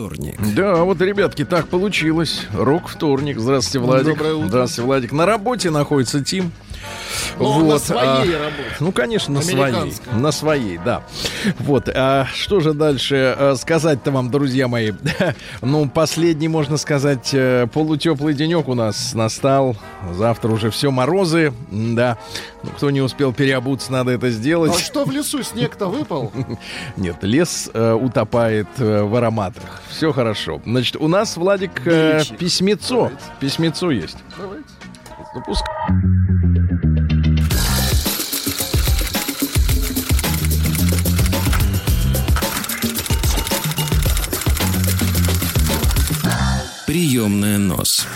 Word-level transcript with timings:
вторник. 0.00 0.40
Да, 0.54 0.76
вот, 0.84 1.00
ребятки, 1.00 1.44
так 1.44 1.68
получилось. 1.68 2.46
Рок 2.54 2.88
вторник. 2.88 3.38
Здравствуйте, 3.38 3.84
Владик. 3.84 4.06
Доброе 4.06 4.34
утро. 4.34 4.48
Здравствуйте, 4.48 4.86
Владик. 4.86 5.12
На 5.12 5.26
работе 5.26 5.70
находится 5.70 6.24
Тим. 6.24 6.52
Но 7.40 7.64
на 7.64 7.78
своей 7.78 8.34
а, 8.34 8.38
работе. 8.38 8.76
Ну, 8.80 8.92
конечно, 8.92 9.34
на 9.34 9.42
своей. 9.42 9.94
На 10.12 10.32
своей, 10.32 10.78
да. 10.78 11.02
Вот. 11.58 11.88
А 11.88 12.26
что 12.34 12.60
же 12.60 12.74
дальше 12.74 13.34
а, 13.38 13.54
сказать-то 13.56 14.10
вам, 14.10 14.30
друзья 14.30 14.68
мои? 14.68 14.92
ну, 15.62 15.88
последний, 15.88 16.48
можно 16.48 16.76
сказать, 16.76 17.30
э, 17.32 17.66
полутеплый 17.72 18.34
денек 18.34 18.68
у 18.68 18.74
нас 18.74 19.14
настал. 19.14 19.76
Завтра 20.12 20.50
уже 20.50 20.70
все 20.70 20.90
морозы. 20.90 21.52
Да. 21.70 22.18
Ну, 22.62 22.70
кто 22.70 22.90
не 22.90 23.00
успел 23.00 23.32
переобуться, 23.32 23.90
надо 23.90 24.12
это 24.12 24.30
сделать. 24.30 24.72
А 24.74 24.78
что 24.78 25.04
в 25.04 25.10
лесу 25.10 25.42
снег-то 25.42 25.86
выпал? 25.86 26.32
Нет, 26.96 27.16
лес 27.22 27.70
э, 27.72 27.92
утопает 27.92 28.68
э, 28.78 29.02
в 29.02 29.14
ароматах. 29.14 29.82
Все 29.88 30.12
хорошо. 30.12 30.60
Значит, 30.64 30.96
у 30.96 31.08
нас, 31.08 31.36
Владик, 31.36 31.86
э, 31.86 32.22
письмецо. 32.38 32.96
Давайте. 32.96 33.24
Письмецо 33.40 33.90
есть. 33.90 34.18
Давайте. 34.36 34.64
Ну, 35.32 36.19
Приемная 47.20 47.58
нос. 47.58 48.06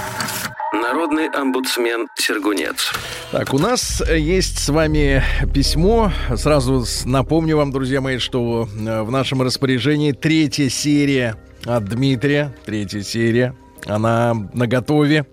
Народный 0.72 1.28
омбудсмен 1.28 2.08
Сергунец. 2.16 2.90
Так, 3.32 3.52
у 3.52 3.58
нас 3.58 4.02
есть 4.08 4.58
с 4.58 4.70
вами 4.70 5.22
письмо. 5.52 6.10
Сразу 6.34 6.86
напомню 7.04 7.58
вам, 7.58 7.70
друзья 7.70 8.00
мои, 8.00 8.16
что 8.16 8.66
э, 8.66 9.02
в 9.02 9.10
нашем 9.10 9.42
распоряжении 9.42 10.12
третья 10.12 10.70
серия 10.70 11.36
от 11.66 11.84
Дмитрия. 11.84 12.54
Третья 12.64 13.02
серия. 13.02 13.54
Она 13.86 14.34
на 14.52 14.66
готове. 14.66 15.26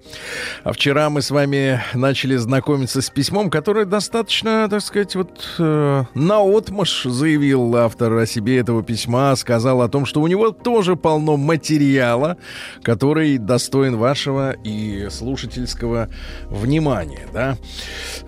А 0.64 0.74
вчера 0.74 1.10
мы 1.10 1.22
с 1.22 1.32
вами 1.32 1.82
начали 1.94 2.36
знакомиться 2.36 3.02
с 3.02 3.10
письмом, 3.10 3.50
которое 3.50 3.86
достаточно, 3.86 4.68
так 4.70 4.82
сказать, 4.82 5.16
вот 5.16 5.30
э, 5.58 6.04
наотмашь 6.14 7.04
заявил 7.04 7.76
автор 7.78 8.14
о 8.18 8.26
себе 8.26 8.58
этого 8.58 8.84
письма, 8.84 9.36
сказал 9.36 9.82
о 9.82 9.88
том, 9.88 10.06
что 10.06 10.22
у 10.22 10.28
него 10.28 10.52
тоже 10.52 10.96
полно 10.96 11.38
материала, 11.38 12.38
который 12.84 13.38
достоин 13.38 13.96
вашего 13.96 14.52
и 14.52 15.08
слушательского 15.10 16.10
внимания, 16.50 17.28
да. 17.34 17.58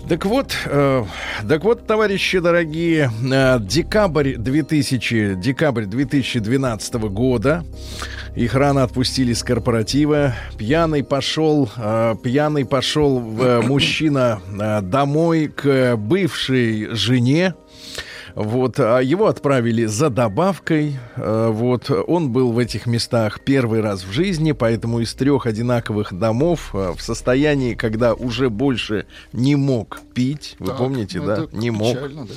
Так 0.08 0.26
вот, 0.26 0.56
э, 0.66 1.04
так 1.48 1.64
вот, 1.64 1.86
товарищи 1.86 2.40
дорогие, 2.40 3.12
э, 3.32 3.60
декабрь 3.60 4.36
2000, 4.36 5.36
декабрь 5.36 5.86
2012 5.86 7.10
года, 7.10 7.66
их 8.36 8.56
рано 8.56 8.84
отпустили 8.84 9.34
с 9.34 9.44
корпоратива. 9.44 10.13
Пьяный 10.58 11.04
пошел, 11.04 11.70
э, 11.78 12.16
пьяный 12.24 12.66
пошел 12.66 13.20
э, 13.20 13.62
мужчина 13.62 14.40
э, 14.48 14.82
домой 14.82 15.48
к 15.48 15.96
бывшей 15.96 16.88
жене. 16.96 17.56
Вот, 18.36 18.80
а 18.80 19.00
его 19.00 19.28
отправили 19.28 19.86
за 19.86 20.10
добавкой. 20.10 20.96
Э, 21.16 21.50
Вот, 21.52 21.90
он 22.08 22.32
был 22.32 22.52
в 22.52 22.58
этих 22.58 22.88
местах 22.88 23.42
первый 23.42 23.82
раз 23.82 24.04
в 24.04 24.12
жизни, 24.12 24.54
поэтому 24.54 25.00
из 25.02 25.14
трех 25.14 25.46
одинаковых 25.46 26.14
домов 26.18 26.72
э, 26.74 26.94
в 26.98 27.02
состоянии, 27.02 27.76
когда 27.76 28.14
уже 28.14 28.50
больше 28.50 29.06
не 29.34 29.56
мог 29.56 30.00
пить, 30.16 30.56
вы 30.60 30.68
Так, 30.68 30.78
помните, 30.78 31.20
ну, 31.20 31.26
да, 31.28 31.48
не 31.52 31.70
мог. 31.72 31.96
печально, 31.96 32.26
да. 32.26 32.34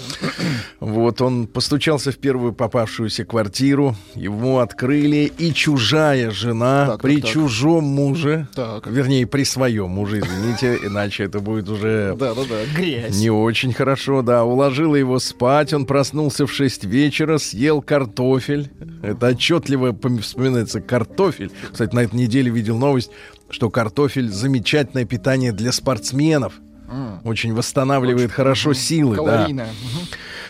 Вот 0.81 1.21
он 1.23 1.47
постучался 1.47 2.13
в 2.13 2.17
первую 2.19 2.53
попавшуюся 2.53 3.25
квартиру, 3.25 3.97
ему 4.15 4.59
открыли, 4.59 5.33
и 5.39 5.53
чужая 5.55 6.31
жена 6.31 6.87
Так, 6.87 6.93
так, 6.97 7.03
при 7.03 7.21
так. 7.21 7.31
чужом 7.31 7.85
муже, 7.85 8.49
Так. 8.55 8.87
вернее, 8.87 9.27
при 9.27 9.45
своем 9.45 9.91
муже, 9.91 10.21
извините, 10.21 10.79
иначе 10.85 11.25
это 11.25 11.41
будет 11.41 11.69
уже 11.71 12.15
Да, 12.19 12.35
да, 12.35 12.43
да. 12.49 12.57
Грязь. 12.79 13.19
не 13.19 13.31
очень 13.31 13.73
хорошо, 13.73 14.21
да. 14.23 14.45
Уложила 14.45 14.95
его 14.97 15.19
спать, 15.19 15.73
он 15.73 15.86
проснулся 15.87 16.47
в 16.47 16.53
6 16.53 16.85
вечера, 16.85 17.39
съел 17.39 17.81
картофель. 17.81 18.71
Это 19.03 19.29
отчетливо 19.29 19.93
пом- 19.93 20.21
вспоминается 20.21 20.81
картофель. 20.81 21.51
Кстати, 21.73 21.95
на 21.95 22.01
этой 22.01 22.17
неделе 22.17 22.51
видел 22.51 22.77
новость, 22.77 23.11
что 23.49 23.71
картофель 23.71 24.29
замечательное 24.29 25.05
питание 25.07 25.53
для 25.53 25.73
спортсменов. 25.73 26.53
Очень 27.25 27.53
восстанавливает 27.55 28.31
хорошо 28.31 28.73
силы, 28.75 29.17
да. 29.17 29.47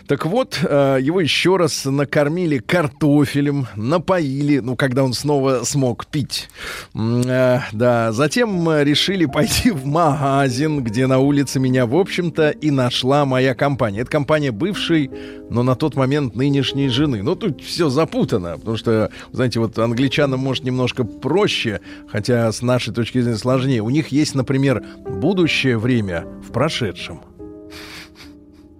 Так 0.09 0.25
вот, 0.25 0.61
э, 0.63 0.99
его 1.01 1.21
еще 1.21 1.57
раз 1.57 1.85
накормили 1.85 2.59
картофелем, 2.59 3.67
напоили, 3.75 4.61
ну, 4.61 4.77
когда 4.77 5.03
он 5.03 5.13
снова 5.13 5.65
смог 5.65 6.07
пить. 6.07 6.49
Э, 6.95 7.61
Да, 7.73 8.13
затем 8.13 8.69
э, 8.69 8.85
решили 8.85 9.27
пойти 9.27 9.71
в 9.73 9.85
магазин, 9.85 10.85
где 10.85 11.07
на 11.09 11.19
улице 11.19 11.59
меня, 11.59 11.87
в 11.87 11.97
общем-то, 11.97 12.51
и 12.51 12.71
нашла 12.71 13.25
моя 13.25 13.55
компания. 13.55 14.01
Это 14.01 14.11
компания 14.11 14.53
бывшей, 14.53 15.11
но 15.51 15.65
на 15.65 15.75
тот 15.75 15.97
момент 15.97 16.37
нынешней 16.37 16.89
жены. 16.89 17.23
Ну, 17.23 17.35
тут 17.35 17.61
все 17.63 17.89
запутано, 17.89 18.59
потому 18.59 18.77
что, 18.77 19.11
знаете, 19.33 19.59
вот 19.59 19.77
англичанам 19.79 20.39
может 20.39 20.63
немножко 20.63 21.03
проще, 21.03 21.81
хотя 22.09 22.53
с 22.53 22.63
нашей 22.63 22.95
точки 22.95 23.21
зрения 23.21 23.39
сложнее. 23.39 23.83
У 23.83 23.91
них 23.91 24.09
есть, 24.09 24.37
например, 24.37 24.85
будущее 25.05 25.79
время 25.79 26.27
в 26.47 26.53
прошедшем. 26.53 27.23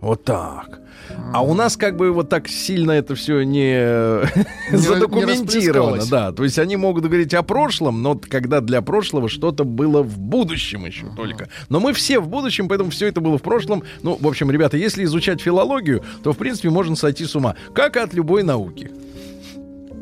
Вот 0.01 0.23
так. 0.23 0.86
А 1.33 1.43
у 1.43 1.55
нас 1.55 1.77
как 1.77 1.97
бы 1.97 2.13
вот 2.13 2.29
так 2.29 2.49
сильно 2.49 2.93
это 2.93 3.15
все 3.15 3.43
не, 3.43 3.75
не 4.71 4.77
задокументировано, 4.77 6.05
да. 6.07 6.33
То 6.33 6.45
есть 6.45 6.59
они 6.59 6.77
могут 6.77 7.05
говорить 7.05 7.35
о 7.35 7.43
прошлом, 7.43 8.03
но 8.03 8.15
когда 8.17 8.61
для 8.61 8.81
прошлого 8.81 9.29
что-то 9.29 9.65
было 9.65 10.03
в 10.03 10.19
будущем 10.19 10.87
еще 10.87 11.07
только. 11.17 11.49
Но 11.69 11.81
мы 11.81 11.93
все 11.93 12.21
в 12.21 12.29
будущем, 12.29 12.69
поэтому 12.69 12.91
все 12.91 13.09
это 13.09 13.21
было 13.21 13.39
в 13.39 13.43
прошлом. 13.43 13.83
Ну, 14.03 14.17
в 14.19 14.27
общем, 14.27 14.51
ребята, 14.51 14.77
если 14.77 15.05
изучать 15.05 15.41
филологию, 15.41 16.03
то, 16.23 16.33
в 16.33 16.37
принципе, 16.37 16.71
можно 16.71 16.97
сойти 16.97 17.25
с 17.25 17.35
ума. 17.37 17.57
Как 17.75 17.97
и 17.97 18.01
от 18.01 18.15
любой 18.15 18.43
науки. 18.43 18.91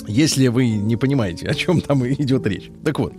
Если 0.07 0.49
вы 0.49 0.69
не 0.69 0.97
понимаете, 0.97 1.49
о 1.49 1.55
чем 1.55 1.81
там 1.81 2.07
идет 2.13 2.47
речь. 2.47 2.71
Так 2.85 2.99
вот. 2.99 3.13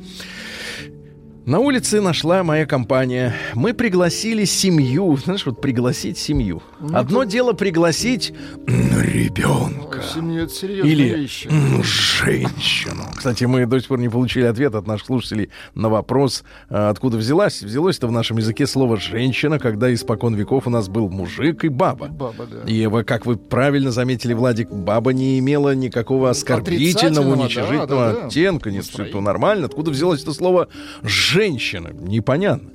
На 1.46 1.60
улице 1.60 2.02
нашла 2.02 2.44
моя 2.44 2.66
компания. 2.66 3.36
Мы 3.54 3.76
пригласили 3.76 4.46
семью. 4.46 5.16
Знаешь, 5.16 5.46
вот 5.46 5.62
пригласить 5.62 6.18
семью. 6.18 6.64
Одно 6.92 7.24
дело 7.24 7.54
пригласить 7.54 8.34
ребенка. 8.66 10.02
Семья 10.12 10.42
это 10.42 10.66
Или 10.66 11.04
вещи. 11.04 11.48
женщину. 11.84 13.04
Кстати, 13.16 13.44
мы 13.44 13.68
до 13.68 13.80
сих 13.80 13.90
пор 13.90 14.00
не 14.00 14.10
получили 14.10 14.46
ответ 14.46 14.74
от 14.74 14.88
наших 14.88 15.06
слушателей 15.06 15.52
на 15.76 15.90
вопрос, 15.90 16.44
а, 16.68 16.90
откуда 16.90 17.18
взялась. 17.18 17.62
Взялось-то 17.62 18.08
в 18.08 18.12
нашем 18.12 18.38
языке 18.38 18.66
слово 18.66 18.98
«женщина», 18.98 19.60
когда 19.60 19.94
испокон 19.94 20.34
веков 20.34 20.66
у 20.66 20.72
нас 20.72 20.90
был 20.90 21.10
мужик 21.10 21.64
и 21.64 21.70
баба. 21.70 22.08
Баба, 22.08 22.48
да. 22.48 22.68
И 22.68 22.90
как 23.04 23.28
вы 23.28 23.36
правильно 23.38 23.92
заметили, 23.92 24.34
Владик, 24.34 24.72
баба 24.72 25.14
не 25.14 25.38
имела 25.38 25.76
никакого 25.76 26.32
оскорбительного, 26.32 27.34
уничижительного 27.34 27.88
да, 27.88 28.14
да, 28.14 28.20
да. 28.22 28.26
оттенка. 28.26 28.72
Нет, 28.72 28.86
все 28.86 29.04
это 29.04 29.22
нормально. 29.22 29.68
Откуда 29.68 29.92
взялось 29.92 30.24
это 30.24 30.34
слово 30.34 30.70
«женщина»? 31.04 31.35
Непонятно. 31.92 32.72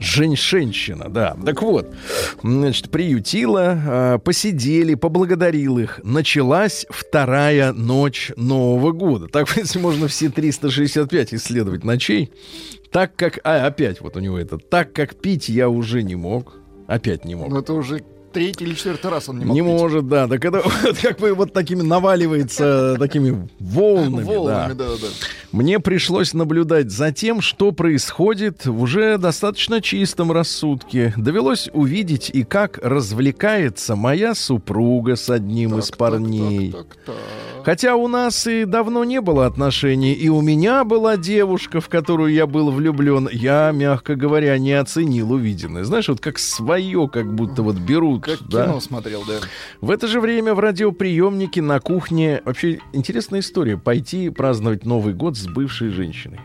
Женщина, 0.00 1.08
да. 1.08 1.36
Так 1.44 1.62
вот, 1.62 1.94
значит, 2.42 2.90
приютила, 2.90 3.80
а, 3.86 4.18
посидели, 4.18 4.94
поблагодарил 4.94 5.78
их. 5.78 6.00
Началась 6.02 6.84
вторая 6.90 7.72
ночь 7.72 8.32
Нового 8.36 8.90
года. 8.90 9.28
Так, 9.28 9.48
принципе, 9.54 9.78
можно 9.78 10.08
все 10.08 10.28
365 10.28 11.34
исследовать 11.34 11.84
ночей. 11.84 12.32
Так 12.90 13.14
как... 13.14 13.38
А, 13.44 13.66
опять 13.66 14.00
вот 14.00 14.16
у 14.16 14.20
него 14.20 14.38
это. 14.38 14.58
Так 14.58 14.92
как 14.92 15.14
пить 15.14 15.48
я 15.48 15.68
уже 15.68 16.02
не 16.02 16.16
мог. 16.16 16.58
Опять 16.88 17.24
не 17.24 17.36
мог. 17.36 17.50
Ну 17.50 17.60
это 17.60 17.72
уже 17.72 18.02
третий 18.32 18.64
или 18.64 18.74
четвертый 18.74 19.10
раз 19.10 19.28
он 19.28 19.38
не 19.38 19.44
мог 19.44 19.54
Не 19.54 19.60
пить. 19.62 19.70
может, 19.70 20.08
да. 20.08 20.26
Так 20.28 20.44
это 20.44 20.62
вот 20.84 20.98
как 20.98 21.18
бы 21.18 21.34
вот 21.34 21.52
такими 21.52 21.82
наваливается 21.82 22.96
такими 22.98 23.48
волнами. 23.58 24.24
Волнами, 24.24 24.72
да. 24.74 24.84
да, 24.88 24.94
да. 25.00 25.06
Мне 25.52 25.80
пришлось 25.80 26.32
наблюдать 26.32 26.90
за 26.90 27.12
тем, 27.12 27.40
что 27.42 27.72
происходит 27.72 28.64
в 28.64 28.80
уже 28.82 29.18
достаточно 29.18 29.80
чистом 29.82 30.32
рассудке. 30.32 31.12
Довелось 31.16 31.68
увидеть 31.74 32.30
и 32.32 32.42
как 32.42 32.78
развлекается 32.82 33.94
моя 33.96 34.34
супруга 34.34 35.14
с 35.16 35.28
одним 35.28 35.78
из 35.78 35.88
Так, 35.88 35.98
парней. 35.98 36.72
так, 36.72 36.86
так, 36.86 36.96
так, 37.04 37.14
так. 37.14 37.64
Хотя 37.64 37.94
у 37.94 38.08
нас 38.08 38.46
и 38.48 38.64
давно 38.64 39.04
не 39.04 39.20
было 39.20 39.46
отношений, 39.46 40.14
и 40.14 40.28
у 40.28 40.40
меня 40.40 40.82
была 40.82 41.16
девушка, 41.16 41.80
в 41.80 41.88
которую 41.88 42.32
я 42.32 42.46
был 42.48 42.70
влюблен, 42.72 43.28
я, 43.30 43.70
мягко 43.72 44.16
говоря, 44.16 44.58
не 44.58 44.72
оценил 44.72 45.32
увиденное. 45.32 45.84
Знаешь, 45.84 46.08
вот 46.08 46.18
как 46.20 46.38
свое, 46.38 47.08
как 47.12 47.32
будто 47.32 47.62
вот 47.62 47.76
берут. 47.76 48.21
Как 48.22 48.40
да? 48.48 48.66
кино 48.66 48.80
смотрел, 48.80 49.24
да. 49.26 49.40
В 49.80 49.90
это 49.90 50.06
же 50.06 50.20
время 50.20 50.54
в 50.54 50.60
радиоприемнике 50.60 51.60
на 51.62 51.80
кухне... 51.80 52.40
Вообще 52.44 52.80
интересная 52.92 53.40
история. 53.40 53.76
Пойти 53.76 54.30
праздновать 54.30 54.84
Новый 54.84 55.14
год 55.14 55.36
с 55.36 55.46
бывшей 55.46 55.90
женщиной. 55.90 56.40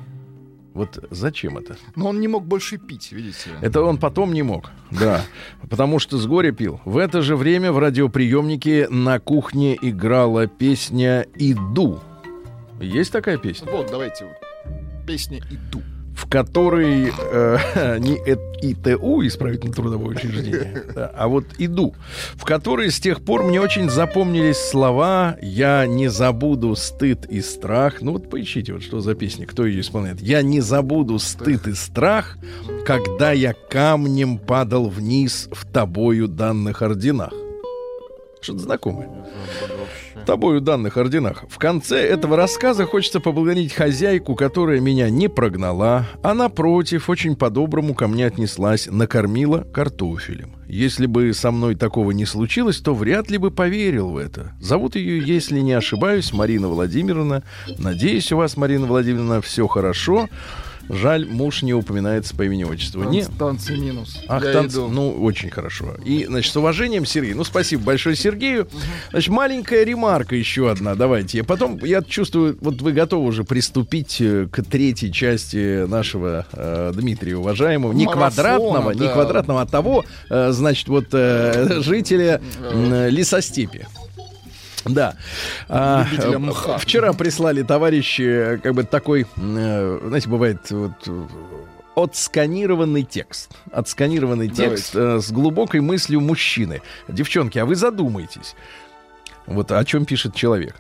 Вот 0.77 1.03
зачем 1.09 1.57
это? 1.57 1.75
Но 1.95 2.09
он 2.09 2.19
не 2.19 2.27
мог 2.27 2.45
больше 2.45 2.77
пить, 2.77 3.12
видите. 3.12 3.50
Это 3.62 3.81
он 3.81 3.97
потом 3.97 4.31
не 4.31 4.44
мог. 4.44 4.69
Да. 4.91 5.24
Потому 5.69 5.97
что 5.97 6.19
с 6.19 6.27
горя 6.27 6.51
пил. 6.51 6.79
В 6.85 6.97
это 6.97 7.24
же 7.24 7.35
время 7.35 7.71
в 7.71 7.79
радиоприемнике 7.79 8.88
на 8.89 9.19
кухне 9.19 9.75
играла 9.81 10.45
песня 10.45 11.25
«Иду». 11.33 12.00
Есть 12.79 13.12
такая 13.12 13.38
песня? 13.38 13.68
Вот, 13.71 13.88
давайте. 13.89 14.27
Песня 15.07 15.39
«Иду». 15.50 15.81
В 16.18 16.28
которой 16.28 17.14
э, 17.16 17.98
не 18.00 18.18
ИТУ, 18.60 19.25
исправительно-трудовое 19.28 20.16
учреждение, 20.16 20.84
да, 20.96 21.12
а 21.16 21.28
вот 21.28 21.46
ИДУ, 21.60 21.94
в 22.34 22.44
которой 22.44 22.90
с 22.90 23.00
тех 23.00 23.22
пор 23.22 23.44
мне 23.44 23.62
очень 23.62 23.88
запомнились 23.88 24.58
слова 24.58 25.38
«Я 25.44 25.86
не 25.86 26.08
забуду 26.08 26.75
стыд 26.75 27.28
и 27.28 27.42
страх». 27.42 28.02
Ну 28.02 28.14
вот 28.14 28.31
поищите, 28.31 28.74
вот 28.74 28.81
что 28.81 29.00
за 29.00 29.14
песня, 29.14 29.46
кто 29.46 29.64
ее 29.64 29.81
исполняет. 29.81 30.19
«Я 30.19 30.42
не 30.42 30.60
забуду 30.60 31.19
стыд 31.19 31.68
и 31.68 31.74
страх, 31.74 32.40
когда 32.84 33.31
я 33.31 33.54
камнем 33.54 34.40
падал 34.40 34.90
вниз 34.90 35.50
в 35.52 35.72
тобою 35.72 36.28
данных 36.28 36.81
орденах». 36.81 37.31
Что-то 38.42 38.60
знакомое 38.60 39.08
тобою 40.27 40.59
данных 40.59 40.97
орденах. 40.97 41.45
В 41.50 41.57
конце 41.57 42.01
этого 42.01 42.35
рассказа 42.35 42.85
хочется 42.85 43.21
поблагодарить 43.21 43.74
хозяйку, 43.74 44.35
которая 44.35 44.81
меня 44.81 45.09
не 45.09 45.29
прогнала, 45.29 46.06
а 46.21 46.33
напротив, 46.33 47.09
очень 47.09 47.38
по-доброму 47.38 47.95
ко 47.95 48.07
мне 48.09 48.27
отнеслась, 48.27 48.88
накормила 48.91 49.59
картофелем. 49.59 50.51
Если 50.68 51.06
бы 51.06 51.33
со 51.33 51.51
мной 51.51 51.75
такого 51.75 52.12
не 52.12 52.25
случилось, 52.25 52.77
то 52.77 52.94
вряд 52.94 53.31
ли 53.31 53.38
бы 53.38 53.51
поверил 53.51 54.09
в 54.09 54.18
это. 54.18 54.51
Зовут 54.59 54.97
ее, 54.97 55.19
если 55.25 55.62
не 55.62 55.71
ошибаюсь, 55.71 56.33
Марина 56.33 56.68
Владимировна. 56.68 57.44
Надеюсь, 57.77 58.31
у 58.33 58.38
вас, 58.38 58.57
Марина 58.57 58.85
Владимировна, 58.85 59.39
все 59.39 59.65
хорошо. 59.68 60.27
Жаль, 60.89 61.25
муж 61.25 61.63
не 61.63 61.74
упоминается 61.74 62.36
по 62.36 62.44
имени-отчеству. 62.44 63.04
Не, 63.04 63.25
Танцы 63.25 63.75
минус. 63.78 64.22
Ах, 64.28 64.44
Я 64.44 64.51
танц- 64.54 64.69
иду. 64.74 64.88
ну, 64.88 65.12
очень 65.24 65.50
хорошо. 65.50 65.95
И, 66.06 66.25
значит, 66.25 66.51
с 66.51 66.56
уважением, 66.56 67.06
Сергей, 67.06 67.34
ну, 67.34 67.44
спасибо 67.44 67.84
большое 67.84 68.16
Сергею. 68.16 68.68
Значит, 69.12 69.30
маленькая 69.30 69.84
ремарка 69.84 70.36
еще 70.36 70.69
одна, 70.72 70.95
давайте. 70.95 71.44
Потом, 71.44 71.78
я 71.84 72.01
чувствую, 72.01 72.57
вот 72.62 72.81
вы 72.81 72.94
готовы 72.94 73.25
уже 73.28 73.44
приступить 73.44 74.18
э, 74.22 74.48
к 74.51 74.63
третьей 74.63 75.12
части 75.12 75.86
нашего 75.86 76.45
э, 76.54 76.92
Дмитрия, 76.95 77.36
уважаемого. 77.38 77.92
Не 77.92 78.06
Марафона, 78.06 78.30
квадратного, 78.31 78.92
не 78.92 79.00
да. 79.00 79.13
квадратного, 79.13 79.62
а 79.62 79.66
того, 79.66 80.06
э, 80.30 80.51
значит, 80.51 80.88
вот 80.88 81.07
э, 81.12 81.81
жителя 81.81 82.42
м, 82.62 83.07
лесостепи. 83.10 83.86
Да. 84.85 85.15
А, 85.68 86.06
э, 86.12 86.38
мха. 86.38 86.77
Вчера 86.77 87.13
прислали 87.13 87.63
товарищи, 87.63 88.21
э, 88.21 88.57
как 88.57 88.74
бы 88.74 88.83
такой, 88.83 89.25
э, 89.35 90.00
знаете, 90.03 90.29
бывает 90.29 90.69
вот 90.71 90.94
отсканированный 91.97 93.03
текст. 93.03 93.51
Отсканированный 93.71 94.50
текст 94.50 94.95
э, 94.95 95.19
с 95.19 95.31
глубокой 95.31 95.81
мыслью 95.81 96.21
мужчины. 96.21 96.81
Девчонки, 97.07 97.57
а 97.57 97.65
вы 97.65 97.75
задумайтесь. 97.75 98.56
Вот 99.47 99.71
о 99.71 99.83
чем 99.83 100.06
пишет 100.06 100.35
человек. 100.35 100.75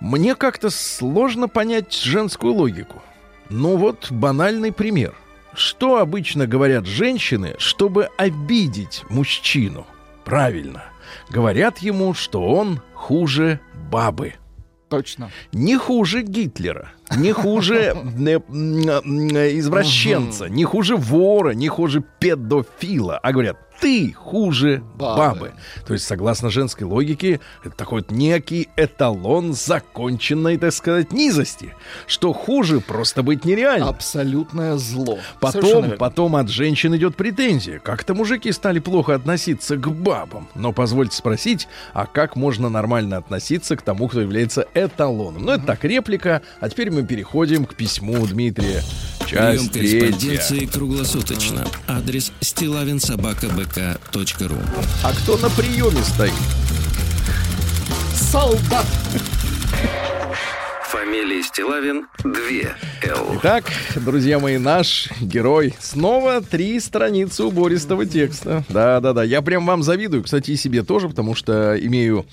Мне 0.00 0.34
как-то 0.34 0.70
сложно 0.70 1.48
понять 1.48 1.92
женскую 1.92 2.54
логику. 2.54 3.02
Ну 3.50 3.76
вот 3.76 4.10
банальный 4.10 4.72
пример. 4.72 5.14
Что 5.52 5.98
обычно 5.98 6.46
говорят 6.46 6.86
женщины, 6.86 7.54
чтобы 7.58 8.08
обидеть 8.16 9.04
мужчину? 9.10 9.86
Правильно. 10.24 10.84
Говорят 11.30 11.78
ему, 11.78 12.14
что 12.14 12.42
он 12.42 12.80
хуже 12.94 13.60
бабы. 13.90 14.34
Точно. 14.88 15.30
Не 15.52 15.76
хуже 15.76 16.22
Гитлера, 16.22 16.92
не 17.16 17.32
хуже 17.32 17.76
э, 18.26 18.38
э, 18.38 19.58
извращенца, 19.58 20.48
не 20.48 20.64
хуже 20.64 20.96
вора, 20.96 21.50
не 21.50 21.68
хуже 21.68 22.04
педофила, 22.20 23.18
а 23.18 23.32
говорят, 23.32 23.58
ты 23.80 24.12
хуже 24.12 24.82
Бабы. 24.94 25.18
бабы. 25.18 25.52
То 25.86 25.92
есть, 25.92 26.06
согласно 26.06 26.50
женской 26.50 26.86
логике, 26.86 27.40
это 27.62 27.76
такой 27.76 28.00
вот 28.00 28.10
некий 28.10 28.68
эталон 28.76 29.52
законченной, 29.52 30.56
так 30.56 30.72
сказать, 30.72 31.12
низости. 31.12 31.74
Что 32.06 32.32
хуже 32.32 32.80
просто 32.80 33.22
быть 33.22 33.44
нереально. 33.44 33.88
Абсолютное 33.88 34.76
зло. 34.76 35.18
Потом, 35.40 35.92
потом 35.98 36.36
от 36.36 36.48
женщин 36.48 36.94
идет 36.96 37.16
претензия. 37.16 37.78
Как-то 37.78 38.14
мужики 38.14 38.52
стали 38.52 38.78
плохо 38.78 39.14
относиться 39.14 39.76
к 39.76 39.90
бабам. 39.90 40.48
Но 40.54 40.72
позвольте 40.72 41.16
спросить, 41.16 41.68
а 41.92 42.06
как 42.06 42.36
можно 42.36 42.68
нормально 42.68 43.16
относиться 43.18 43.76
к 43.76 43.82
тому, 43.82 44.08
кто 44.08 44.20
является 44.20 44.66
эталоном? 44.74 45.44
Ну, 45.44 45.52
это 45.52 45.64
так, 45.64 45.84
реплика. 45.84 46.42
А 46.60 46.68
теперь 46.68 46.90
мы 46.90 47.04
переходим 47.04 47.64
к 47.64 47.74
письму 47.74 48.26
Дмитрия. 48.26 48.82
Прием 49.28 49.58
Часть 49.58 49.72
третья. 49.72 50.00
корреспонденции 50.00 50.66
круглосуточно. 50.66 51.66
Адрес 51.86 52.32
стилавинсобакабк.ру 52.40 54.56
А 55.02 55.12
кто 55.12 55.36
на 55.38 55.48
приеме 55.50 56.02
стоит? 56.02 56.32
Солдат. 58.14 58.86
Фамилия 60.98 61.42
Стилавин 61.42 62.06
2 62.22 62.30
Л. 63.02 63.36
Итак, 63.38 63.64
друзья 63.96 64.38
мои, 64.38 64.58
наш 64.58 65.08
герой. 65.20 65.74
Снова 65.80 66.40
три 66.40 66.78
страницы 66.78 67.42
убористого 67.42 68.06
текста. 68.06 68.62
Да-да-да, 68.68 69.24
я 69.24 69.42
прям 69.42 69.66
вам 69.66 69.82
завидую. 69.82 70.22
Кстати, 70.22 70.52
и 70.52 70.56
себе 70.56 70.84
тоже, 70.84 71.08
потому 71.08 71.34
что 71.34 71.74
имею 71.84 72.26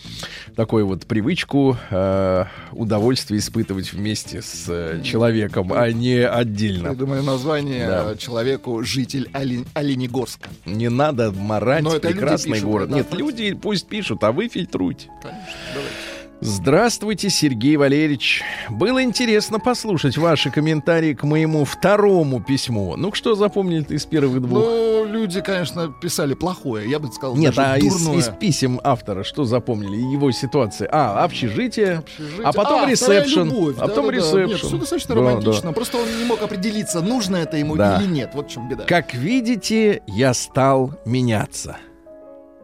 такую 0.55 0.85
вот 0.85 1.07
привычку 1.07 1.75
э, 1.89 2.45
удовольствие 2.71 3.39
испытывать 3.39 3.93
вместе 3.93 4.43
с 4.43 4.65
э, 4.67 5.01
человеком, 5.03 5.73
а 5.73 5.91
не 5.91 6.17
Я 6.19 6.31
отдельно. 6.35 6.93
думаю, 6.93 7.23
название 7.23 7.87
Да. 7.87 8.15
человеку 8.15 8.83
житель 8.83 9.27
Оле- 9.33 9.65
Оленегорска. 9.73 10.49
Не 10.67 10.89
надо 10.91 11.31
морать 11.31 11.83
Но 11.83 11.99
прекрасный 11.99 12.53
пишут, 12.53 12.65
город. 12.65 12.89
да, 12.91 12.97
Нет, 12.97 13.07
да. 13.09 13.17
люди 13.17 13.53
пусть 13.53 13.87
пишут, 13.87 14.23
а 14.23 14.31
вы 14.31 14.49
фильтруйте. 14.49 15.07
Конечно, 15.23 15.47
давайте. 15.73 15.95
Здравствуйте, 16.43 17.29
Сергей 17.29 17.77
Валерьевич. 17.77 18.41
Было 18.67 19.03
интересно 19.03 19.59
послушать 19.59 20.17
ваши 20.17 20.49
комментарии 20.49 21.13
к 21.13 21.21
моему 21.23 21.65
второму 21.65 22.41
письму. 22.41 22.95
Ну, 22.97 23.13
что 23.13 23.35
запомнили 23.35 23.85
из 23.93 24.05
первых 24.07 24.41
двух? 24.41 24.63
Ну, 24.63 25.05
люди, 25.05 25.39
конечно, 25.41 25.89
писали 26.01 26.33
плохое. 26.33 26.89
Я 26.89 26.97
бы 26.97 27.11
сказал, 27.11 27.35
Нет, 27.35 27.53
а 27.59 27.77
из, 27.77 28.07
из 28.07 28.29
писем 28.39 28.81
автора 28.83 29.23
что 29.23 29.43
запомнили? 29.45 29.97
Его 29.97 30.31
ситуация. 30.31 30.89
А, 30.91 31.23
общежитие, 31.23 31.99
Общежитие. 31.99 32.43
а 32.43 32.53
потом 32.53 32.85
А, 32.85 32.89
ресепшн. 32.89 33.43
любовь. 33.43 33.75
а 33.77 33.81
потом 33.87 34.07
Да-да-да. 34.07 34.17
Нет, 34.41 34.47
ресепшн. 34.49 34.67
все 34.67 34.77
достаточно 34.77 35.13
Да, 35.15 35.21
романтично. 35.21 35.73
Просто 35.73 35.97
он 35.99 36.07
не 36.17 36.25
мог 36.25 36.41
определиться, 36.41 37.01
нужно 37.01 37.35
это 37.35 37.57
ему 37.57 37.75
Да. 37.75 38.01
или 38.01 38.07
нет. 38.09 38.31
Вот 38.33 38.47
в 38.47 38.51
чем 38.51 38.67
беда. 38.67 38.81
да. 38.81 38.87
Как 38.87 39.13
видите, 39.13 40.01
я 40.07 40.33
стал 40.33 40.91
меняться. 41.05 41.77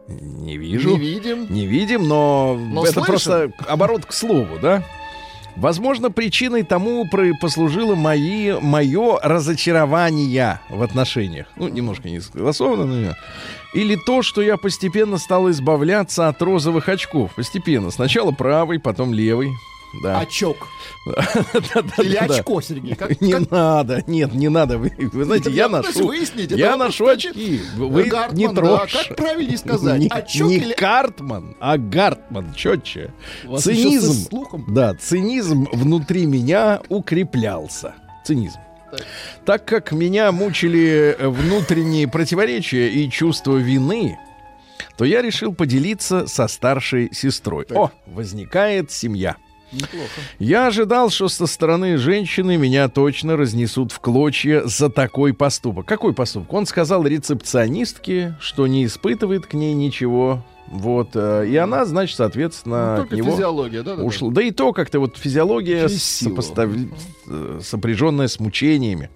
Не 0.07 0.57
вижу. 0.57 0.91
Не 0.91 0.97
видим. 0.97 1.47
Не 1.49 1.65
видим, 1.65 2.07
но, 2.07 2.57
Но 2.57 2.83
это 2.83 2.93
слышим. 2.93 3.05
просто 3.07 3.51
оборот 3.67 4.05
к 4.05 4.13
слову, 4.13 4.57
да? 4.61 4.83
Возможно, 5.57 6.11
причиной 6.11 6.61
тому 6.61 7.09
послужило 7.41 7.95
мои, 7.95 8.53
мое 8.61 9.17
разочарование 9.23 10.59
в 10.69 10.83
отношениях. 10.83 11.47
Ну, 11.55 11.67
немножко 11.67 12.09
не 12.09 12.19
согласовано, 12.19 12.85
но... 12.85 13.15
Или 13.73 13.95
то, 13.95 14.21
что 14.21 14.41
я 14.43 14.57
постепенно 14.57 15.17
стал 15.17 15.49
избавляться 15.49 16.27
от 16.27 16.41
розовых 16.43 16.87
очков. 16.89 17.33
Постепенно. 17.35 17.89
Сначала 17.89 18.31
правый, 18.31 18.79
потом 18.79 19.13
левый. 19.13 19.49
Да. 20.03 20.19
Очок. 20.19 20.67
Или 21.97 22.15
очко, 22.15 22.61
Сергей. 22.61 22.97
Не 23.19 23.39
надо, 23.49 24.03
нет, 24.07 24.33
не 24.33 24.49
надо. 24.49 24.77
Вы, 24.77 24.91
знаете, 25.23 25.51
я 25.51 25.69
ношу, 25.69 26.11
я 26.11 26.75
ношу 26.75 27.07
очки. 27.07 27.61
Вы 27.75 28.11
не 28.33 28.47
трожь. 28.53 28.93
Как 28.93 29.15
правильнее 29.15 29.57
сказать? 29.57 30.07
Очок 30.09 30.49
не 30.49 30.57
или... 30.57 30.73
Картман, 30.73 31.55
а 31.59 31.77
Гартман, 31.77 32.53
четче. 32.53 33.13
Цинизм, 33.57 34.29
да, 34.67 34.93
цинизм 34.95 35.67
внутри 35.71 36.25
меня 36.25 36.81
укреплялся. 36.89 37.95
Цинизм. 38.25 38.59
Так. 38.91 39.01
Так 39.45 39.65
как 39.65 39.91
меня 39.91 40.31
мучили 40.31 41.15
э, 41.17 41.27
внутренние 41.27 42.07
противоречия 42.07 42.87
и 42.89 43.09
чувство 43.09 43.57
вины, 43.57 44.17
то 44.97 45.03
я 45.03 45.21
решил 45.21 45.53
поделиться 45.53 46.25
со 46.27 46.47
старшей 46.47 47.13
сестрой. 47.13 47.65
Так. 47.65 47.77
О, 47.77 47.91
возникает 48.05 48.91
семья. 48.91 49.35
Неплохо. 49.71 50.21
Я 50.39 50.67
ожидал, 50.67 51.09
что 51.09 51.27
со 51.27 51.45
стороны 51.47 51.97
женщины 51.97 52.57
меня 52.57 52.87
точно 52.89 53.35
разнесут 53.35 53.91
в 53.91 53.99
клочья 53.99 54.63
за 54.65 54.89
такой 54.89 55.33
поступок. 55.33 55.85
Какой 55.85 56.13
поступок? 56.13 56.53
Он 56.53 56.65
сказал 56.65 57.05
рецепционистке, 57.05 58.35
что 58.39 58.67
не 58.67 58.85
испытывает 58.85 59.45
к 59.45 59.53
ней 59.53 59.73
ничего. 59.73 60.43
Вот, 60.69 61.11
э, 61.15 61.47
и 61.47 61.55
она, 61.55 61.85
значит, 61.85 62.17
соответственно, 62.17 62.97
Ну, 62.97 63.03
от 63.03 63.11
него 63.11 63.31
физиология, 63.31 63.83
да? 63.83 63.95
да, 63.95 64.03
ушла. 64.03 64.31
Да 64.31 64.41
и 64.41 64.51
то 64.51 64.73
как-то 64.73 64.99
вот 64.99 65.17
физиология 65.17 65.85
сопостав- 65.87 66.89
э, 67.29 67.59
сопряженная 67.63 68.27
с 68.27 68.37
мучениями. 68.39 69.09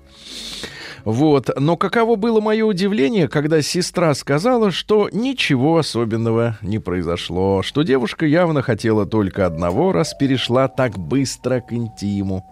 Вот. 1.05 1.49
Но 1.57 1.77
каково 1.77 2.15
было 2.15 2.41
мое 2.41 2.65
удивление, 2.65 3.27
когда 3.27 3.61
сестра 3.61 4.13
сказала, 4.13 4.71
что 4.71 5.09
ничего 5.11 5.77
особенного 5.77 6.57
не 6.61 6.79
произошло, 6.79 7.61
что 7.63 7.83
девушка 7.83 8.25
явно 8.25 8.61
хотела 8.61 9.05
только 9.05 9.45
одного, 9.45 9.91
раз 9.91 10.13
перешла 10.13 10.67
так 10.67 10.97
быстро 10.97 11.61
к 11.61 11.73
интиму. 11.73 12.45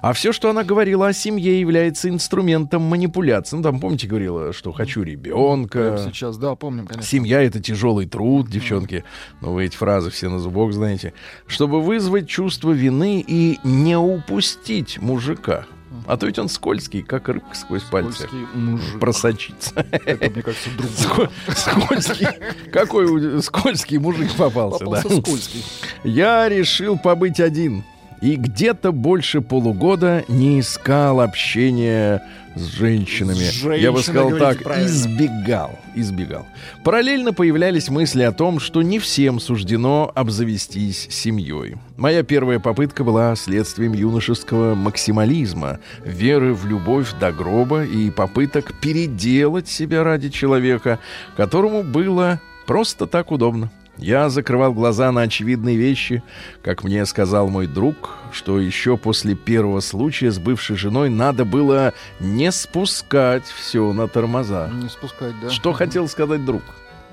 А 0.00 0.12
все, 0.12 0.32
что 0.32 0.50
она 0.50 0.64
говорила 0.64 1.08
о 1.08 1.12
семье, 1.12 1.60
является 1.60 2.08
инструментом 2.08 2.82
манипуляции. 2.82 3.56
Ну, 3.56 3.62
там, 3.62 3.80
помните, 3.80 4.06
говорила, 4.06 4.52
что 4.52 4.72
хочу 4.72 5.02
ребенка. 5.02 5.96
Прямо 5.96 5.98
сейчас, 5.98 6.38
да, 6.38 6.54
помним, 6.54 6.86
конечно. 6.86 7.06
Семья 7.08 7.42
это 7.42 7.60
тяжелый 7.60 8.06
труд, 8.06 8.48
девчонки. 8.48 9.04
Ну, 9.40 9.52
вы 9.52 9.66
эти 9.66 9.76
фразы 9.76 10.10
все 10.10 10.28
на 10.28 10.38
зубок 10.38 10.72
знаете. 10.72 11.12
Чтобы 11.46 11.82
вызвать 11.82 12.28
чувство 12.28 12.70
вины 12.70 13.22
и 13.26 13.58
не 13.64 13.96
упустить 13.96 14.98
мужика. 15.00 15.66
А 16.06 16.16
то 16.16 16.26
ведь 16.26 16.38
он 16.38 16.48
скользкий, 16.48 17.02
как 17.02 17.28
рыбка 17.28 17.54
сквозь 17.54 17.82
пальцы. 17.82 18.12
Скользкий 18.24 18.46
мужик. 18.54 19.00
Просочится. 19.00 19.86
Это, 20.06 20.30
мне 20.30 20.42
кажется, 20.42 20.70
другой. 20.76 21.28
Ско- 21.48 21.54
Скользкий. 21.54 22.28
Какой 22.72 23.42
скользкий 23.42 23.98
мужик 23.98 24.32
попался, 24.34 24.84
да? 24.84 24.84
Попался 25.02 25.20
скользкий. 25.20 25.64
Я 26.04 26.48
решил 26.48 26.98
побыть 26.98 27.40
один. 27.40 27.84
И 28.20 28.36
где-то 28.36 28.92
больше 28.92 29.40
полугода 29.40 30.24
не 30.28 30.60
искал 30.60 31.20
общения 31.20 32.22
с 32.54 32.62
женщинами. 32.64 33.36
С 33.36 33.62
Я 33.62 33.92
бы 33.92 33.98
женщиной, 33.98 34.02
сказал 34.02 34.38
так, 34.38 34.62
правильно. 34.62 34.86
избегал, 34.88 35.78
избегал. 35.94 36.46
Параллельно 36.84 37.32
появлялись 37.32 37.88
мысли 37.88 38.22
о 38.22 38.32
том, 38.32 38.60
что 38.60 38.82
не 38.82 38.98
всем 38.98 39.40
суждено 39.40 40.10
обзавестись 40.14 41.06
семьей. 41.10 41.76
Моя 41.96 42.22
первая 42.22 42.58
попытка 42.58 43.04
была 43.04 43.34
следствием 43.36 43.94
юношеского 43.94 44.74
максимализма, 44.74 45.78
веры 46.04 46.52
в 46.52 46.66
любовь 46.66 47.08
до 47.18 47.32
гроба 47.32 47.84
и 47.84 48.10
попыток 48.10 48.78
переделать 48.80 49.68
себя 49.68 50.04
ради 50.04 50.28
человека, 50.28 50.98
которому 51.36 51.82
было 51.82 52.40
просто 52.66 53.06
так 53.06 53.30
удобно. 53.32 53.70
Я 54.00 54.30
закрывал 54.30 54.72
глаза 54.72 55.12
на 55.12 55.22
очевидные 55.22 55.76
вещи, 55.76 56.22
как 56.62 56.84
мне 56.84 57.04
сказал 57.04 57.48
мой 57.48 57.66
друг, 57.66 58.16
что 58.32 58.58
еще 58.58 58.96
после 58.96 59.34
первого 59.34 59.80
случая 59.80 60.30
с 60.30 60.38
бывшей 60.38 60.76
женой 60.76 61.10
надо 61.10 61.44
было 61.44 61.92
не 62.18 62.50
спускать 62.50 63.44
все 63.44 63.92
на 63.92 64.08
тормоза. 64.08 64.70
Не 64.72 64.88
спускать, 64.88 65.34
да. 65.42 65.50
Что 65.50 65.72
хотел 65.72 66.08
сказать 66.08 66.44
друг? 66.44 66.62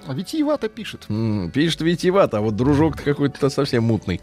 А 0.07 0.13
витиевато 0.13 0.69
пишет. 0.69 1.05
М, 1.09 1.51
Пишет 1.51 1.81
витиевато, 1.81 2.37
а 2.37 2.41
вот 2.41 2.55
дружок-то 2.55 3.03
какой-то 3.03 3.49
совсем 3.49 3.83
мутный. 3.83 4.21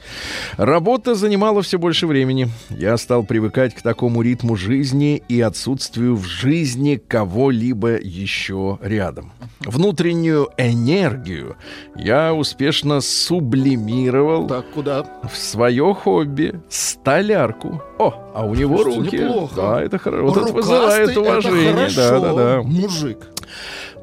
Работа 0.57 1.15
занимала 1.15 1.61
все 1.63 1.79
больше 1.79 2.07
времени. 2.07 2.49
Я 2.71 2.97
стал 2.97 3.23
привыкать 3.23 3.75
к 3.75 3.83
такому 3.83 4.23
ритму 4.23 4.57
жизни 4.57 5.23
и 5.29 5.41
отсутствию 5.43 6.17
в 6.17 6.25
жизни 6.25 6.97
кого-либо 6.97 7.99
еще 8.01 8.79
рядом. 8.81 9.33
Внутреннюю 9.61 10.49
энергию 10.57 11.57
я 11.97 12.33
успешно 12.35 13.01
сублимировал 13.01 14.47
Так, 14.47 14.71
куда? 14.73 15.05
в 15.31 15.37
свое 15.37 15.95
хобби 15.95 16.61
столярку. 16.69 17.83
О, 17.99 18.33
а 18.35 18.45
у 18.47 18.55
него 18.55 18.79
Слушайте, 18.79 19.01
руки. 19.01 19.17
неплохо. 19.19 19.55
Да, 19.57 19.83
это 19.83 19.99
хорошо. 19.99 20.27
Вот 20.27 20.37
это 20.37 20.53
вызывает 20.53 21.11
это 21.11 21.21
уважение. 21.21 21.73
Да, 21.75 22.09
хорошо. 22.09 22.21
да, 22.21 22.33
да 22.35 22.63
Мужик. 22.63 23.19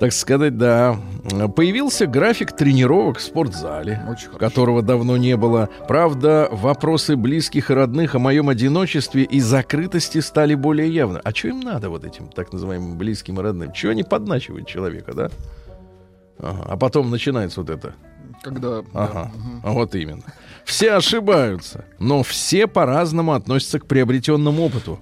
Так 0.01 0.13
сказать, 0.13 0.57
да. 0.57 0.99
Появился 1.55 2.07
график 2.07 2.53
тренировок 2.55 3.19
в 3.19 3.21
спортзале, 3.21 4.01
Очень 4.09 4.29
хорошо. 4.29 4.37
которого 4.39 4.81
давно 4.81 5.15
не 5.15 5.37
было. 5.37 5.69
Правда, 5.87 6.49
вопросы 6.51 7.15
близких 7.15 7.69
и 7.69 7.73
родных 7.75 8.15
о 8.15 8.19
моем 8.19 8.49
одиночестве 8.49 9.21
и 9.25 9.39
закрытости 9.39 10.17
стали 10.17 10.55
более 10.55 10.91
явны. 10.91 11.19
А 11.23 11.29
что 11.31 11.49
им 11.49 11.59
надо 11.59 11.91
вот 11.91 12.03
этим 12.03 12.29
так 12.29 12.51
называемым 12.51 12.97
близким 12.97 13.39
и 13.39 13.43
родным? 13.43 13.71
Чего 13.73 13.91
они 13.91 14.01
подначивают 14.01 14.65
человека, 14.67 15.13
да? 15.13 15.29
Ага. 16.39 16.65
А 16.67 16.77
потом 16.77 17.11
начинается 17.11 17.61
вот 17.61 17.69
это. 17.69 17.93
Когда... 18.41 18.81
да, 18.81 18.87
Ага. 18.95 19.31
мгм. 19.35 19.61
А 19.63 19.71
Вот 19.71 19.93
именно. 19.93 20.23
Все 20.65 20.93
ошибаются, 20.93 21.85
но 21.99 22.23
все 22.23 22.67
по-разному 22.67 23.33
относятся 23.33 23.79
к 23.79 23.85
приобретенному 23.85 24.63
опыту. 24.65 24.99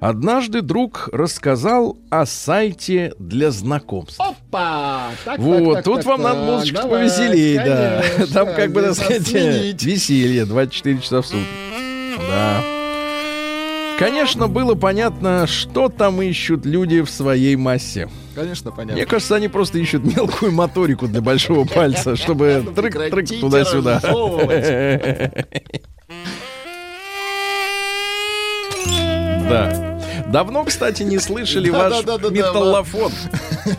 Однажды 0.00 0.62
друг 0.62 1.08
рассказал 1.12 1.96
о 2.10 2.26
сайте 2.26 3.14
для 3.18 3.50
знакомств. 3.50 4.20
Опа! 4.20 5.10
Так, 5.24 5.38
Вот, 5.38 5.58
так, 5.58 5.74
так, 5.74 5.84
тут 5.84 5.96
так, 5.98 6.06
вам 6.06 6.22
надо 6.22 6.40
так, 6.40 6.46
музычку 6.46 6.76
давай, 6.82 7.00
повеселее, 7.08 7.64
да. 7.64 8.02
конечно, 8.02 8.34
Там 8.34 8.54
как 8.54 8.72
бы, 8.72 8.82
так 8.82 8.94
сказать, 8.94 9.32
веселье 9.82 10.44
24 10.44 10.98
часа 11.00 11.22
в 11.22 11.26
сутки. 11.26 11.46
Да. 12.28 12.62
Конечно, 14.02 14.48
было 14.48 14.74
понятно, 14.74 15.46
что 15.46 15.88
там 15.88 16.20
ищут 16.22 16.66
люди 16.66 17.02
в 17.02 17.10
своей 17.10 17.54
массе. 17.54 18.08
Конечно, 18.34 18.72
понятно. 18.72 18.94
Мне 18.94 19.06
кажется, 19.06 19.36
они 19.36 19.46
просто 19.48 19.78
ищут 19.78 20.04
мелкую 20.04 20.50
моторику 20.50 21.06
для 21.06 21.20
большого 21.20 21.64
пальца, 21.66 22.16
чтобы 22.16 22.64
трык-трык 22.74 23.40
туда-сюда. 23.40 24.00
Да. 29.48 30.00
Давно, 30.28 30.64
кстати, 30.64 31.02
не 31.04 31.18
слышали 31.18 31.70
ваш 31.70 32.04
металлофон. 32.04 33.12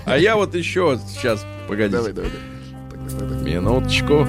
А 0.06 0.18
я 0.18 0.38
вот 0.38 0.56
еще 0.56 1.00
сейчас, 1.10 1.46
погодите. 1.68 1.98
Давай, 1.98 2.14
давай, 2.14 2.32
давай. 3.10 3.44
Минуточку. 3.44 4.26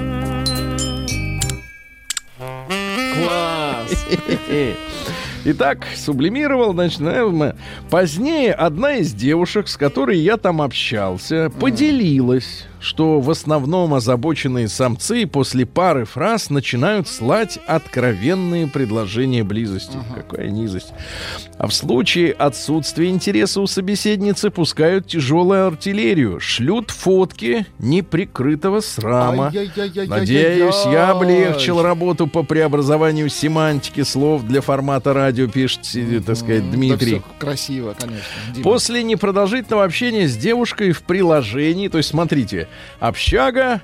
Класс! 3.15 4.05
Итак, 5.47 5.85
сублимировал, 5.95 6.73
значит, 6.73 7.01
наверное, 7.01 7.55
позднее 7.91 8.51
одна 8.51 8.95
из 8.95 9.13
девушек, 9.13 9.67
с 9.67 9.77
которой 9.77 10.17
я 10.17 10.37
там 10.37 10.59
общался, 10.59 11.51
поделилась, 11.59 12.65
что 12.85 13.19
в 13.19 13.31
основном 13.31 13.95
озабоченные 13.95 14.67
самцы 14.67 15.25
после 15.25 15.65
пары 15.65 16.05
фраз 16.05 16.51
начинают 16.51 17.07
слать 17.07 17.57
откровенные 17.65 18.67
предложения 18.67 19.43
близости. 19.43 19.97
Какая 20.13 20.49
низость. 20.49 20.93
А 21.57 21.65
в 21.65 21.73
случае 21.73 22.31
отсутствия 22.31 23.09
интереса 23.09 23.59
у 23.61 23.65
собеседницы 23.65 24.51
пускают 24.51 25.07
тяжелую 25.07 25.65
артиллерию, 25.65 26.39
шлют 26.39 26.91
фотки 26.91 27.65
неприкрытого 27.79 28.81
срама. 28.81 29.51
Надеюсь, 30.07 30.85
я 30.85 31.09
облегчил 31.09 31.81
работу 31.81 32.27
по 32.27 32.43
преобразованию 32.43 33.29
семантики 33.29 34.03
слов 34.03 34.43
для 34.43 34.61
формата 34.61 35.11
радио, 35.11 35.47
пишет, 35.47 35.79
э, 35.95 36.21
так 36.23 36.35
сказать, 36.37 36.69
Да 36.69 36.77
Дмитрий. 36.77 37.15
всё 37.15 37.23
красиво, 37.39 37.95
конечно. 37.99 38.23
Дима. 38.53 38.63
После 38.63 39.01
непродолжительного 39.01 39.85
общения 39.85 40.27
с 40.27 40.37
девушкой 40.37 40.91
в 40.91 41.01
приложении, 41.01 41.87
то 41.87 41.97
есть, 41.97 42.09
смотрите, 42.09 42.67
общага, 42.99 43.81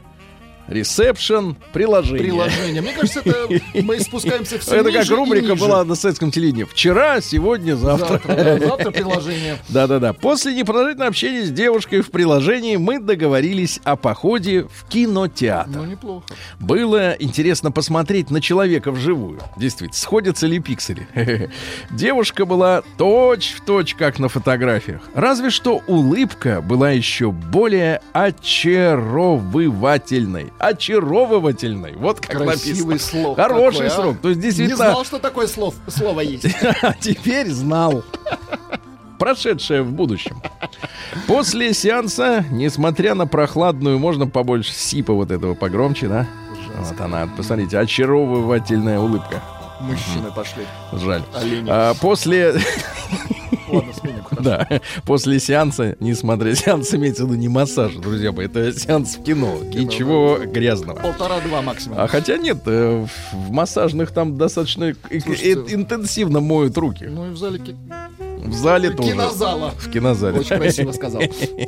ресепшн, 0.71 1.55
приложение. 1.73 2.23
Приложение. 2.23 2.81
Мне 2.81 2.93
кажется, 2.93 3.19
это 3.19 3.47
мы 3.83 3.99
спускаемся 3.99 4.57
все 4.59 4.75
Это 4.75 4.91
как 4.91 5.09
рубрика 5.09 5.55
была 5.55 5.83
на 5.83 5.95
советском 5.95 6.31
телевидении. 6.31 6.63
Вчера, 6.63 7.19
сегодня, 7.21 7.75
завтра. 7.75 8.21
Завтра, 8.25 8.35
да, 8.35 8.59
завтра 8.67 8.91
приложение. 8.91 9.57
Да-да-да. 9.69 10.13
После 10.13 10.53
непродолжительного 10.55 11.09
общения 11.09 11.43
с 11.43 11.51
девушкой 11.51 12.01
в 12.01 12.09
приложении 12.11 12.75
мы 12.77 12.99
договорились 12.99 13.79
о 13.83 13.95
походе 13.95 14.63
в 14.63 14.85
кинотеатр. 14.89 15.69
Ну, 15.75 15.85
неплохо. 15.85 16.25
Было 16.59 17.11
интересно 17.19 17.71
посмотреть 17.71 18.31
на 18.31 18.41
человека 18.41 18.91
вживую. 18.91 19.39
Действительно, 19.57 19.97
сходятся 19.97 20.47
ли 20.47 20.59
пиксели. 20.59 21.07
Девушка 21.91 22.45
была 22.45 22.83
точь 22.97 23.55
в 23.57 23.65
точь, 23.65 23.95
как 23.95 24.19
на 24.19 24.29
фотографиях. 24.29 25.01
Разве 25.13 25.49
что 25.49 25.81
улыбка 25.87 26.61
была 26.61 26.91
еще 26.91 27.31
более 27.31 28.01
очаровывательной. 28.13 30.51
Очаровывательной. 30.61 31.95
Вот 31.95 32.19
как 32.19 32.37
Красивый 32.37 32.95
написано. 32.95 33.23
слог. 33.23 33.35
Хороший 33.35 33.73
такой, 33.73 33.87
а. 33.87 33.89
срок. 33.89 34.17
То 34.21 34.29
есть, 34.29 34.39
Не 34.39 34.43
действительно, 34.45 34.75
знал, 34.77 35.05
что 35.05 35.17
такое 35.19 35.47
слов, 35.47 35.73
слово 35.87 36.21
есть. 36.21 36.45
а 36.83 36.93
теперь 36.99 37.49
знал. 37.49 38.03
Прошедшее 39.17 39.81
в 39.81 39.91
будущем. 39.91 40.41
После 41.27 41.73
сеанса, 41.73 42.45
несмотря 42.51 43.15
на 43.15 43.25
прохладную, 43.27 43.97
можно 43.99 44.27
побольше 44.27 44.71
сипа 44.73 45.13
вот 45.13 45.31
этого 45.31 45.53
погромче, 45.55 46.07
да? 46.07 46.27
Вот 46.77 46.99
она, 47.01 47.27
посмотрите, 47.37 47.77
очаровывательная 47.77 48.99
улыбка. 48.99 49.41
Мужчины 49.81 50.31
пошли. 50.35 50.63
Жаль. 50.93 51.23
Олени. 51.33 51.67
А, 51.69 51.93
после, 51.95 52.53
Ладно, 53.69 53.93
сменим. 53.93 54.21
Да, 54.41 54.67
после 55.05 55.39
сеанса, 55.39 55.95
несмотря 55.99 56.53
сеанс 56.55 56.93
имеется 56.93 57.23
в 57.25 57.27
виду 57.27 57.37
не 57.39 57.47
массаж, 57.47 57.93
друзья 57.95 58.31
мои, 58.31 58.45
это 58.47 58.71
сеанс 58.77 59.15
в 59.17 59.23
кино. 59.23 59.57
Ничего 59.63 60.37
грязного. 60.45 60.99
Полтора-два 60.99 61.61
максимум. 61.61 61.99
А 61.99 62.07
хотя 62.07 62.37
нет, 62.37 62.59
э, 62.65 63.05
в- 63.05 63.35
в 63.47 63.51
массажных 63.51 64.11
там 64.11 64.37
достаточно 64.37 64.93
Слушайте, 65.09 65.53
интенсивно 65.75 66.39
моют 66.39 66.77
руки. 66.77 67.05
Ну 67.05 67.27
и 67.27 67.31
в 67.31 67.37
зале 67.37 67.59
В 68.43 68.53
зале 68.53 68.89
тоже. 68.91 69.11
кинозала. 69.11 69.71
В 69.77 69.89
кинозале. 69.91 70.39
Очень 70.39 70.57
красиво 70.57 70.91
сказал. 70.91 71.21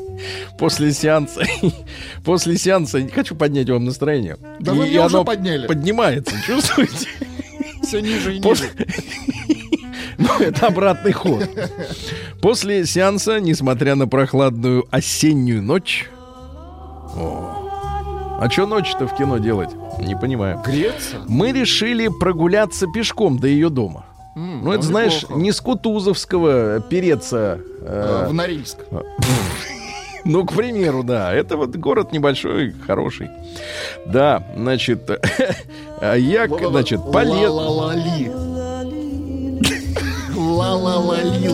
После 0.57 0.91
сеанса, 0.93 1.41
после 2.23 2.57
сеанса, 2.57 3.01
не 3.01 3.09
хочу 3.09 3.35
поднять 3.35 3.69
вам 3.69 3.85
настроение. 3.85 4.37
Да 4.59 4.73
вы 4.73 4.85
мне 4.85 5.03
уже 5.03 5.23
подняли. 5.23 5.67
Поднимается, 5.67 6.33
чувствуете? 6.47 7.07
Все 7.83 8.01
ниже 8.01 8.35
и 8.35 8.39
ниже. 8.39 8.69
Ну, 10.17 10.29
это 10.39 10.67
обратный 10.67 11.11
ход. 11.11 11.49
После 12.41 12.85
сеанса, 12.85 13.39
несмотря 13.39 13.95
на 13.95 14.07
прохладную 14.07 14.85
осеннюю 14.91 15.61
ночь... 15.63 16.07
О. 17.15 18.37
А 18.39 18.49
что 18.49 18.65
ночь-то 18.67 19.07
в 19.07 19.15
кино 19.15 19.39
делать? 19.39 19.69
Не 19.99 20.15
понимаю. 20.15 20.61
Греться? 20.65 21.17
Мы 21.27 21.51
решили 21.51 22.09
прогуляться 22.19 22.85
пешком 22.87 23.37
до 23.39 23.47
ее 23.47 23.69
дома. 23.69 24.05
Ну, 24.35 24.71
это, 24.71 24.83
знаешь, 24.83 25.23
неплохо. 25.23 25.41
не 25.41 25.51
с 25.51 25.59
Кутузовского 25.61 26.79
переться. 26.81 27.59
э, 27.81 28.25
Э, 28.25 28.29
В 28.29 28.33
Норильск. 28.33 28.77
Ну, 30.25 30.45
к 30.45 30.53
примеру, 30.53 31.03
да. 31.03 31.33
Это 31.33 31.57
вот 31.57 31.75
город 31.75 32.11
небольшой, 32.13 32.73
хороший. 32.85 33.29
Да, 34.05 34.43
значит, 34.55 35.09
а 36.01 36.15
я, 36.15 36.47
значит, 36.47 37.01
полез... 37.11 37.49
Ла-ла-ла-ли. 37.49 38.31
Ла-ла-ла-ли, 40.35 41.49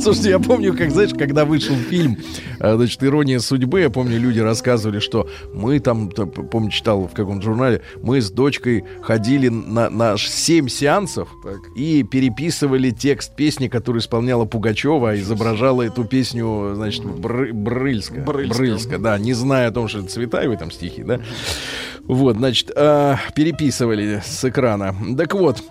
Слушайте, 0.00 0.30
я 0.30 0.38
помню, 0.38 0.76
как, 0.76 0.90
знаешь, 0.90 1.10
когда 1.16 1.44
вышел 1.44 1.74
фильм, 1.74 2.16
э, 2.58 2.76
значит, 2.76 3.02
«Ирония 3.04 3.38
судьбы», 3.38 3.80
я 3.80 3.90
помню, 3.90 4.18
люди 4.18 4.38
рассказывали, 4.40 4.98
что 4.98 5.28
мы 5.54 5.78
там, 5.80 6.08
помню, 6.10 6.70
читал 6.70 7.06
в 7.06 7.12
каком-то 7.12 7.42
журнале, 7.44 7.82
мы 8.02 8.20
с 8.20 8.30
дочкой 8.30 8.84
ходили 9.02 9.48
на, 9.48 9.90
на 9.90 10.16
7 10.16 10.68
сеансов 10.68 11.28
и 11.76 12.02
переписывали 12.02 12.90
текст 12.90 13.34
песни, 13.36 13.68
которую 13.68 14.00
исполняла 14.00 14.44
Пугачева, 14.44 15.10
а 15.10 15.16
изображала 15.16 15.82
эту 15.82 16.04
песню, 16.04 16.72
значит, 16.74 17.04
Бры- 17.04 17.52
Брыльска. 17.52 18.20
Брыльска. 18.20 18.98
да, 18.98 19.18
не 19.18 19.32
зная 19.32 19.68
о 19.68 19.72
том, 19.72 19.88
что 19.88 19.98
это 20.00 20.08
Цветаевой 20.08 20.56
там 20.56 20.70
стихи, 20.70 21.02
да. 21.02 21.20
Вот, 22.04 22.36
значит, 22.36 22.70
э, 22.74 23.16
переписывали 23.34 24.22
с 24.24 24.44
экрана. 24.44 24.94
Так 25.16 25.34
вот, 25.34 25.62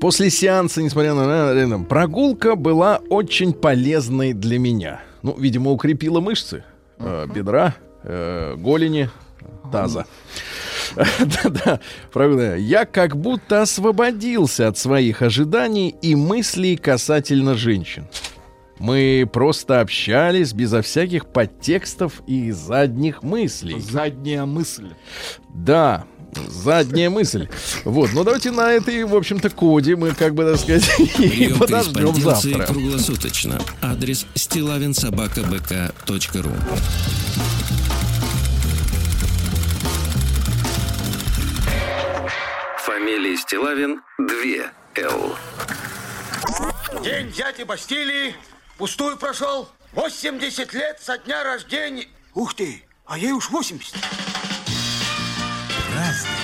после 0.00 0.30
сеанса, 0.30 0.82
несмотря 0.82 1.14
на 1.14 1.84
прогулка 1.84 2.54
была 2.56 3.00
очень 3.10 3.52
полезной 3.52 4.32
для 4.32 4.58
меня. 4.58 5.00
Ну, 5.22 5.36
видимо, 5.38 5.70
укрепила 5.70 6.20
мышцы 6.20 6.64
э, 6.98 7.26
бедра, 7.34 7.74
э, 8.04 8.54
голени, 8.56 9.10
таза. 9.70 10.06
Да-да, 10.96 11.80
правда. 12.12 12.56
Я 12.56 12.84
как 12.84 13.16
будто 13.16 13.62
освободился 13.62 14.68
от 14.68 14.78
своих 14.78 15.22
ожиданий 15.22 15.94
и 16.02 16.14
мыслей 16.14 16.76
касательно 16.76 17.54
женщин. 17.54 18.06
Мы 18.78 19.28
просто 19.30 19.80
общались 19.80 20.52
безо 20.52 20.82
всяких 20.82 21.26
подтекстов 21.26 22.22
и 22.26 22.52
задних 22.52 23.22
мыслей. 23.22 23.80
Задняя 23.80 24.46
мысль. 24.46 24.90
Да, 25.52 26.04
задняя 26.48 27.10
мысль. 27.10 27.48
Вот, 27.84 28.12
ну 28.12 28.24
давайте 28.24 28.50
на 28.50 28.72
этой, 28.72 29.04
в 29.04 29.14
общем-то, 29.14 29.50
коде 29.50 29.94
мы, 29.96 30.12
как 30.12 30.34
бы, 30.34 30.44
так 30.44 30.58
сказать, 30.60 30.88
и 31.18 31.52
подождем 31.58 32.14
завтра. 32.14 32.66
круглосуточно. 32.66 33.60
Адрес 33.80 34.26
стилавинсобакабк.ру 34.34 36.52
Фамилия 42.84 43.36
Стилавин 43.36 44.00
2 44.18 44.26
Л. 44.96 45.36
День 47.02 47.30
дяди 47.32 47.62
Бастилии 47.62 48.34
пустую 48.76 49.16
прошел. 49.16 49.68
80 49.92 50.72
лет 50.74 50.98
со 51.00 51.18
дня 51.18 51.42
рождения. 51.44 52.06
Ух 52.34 52.54
ты, 52.54 52.82
а 53.06 53.18
ей 53.18 53.32
уж 53.32 53.50
80. 53.50 53.94
Podcast. 55.98 56.37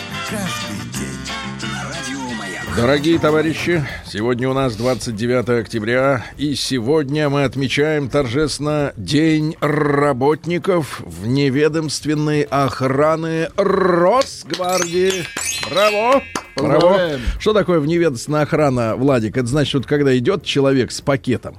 Дорогие 2.77 3.21
товарищи, 3.21 3.85
сегодня 4.05 4.49
у 4.49 4.53
нас 4.53 4.75
29 4.75 5.49
октября, 5.61 6.25
и 6.37 6.57
сегодня 6.57 7.29
мы 7.29 7.45
отмечаем 7.45 8.09
торжественно 8.09 8.93
День 8.97 9.57
работников 9.61 11.01
вневедомственной 11.07 12.43
охраны 12.43 13.49
Росгвардии. 13.57 15.25
Браво! 15.71 16.23
Браво! 16.57 16.81
Поздравляем. 16.81 17.21
Что 17.39 17.53
такое 17.53 17.79
вневедомственная 17.79 18.43
охрана, 18.43 18.97
Владик? 18.97 19.37
Это 19.37 19.47
значит, 19.47 19.75
вот 19.75 19.87
когда 19.87 20.17
идет 20.17 20.43
человек 20.43 20.91
с 20.91 21.01
пакетом, 21.01 21.57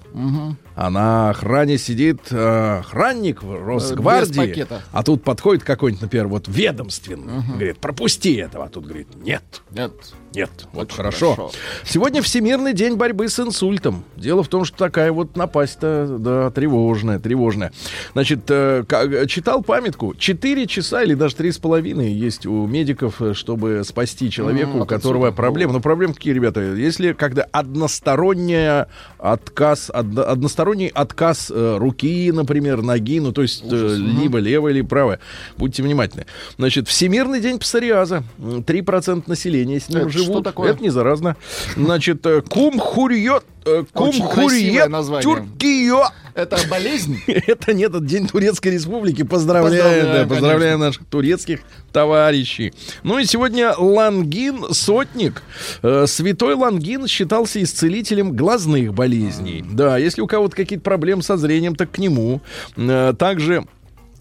а 0.76 0.90
на 0.90 1.30
охране 1.30 1.78
сидит 1.78 2.20
э, 2.32 2.80
охранник 2.80 3.42
в 3.42 3.66
Росгвардии, 3.66 4.68
а 4.92 5.04
тут 5.04 5.24
подходит 5.24 5.64
какой-нибудь, 5.64 6.02
например, 6.02 6.28
вот 6.28 6.50
ведомственный, 6.50 7.42
говорит, 7.54 7.78
пропусти 7.78 8.36
этого, 8.36 8.66
а 8.66 8.70
тут 8.70 8.86
говорит, 8.86 9.08
нет, 9.16 9.44
Нет. 9.72 9.94
Нет, 10.36 10.50
вот 10.74 10.88
Очень 10.88 10.96
хорошо. 10.98 11.36
хорошо. 11.36 11.52
Сегодня 11.86 12.22
Всемирный 12.22 12.74
день 12.74 12.96
борьбы 12.96 13.28
с 13.30 13.40
инсультом. 13.40 14.04
Дело 14.16 14.44
в 14.44 14.48
том, 14.48 14.66
что 14.66 14.78
такая 14.78 15.12
вот 15.12 15.36
напасть-то, 15.38 16.18
да, 16.20 16.52
тревожная, 16.52 17.20
тревожная. 17.20 17.72
Значит, 18.14 18.42
э, 18.50 18.84
ка- 18.88 19.28
читал 19.28 19.62
памятку. 19.64 20.14
Четыре 20.16 20.68
часа 20.68 21.04
или 21.04 21.14
даже 21.14 21.36
три 21.36 21.52
с 21.52 21.58
половиной 21.58 22.12
есть 22.12 22.46
у 22.46 22.66
медиков, 22.68 23.22
э, 23.22 23.34
чтобы 23.34 23.84
спасти 23.86 24.30
человека, 24.30 24.70
М, 24.72 24.80
у 24.80 24.84
от 24.84 24.90
которого 24.90 25.26
инсульта. 25.28 25.36
проблемы. 25.36 25.74
Ну, 25.74 25.80
проблемы 25.82 26.14
какие, 26.14 26.34
ребята? 26.34 26.62
Если 26.62 27.14
когда 27.14 27.44
односторонняя 27.52 28.88
отказ, 29.18 29.90
одно- 29.94 30.24
односторонний 30.28 30.88
отказ 30.88 31.52
э, 31.54 31.78
руки, 31.80 32.32
например, 32.32 32.82
ноги, 32.82 33.20
ну, 33.20 33.32
то 33.32 33.42
есть 33.42 33.64
э, 33.70 33.96
либо 33.98 34.38
левая, 34.40 34.74
либо 34.74 34.88
правая. 34.88 35.20
Будьте 35.58 35.82
внимательны. 35.84 36.26
Значит, 36.58 36.88
Всемирный 36.88 37.42
день 37.42 37.58
псориаза. 37.60 38.24
М, 38.38 38.64
3% 38.64 39.28
населения 39.28 39.80
с 39.80 39.90
ним 39.90 40.10
Это 40.26 40.34
что 40.34 40.42
такое? 40.42 40.72
Это 40.72 40.84
не 40.84 40.90
заразно. 40.90 41.36
Значит, 41.76 42.26
э, 42.26 42.42
кум 42.42 42.80
хурьет, 42.80 43.44
э, 43.66 43.84
кум 43.94 44.14
хурьет. 44.14 44.92
Тюркио. 45.22 46.04
Это 46.36 46.58
болезнь? 46.70 47.22
Это 47.28 47.74
нет, 47.74 47.92
это 47.92 48.02
День 48.02 48.28
Турецкой 48.28 48.74
Республики. 48.74 49.24
Поздравляем, 49.24 49.86
Поздравляем, 49.86 50.28
да, 50.28 50.36
поздравляем 50.36 50.80
наших 50.82 51.06
турецких 51.06 51.62
товарищей. 51.94 52.74
Ну 53.04 53.20
и 53.20 53.26
сегодня 53.26 53.74
Лангин 53.78 54.74
Сотник. 54.74 55.44
Э, 55.82 56.06
Святой 56.08 56.56
Лангин 56.56 57.08
считался 57.08 57.64
исцелителем 57.64 58.36
глазных 58.36 58.94
болезней. 58.94 59.64
Да, 59.66 59.98
если 59.98 60.20
у 60.20 60.28
кого-то 60.28 60.58
какие-то 60.58 60.84
проблемы 60.84 61.24
со 61.24 61.38
зрением, 61.38 61.76
так 61.76 61.92
к 61.92 62.00
нему. 62.00 62.42
Также 63.18 63.66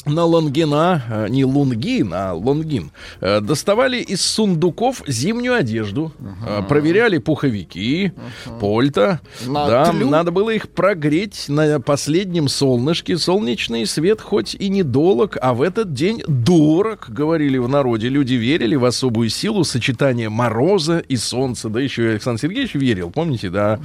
на 0.07 0.25
Лонгина, 0.25 1.03
э, 1.09 1.27
не 1.29 1.45
Лунгин, 1.45 2.13
а 2.13 2.33
Лонгин, 2.35 2.91
э, 3.21 3.41
доставали 3.41 3.99
из 3.99 4.21
сундуков 4.23 5.03
зимнюю 5.07 5.57
одежду, 5.57 6.13
э, 6.47 6.63
проверяли 6.69 7.19
пуховики, 7.19 8.13
польта. 8.61 9.21
На 9.47 9.67
да, 9.67 9.85
тлю? 9.87 10.09
надо 10.09 10.31
было 10.31 10.51
их 10.51 10.69
прогреть 10.69 11.47
на 11.49 11.81
последнем 11.81 12.49
солнышке. 12.49 13.17
Солнечный 13.17 13.87
свет 13.87 14.21
хоть 14.21 14.55
и 14.55 14.69
недолг, 14.69 15.37
а 15.41 15.55
в 15.55 15.63
этот 15.63 15.93
день 15.93 16.23
дорог, 16.27 17.07
говорили 17.09 17.59
в 17.59 17.69
народе. 17.69 18.09
Люди 18.09 18.35
верили 18.35 18.77
в 18.77 18.85
особую 18.85 19.31
силу 19.31 19.65
сочетания 19.65 20.29
мороза 20.29 20.99
и 20.99 21.17
солнца. 21.17 21.69
Да 21.69 21.81
еще 21.81 22.05
и 22.05 22.09
Александр 22.09 22.41
Сергеевич 22.41 22.75
верил, 22.75 23.11
помните, 23.11 23.51
да? 23.51 23.81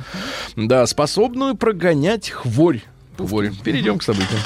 Да, 0.55 0.85
способную 0.85 1.55
прогонять 1.55 2.29
хворь. 2.29 2.81
Хворь. 3.17 3.51
Перейдем 3.63 3.97
к 3.97 4.03
событиям. 4.03 4.39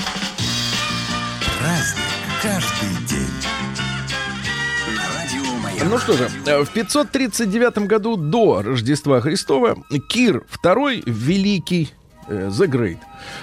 Ну 5.89 5.97
что 5.97 6.13
же, 6.13 6.29
э, 6.45 6.63
в 6.63 6.69
539 6.71 7.87
году 7.87 8.17
до 8.17 8.61
Рождества 8.61 9.21
Христова 9.21 9.77
Кир 10.09 10.43
II 10.61 11.03
Великий, 11.05 11.93
э, 12.27 12.49
The 12.49 12.67
Great, 12.67 12.97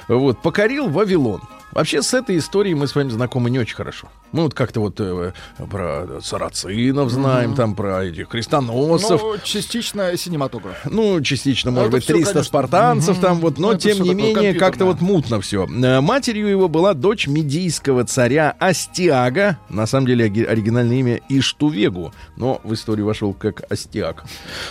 вот, 0.09 0.43
покорил 0.43 0.91
Вавилон. 0.91 1.41
Вообще 1.73 2.03
с 2.03 2.13
этой 2.13 2.37
историей 2.37 2.75
мы 2.75 2.87
с 2.87 2.95
вами 2.95 3.09
знакомы 3.09 3.49
не 3.49 3.59
очень 3.59 3.77
хорошо. 3.77 4.09
Мы 4.33 4.45
вот 4.45 4.55
как-то 4.55 4.81
вот 4.81 5.01
э, 5.01 5.33
про 5.71 6.21
сарацинов 6.23 7.11
знаем, 7.11 7.55
там 7.55 7.75
про 7.75 8.05
этих 8.05 8.29
крестоносцев. 8.29 9.21
Ну, 9.23 9.37
частично 9.43 10.17
синематограф. 10.17 10.77
Ну, 10.85 11.21
частично, 11.21 11.71
может 11.71 11.89
это 11.89 11.97
быть, 11.97 12.05
всё, 12.05 12.13
300 12.15 12.33
конечно. 12.33 12.49
спартанцев 12.49 13.19
там 13.21 13.41
вот, 13.41 13.59
но 13.59 13.69
Ну, 13.69 13.73
это 13.75 13.83
тем 13.83 14.03
не 14.03 14.15
менее 14.15 14.55
как-то 14.55 14.85
вот 14.85 15.01
мутно 15.01 15.41
все. 15.41 15.67
Матерью 15.67 16.49
его 16.49 16.69
была 16.69 16.95
дочь 16.95 17.27
медийского 17.27 18.05
царя 18.05 18.55
Астиага, 18.59 19.59
на 19.69 19.87
самом 19.87 20.07
деле 20.07 20.25
оригинальное 20.27 20.97
имя 20.97 21.21
Иштувегу, 21.29 22.13
но 22.37 22.61
в 22.65 22.73
историю 22.75 23.07
вошел 23.07 23.33
как 23.35 23.63
Астиаг. 23.71 24.25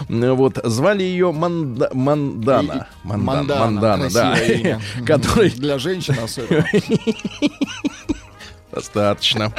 Вот, 0.07 0.57
звали 0.63 1.03
ее 1.03 1.31
Манда- 1.31 1.89
Мандана. 1.93 2.87
И- 3.03 3.07
Мандан- 3.07 3.23
Мандана, 3.23 3.65
Мандана, 3.65 4.09
да. 4.09 4.37
имя. 4.39 4.81
Который 5.05 5.49
Для 5.49 5.77
женщин 5.79 6.15
особенно. 6.23 6.65
Достаточно. 8.71 9.51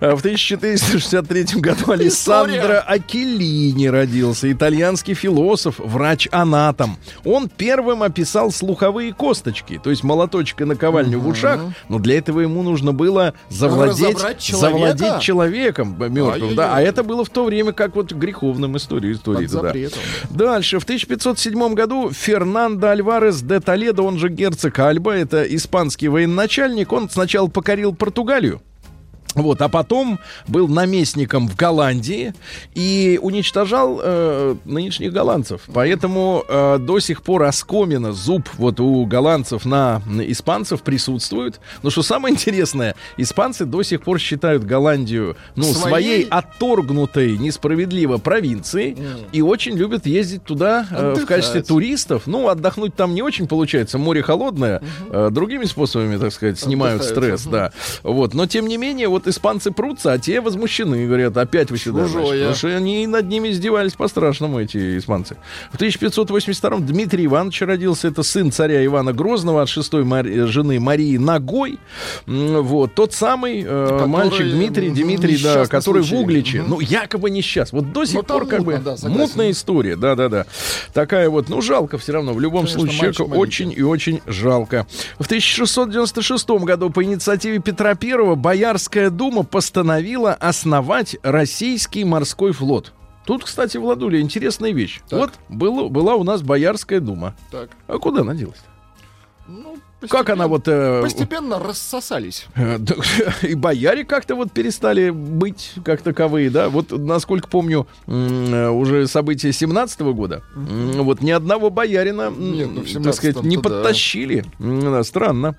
А 0.00 0.14
В 0.16 0.18
1463 0.18 1.60
году 1.60 1.92
Алессандро 1.92 2.80
Акелини 2.80 3.86
родился, 3.86 4.50
итальянский 4.52 5.14
философ, 5.14 5.78
врач-анатом. 5.78 6.98
Он 7.24 7.48
первым 7.48 8.02
описал 8.02 8.50
слуховые 8.50 9.12
косточки, 9.12 9.80
то 9.82 9.90
есть 9.90 10.02
молоточек 10.02 10.60
и 10.60 10.64
наковальню 10.64 11.18
в 11.18 11.28
ушах, 11.28 11.60
но 11.88 11.98
для 11.98 12.18
этого 12.18 12.40
ему 12.40 12.62
нужно 12.62 12.92
было 12.92 13.34
завладеть, 13.48 14.38
человека? 14.38 14.96
завладеть 14.98 15.22
человеком 15.22 15.96
мертвым. 15.98 16.54
Да, 16.54 16.76
а 16.76 16.80
это 16.80 17.02
было 17.02 17.24
в 17.24 17.30
то 17.30 17.44
время 17.44 17.72
как 17.72 17.96
вот 17.96 18.12
греховным 18.12 18.76
истории. 18.76 19.12
истории 19.12 19.46
да. 19.46 19.72
Дальше, 20.30 20.78
в 20.78 20.84
1507 20.84 21.74
году 21.74 22.10
Фернандо 22.10 22.88
Альварес 22.88 23.40
де 23.42 23.60
Толедо, 23.60 24.02
он 24.02 24.18
же 24.18 24.28
герцог 24.28 24.78
Альба, 24.78 25.14
это 25.14 25.42
испанский 25.42 26.08
военачальник, 26.08 26.92
он 26.92 27.08
сначала 27.08 27.48
покорил 27.48 27.94
Португалию, 27.94 28.51
вот, 29.34 29.60
а 29.62 29.68
потом 29.68 30.18
был 30.46 30.68
наместником 30.68 31.48
в 31.48 31.56
Голландии 31.56 32.34
и 32.74 33.18
уничтожал 33.22 34.00
э, 34.02 34.56
нынешних 34.64 35.12
голландцев. 35.12 35.62
Поэтому 35.72 36.44
э, 36.48 36.78
до 36.78 36.98
сих 37.00 37.22
пор 37.22 37.44
оскомина, 37.44 38.12
зуб 38.12 38.48
вот 38.54 38.80
у 38.80 39.04
голландцев 39.06 39.64
на, 39.64 40.02
испанцев 40.26 40.82
присутствует. 40.82 41.60
Но 41.82 41.90
что 41.90 42.02
самое 42.02 42.34
интересное, 42.34 42.94
испанцы 43.16 43.64
до 43.64 43.82
сих 43.82 44.02
пор 44.02 44.18
считают 44.18 44.64
Голландию 44.64 45.36
ну, 45.56 45.64
своей, 45.64 45.92
Своей? 45.92 46.28
отторгнутой 46.28 47.38
несправедливо 47.38 48.18
провинцией 48.18 48.96
и 49.32 49.42
очень 49.42 49.76
любят 49.76 50.06
ездить 50.06 50.44
туда 50.44 50.86
э, 50.90 51.14
в 51.14 51.26
качестве 51.26 51.62
туристов. 51.62 52.26
Ну, 52.26 52.48
отдохнуть 52.48 52.94
там 52.94 53.14
не 53.14 53.22
очень 53.22 53.48
получается, 53.48 53.98
море 53.98 54.22
холодное. 54.22 54.82
Э, 55.10 55.30
другими 55.30 55.64
способами, 55.64 56.16
так 56.16 56.32
сказать, 56.32 56.58
снимают 56.58 57.02
Отдыхают, 57.02 57.40
стресс, 57.40 57.52
да. 57.52 57.72
Вот, 58.02 58.34
но 58.34 58.46
тем 58.46 58.66
не 58.66 58.76
менее, 58.76 59.08
вот 59.08 59.21
испанцы 59.28 59.70
прутся, 59.70 60.12
а 60.12 60.18
те 60.18 60.40
возмущены, 60.40 61.06
говорят, 61.06 61.36
опять 61.36 61.70
вы 61.70 61.78
сюда. 61.78 62.06
Чужое. 62.06 62.38
Потому 62.38 62.54
что 62.54 62.68
они 62.76 63.06
над 63.06 63.28
ними 63.28 63.50
издевались 63.50 63.92
по-страшному, 63.94 64.60
эти 64.60 64.98
испанцы. 64.98 65.36
В 65.72 65.76
1582 65.76 66.78
Дмитрий 66.80 67.26
Иванович 67.26 67.62
родился, 67.62 68.08
это 68.08 68.22
сын 68.22 68.50
царя 68.52 68.84
Ивана 68.84 69.12
Грозного 69.12 69.62
от 69.62 69.68
шестой 69.68 70.04
Мари- 70.04 70.44
жены 70.46 70.80
Марии 70.80 71.16
Ногой. 71.16 71.78
Вот, 72.26 72.94
тот 72.94 73.12
самый 73.12 73.62
э, 73.62 73.64
Который, 73.64 74.06
мальчик 74.08 74.46
Дмитрий, 74.50 74.88
м, 74.88 74.94
Дмитрий, 74.94 75.38
да, 75.42 75.66
который 75.66 76.02
в 76.02 76.06
случай. 76.06 76.22
Угличе. 76.22 76.60
Мгм. 76.62 76.70
Ну, 76.70 76.80
якобы 76.80 77.30
несчастный. 77.30 77.80
Вот 77.80 77.92
до 77.92 78.04
сих 78.04 78.14
Ну, 78.16 78.22
там 78.22 78.38
пор 78.40 78.48
как 78.48 78.64
бы 78.64 78.72
мутно, 78.72 78.84
да, 78.92 78.96
согласен. 78.96 79.20
мутная 79.20 79.50
история, 79.50 79.96
да-да-да. 79.96 80.46
Такая 80.92 81.28
вот, 81.30 81.48
ну, 81.48 81.60
жалко 81.60 81.98
все 81.98 82.12
равно. 82.12 82.32
В 82.32 82.40
любом 82.40 82.60
Конечно, 82.66 82.80
случае, 82.80 82.98
человека 82.98 83.22
маленький. 83.24 83.38
очень 83.40 83.72
и 83.76 83.82
очень 83.82 84.20
жалко. 84.26 84.86
В 85.18 85.26
1696 85.26 86.64
году 86.64 86.90
по 86.90 87.02
инициативе 87.04 87.58
Петра 87.58 87.96
I 88.00 88.34
Боярская 88.36 89.10
дума 89.16 89.42
постановила 89.44 90.32
основать 90.34 91.16
российский 91.22 92.04
морской 92.04 92.52
флот. 92.52 92.92
Тут, 93.24 93.44
кстати, 93.44 93.76
Владуля, 93.76 94.20
интересная 94.20 94.72
вещь. 94.72 95.00
Так. 95.08 95.20
Вот 95.20 95.32
было, 95.48 95.88
была 95.88 96.16
у 96.16 96.24
нас 96.24 96.42
Боярская 96.42 97.00
дума. 97.00 97.36
Так. 97.50 97.70
А 97.86 97.98
куда 97.98 98.22
она 98.22 98.34
делась? 98.34 98.60
Ну, 99.46 99.76
Как 100.08 100.30
она 100.30 100.46
вот... 100.48 100.66
э, 100.66 101.02
Постепенно 101.02 101.58
рассосались. 101.58 102.46
Э, 102.54 102.78
да, 102.78 102.94
И 103.42 103.54
бояре 103.54 104.04
как-то 104.04 104.34
вот 104.34 104.52
перестали 104.52 105.10
быть 105.10 105.72
как 105.84 106.02
таковые, 106.02 106.48
да. 106.50 106.68
Вот, 106.68 106.90
насколько 106.92 107.48
помню, 107.48 107.86
э, 108.06 108.68
уже 108.68 109.06
события 109.06 109.52
17 109.52 110.00
года, 110.00 110.42
вот 110.54 111.22
ни 111.22 111.30
одного 111.30 111.70
боярина, 111.70 112.30
Нет, 112.30 112.70
ну, 112.72 113.02
так 113.02 113.14
сказать, 113.14 113.36
17-м-то 113.36 113.48
не 113.48 113.56
да. 113.56 113.62
подтащили. 113.62 114.44
Да, 114.58 115.02
странно. 115.04 115.56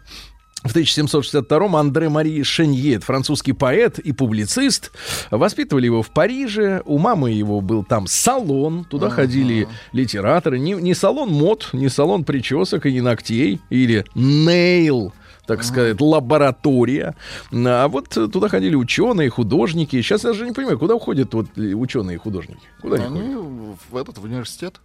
В 0.64 0.74
1762-м 0.74 1.76
Андре 1.76 2.08
Мари 2.08 2.42
Шенье, 2.44 3.00
французский 3.00 3.52
поэт 3.52 4.00
и 4.00 4.14
публицист, 4.14 4.92
воспитывали 5.30 5.86
его 5.86 6.02
в 6.02 6.12
Париже. 6.12 6.82
У 6.86 6.98
мамы 6.98 7.32
его 7.32 7.60
был 7.60 7.84
там 7.84 8.08
салон, 8.08 8.86
туда 8.86 9.10
ходили 9.10 9.68
литераторы. 9.92 10.60
Не, 10.60 10.74
не 10.74 10.94
салон 10.94 11.30
мод, 11.30 11.70
не 11.74 11.90
салон 11.90 12.24
причесок 12.24 12.86
и 12.86 12.94
не 12.94 13.02
ногтей, 13.02 13.60
или 13.70 14.06
нейл 14.16 15.14
так 15.46 15.66
сказать, 15.66 16.00
лаборатория. 16.00 17.16
А 17.52 17.90
вот 17.90 18.08
туда 18.08 18.48
ходили 18.48 18.76
ученые, 18.76 19.30
художники. 19.30 20.02
Сейчас 20.02 20.24
я 20.24 20.30
даже 20.30 20.46
не 20.46 20.54
понимаю, 20.54 20.80
куда 20.80 20.96
уходят 20.96 21.34
вот 21.34 21.58
ученые 21.58 22.16
и 22.16 22.18
художники? 22.18 22.62
Куда 22.82 22.96
они 22.96 23.08
ходят? 23.08 23.26
Они 23.26 23.36
в 23.92 23.98
этот 23.98 24.18
в 24.20 24.24
университет 24.24 24.80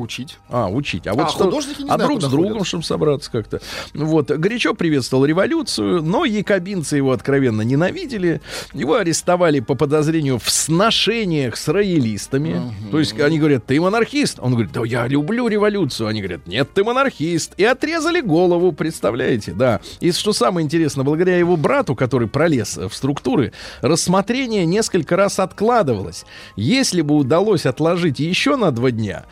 учить. 0.00 0.38
А, 0.48 0.68
учить. 0.68 1.06
А 1.06 1.14
вот 1.14 1.26
А 1.26 1.28
что, 1.28 1.44
художники 1.44 1.82
не 1.82 1.90
а 1.90 1.94
знаю, 1.94 2.08
друг 2.10 2.22
с 2.22 2.26
другом, 2.26 2.52
ходят. 2.52 2.66
чтобы 2.66 2.84
собраться 2.84 3.30
как-то. 3.30 3.60
Вот. 3.94 4.30
Горячо 4.30 4.74
приветствовал 4.74 5.24
революцию, 5.24 6.02
но 6.02 6.24
якобинцы 6.24 6.96
его 6.96 7.12
откровенно 7.12 7.62
ненавидели. 7.62 8.40
Его 8.72 8.96
арестовали 8.96 9.60
по 9.60 9.74
подозрению 9.74 10.38
в 10.38 10.48
сношениях 10.50 11.56
с 11.56 11.68
роялистами. 11.68 12.60
То 12.90 12.98
есть 12.98 13.18
они 13.20 13.38
говорят, 13.38 13.66
ты 13.66 13.80
монархист. 13.80 14.38
Он 14.40 14.52
говорит, 14.52 14.72
да 14.72 14.82
я 14.84 15.06
люблю 15.06 15.48
революцию. 15.48 16.08
Они 16.08 16.20
говорят, 16.20 16.46
нет, 16.46 16.68
ты 16.72 16.84
монархист. 16.84 17.54
И 17.56 17.64
отрезали 17.64 18.20
голову, 18.20 18.72
представляете? 18.72 19.52
Да. 19.52 19.80
И 20.00 20.12
что 20.12 20.32
самое 20.32 20.64
интересное, 20.64 21.04
благодаря 21.04 21.36
его 21.38 21.56
брату, 21.56 21.94
который 21.94 22.28
пролез 22.28 22.76
в 22.76 22.92
структуры, 22.94 23.52
рассмотрение 23.80 24.64
несколько 24.66 25.16
раз 25.16 25.38
откладывалось. 25.38 26.24
Если 26.56 27.02
бы 27.02 27.14
удалось 27.16 27.66
отложить 27.66 28.20
еще 28.20 28.56
на 28.56 28.70
два 28.70 28.90
дня, 28.90 29.24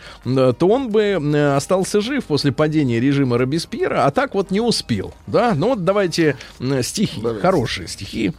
то 0.59 0.69
он 0.69 0.91
бы 0.91 1.03
э, 1.03 1.57
остался 1.57 2.01
жив 2.01 2.25
после 2.25 2.53
падения 2.53 3.01
режима 3.01 3.39
Робеспьера, 3.39 4.07
а 4.07 4.11
так 4.11 4.35
вот 4.35 4.51
не 4.51 4.61
успел. 4.61 5.15
Да, 5.27 5.55
ну 5.55 5.69
вот 5.71 5.85
давайте 5.85 6.37
стихи, 6.83 7.21
Давайте. 7.21 7.41
хорошие 7.41 7.89
стихи. 7.89 8.33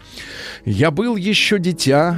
Я 0.65 0.91
был 0.91 1.15
еще 1.15 1.59
дитя, 1.59 2.17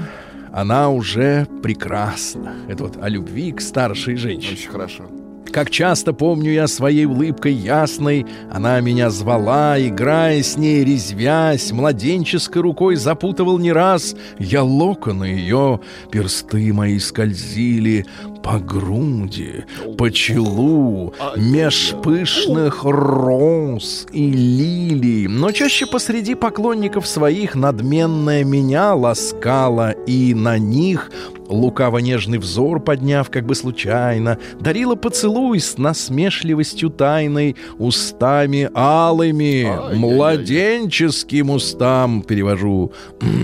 она 0.52 0.90
уже 0.90 1.48
прекрасна. 1.64 2.54
Это 2.68 2.84
вот 2.84 2.98
о 3.02 3.08
любви 3.08 3.52
к 3.52 3.62
старшей 3.62 4.16
женщине. 4.16 4.54
Очень 4.54 4.70
хорошо. 4.70 5.04
Как 5.52 5.70
часто 5.70 6.14
помню 6.14 6.52
я 6.52 6.68
своей 6.68 7.06
улыбкой 7.06 7.52
ясной, 7.52 8.26
Она 8.50 8.80
меня 8.80 9.10
звала, 9.10 9.76
играя 9.78 10.42
с 10.42 10.56
ней, 10.56 10.86
резвясь, 10.86 11.74
Младенческой 11.74 12.62
рукой 12.62 12.96
запутывал 12.96 13.58
не 13.60 13.74
раз. 13.74 14.16
Я 14.40 14.64
локоны 14.64 15.26
ее, 15.26 15.82
персты 16.10 16.72
мои 16.72 17.00
скользили 17.00 18.06
По 18.44 18.60
груди, 18.60 19.66
по 19.98 20.12
челу, 20.12 21.14
Меж 21.38 21.94
пышных 22.04 22.84
роз 22.84 24.08
и 24.12 24.32
лилий. 24.32 25.28
Но 25.28 25.52
чаще 25.52 25.86
посреди 25.86 26.36
поклонников 26.36 27.08
своих 27.08 27.56
Надменная 27.56 28.44
меня 28.44 28.96
ласкала, 28.96 29.92
И 30.08 30.34
на 30.34 30.58
них 30.58 31.12
Лукаво-нежный 31.52 32.38
взор 32.38 32.80
подняв, 32.80 33.30
как 33.30 33.46
бы 33.46 33.56
случайно, 33.56 34.38
дарила 34.60 34.96
поцелуй 34.96 35.60
с 35.60 35.78
насмешливостью 35.78 36.90
тайной, 36.90 37.58
устами 37.78 38.70
алыми, 38.74 39.66
Ай-яй-яй. 39.66 39.98
младенческим 39.98 41.50
устам, 41.50 42.22
перевожу, 42.22 42.94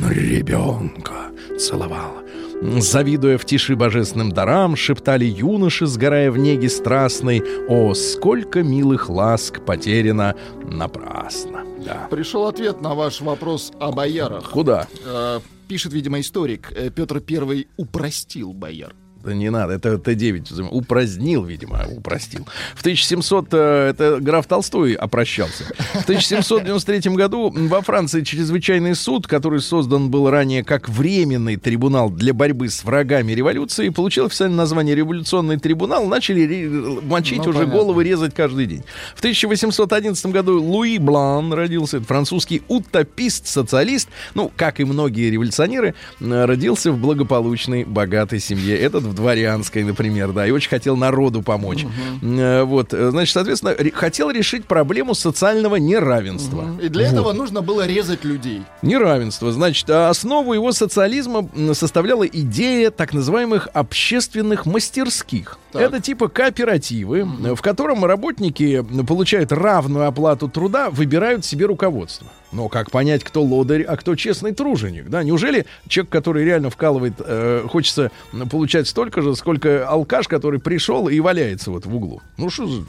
ребенка 0.09 1.31
целовала. 1.59 2.23
Завидуя 2.61 3.37
в 3.37 3.45
тиши 3.45 3.75
божественным 3.75 4.31
дарам, 4.31 4.75
шептали 4.75 5.25
юноши, 5.25 5.85
сгорая 5.85 6.31
в 6.31 6.37
неге 6.37 6.69
страстной, 6.69 7.43
«О, 7.69 7.93
сколько 7.93 8.63
милых 8.63 9.09
ласк 9.09 9.63
потеряно 9.63 10.35
напрасно!» 10.63 11.63
Да. 11.85 12.07
Пришел 12.09 12.47
ответ 12.47 12.81
на 12.81 12.95
ваш 12.95 13.21
вопрос 13.21 13.71
о 13.79 13.91
боярах. 13.91 14.49
Куда? 14.49 14.87
Э, 15.05 15.39
Пишет, 15.67 15.93
видимо, 15.93 16.19
историк. 16.19 16.71
э, 16.75 16.89
Петр 16.89 17.21
I 17.29 17.67
упростил 17.77 18.53
бояр. 18.53 18.93
Да 19.27 19.33
не 19.33 19.49
надо, 19.49 19.73
это 19.73 19.97
Т-9 19.97 20.69
упразднил, 20.71 21.43
видимо, 21.43 21.85
упростил. 21.85 22.47
В 22.75 22.79
1700, 22.79 23.47
э, 23.51 23.89
это 23.89 24.19
граф 24.21 24.47
Толстой 24.47 24.93
опрощался. 24.93 25.65
В 25.95 26.03
1793 26.03 27.11
году 27.13 27.53
во 27.53 27.81
Франции 27.81 28.21
чрезвычайный 28.21 28.95
суд, 28.95 29.27
который 29.27 29.59
создан 29.59 30.09
был 30.09 30.29
ранее 30.29 30.63
как 30.63 30.87
временный 30.87 31.57
трибунал 31.57 32.09
для 32.09 32.33
борьбы 32.33 32.69
с 32.69 32.85
врагами 32.85 33.33
революции, 33.33 33.89
получил 33.89 34.27
официальное 34.27 34.59
название 34.59 34.95
революционный 34.95 35.59
трибунал, 35.59 36.05
начали 36.05 36.65
мочить 37.03 37.39
Ну, 37.39 37.49
уже 37.49 37.59
понятно. 37.59 37.73
головы 37.73 38.05
резать 38.05 38.33
каждый 38.33 38.65
день. 38.65 38.83
В 39.13 39.19
1811 39.19 40.25
году 40.27 40.61
Луи 40.63 40.99
Блан 40.99 41.51
родился, 41.51 41.97
это 41.97 42.05
французский 42.05 42.61
утопист-социалист, 42.69 44.07
ну, 44.35 44.49
как 44.55 44.79
и 44.79 44.85
многие 44.85 45.29
революционеры, 45.29 45.95
э, 46.21 46.45
родился 46.45 46.93
в 46.93 46.97
благополучной, 46.97 47.83
богатой 47.83 48.39
семье. 48.39 48.77
Этот 48.77 49.03
в 49.03 49.16
дворянской, 49.17 49.83
например, 49.83 50.31
да, 50.31 50.47
и 50.47 50.51
очень 50.51 50.69
хотел 50.69 50.95
народу 50.95 51.41
помочь. 51.41 51.85
Э, 52.21 52.63
Вот, 52.63 52.93
э, 52.93 53.11
значит, 53.11 53.33
соответственно, 53.33 53.75
хотел 53.93 54.29
решить 54.31 54.65
проблему 54.65 55.13
социального 55.13 55.75
неравенства. 55.75 56.65
И 56.81 56.87
для 56.87 57.05
Вот. 57.05 57.13
этого 57.13 57.33
нужно 57.33 57.61
было 57.61 57.85
резать 57.85 58.23
людей. 58.23 58.63
Неравенство. 58.81 59.51
Значит, 59.51 59.89
а 59.89 60.09
основу 60.09 60.53
его 60.53 60.71
социализма 60.71 61.49
составляла 61.73 62.25
идея 62.25 62.91
так 62.91 63.13
называемых 63.13 63.67
общественных 63.73 64.65
мастерских. 64.65 65.57
Так. 65.73 65.81
Это 65.81 65.99
типа 65.99 66.27
кооперативы, 66.29 67.27
э, 67.43 67.55
в 67.55 67.61
котором 67.61 68.05
работники 68.05 68.85
получают 69.05 69.51
равную 69.51 70.07
оплату 70.07 70.47
труда, 70.47 70.89
выбирают 70.89 71.43
себе 71.45 71.65
руководство. 71.65 72.27
Но 72.51 72.69
как 72.69 72.91
понять, 72.91 73.23
кто 73.23 73.43
лодырь, 73.43 73.83
а 73.83 73.97
кто 73.97 74.15
честный 74.15 74.53
труженик? 74.53 75.09
Да? 75.09 75.23
Неужели 75.23 75.65
человек, 75.87 76.11
который 76.11 76.45
реально 76.45 76.69
вкалывает, 76.69 77.15
э, 77.19 77.65
хочется 77.69 78.11
получать 78.49 78.87
столько 78.87 79.21
же, 79.21 79.35
сколько 79.35 79.87
алкаш, 79.87 80.27
который 80.27 80.59
пришел 80.59 81.09
и 81.09 81.19
валяется 81.19 81.71
вот 81.71 81.85
в 81.85 81.95
углу? 81.95 82.21
Ну 82.37 82.49
что 82.49 82.67
за... 82.67 82.83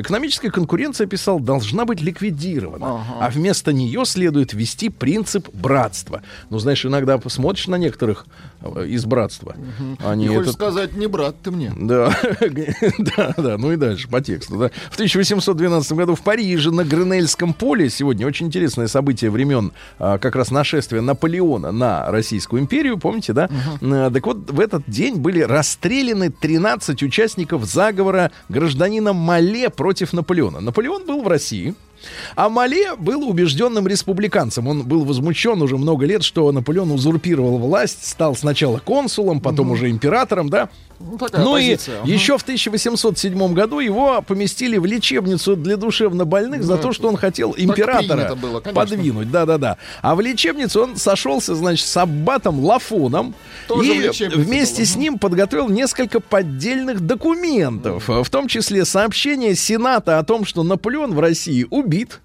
Экономическая 0.00 0.52
конкуренция, 0.52 1.08
писал, 1.08 1.40
должна 1.40 1.84
быть 1.84 2.00
ликвидирована. 2.00 2.86
Ага. 2.86 3.02
А 3.20 3.30
вместо 3.30 3.72
нее 3.72 4.04
следует 4.04 4.52
ввести 4.52 4.90
принцип 4.90 5.48
братства. 5.52 6.22
Ну, 6.50 6.60
знаешь, 6.60 6.86
иногда 6.86 7.18
посмотришь 7.18 7.66
на 7.66 7.74
некоторых 7.74 8.24
из 8.86 9.04
братства. 9.04 9.54
Они 10.04 10.24
И 10.26 10.28
хочешь 10.28 10.42
этот- 10.42 10.54
сказать, 10.54 10.94
не 10.94 11.06
брат 11.06 11.36
ты 11.42 11.50
мне. 11.50 11.72
да, 11.76 12.12
да, 12.98 13.34
да, 13.36 13.58
ну 13.58 13.72
и 13.72 13.76
дальше 13.76 14.08
по 14.08 14.20
тексту. 14.20 14.56
Да. 14.58 14.70
В 14.90 14.94
1812 14.94 15.92
году 15.92 16.14
в 16.14 16.22
Париже 16.22 16.70
на 16.70 16.84
Гренельском 16.84 17.54
поле 17.54 17.88
сегодня 17.90 18.26
очень 18.26 18.46
интересное 18.46 18.88
событие 18.88 19.30
времен 19.30 19.72
а, 19.98 20.18
как 20.18 20.34
раз 20.36 20.50
нашествия 20.50 21.00
Наполеона 21.00 21.70
на 21.72 22.10
Российскую 22.10 22.60
империю, 22.62 22.98
помните, 22.98 23.32
да? 23.32 23.48
А, 23.80 24.10
Так 24.10 24.26
вот, 24.26 24.50
в 24.50 24.58
этот 24.60 24.82
день 24.88 25.16
были 25.16 25.40
расстреляны 25.40 26.30
13 26.30 27.02
участников 27.02 27.64
заговора 27.64 28.30
гражданина 28.48 29.12
Мале 29.12 29.70
против 29.70 30.12
Наполеона. 30.12 30.60
Наполеон 30.60 31.06
был 31.06 31.22
в 31.22 31.28
России. 31.28 31.74
А 32.36 32.48
Мале 32.48 32.94
был 32.96 33.28
убежденным 33.28 33.86
республиканцем. 33.86 34.66
Он 34.68 34.82
был 34.82 35.04
возмущен 35.04 35.60
уже 35.62 35.76
много 35.76 36.06
лет, 36.06 36.22
что 36.22 36.50
Наполеон 36.52 36.90
узурпировал 36.90 37.58
власть, 37.58 38.06
стал 38.06 38.34
сначала 38.36 38.78
консулом, 38.78 39.40
потом 39.40 39.70
уже 39.70 39.90
императором, 39.90 40.48
да. 40.48 40.68
Ну, 41.00 41.16
Ну 41.32 41.56
и 41.56 41.70
позиция. 41.76 42.00
Ага. 42.00 42.10
еще 42.10 42.38
в 42.38 42.42
1807 42.42 43.54
году 43.54 43.78
его 43.78 44.20
поместили 44.22 44.78
в 44.78 44.84
лечебницу 44.84 45.54
для 45.54 45.76
душевнобольных 45.76 46.64
за 46.64 46.76
Ну, 46.76 46.82
то, 46.82 46.92
что 46.92 47.08
он 47.08 47.16
хотел 47.16 47.54
императора 47.56 48.34
было, 48.34 48.60
конечно. 48.60 48.80
подвинуть. 48.80 49.30
Да-да-да. 49.30 49.76
А 50.02 50.14
в 50.14 50.20
лечебницу 50.20 50.82
он 50.82 50.96
сошелся, 50.96 51.54
значит, 51.54 51.86
с 51.86 51.96
аббатом 51.96 52.64
Лафоном. 52.64 53.34
Тоже 53.68 53.94
и 53.94 54.28
вместе 54.28 54.82
был, 54.82 54.86
с 54.86 54.96
ним 54.96 55.18
подготовил 55.18 55.68
несколько 55.68 56.20
поддельных 56.20 57.00
документов. 57.00 58.08
В 58.08 58.28
том 58.30 58.48
числе 58.48 58.84
сообщение 58.84 59.54
Сената 59.54 60.18
о 60.18 60.24
том, 60.24 60.44
что 60.44 60.62
Наполеон 60.62 61.14
в 61.14 61.20
России 61.20 61.66
убит. 61.70 62.20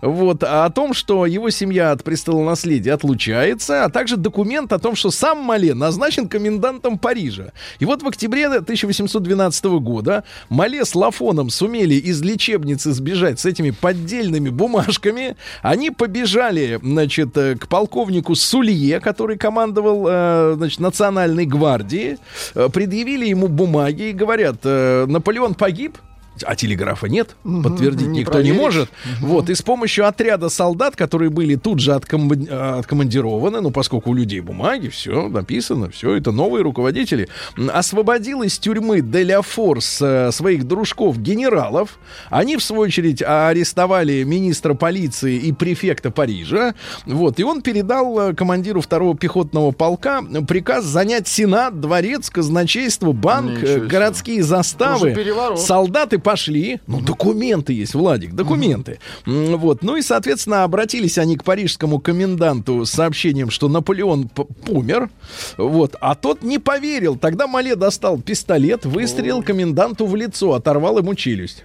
Вот, 0.00 0.42
а 0.44 0.66
о 0.66 0.70
том, 0.70 0.92
что 0.92 1.26
его 1.26 1.50
семья 1.50 1.92
от 1.92 2.04
престола 2.04 2.44
наследия 2.44 2.92
отлучается, 2.92 3.84
а 3.84 3.88
также 3.88 4.16
документ 4.16 4.72
о 4.72 4.78
том, 4.78 4.96
что 4.96 5.10
сам 5.10 5.38
Мале 5.38 5.74
назначен 5.74 6.28
комендантом 6.28 6.98
Парижа. 6.98 7.52
И 7.78 7.84
вот 7.84 8.02
в 8.02 8.06
октябре 8.06 8.46
1812 8.46 9.64
года 9.80 10.24
Мале 10.48 10.84
с 10.84 10.94
Лафоном 10.94 11.50
сумели 11.50 11.94
из 11.94 12.22
лечебницы 12.22 12.92
сбежать 12.92 13.40
с 13.40 13.46
этими 13.46 13.70
поддельными 13.70 14.50
бумажками. 14.50 15.36
Они 15.62 15.90
побежали, 15.90 16.78
значит, 16.82 17.36
э, 17.36 17.56
к 17.56 17.68
полковнику 17.68 18.34
Сулье, 18.34 19.00
который 19.00 19.38
командовал, 19.38 20.06
э, 20.08 20.54
значит, 20.56 20.80
национальной 20.80 21.46
гвардией, 21.46 22.18
э, 22.54 22.68
предъявили 22.72 23.26
ему 23.26 23.48
бумаги 23.48 24.10
и 24.10 24.12
говорят, 24.12 24.64
Наполеон 24.64 25.54
погиб, 25.54 25.98
а 26.42 26.56
телеграфа 26.56 27.06
нет, 27.06 27.36
подтвердить 27.44 28.08
не 28.08 28.20
никто 28.20 28.40
не 28.40 28.52
проверишь. 28.52 28.60
может. 28.60 28.88
Вот, 29.20 29.50
и 29.50 29.54
с 29.54 29.62
помощью 29.62 30.06
отряда 30.06 30.48
солдат, 30.48 30.96
которые 30.96 31.30
были 31.30 31.54
тут 31.54 31.80
же 31.80 31.92
э, 31.92 31.94
откомандированы, 31.94 33.60
ну, 33.60 33.70
поскольку 33.70 34.10
у 34.10 34.14
людей 34.14 34.40
бумаги, 34.40 34.88
все 34.88 35.28
написано, 35.28 35.90
все, 35.90 36.16
это 36.16 36.32
новые 36.32 36.62
руководители, 36.62 37.28
освободил 37.72 38.42
из 38.42 38.58
тюрьмы 38.58 39.00
Деля 39.00 39.42
Форс 39.42 40.00
э, 40.02 40.32
своих 40.32 40.66
дружков-генералов. 40.66 41.98
Они, 42.30 42.56
в 42.56 42.62
свою 42.62 42.82
очередь, 42.82 43.22
арестовали 43.22 44.22
министра 44.24 44.74
полиции 44.74 45.36
и 45.36 45.52
префекта 45.52 46.10
Парижа. 46.10 46.74
Вот, 47.06 47.38
и 47.38 47.44
он 47.44 47.62
передал 47.62 48.30
э, 48.30 48.34
командиру 48.34 48.80
второго 48.80 49.16
пехотного 49.16 49.70
полка 49.70 50.22
приказ 50.48 50.84
занять 50.84 51.28
Сенат, 51.28 51.80
дворец, 51.80 52.30
казначейство, 52.30 53.12
банк, 53.12 53.52
Ничего 53.52 53.66
э, 53.66 53.74
себе. 53.76 53.86
городские 53.86 54.42
заставы. 54.42 55.16
Солдаты 55.56 56.18
пошли. 56.24 56.80
Ну, 56.88 57.00
документы 57.00 57.72
есть, 57.72 57.94
Владик, 57.94 58.32
документы. 58.32 58.98
Вот. 59.26 59.82
Ну 59.82 59.96
и, 59.96 60.02
соответственно, 60.02 60.64
обратились 60.64 61.18
они 61.18 61.36
к 61.36 61.44
парижскому 61.44 62.00
коменданту 62.00 62.84
с 62.84 62.90
сообщением, 62.90 63.50
что 63.50 63.68
Наполеон 63.68 64.30
умер. 64.66 65.10
Вот. 65.56 65.94
А 66.00 66.16
тот 66.16 66.42
не 66.42 66.58
поверил. 66.58 67.16
Тогда 67.16 67.46
Мале 67.46 67.76
достал 67.76 68.18
пистолет, 68.18 68.86
выстрелил 68.86 69.42
коменданту 69.42 70.06
в 70.06 70.16
лицо, 70.16 70.54
оторвал 70.54 70.98
ему 70.98 71.14
челюсть. 71.14 71.64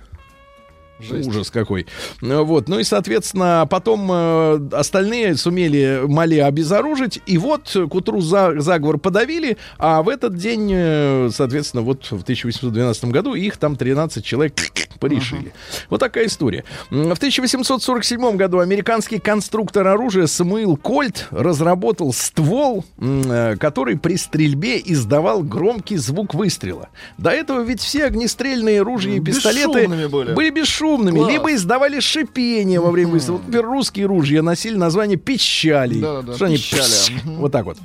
Жесть. 1.00 1.30
Ужас 1.30 1.50
какой. 1.52 1.86
Ну, 2.22 2.44
Вот. 2.44 2.68
Ну 2.68 2.80
и, 2.80 2.84
соответственно, 2.84 3.66
потом 3.70 4.10
э, 4.12 4.60
остальные 4.74 5.36
сумели 5.38 6.02
Мали 6.06 6.38
обезоружить. 6.40 7.22
И 7.26 7.38
вот 7.38 7.70
к 7.74 7.96
утру 7.96 8.20
за- 8.22 8.60
заговор 8.60 8.98
подавили. 8.98 9.58
А 9.78 10.02
в 10.04 10.10
этот 10.10 10.36
день, 10.36 10.70
э, 10.74 11.30
соответственно, 11.34 11.84
вот 11.84 12.04
в 12.06 12.22
1812 12.24 13.06
году 13.06 13.34
их 13.34 13.58
там 13.58 13.76
13 13.76 14.26
человек 14.26 14.54
порешили. 15.00 15.54
Вот 15.90 16.00
такая 16.00 16.26
история. 16.26 16.66
В 16.90 17.14
1847 17.14 18.36
году 18.36 18.60
американский 18.60 19.20
конструктор 19.20 19.88
оружия 19.88 20.28
Самуил 20.28 20.76
Кольт 20.76 21.28
разработал 21.32 22.12
ствол, 22.14 22.84
э, 22.98 23.56
который 23.58 23.98
при 23.98 24.18
стрельбе 24.18 24.82
издавал 24.84 25.44
громкий 25.44 25.98
звук 25.98 26.34
выстрела. 26.34 26.90
До 27.18 27.30
этого 27.30 27.62
ведь 27.62 27.82
все 27.82 28.06
огнестрельные 28.06 28.82
ружья 28.82 29.16
и 29.16 29.20
пистолеты 29.20 29.80
Бесшумными 29.80 30.06
были. 30.08 30.34
были 30.34 30.50
бесшумными, 30.50 30.89
Класс. 30.98 31.32
либо 31.32 31.54
издавали 31.54 32.00
шипение 32.00 32.80
во 32.80 32.92
время 32.92 33.12
выстрела. 33.12 33.38
Вот, 33.38 33.46
Например, 33.46 33.66
русские 33.66 34.06
ружья 34.06 34.42
носили 34.42 34.76
название 34.76 35.18
пищали. 35.18 36.00
Да-да-да, 36.00 36.36
Что 36.36 36.46
они 36.46 36.58
пищали. 36.58 36.82
пш-. 36.84 37.12
Вот 37.38 37.52
так 37.52 37.66
вот. 37.66 37.78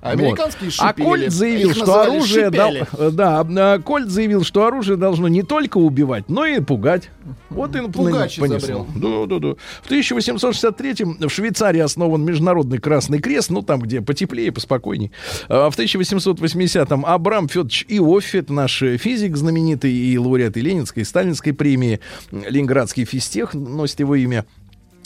А 0.00 0.10
Американские 0.10 0.70
А 0.78 0.88
шипели. 0.90 1.04
Кольт 1.06 1.32
заявил, 1.32 1.74
что 1.74 2.02
оружие 2.02 2.46
э, 2.46 3.10
да, 3.10 3.40
а 3.40 3.78
Кольт 3.80 4.10
заявил, 4.10 4.44
что 4.44 4.64
оружие 4.64 4.96
должно 4.96 5.26
не 5.26 5.42
только 5.42 5.78
убивать, 5.78 6.28
но 6.28 6.46
и 6.46 6.60
пугать. 6.60 7.10
Вот 7.50 7.74
и 7.74 7.80
Пугач 7.88 8.38
понесло. 8.38 8.86
Да, 8.94 9.26
да, 9.26 9.38
да. 9.38 9.54
В 9.82 9.86
1863 9.86 11.04
в 11.26 11.28
Швейцарии 11.28 11.80
основан 11.80 12.24
Международный 12.24 12.78
Красный 12.78 13.18
Крест, 13.18 13.50
ну 13.50 13.62
там, 13.62 13.80
где 13.80 14.00
потеплее, 14.00 14.52
поспокойней. 14.52 15.10
А 15.48 15.68
В 15.68 15.76
1880-м 15.76 17.04
Абрам 17.04 17.48
Федорович 17.48 17.86
Иофф, 17.88 18.34
это 18.34 18.52
наш 18.52 18.82
э, 18.82 18.98
физик 18.98 19.36
знаменитый 19.36 19.92
и 19.92 20.16
лауреат 20.16 20.56
и 20.56 20.60
Ленинской, 20.60 21.02
и 21.02 21.04
Сталинской 21.04 21.52
премии, 21.52 21.98
Ленинградский 22.30 23.04
физтех 23.04 23.54
носит 23.54 23.98
его 24.00 24.14
имя. 24.14 24.46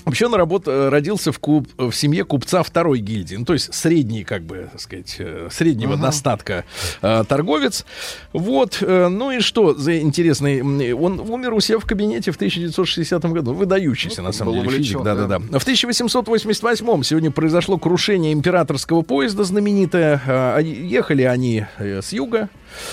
Вообще 0.04 0.26
он 0.26 0.34
работ, 0.34 0.64
э, 0.66 0.88
родился 0.88 1.32
в, 1.32 1.38
куп- 1.38 1.68
в 1.76 1.92
семье 1.92 2.24
купца 2.24 2.62
второй 2.62 2.98
гильдии, 3.00 3.36
ну, 3.36 3.44
то 3.44 3.52
есть 3.52 3.72
средний, 3.72 4.24
как 4.24 4.42
бы, 4.42 4.68
так 4.72 4.80
сказать, 4.80 5.16
э, 5.18 5.48
среднего 5.50 5.96
достатка 5.96 6.64
э, 7.02 7.24
торговец. 7.28 7.84
Вот, 8.32 8.78
э, 8.80 9.08
ну 9.08 9.30
и 9.30 9.40
что 9.40 9.74
за 9.74 10.00
интересный, 10.00 10.92
он 10.92 11.20
умер 11.20 11.54
у 11.54 11.60
себя 11.60 11.78
в 11.78 11.84
кабинете 11.84 12.32
в 12.32 12.36
1960 12.36 13.24
году, 13.26 13.54
выдающийся, 13.54 14.22
на 14.22 14.32
самом 14.32 14.54
деле, 14.54 14.68
физик, 14.70 14.98
увлечен, 14.98 15.04
да-да-да. 15.04 15.58
В 15.58 15.62
1888 15.62 17.02
сегодня 17.02 17.30
произошло 17.30 17.78
крушение 17.78 18.32
императорского 18.32 19.02
поезда 19.02 19.44
знаменитое, 19.44 20.20
Э, 20.26 20.60
ехали 20.62 21.22
они 21.22 21.64
э, 21.78 22.00
с 22.02 22.12
юга, 22.12 22.48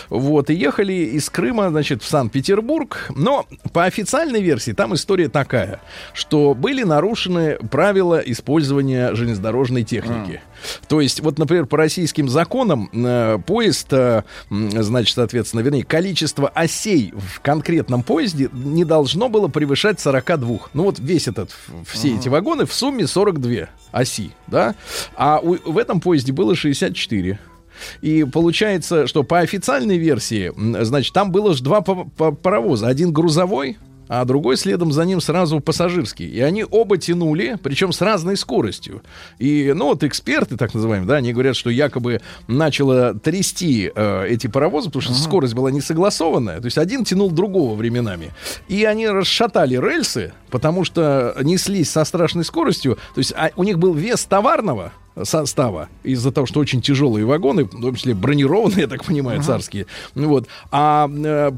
Вот, 0.10 0.50
и 0.50 0.54
ехали 0.54 0.94
из 0.94 1.30
Крыма, 1.30 1.70
значит, 1.70 2.04
в 2.04 2.08
Санкт-Петербург. 2.08 3.10
Но 3.16 3.46
по 3.74 3.86
официальной 3.86 4.42
версии 4.42 4.72
там 4.72 4.94
история 4.94 5.30
такая, 5.30 5.82
что 6.14 6.54
были 6.54 6.84
нарушены 6.84 7.58
правила 7.72 8.18
использования 8.20 9.14
железнодорожной 9.16 9.84
техники. 9.84 10.42
То 10.88 11.00
есть, 11.00 11.22
вот, 11.22 11.40
например, 11.40 11.66
по 11.66 11.78
российским 11.78 12.28
законам 12.28 12.90
э, 12.92 13.38
поезд, 13.46 13.88
э, 13.94 14.24
значит, 14.50 15.16
соответственно, 15.16 15.62
вернее, 15.62 15.84
количество 15.86 16.50
осей 16.50 17.14
в 17.16 17.40
конкретном 17.42 18.04
поезде 18.04 18.50
не 18.52 18.84
должно 18.84 19.30
было 19.30 19.48
превышать 19.48 20.00
42. 20.00 20.60
Ну 20.74 20.84
вот 20.84 21.00
весь 21.00 21.28
этот, 21.28 21.56
все 21.88 22.16
эти 22.16 22.28
вагоны 22.28 22.66
в 22.66 22.74
сумме 22.74 23.08
42 23.08 23.70
оси, 23.92 24.32
да? 24.48 24.76
А 25.16 25.40
у- 25.40 25.72
в 25.72 25.78
этом 25.78 26.02
поезде 26.02 26.34
было 26.34 26.56
64. 26.56 27.40
И 28.02 28.24
получается, 28.24 29.08
что 29.08 29.24
по 29.24 29.40
официальной 29.40 29.98
версии, 29.98 30.52
значит, 30.84 31.14
там 31.14 31.32
было 31.32 31.54
же 31.54 31.64
два 31.64 31.82
па- 31.82 32.08
па- 32.18 32.32
паровоза. 32.32 32.88
Один 32.88 33.12
грузовой, 33.12 33.78
а 34.10 34.26
другой 34.26 34.58
следом 34.58 34.92
за 34.92 35.06
ним 35.06 35.22
сразу 35.22 35.62
пассажирский. 35.62 36.26
И 36.26 36.42
они 36.42 36.66
оба 36.70 36.98
тянули, 36.98 37.58
причем 37.62 37.94
с 37.94 38.02
разной 38.02 38.38
скоростью. 38.38 39.04
И, 39.38 39.72
ну, 39.76 39.86
вот 39.86 40.04
эксперты, 40.04 40.58
так 40.58 40.74
называемые, 40.74 41.08
да, 41.08 41.16
они 41.18 41.32
говорят, 41.32 41.56
что 41.56 41.70
якобы 41.70 42.20
начало 42.48 43.14
трясти 43.14 43.92
э, 43.96 44.26
эти 44.28 44.48
паровозы, 44.48 44.88
потому 44.88 45.04
что 45.04 45.14
скорость 45.14 45.54
была 45.54 45.70
не 45.70 45.80
согласованная. 45.80 46.60
То 46.60 46.66
есть 46.66 46.80
один 46.80 47.06
тянул 47.06 47.30
другого 47.30 47.76
временами. 47.76 48.32
И 48.68 48.84
они 48.84 49.08
расшатали 49.08 49.76
рельсы, 49.76 50.34
потому 50.50 50.84
что 50.84 51.36
неслись 51.44 51.92
со 51.92 52.04
страшной 52.04 52.46
скоростью. 52.46 52.98
То 53.14 53.20
есть 53.20 53.32
а, 53.38 53.52
у 53.56 53.64
них 53.64 53.78
был 53.78 53.94
вес 53.94 54.26
товарного 54.26 54.92
состава 55.24 55.90
из-за 56.04 56.32
того, 56.32 56.48
что 56.48 56.60
очень 56.60 56.82
тяжелые 56.82 57.26
вагоны, 57.26 57.66
в 57.66 57.70
том 57.70 57.96
числе 57.96 58.14
бронированные, 58.14 58.82
я 58.82 58.88
так 58.88 59.04
понимаю, 59.04 59.42
царские. 59.44 59.86
Ну 60.16 60.30
Вот. 60.30 60.48
А 60.72 61.10
э, 61.10 61.52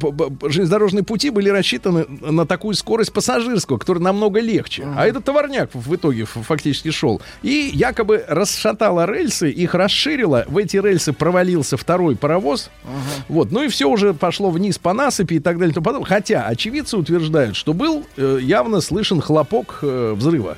железнодорожные 0.44 1.04
пути 1.04 1.30
были 1.30 1.50
рассчитаны 1.50 2.06
на 2.22 2.46
такую 2.46 2.76
скорость 2.76 3.14
пассажирского, 3.14 3.78
которая 3.78 4.04
намного 4.04 4.40
легче. 4.40 4.88
А 4.96 5.06
этот 5.06 5.26
товарняк 5.26 5.70
в 5.74 5.96
итоге 5.96 6.26
фактически 6.26 6.92
шел. 6.92 7.22
И 7.42 7.70
якобы 7.74 8.24
расшатала 8.28 9.06
рельсы, 9.06 9.50
их 9.50 9.74
расширила. 9.76 10.46
В 10.48 10.58
эти 10.58 10.78
рельсы 10.78 11.14
провалился 11.14 11.78
второй 11.78 12.16
паровоз. 12.16 12.70
Вот. 13.28 13.52
Ну 13.52 13.64
и 13.64 13.68
все 13.68 13.88
уже 13.88 14.14
пошло 14.14 14.50
вниз 14.50 14.78
по 14.78 14.94
насыпи 14.94 15.36
и 15.36 15.40
так 15.40 15.58
далее. 15.58 15.72
и 15.72 15.74
тому 15.74 15.86
подобное. 15.86 16.08
Хотя 16.08 16.46
очевидцы 16.46 16.98
утверждают, 16.98 17.56
что 17.56 17.74
был 17.74 18.06
э, 18.18 18.40
явно 18.42 18.82
слышен 18.82 19.22
хлопок 19.22 19.80
э, 19.82 20.14
взрыва. 20.16 20.58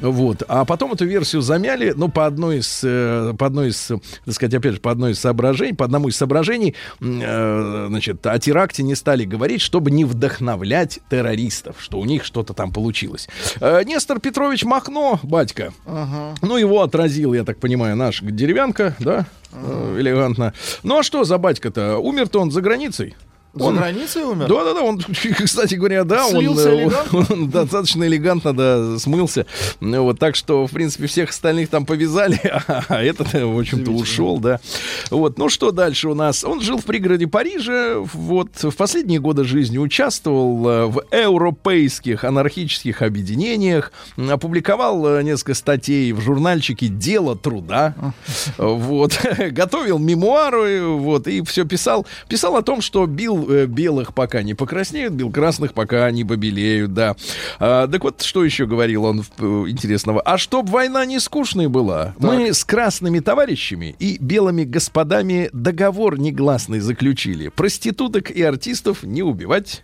Вот. 0.00 0.42
А 0.48 0.64
потом 0.64 0.92
эту 0.92 1.04
версию 1.06 1.42
замяли, 1.42 1.92
ну, 1.96 2.08
по 2.08 2.26
одной 2.26 2.58
из, 2.58 2.80
э, 2.82 3.34
по 3.38 3.46
одной 3.46 3.68
из, 3.68 3.86
так 4.24 4.34
сказать, 4.34 4.54
опять 4.54 4.74
же, 4.74 4.80
по 4.80 4.90
одной 4.90 5.12
из 5.12 5.20
соображений, 5.20 5.74
по 5.74 5.84
одному 5.84 6.08
из 6.08 6.16
соображений, 6.16 6.74
э, 7.00 7.86
значит, 7.88 8.26
о 8.26 8.38
теракте 8.38 8.82
не 8.82 8.94
стали 8.94 9.24
говорить, 9.24 9.60
чтобы 9.60 9.90
не 9.90 10.04
вдохновлять 10.04 11.00
террористов, 11.10 11.76
что 11.78 11.98
у 11.98 12.04
них 12.04 12.24
что-то 12.24 12.54
там 12.54 12.72
получилось. 12.72 13.28
Э, 13.60 13.82
Нестор 13.84 14.20
Петрович 14.20 14.64
Махно, 14.64 15.20
батька, 15.22 15.72
ну, 16.42 16.56
его 16.56 16.82
отразил, 16.82 17.34
я 17.34 17.44
так 17.44 17.58
понимаю, 17.58 17.96
наш 17.96 18.20
деревянка, 18.20 18.96
да, 18.98 19.26
э, 19.52 19.96
элегантно. 19.98 20.54
Ну, 20.82 20.98
а 20.98 21.02
что 21.02 21.24
за 21.24 21.38
батька-то? 21.38 21.98
Умер-то 21.98 22.40
он 22.40 22.50
за 22.50 22.60
границей. 22.60 23.14
За 23.52 23.64
Он- 23.64 23.76
границей 23.76 24.22
умер? 24.22 24.46
да, 24.48 24.64
да, 24.64 24.74
да, 24.74 24.82
он, 24.82 24.98
кстати 25.44 25.74
говоря, 25.74 26.04
да, 26.04 26.24
он, 26.26 26.30
Слился 26.32 26.70
э, 26.70 26.84
элегантно? 26.84 27.26
он 27.30 27.50
достаточно 27.50 28.04
элегантно, 28.04 28.52
да, 28.56 28.98
смылся. 28.98 29.44
Ну, 29.80 30.04
вот, 30.04 30.20
так 30.20 30.36
что, 30.36 30.66
в 30.68 30.70
принципе, 30.70 31.06
всех 31.08 31.30
остальных 31.30 31.68
там 31.68 31.84
повязали, 31.84 32.38
а 32.44 33.02
этот, 33.02 33.32
в 33.32 33.58
общем-то, 33.58 33.90
ушел, 33.90 34.38
да. 34.38 34.60
Вот, 35.10 35.36
ну 35.38 35.48
что 35.48 35.72
дальше 35.72 36.08
у 36.08 36.14
нас? 36.14 36.44
Он 36.44 36.60
жил 36.60 36.78
в 36.78 36.84
пригороде 36.84 37.26
Парижа, 37.26 37.96
вот, 37.98 38.62
в 38.62 38.76
последние 38.76 39.18
годы 39.18 39.42
жизни 39.42 39.78
участвовал 39.78 40.68
э, 40.68 40.86
в 40.86 41.02
европейских 41.12 42.22
анархических 42.24 43.02
объединениях, 43.02 43.90
опубликовал 44.16 45.06
э, 45.16 45.22
несколько 45.24 45.54
статей 45.54 46.12
в 46.12 46.20
журнальчике 46.20 46.86
«Дело 46.86 47.36
труда», 47.36 47.94
вот, 48.58 49.18
готовил 49.50 49.98
мемуары, 49.98 50.84
вот, 50.86 51.26
и 51.26 51.42
все 51.42 51.64
писал. 51.64 52.06
Писал 52.28 52.56
о 52.56 52.62
том, 52.62 52.80
что 52.80 53.04
бил 53.06 53.39
э, 53.48 53.66
белых, 53.66 54.14
пока 54.14 54.42
не 54.42 54.54
покраснеют, 54.54 55.14
бил 55.14 55.30
красных, 55.30 55.74
пока 55.74 56.10
не 56.10 56.24
побелеют, 56.24 56.94
да. 56.94 57.16
А, 57.58 57.86
так 57.86 58.02
вот, 58.02 58.22
что 58.22 58.44
еще 58.44 58.66
говорил 58.66 59.04
он 59.04 59.24
э, 59.38 59.44
интересного? 59.68 60.20
А 60.20 60.38
чтоб 60.38 60.68
война 60.68 61.04
не 61.04 61.20
скучной 61.20 61.68
была, 61.68 62.14
мы 62.18 62.52
с 62.52 62.64
красными 62.64 63.20
товарищами 63.20 63.94
и 63.98 64.18
белыми 64.18 64.64
господами 64.64 65.50
договор 65.52 66.18
негласный 66.18 66.80
заключили. 66.80 67.48
Проституток 67.48 68.30
и 68.30 68.42
артистов 68.42 69.02
не 69.02 69.22
убивать. 69.22 69.82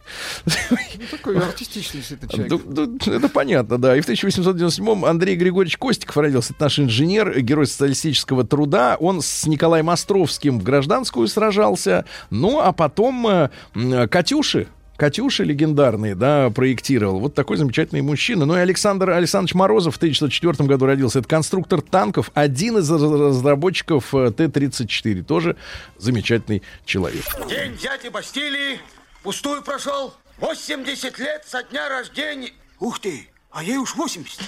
Такой 1.11 1.39
артистичный 1.39 2.03
человек. 2.03 2.63
Ну, 2.67 2.99
ну, 3.07 3.13
это 3.13 3.29
понятно, 3.29 3.79
да. 3.79 3.97
И 3.97 4.01
в 4.01 4.09
1897-м 4.09 5.05
Андрей 5.05 5.37
Григорьевич 5.37 5.77
Костиков 5.79 6.17
родился. 6.17 6.53
Это 6.53 6.65
наш 6.65 6.79
инженер, 6.79 7.41
герой 7.41 7.67
социалистического 7.67 8.45
труда. 8.45 8.97
Он 9.01 9.23
с 9.23 9.47
Николаем 9.47 9.91
Островским 9.91 10.59
в 10.59 10.63
гражданскую 10.63 11.29
сражался. 11.29 12.05
Ну, 12.31 12.61
а 12.61 12.73
потом 12.73 13.46
э, 13.75 14.07
Катюши, 14.09 14.69
Катюши 14.97 15.45
легендарные, 15.45 16.15
да, 16.15 16.49
проектировал. 16.51 17.21
Вот 17.21 17.35
такой 17.35 17.59
замечательный 17.59 18.01
мужчина. 18.01 18.47
Ну 18.47 18.57
и 18.57 18.61
Александр 18.61 19.11
Александрович 19.11 19.55
Морозов 19.55 19.95
в 19.95 19.97
1904 19.99 20.67
году 20.67 20.87
родился. 20.87 21.19
Это 21.19 21.29
конструктор 21.29 21.83
танков, 21.83 22.31
один 22.35 22.79
из 22.79 22.91
раз- 22.91 23.03
разработчиков 23.03 24.15
э, 24.15 24.31
Т-34. 24.31 25.23
Тоже 25.23 25.57
замечательный 25.99 26.63
человек. 26.87 27.25
День 27.49 27.77
дяди 27.77 28.09
Бастилии 28.09 28.81
пустую 29.23 29.63
прошел. 29.63 30.15
80 30.39 31.19
лет 31.19 31.45
со 31.47 31.63
дня 31.63 31.89
рождения. 31.89 32.53
Ух 32.81 32.99
ты, 33.01 33.29
а 33.51 33.63
ей 33.63 33.77
уж 33.79 33.95
80. 33.97 34.41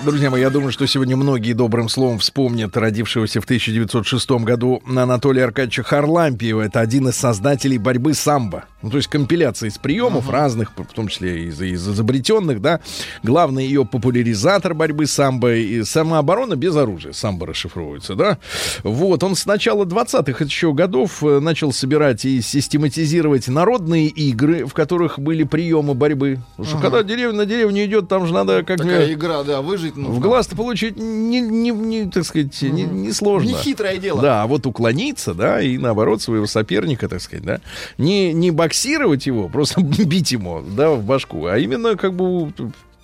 Друзья 0.00 0.30
мои, 0.30 0.40
я 0.40 0.50
думаю, 0.50 0.72
что 0.72 0.86
сегодня 0.86 1.16
многие 1.16 1.52
добрым 1.52 1.88
словом 1.88 2.18
вспомнят 2.18 2.76
родившегося 2.76 3.40
в 3.40 3.44
1906 3.44 4.30
году 4.30 4.82
Анатолия 4.86 5.44
Аркадьевича 5.44 5.82
Харлампиева. 5.82 6.62
Это 6.62 6.80
один 6.80 7.08
из 7.08 7.16
создателей 7.16 7.78
борьбы 7.78 8.14
самбо. 8.14 8.64
Ну, 8.82 8.90
то 8.90 8.96
есть 8.96 9.08
компиляция 9.08 9.68
из 9.68 9.78
приемов 9.78 10.28
разных, 10.28 10.72
в 10.76 10.92
том 10.92 11.06
числе 11.06 11.44
из, 11.44 11.60
из 11.60 11.88
изобретенных, 11.88 12.60
да. 12.60 12.80
Главный 13.22 13.64
ее 13.64 13.84
популяризатор 13.84 14.74
борьбы 14.74 15.06
самбо 15.06 15.54
и 15.54 15.84
самооборона 15.84 16.56
без 16.56 16.74
оружия. 16.74 17.12
Самбо 17.12 17.46
расшифровывается, 17.46 18.14
да. 18.14 18.38
Вот, 18.82 19.22
он 19.22 19.36
с 19.36 19.46
начала 19.46 19.84
20-х 19.84 20.44
еще 20.44 20.72
годов 20.72 21.22
э, 21.22 21.38
начал 21.38 21.72
собирать 21.72 22.24
и 22.24 22.40
систематизировать 22.40 23.46
народные 23.46 24.08
игры, 24.08 24.66
в 24.66 24.72
которых 24.72 25.18
были 25.18 25.44
приемы 25.44 25.94
борьбы. 25.94 26.40
Потому 26.56 26.68
что 26.68 26.82
когда 26.82 27.02
деревня 27.04 27.38
на 27.38 27.46
деревню 27.46 27.84
идет, 27.84 28.08
там 28.08 28.26
же 28.26 28.34
надо 28.34 28.64
как 28.64 28.78
Такая 28.78 29.12
игра, 29.12 29.44
да, 29.44 29.62
выжить 29.62 29.81
нужно. 29.90 30.14
в 30.14 30.20
глаз-то 30.20 30.56
получить 30.56 30.96
не, 30.96 31.40
не, 31.40 31.70
не, 31.70 32.10
так 32.10 32.24
сказать, 32.24 32.60
не, 32.62 32.84
не 32.84 33.12
сложно. 33.12 33.48
Не 33.48 33.54
хитрое 33.54 33.98
дело. 33.98 34.22
Да, 34.22 34.42
а 34.42 34.46
вот 34.46 34.66
уклониться, 34.66 35.34
да, 35.34 35.60
и 35.60 35.78
наоборот 35.78 36.22
своего 36.22 36.46
соперника, 36.46 37.08
так 37.08 37.20
сказать, 37.20 37.44
да, 37.44 37.60
не, 37.98 38.32
не 38.32 38.50
боксировать 38.50 39.26
его, 39.26 39.48
просто 39.48 39.80
бить 39.82 40.32
ему, 40.32 40.62
да, 40.62 40.90
в 40.90 41.04
башку, 41.04 41.46
а 41.46 41.58
именно 41.58 41.96
как 41.96 42.14
бы 42.14 42.52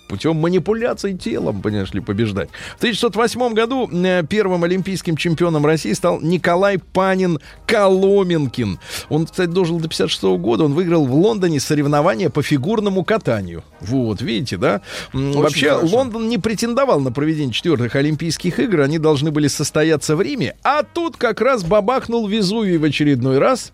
путем 0.09 0.35
манипуляций 0.37 1.13
телом, 1.13 1.61
понимаешь 1.61 1.93
ли, 1.93 2.01
побеждать. 2.01 2.49
В 2.75 2.77
1908 2.79 3.53
году 3.53 3.89
э, 3.93 4.23
первым 4.27 4.63
олимпийским 4.63 5.15
чемпионом 5.15 5.65
России 5.65 5.93
стал 5.93 6.19
Николай 6.19 6.79
Панин 6.79 7.39
Коломенкин. 7.67 8.79
Он, 9.09 9.25
кстати, 9.25 9.49
дожил 9.49 9.79
до 9.79 9.87
56 9.87 10.23
года. 10.39 10.65
Он 10.65 10.73
выиграл 10.73 11.05
в 11.05 11.13
Лондоне 11.13 11.59
соревнования 11.59 12.29
по 12.29 12.41
фигурному 12.41 13.03
катанию. 13.03 13.63
Вот, 13.79 14.21
видите, 14.21 14.57
да? 14.57 14.81
М, 15.13 15.31
Вообще, 15.33 15.75
хорошо. 15.75 15.95
Лондон 15.95 16.27
не 16.27 16.39
претендовал 16.39 16.99
на 16.99 17.11
проведение 17.11 17.53
четвертых 17.53 17.95
Олимпийских 17.95 18.59
игр. 18.59 18.81
Они 18.81 18.97
должны 18.97 19.29
были 19.29 19.47
состояться 19.47 20.15
в 20.15 20.21
Риме. 20.21 20.55
А 20.63 20.81
тут 20.81 21.17
как 21.17 21.39
раз 21.39 21.63
бабахнул 21.63 22.27
Везувий 22.27 22.77
в 22.77 22.83
очередной 22.83 23.37
раз. 23.37 23.71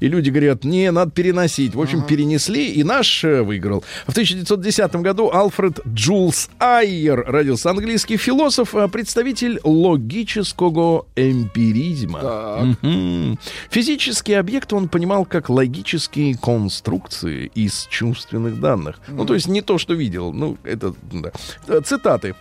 И 0.00 0.08
люди 0.08 0.30
говорят, 0.30 0.64
не, 0.64 0.90
надо 0.90 1.10
переносить. 1.10 1.74
В 1.74 1.80
общем, 1.80 2.02
перенесли, 2.02 2.70
и 2.72 2.84
наш 2.84 3.24
э, 3.24 3.42
выиграл. 3.42 3.84
В 4.06 4.10
1910 4.10 4.96
году 4.96 5.30
Алфред 5.32 5.80
Джулс 5.86 6.50
Айер 6.58 7.24
родился. 7.26 7.70
Английский 7.70 8.16
философ, 8.16 8.74
а 8.74 8.88
представитель 8.88 9.60
логического 9.62 11.06
эмпиризма. 11.16 12.20
Так. 12.20 12.82
Мгм. 12.82 13.38
Физические 13.70 14.38
объекты 14.38 14.76
он 14.76 14.88
понимал 14.88 15.24
как 15.24 15.48
логические 15.48 16.36
конструкции 16.36 17.50
из 17.54 17.86
чувственных 17.90 18.60
данных. 18.60 19.00
Ну, 19.08 19.24
то 19.24 19.34
есть 19.34 19.48
не 19.48 19.62
то, 19.62 19.78
что 19.78 19.94
видел. 19.94 20.32
Ну, 20.32 20.58
это, 20.64 20.94
да. 21.12 21.32
Э, 21.68 21.80
Цитаты. 21.84 22.34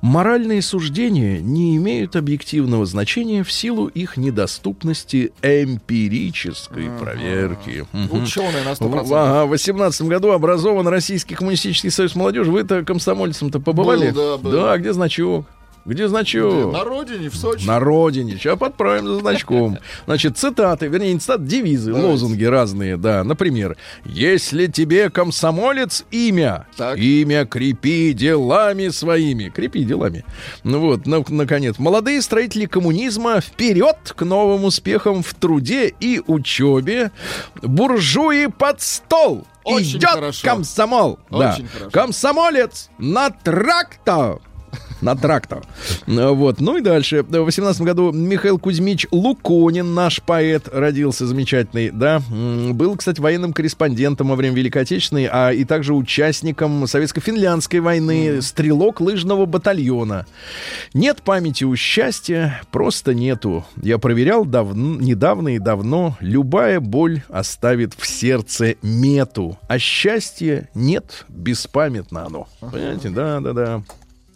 Моральные 0.00 0.62
суждения 0.62 1.40
не 1.40 1.76
имеют 1.76 2.16
объективного 2.16 2.86
значения 2.86 3.42
в 3.42 3.50
силу 3.50 3.86
их 3.86 4.16
недоступности 4.16 5.32
эмпирической 5.42 6.90
проверки. 7.00 7.86
Мгм. 7.92 8.22
Ученый 8.22 8.64
на 8.64 8.74
В, 8.74 8.80
100%. 8.80 9.12
ага, 9.12 9.46
в 9.46 9.50
18 9.50 10.02
году 10.02 10.32
образован 10.32 10.88
Российский 10.88 11.34
коммунистический 11.34 11.90
союз 11.90 12.14
молодежи. 12.14 12.50
Вы-то 12.50 12.84
комсомольцем-то 12.84 13.60
побывали? 13.60 14.10
Был, 14.10 14.36
да, 14.36 14.38
был. 14.38 14.50
Да, 14.52 14.78
где 14.78 14.92
значок? 14.92 15.46
Где 15.84 16.08
значок? 16.08 16.72
На 16.72 16.82
родине, 16.84 17.28
в 17.28 17.36
Сочи. 17.36 17.66
На 17.66 17.78
родине. 17.78 18.32
Сейчас 18.36 18.58
подправим 18.58 19.06
за 19.06 19.18
значком. 19.20 19.78
Значит, 20.06 20.38
цитаты, 20.38 20.86
вернее, 20.86 21.12
не 21.12 21.18
цитаты, 21.18 21.42
девизы, 21.44 21.92
Давайте. 21.92 22.10
лозунги 22.10 22.44
разные, 22.44 22.96
да. 22.96 23.22
Например, 23.22 23.76
если 24.04 24.66
тебе 24.66 25.10
комсомолец 25.10 26.04
имя, 26.10 26.66
Так. 26.76 26.96
имя 26.98 27.44
крепи 27.44 28.12
делами 28.14 28.88
своими. 28.88 29.50
Крепи 29.50 29.84
делами. 29.84 30.24
Ну 30.62 30.80
вот, 30.80 31.06
на- 31.06 31.24
наконец. 31.28 31.78
Молодые 31.78 32.22
строители 32.22 32.64
коммунизма 32.66 33.40
вперед 33.42 33.96
к 34.16 34.22
новым 34.24 34.64
успехам 34.64 35.22
в 35.22 35.34
труде 35.34 35.92
и 36.00 36.22
учебе. 36.26 37.10
Буржуи 37.62 38.46
под 38.46 38.80
стол. 38.80 39.46
Очень 39.64 39.98
Идет 39.98 40.10
хорошо. 40.10 40.46
комсомол. 40.48 41.18
да. 41.30 41.54
Очень 41.54 41.68
хорошо. 41.68 41.90
Комсомолец 41.90 42.90
на 42.98 43.30
трактор. 43.30 44.40
На 45.04 45.14
трактор. 45.14 45.62
Вот. 46.06 46.60
Ну 46.60 46.78
и 46.78 46.80
дальше. 46.80 47.22
В 47.22 47.44
18 47.44 47.82
году 47.82 48.10
Михаил 48.10 48.58
Кузьмич 48.58 49.06
Луконин, 49.10 49.92
наш 49.92 50.22
поэт, 50.22 50.66
родился 50.72 51.26
замечательный, 51.26 51.90
да. 51.90 52.22
Был, 52.30 52.96
кстати, 52.96 53.20
военным 53.20 53.52
корреспондентом 53.52 54.28
во 54.28 54.34
время 54.34 54.56
Великой 54.56 54.82
Отечественной, 54.82 55.28
а 55.30 55.50
и 55.50 55.64
также 55.64 55.92
участником 55.92 56.84
Советско-финляндской 56.84 57.80
войны, 57.80 58.40
стрелок 58.40 59.02
лыжного 59.02 59.44
батальона. 59.44 60.24
Нет 60.94 61.20
памяти 61.20 61.64
у 61.64 61.76
счастья, 61.76 62.62
просто 62.72 63.12
нету. 63.12 63.66
Я 63.82 63.98
проверял 63.98 64.46
давно, 64.46 64.96
недавно 64.98 65.56
и 65.56 65.58
давно. 65.58 66.16
Любая 66.20 66.80
боль 66.80 67.22
оставит 67.28 67.92
в 67.92 68.06
сердце 68.06 68.76
мету, 68.80 69.58
а 69.68 69.78
счастья 69.78 70.70
нет, 70.74 71.26
беспамятно 71.28 72.24
оно. 72.24 72.48
Понимаете? 72.60 73.10
Да, 73.10 73.40
да, 73.40 73.52
да. 73.52 73.82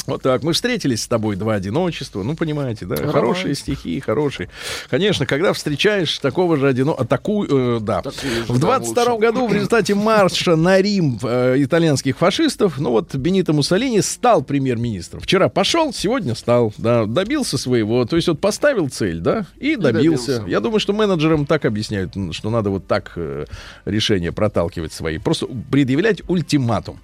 Вот 0.09 0.23
так. 0.23 0.43
Мы 0.43 0.55
встретились 0.55 1.03
с 1.03 1.07
тобой 1.07 1.37
два 1.37 1.55
одиночества. 1.55 2.23
Ну, 2.23 2.35
понимаете, 2.35 2.87
да? 2.87 2.97
Хорошие 2.97 3.55
стихи, 3.55 4.01
хорошие. 4.01 4.49
Конечно, 4.89 5.27
когда 5.27 5.53
встречаешь 5.53 6.19
такого 6.19 6.57
же 6.57 6.67
одиночества, 6.67 7.07
такую, 7.07 7.77
э, 7.77 7.81
да. 7.81 8.01
Такую 8.01 8.45
в 8.49 8.59
да, 8.59 8.79
22 8.79 9.13
лучше. 9.13 9.27
году 9.27 9.47
в 9.47 9.53
результате 9.53 9.95
марша 9.95 10.57
на 10.57 10.81
Рим 10.81 11.19
э, 11.23 11.57
итальянских 11.59 12.17
фашистов, 12.17 12.79
ну 12.79 12.91
вот 12.91 13.15
Бенито 13.15 13.53
Муссолини 13.53 14.01
стал 14.01 14.43
премьер-министром. 14.43 15.21
Вчера 15.21 15.51
пошел, 15.51 15.93
сегодня 15.93 16.35
стал, 16.35 16.73
да, 16.79 17.05
добился 17.05 17.59
своего. 17.59 18.07
То 18.07 18.17
есть 18.17 18.29
вот 18.29 18.41
поставил 18.41 18.89
цель, 18.89 19.21
да, 19.21 19.45
и, 19.59 19.77
добился. 19.77 20.39
добился. 20.39 20.45
Я 20.51 20.61
думаю, 20.61 20.81
что 20.81 20.95
менеджерам 20.95 21.45
так 21.45 21.67
объясняют, 21.67 22.15
что 22.31 22.49
надо 22.49 22.71
вот 22.71 22.87
так 22.87 23.13
э, 23.17 23.45
решения 23.85 24.33
проталкивать 24.33 24.95
свои. 24.95 25.19
Просто 25.19 25.47
предъявлять 25.71 26.23
ультиматум. 26.29 26.99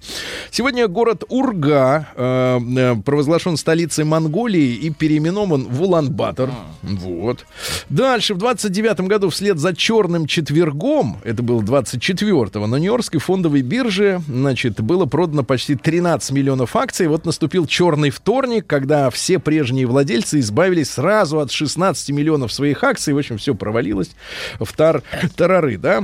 Сегодня 0.49 0.87
город 0.87 1.23
Урга 1.29 2.07
э, 2.15 2.59
э, 2.77 2.94
провозглашен 3.03 3.57
столицей 3.57 4.03
Монголии 4.03 4.75
и 4.75 4.89
переименован 4.89 5.65
в 5.65 5.81
Улан-Батор. 5.81 6.51
Вот. 6.83 7.45
Дальше, 7.89 8.33
в 8.33 8.37
29 8.37 9.01
году, 9.01 9.29
вслед 9.29 9.57
за 9.57 9.75
черным 9.75 10.27
четвергом, 10.27 11.17
это 11.23 11.43
было 11.43 11.61
24-го, 11.61 12.67
на 12.67 12.75
Нью-Йоркской 12.75 13.19
фондовой 13.19 13.61
бирже, 13.61 14.21
значит, 14.27 14.81
было 14.81 15.05
продано 15.05 15.43
почти 15.43 15.75
13 15.75 16.31
миллионов 16.31 16.75
акций. 16.75 17.07
Вот 17.07 17.25
наступил 17.25 17.65
черный 17.65 18.09
вторник, 18.09 18.65
когда 18.67 19.09
все 19.09 19.39
прежние 19.39 19.85
владельцы 19.85 20.39
избавились 20.39 20.91
сразу 20.91 21.39
от 21.39 21.51
16 21.51 22.09
миллионов 22.09 22.51
своих 22.51 22.83
акций. 22.83 23.13
В 23.13 23.17
общем, 23.17 23.37
все 23.37 23.55
провалилось 23.55 24.11
в 24.59 24.71
тар 24.75 25.03
тарары, 25.35 25.77
да? 25.77 26.03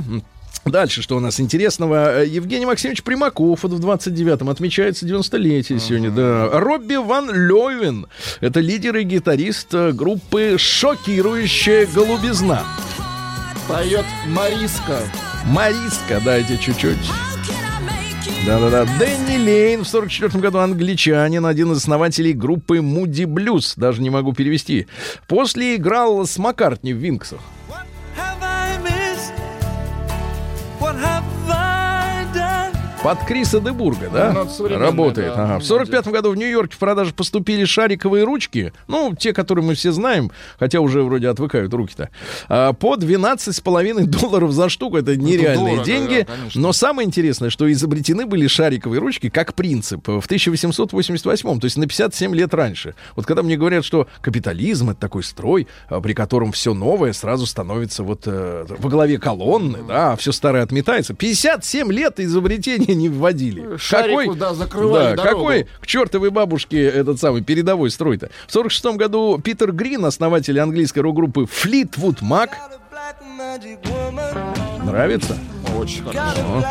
Дальше, 0.64 1.02
что 1.02 1.16
у 1.16 1.20
нас 1.20 1.40
интересного? 1.40 2.20
Э, 2.20 2.26
Евгений 2.26 2.66
Максимович 2.66 3.02
Примаков, 3.02 3.64
в 3.64 3.66
29-м 3.66 4.48
отмечается 4.48 5.06
90-летие 5.06 5.80
сегодня, 5.80 6.10
да. 6.10 6.48
Робби 6.52 6.94
Ван 6.94 7.30
Левин, 7.30 8.06
это 8.40 8.60
лидер 8.60 8.96
и 8.96 9.02
гитарист 9.02 9.74
э, 9.74 9.92
группы 9.92 10.56
«Шокирующая 10.58 11.86
голубизна». 11.86 12.64
Поет 13.68 14.04
Мариска. 14.28 15.00
Мариска, 15.46 16.20
дайте 16.24 16.56
чуть-чуть. 16.58 17.10
Да-да-да. 18.46 18.84
Дэнни 18.98 19.36
Лейн 19.38 19.84
в 19.84 19.88
44 19.88 20.40
году 20.40 20.58
англичанин, 20.58 21.46
один 21.46 21.72
из 21.72 21.78
основателей 21.78 22.32
группы 22.32 22.78
Moody 22.78 23.24
Blues. 23.24 23.74
Даже 23.76 24.02
не 24.02 24.10
могу 24.10 24.32
перевести. 24.32 24.88
После 25.28 25.76
играл 25.76 26.26
с 26.26 26.38
Маккартни 26.38 26.92
в 26.92 26.96
Винксах. 26.96 27.40
Под 33.02 33.18
Криса 33.24 33.60
Дебурга, 33.60 34.08
да? 34.10 34.32
Ну, 34.32 34.66
это 34.66 34.78
Работает. 34.78 35.34
да, 35.34 35.44
Ага. 35.44 35.58
В 35.58 35.64
45 35.64 36.06
году 36.08 36.30
в 36.30 36.36
Нью-Йорке 36.36 36.76
в 36.76 36.78
продажу 36.78 37.12
поступили 37.12 37.64
шариковые 37.64 38.24
ручки. 38.24 38.72
Ну, 38.86 39.12
те, 39.18 39.32
которые 39.32 39.64
мы 39.64 39.74
все 39.74 39.90
знаем, 39.90 40.30
хотя 40.56 40.78
уже 40.78 41.02
вроде 41.02 41.28
отвыкают 41.28 41.74
руки-то. 41.74 42.10
А, 42.48 42.72
по 42.72 42.94
12,5 42.94 44.04
долларов 44.06 44.52
за 44.52 44.68
штуку. 44.68 44.98
Это 44.98 45.16
нереальные 45.16 45.78
дорого, 45.78 45.84
деньги. 45.84 46.26
да, 46.28 46.32
конечно. 46.36 46.60
Но 46.60 46.72
самое 46.72 47.06
интересное, 47.06 47.50
что 47.50 47.70
изобретены 47.72 48.24
были 48.24 48.46
шариковые 48.46 49.00
ручки 49.00 49.30
как 49.30 49.54
принцип 49.54 50.06
в 50.06 50.24
1888, 50.24 51.58
то 51.60 51.64
есть 51.64 51.76
на 51.76 51.86
57 51.88 52.34
лет 52.36 52.54
раньше. 52.54 52.94
Вот 53.16 53.26
когда 53.26 53.42
мне 53.42 53.56
говорят, 53.56 53.84
что 53.84 54.06
капитализм 54.20 54.90
это 54.90 55.00
такой 55.00 55.24
строй, 55.24 55.66
а, 55.88 56.00
при 56.00 56.12
котором 56.12 56.52
все 56.52 56.72
новое 56.72 57.12
сразу 57.14 57.46
становится 57.46 58.04
вот 58.04 58.22
э, 58.26 58.64
во 58.68 58.88
главе 58.90 59.18
колонны, 59.18 59.78
да, 59.88 60.12
а 60.12 60.16
все 60.16 60.30
старое 60.30 60.62
отметается. 60.62 61.14
57 61.14 61.90
лет 61.92 62.20
изобретения 62.20 62.91
не 63.02 63.08
вводили. 63.08 63.76
Шарику, 63.76 64.34
да, 64.34 64.54
закрывали 64.54 65.16
да, 65.16 65.22
дорогу. 65.22 65.44
какой 65.44 65.66
к 65.80 65.86
чертовой 65.86 66.30
бабушке 66.30 66.84
этот 66.84 67.20
самый 67.20 67.42
передовой 67.42 67.90
строй-то? 67.90 68.30
В 68.46 68.52
46 68.52 68.96
году 68.96 69.40
Питер 69.42 69.72
Грин, 69.72 70.04
основатель 70.04 70.58
английской 70.58 71.00
рок-группы 71.00 71.42
Fleetwood 71.42 72.20
Mac, 72.20 72.50
нравится? 74.84 75.36
Очень 75.76 76.04
хорошо. 76.04 76.64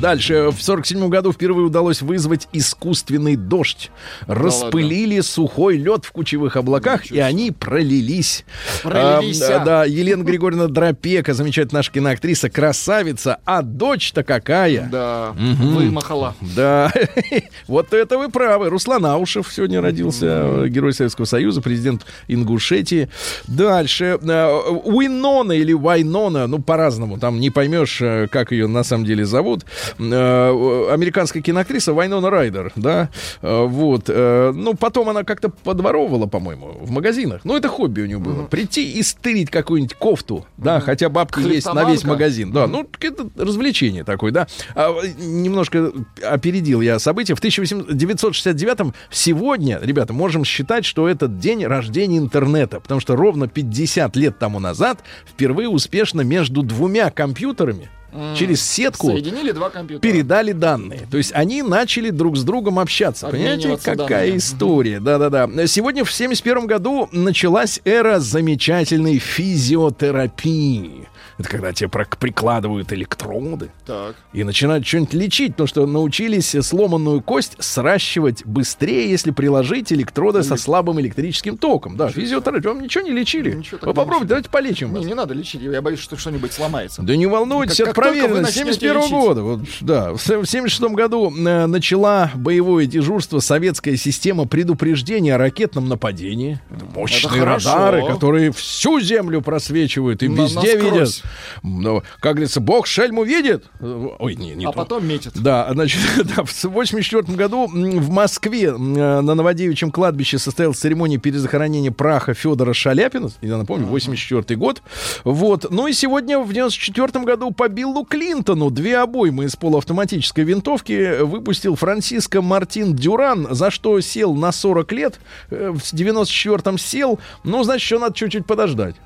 Дальше. 0.00 0.50
В 0.50 0.62
47 0.62 1.08
году 1.08 1.32
впервые 1.32 1.66
удалось 1.66 2.02
вызвать 2.02 2.48
искусственный 2.52 3.36
дождь. 3.36 3.90
Распылили 4.26 5.20
сухой 5.20 5.76
лед 5.76 6.04
в 6.04 6.12
кучевых 6.12 6.56
облаках, 6.56 7.10
и 7.10 7.18
они 7.18 7.50
пролились. 7.50 8.44
Пролились, 8.82 9.42
А, 9.42 9.60
а. 9.60 9.64
да, 9.64 9.84
Елена 9.84 10.22
Григорьевна 10.22 10.68
Дропека, 10.68 11.34
замечательная 11.34 11.80
наша 11.80 11.92
киноактриса, 11.92 12.48
красавица. 12.50 13.38
А 13.44 13.62
дочь-то 13.62 14.22
какая? 14.22 14.88
Да, 14.90 15.32
вымахала. 15.36 16.34
Да, 16.40 16.92
вот 17.66 17.92
это 17.92 18.18
вы 18.18 18.30
правы. 18.30 18.68
Руслан 18.70 19.04
Аушев 19.06 19.52
сегодня 19.52 19.80
родился, 19.80 20.66
герой 20.68 20.92
Советского 20.92 21.24
Союза, 21.26 21.60
президент 21.60 22.06
Ингушетии. 22.28 23.08
Дальше. 23.46 24.18
э, 24.20 24.58
Уинона 24.84 25.52
или 25.52 25.72
Вайнона, 25.72 26.46
ну, 26.46 26.58
по-разному, 26.60 27.18
там 27.18 27.40
не 27.40 27.50
поймешь, 27.50 28.00
э, 28.00 28.26
как 28.30 28.52
ее 28.52 28.66
на 28.66 28.82
самом 28.84 29.04
деле 29.04 29.24
зовут. 29.24 29.64
Э, 29.98 30.92
Американская 30.92 31.42
киноактриса 31.42 31.92
Вайнона 31.92 32.30
Райдер, 32.30 32.72
да. 32.76 33.08
Э, 33.42 33.64
Вот. 33.66 34.04
э, 34.08 34.52
Ну, 34.54 34.74
потом 34.74 35.08
она 35.08 35.24
как-то 35.24 35.48
подворовывала, 35.48 36.26
по-моему, 36.26 36.76
в 36.80 36.90
магазинах. 36.90 37.40
Ну, 37.44 37.56
это 37.56 37.68
хобби 37.68 38.02
у 38.02 38.06
нее 38.06 38.18
было. 38.18 38.44
Прийти 38.44 38.92
и 38.92 39.02
стырить 39.02 39.50
какую-нибудь 39.50 39.94
кофту, 39.94 40.46
да, 40.56 40.80
хотя 40.80 41.08
бабки 41.08 41.40
есть 41.40 41.72
на 41.72 41.84
весь 41.84 42.04
магазин. 42.04 42.52
Да, 42.52 42.66
ну, 42.66 42.86
это 43.00 43.28
развлечение 43.36 44.04
такое, 44.04 44.32
да. 44.32 44.46
А, 44.74 44.94
немножко 45.18 45.92
опередил 46.22 46.80
я 46.80 46.98
события. 46.98 47.34
В 47.34 47.40
1969-м 47.42 48.94
сегодня, 49.10 49.78
ребята, 49.82 50.12
можем 50.12 50.44
считать, 50.44 50.84
что 50.84 51.08
этот 51.08 51.38
день 51.38 51.64
рождения 51.66 52.18
интернета, 52.18 52.80
потому 52.80 53.00
что 53.00 53.16
ровно 53.16 53.48
50 53.48 54.16
лет 54.16 54.38
тому 54.38 54.58
назад 54.58 55.00
впервые 55.26 55.68
успешно 55.68 56.22
между 56.22 56.62
двумя 56.62 57.10
компьютерами 57.10 57.88
через 58.36 58.62
сетку 58.62 59.08
Соединили 59.08 59.52
два 59.52 59.70
компьютера. 59.70 60.12
передали 60.12 60.52
данные. 60.52 61.06
То 61.10 61.16
есть 61.16 61.32
они 61.34 61.62
начали 61.62 62.10
друг 62.10 62.36
с 62.36 62.42
другом 62.44 62.78
общаться. 62.78 63.28
Понимаете, 63.28 63.76
какая 63.82 64.06
данными. 64.24 64.38
история. 64.38 65.00
Да-да-да. 65.00 65.66
Сегодня 65.66 66.04
в 66.04 66.12
71 66.12 66.66
году 66.66 67.08
началась 67.12 67.80
эра 67.84 68.18
замечательной 68.20 69.18
физиотерапии. 69.18 71.08
Это 71.40 71.48
когда 71.48 71.72
тебе 71.72 71.88
прикладывают 71.88 72.92
электроды 72.92 73.70
Так. 73.86 74.14
и 74.34 74.44
начинают 74.44 74.86
что-нибудь 74.86 75.14
лечить, 75.14 75.52
потому 75.52 75.66
что 75.68 75.86
научились 75.86 76.54
сломанную 76.60 77.22
кость 77.22 77.56
сращивать 77.58 78.44
быстрее, 78.44 79.08
если 79.10 79.30
приложить 79.30 79.90
электроды 79.90 80.42
со 80.42 80.56
слабым 80.56 81.00
электрическим 81.00 81.56
током. 81.56 81.96
Да, 81.96 82.10
физиотерапия. 82.10 82.72
Вам 82.72 82.82
ничего 82.82 83.04
не 83.04 83.12
лечили? 83.12 83.52
Ничего 83.54 83.78
Вы 83.80 83.88
не 83.88 83.94
попробуйте, 83.94 84.28
давайте 84.28 84.50
полечим 84.50 84.92
вас. 84.92 85.00
Не, 85.00 85.06
не 85.06 85.14
надо 85.14 85.32
лечить, 85.32 85.62
я 85.62 85.80
боюсь, 85.80 85.98
что 86.00 86.18
что-нибудь 86.18 86.52
сломается. 86.52 87.00
Да 87.00 87.16
не 87.16 87.26
волнуйтесь, 87.26 87.78
Как- 87.78 87.88
это 87.88 87.94
как 87.94 88.04
проверено, 88.04 88.40
с 88.40 88.42
начнете 88.42 88.72
71 88.74 88.96
лечить. 88.98 89.10
года. 89.10 89.42
Вот, 89.42 89.60
да, 89.80 90.12
в 90.12 90.20
76 90.20 90.94
году 90.94 91.32
э, 91.34 91.66
начала 91.66 92.30
боевое 92.34 92.84
дежурство 92.84 93.38
советская 93.38 93.96
система 93.96 94.46
предупреждения 94.46 95.36
о 95.36 95.38
ракетном 95.38 95.88
нападении. 95.88 96.60
Это 96.70 96.84
мощные 96.94 97.20
Это 97.20 97.28
хорошо. 97.30 97.70
радары, 97.74 98.06
которые 98.06 98.52
всю 98.52 99.00
землю 99.00 99.40
просвечивают 99.40 100.22
и 100.22 100.28
На- 100.28 100.42
везде 100.42 100.74
насквозь. 100.74 100.92
видят. 100.92 101.22
Но, 101.62 102.02
как 102.20 102.32
говорится, 102.34 102.60
бог 102.60 102.86
шельму 102.86 103.24
видит. 103.24 103.64
Ой, 103.80 104.36
не, 104.36 104.52
не 104.54 104.64
А 104.66 104.72
то. 104.72 104.78
потом 104.78 105.06
метит. 105.06 105.32
Да, 105.34 105.68
значит, 105.72 106.00
да, 106.36 106.44
в 106.44 106.64
84 106.64 107.22
году 107.36 107.66
в 107.66 108.10
Москве 108.10 108.76
на 108.76 109.22
Новодевичьем 109.22 109.90
кладбище 109.90 110.38
состоялась 110.38 110.78
церемония 110.78 111.18
перезахоронения 111.18 111.90
праха 111.90 112.34
Федора 112.34 112.72
Шаляпина. 112.72 113.30
Я 113.40 113.56
напомню, 113.58 113.86
84 113.86 114.56
год. 114.58 114.82
Вот. 115.24 115.66
Ну 115.70 115.86
и 115.86 115.92
сегодня 115.92 116.38
в 116.38 116.52
94 116.52 117.24
году 117.24 117.50
по 117.50 117.68
Биллу 117.68 118.04
Клинтону 118.04 118.70
две 118.70 118.98
обоймы 118.98 119.44
из 119.44 119.56
полуавтоматической 119.56 120.44
винтовки 120.44 121.20
выпустил 121.22 121.76
Франциско 121.76 122.42
Мартин 122.42 122.94
Дюран, 122.94 123.48
за 123.50 123.70
что 123.70 124.00
сел 124.00 124.34
на 124.34 124.52
40 124.52 124.92
лет. 124.92 125.20
Э, 125.50 125.70
В 125.70 125.78
94-м 125.92 126.78
сел. 126.78 127.18
Ну, 127.44 127.62
значит, 127.64 127.82
еще 127.84 127.98
надо 127.98 128.14
чуть-чуть 128.14 128.46
подождать. 128.46 128.96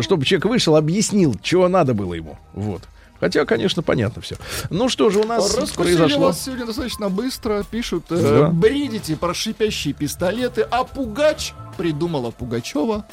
Чтобы 0.00 0.24
человек 0.24 0.46
вышел, 0.46 0.76
объяснил, 0.76 1.34
надо 1.68 1.94
было 1.94 2.14
ему. 2.14 2.38
Вот. 2.54 2.82
Хотя, 3.20 3.44
конечно, 3.44 3.82
понятно 3.82 4.22
все. 4.22 4.36
Ну 4.70 4.88
что 4.88 5.10
же 5.10 5.18
у 5.18 5.24
нас 5.24 5.56
Раскусили 5.56 5.96
произошло? 5.96 6.26
вас 6.26 6.44
сегодня 6.44 6.66
достаточно 6.66 7.08
быстро. 7.08 7.64
Пишут, 7.68 8.04
Да. 8.10 8.16
э, 8.16 8.48
бредите 8.50 9.16
про 9.16 9.34
шипящие 9.34 9.92
пистолеты, 9.92 10.62
а 10.70 10.84
Пугач 10.84 11.52
придумала 11.76 12.30
Пугачева. 12.30 13.04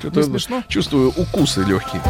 Что-то 0.00 0.20
Не 0.20 0.22
смешно? 0.24 0.62
Чувствую 0.68 1.10
укусы 1.16 1.62
легкие. 1.62 2.02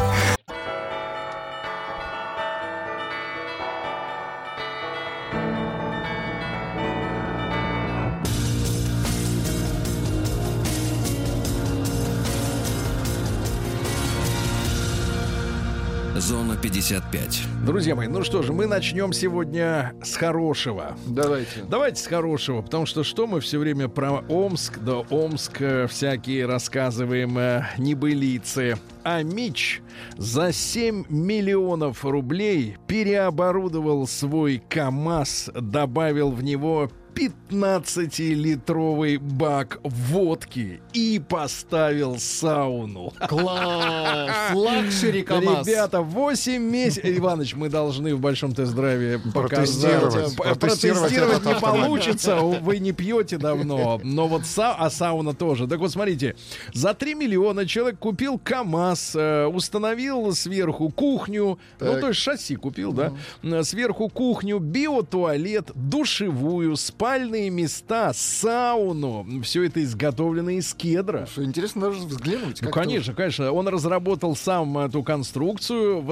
Зона 16.25 16.57
55. 16.57 17.43
Друзья 17.67 17.95
мои, 17.95 18.09
ну 18.09 18.25
что 18.25 18.41
же, 18.41 18.55
мы 18.55 18.67
начнем 18.67 19.13
сегодня 19.13 19.93
с 20.03 20.17
хорошего. 20.17 20.97
Давайте. 21.07 21.65
Давайте 21.69 22.01
с 22.01 22.07
хорошего, 22.07 22.63
потому 22.63 22.87
что 22.87 23.05
что 23.05 23.27
мы 23.27 23.41
все 23.41 23.59
время 23.59 23.89
про 23.89 24.25
Омск, 24.31 24.79
да 24.79 25.01
Омск 25.11 25.61
э, 25.61 25.87
всякие 25.87 26.47
рассказываем 26.47 27.37
э, 27.37 27.67
небылицы. 27.77 28.79
Омич 29.03 29.83
за 30.17 30.51
7 30.51 31.05
миллионов 31.11 32.07
рублей 32.07 32.79
переоборудовал 32.87 34.07
свой 34.07 34.63
КАМАЗ, 34.67 35.51
добавил 35.55 36.31
в 36.31 36.43
него 36.43 36.91
15-литровый 37.15 39.19
бак 39.19 39.79
водки 39.83 40.81
и 40.93 41.21
поставил 41.27 42.19
сауну. 42.19 43.13
Класс! 43.29 44.31
Luxury 44.55 45.23
КамАЗ. 45.23 45.67
Ребята, 45.67 46.01
8 46.01 46.63
месяцев. 46.63 47.05
Иваныч, 47.05 47.55
мы 47.55 47.69
должны 47.69 48.15
в 48.15 48.21
большом 48.21 48.53
тест-драйве 48.55 49.19
показать. 49.33 49.81
Протестировать. 49.81 50.37
П- 50.37 50.55
Протестировать 50.55 51.01
Протестировать 51.15 51.47
не 51.47 51.61
получится. 51.61 52.37
Вы 52.37 52.79
не 52.79 52.93
пьете 52.93 53.39
давно. 53.39 54.01
Но 54.03 54.29
вот 54.29 54.47
са... 54.47 54.73
а 54.75 54.91
сауна 54.91 55.35
тоже. 55.35 55.67
Так 55.67 55.79
вот, 55.79 55.91
смотрите, 55.93 56.37
за 56.73 56.95
3 56.95 57.15
миллиона 57.15 57.67
человек 57.67 57.99
купил 57.99 58.39
КАМАЗ, 58.39 59.13
э, 59.17 59.47
установил 59.47 60.33
сверху 60.35 60.91
кухню, 60.91 61.59
ну, 61.81 61.93
Так. 61.93 62.01
то 62.01 62.09
есть 62.09 62.21
шасси 62.21 62.57
купил, 62.57 62.93
да, 62.93 63.13
Э, 63.43 63.63
сверху 63.63 64.09
кухню, 64.09 64.59
биотуалет, 64.59 65.71
душевую, 65.75 66.77
спальные 67.05 67.51
места, 67.51 68.13
сауну. 68.15 69.27
Все 69.43 69.65
это 69.65 69.83
изготовлено 69.83 70.53
из 70.53 70.73
кедра. 70.73 71.27
Что, 71.27 71.45
интересно 71.45 71.83
даже 71.83 71.99
взглянуть. 71.99 72.63
Ну, 72.63 72.69
как 72.71 72.79
это 72.79 72.89
конечно, 72.89 73.13
конечно. 73.13 73.53
Он 73.53 73.69
разработал 73.69 74.35
сам 74.35 74.79
эту 74.79 75.03
конструкцию. 75.03 76.03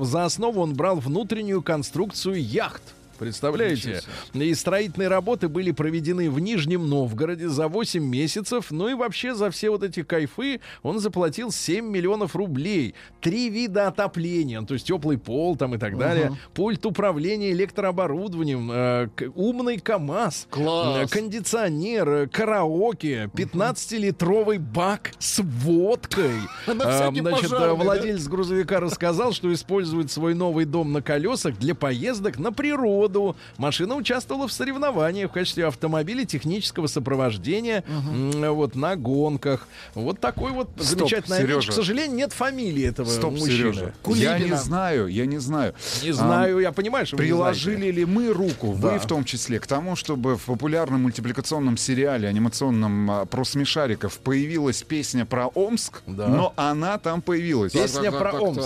За 0.00 0.24
основу 0.24 0.62
он 0.62 0.72
брал 0.72 1.00
внутреннюю 1.00 1.60
конструкцию 1.60 2.42
яхт. 2.42 2.82
Представляете? 3.18 4.00
И 4.34 4.54
строительные 4.54 5.08
работы 5.08 5.48
были 5.48 5.72
проведены 5.72 6.30
в 6.30 6.40
Нижнем 6.40 6.88
Новгороде 6.88 7.48
за 7.48 7.68
8 7.68 8.02
месяцев. 8.02 8.70
Ну 8.70 8.88
и 8.88 8.94
вообще 8.94 9.34
за 9.34 9.50
все 9.50 9.70
вот 9.70 9.82
эти 9.82 10.02
кайфы 10.02 10.60
он 10.82 10.98
заплатил 11.00 11.50
7 11.50 11.84
миллионов 11.84 12.36
рублей. 12.36 12.94
Три 13.20 13.50
вида 13.50 13.88
отопления, 13.88 14.62
то 14.62 14.74
есть 14.74 14.86
теплый 14.86 15.18
пол 15.18 15.56
там 15.56 15.74
и 15.74 15.78
так 15.78 15.98
далее. 15.98 16.36
Пульт 16.54 16.84
управления 16.86 17.52
электрооборудованием, 17.52 18.70
э, 18.72 19.08
умный 19.34 19.78
КАМАЗ, 19.78 20.46
Класс. 20.50 21.12
э, 21.12 21.14
кондиционер, 21.14 22.08
э, 22.08 22.26
караоке, 22.28 23.30
15-литровый 23.34 24.58
бак 24.58 25.12
с 25.18 25.42
водкой. 25.42 26.32
Всякий 26.66 27.20
Значит, 27.20 27.50
владелец 27.50 28.26
грузовика 28.26 28.80
рассказал, 28.80 29.32
что 29.32 29.52
использует 29.52 30.10
свой 30.10 30.34
новый 30.34 30.64
дом 30.64 30.92
на 30.92 31.02
колесах 31.02 31.58
для 31.58 31.74
поездок 31.74 32.38
на 32.38 32.52
природу. 32.52 33.07
Машина 33.56 33.94
участвовала 33.94 34.46
в 34.48 34.52
соревнованиях 34.52 35.30
в 35.30 35.34
качестве 35.34 35.66
автомобиля 35.66 36.24
технического 36.24 36.86
сопровождения 36.86 37.84
м, 37.88 38.54
вот 38.54 38.74
на 38.74 38.96
гонках. 38.96 39.66
Вот 39.94 40.20
такой 40.20 40.52
вот 40.52 40.68
Стоп, 40.76 40.86
замечательный 41.08 41.40
вещь. 41.42 41.48
Сережа. 41.48 41.70
К 41.72 41.74
сожалению, 41.74 42.16
нет 42.16 42.32
фамилии 42.32 42.86
этого 42.86 43.08
Стоп, 43.08 43.32
мужчины. 43.32 43.50
Сережа. 43.72 43.94
Кулибина. 44.02 44.30
Я 44.30 44.38
не 44.38 44.56
знаю, 44.56 45.06
я 45.08 45.26
не 45.26 45.38
знаю. 45.38 45.74
Не 46.02 46.10
А, 46.10 46.14
знаю, 46.14 46.58
я 46.60 46.72
понимаю, 46.72 47.06
что. 47.06 47.16
Приложили 47.16 47.90
ли 47.90 48.04
мы 48.04 48.32
руку, 48.32 48.76
Да. 48.78 48.90
вы 48.92 48.98
в 48.98 49.06
том 49.06 49.24
числе, 49.24 49.58
к 49.60 49.66
тому, 49.66 49.96
чтобы 49.96 50.36
в 50.36 50.42
популярном 50.44 51.02
мультипликационном 51.02 51.76
сериале 51.76 52.28
анимационном 52.28 53.10
а, 53.10 53.24
про 53.26 53.44
смешариков 53.44 54.18
появилась 54.18 54.82
песня 54.82 55.24
про 55.24 55.46
Омск, 55.48 56.02
Да. 56.06 56.26
но 56.28 56.52
она 56.56 56.98
там 56.98 57.22
появилась. 57.22 57.72
Песня 57.72 58.10
Так, 58.10 58.18
про 58.18 58.32
так, 58.32 58.42
Омск. 58.42 58.62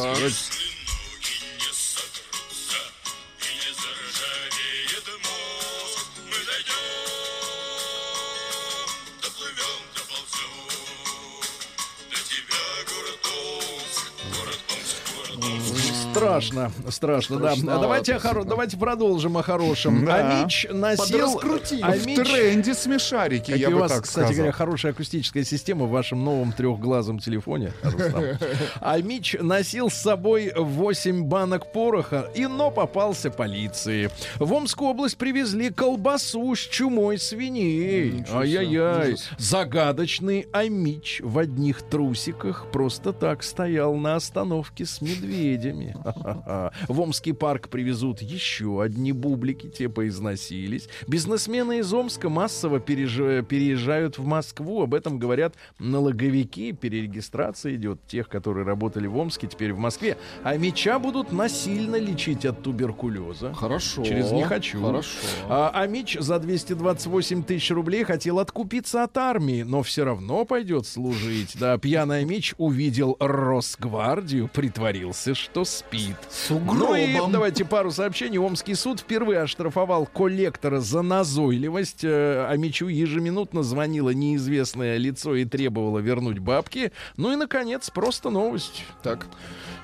Так. 16.12 16.22
Страшно, 16.22 16.72
страшно, 16.90 17.38
да. 17.38 17.54
Давайте, 17.78 18.14
о 18.14 18.18
хоро- 18.18 18.44
давайте 18.44 18.76
продолжим 18.76 19.36
о 19.36 19.42
хорошем. 19.42 20.04
Да. 20.04 20.40
Амич 20.40 20.66
носил... 20.70 21.04
Подраскрути. 21.04 21.80
В 21.82 21.84
Амич- 21.84 22.22
тренде 22.24 22.74
смешарики, 22.74 23.52
Какие 23.52 23.60
я 23.60 23.68
у 23.68 23.72
бы 23.72 23.78
вас, 23.80 23.92
так 23.92 24.02
кстати 24.02 24.24
сказал. 24.24 24.36
говоря, 24.36 24.52
хорошая 24.52 24.92
акустическая 24.92 25.44
система 25.44 25.86
в 25.86 25.90
вашем 25.90 26.24
новом 26.24 26.52
трехглазом 26.52 27.18
телефоне. 27.18 27.72
Рустам. 27.82 28.22
А 28.80 28.96
носил 29.40 29.90
с 29.90 29.94
собой 29.94 30.52
8 30.56 31.24
банок 31.24 31.72
пороха, 31.72 32.30
и 32.34 32.46
но 32.46 32.70
попался 32.70 33.30
полиции. 33.30 34.10
В 34.38 34.52
Омскую 34.52 34.90
область 34.90 35.16
привезли 35.16 35.70
колбасу 35.70 36.54
с 36.54 36.58
чумой 36.60 37.18
свиней. 37.18 38.24
Ай-яй-яй. 38.32 39.16
Загадочный 39.38 40.46
Амич 40.52 41.20
в 41.22 41.38
одних 41.38 41.82
трусиках 41.82 42.66
просто 42.72 43.12
так 43.12 43.42
стоял 43.42 43.94
на 43.96 44.16
остановке 44.16 44.84
с 44.86 45.00
медведями. 45.00 45.96
В 46.02 47.00
Омский 47.00 47.32
парк 47.32 47.68
привезут 47.68 48.22
еще 48.22 48.82
одни 48.82 49.12
бублики, 49.12 49.68
те 49.68 49.88
поизносились. 49.88 50.88
Бизнесмены 51.06 51.78
из 51.78 51.92
Омска 51.92 52.28
массово 52.28 52.80
переезжают 52.80 54.18
в 54.18 54.24
Москву. 54.24 54.82
Об 54.82 54.94
этом 54.94 55.18
говорят 55.18 55.54
налоговики. 55.78 56.72
Перерегистрация 56.72 57.74
идет 57.74 58.06
тех, 58.06 58.28
которые 58.28 58.66
работали 58.66 59.06
в 59.06 59.16
Омске, 59.16 59.46
теперь 59.46 59.72
в 59.72 59.78
Москве. 59.78 60.16
А 60.42 60.56
меча 60.56 60.98
будут 60.98 61.32
насильно 61.32 61.96
лечить 61.96 62.44
от 62.44 62.62
туберкулеза. 62.62 63.52
Хорошо. 63.54 64.02
Через 64.02 64.32
«не 64.32 64.44
хочу». 64.44 64.84
Хорошо. 64.84 65.18
А, 65.48 65.70
а 65.74 65.86
Мич 65.86 66.16
за 66.18 66.38
228 66.38 67.44
тысяч 67.44 67.70
рублей 67.70 68.04
хотел 68.04 68.38
откупиться 68.38 69.02
от 69.02 69.16
армии, 69.16 69.62
но 69.62 69.82
все 69.82 70.04
равно 70.04 70.44
пойдет 70.44 70.86
служить. 70.86 71.56
Да, 71.58 71.78
пьяный 71.78 72.24
Мич 72.24 72.54
увидел 72.58 73.16
Росгвардию, 73.20 74.48
притворился, 74.48 75.34
что 75.34 75.64
спит. 75.64 75.91
С 76.30 76.50
Ну 76.50 76.94
и 76.94 77.18
давайте 77.30 77.64
пару 77.64 77.90
сообщений. 77.90 78.38
Омский 78.38 78.74
суд 78.74 79.00
впервые 79.00 79.40
оштрафовал 79.40 80.06
коллектора 80.06 80.80
за 80.80 81.02
назойливость. 81.02 82.04
Э, 82.04 82.46
А 82.48 82.56
Мичу 82.56 82.88
ежеминутно 82.88 83.62
звонило 83.62 84.10
неизвестное 84.10 84.96
лицо 84.96 85.34
и 85.34 85.44
требовало 85.44 85.98
вернуть 85.98 86.38
бабки. 86.38 86.92
Ну 87.16 87.32
и, 87.32 87.36
наконец, 87.36 87.90
просто 87.90 88.30
новость. 88.30 88.84
Так. 89.02 89.26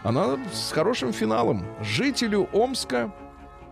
Она 0.03 0.39
с 0.53 0.73
хорошим 0.73 1.13
финалом. 1.13 1.65
Жителю 1.83 2.49
Омска 2.53 3.13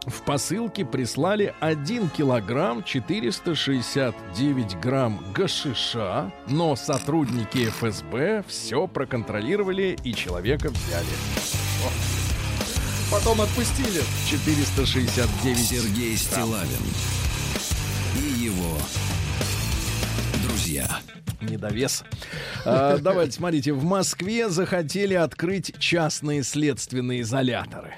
в 0.06 0.22
посылке 0.22 0.84
прислали 0.84 1.54
1 1.60 2.10
килограмм 2.10 2.82
469 2.84 4.78
грамм 4.80 5.20
гашиша, 5.34 6.32
но 6.48 6.76
сотрудники 6.76 7.66
ФСБ 7.68 8.44
все 8.46 8.86
проконтролировали 8.86 9.96
и 10.04 10.14
человека 10.14 10.70
взяли. 10.70 12.15
Потом 13.10 13.40
отпустили. 13.40 14.02
469. 14.28 15.58
Сергей 15.58 16.16
Стилавин 16.16 16.82
и 18.16 18.44
его 18.44 18.78
друзья. 20.42 21.00
Недовес. 21.40 22.02
А, 22.64 22.98
давайте, 22.98 23.32
смотрите, 23.32 23.72
в 23.72 23.84
Москве 23.84 24.48
захотели 24.48 25.14
открыть 25.14 25.78
частные 25.78 26.42
следственные 26.42 27.20
изоляторы. 27.20 27.94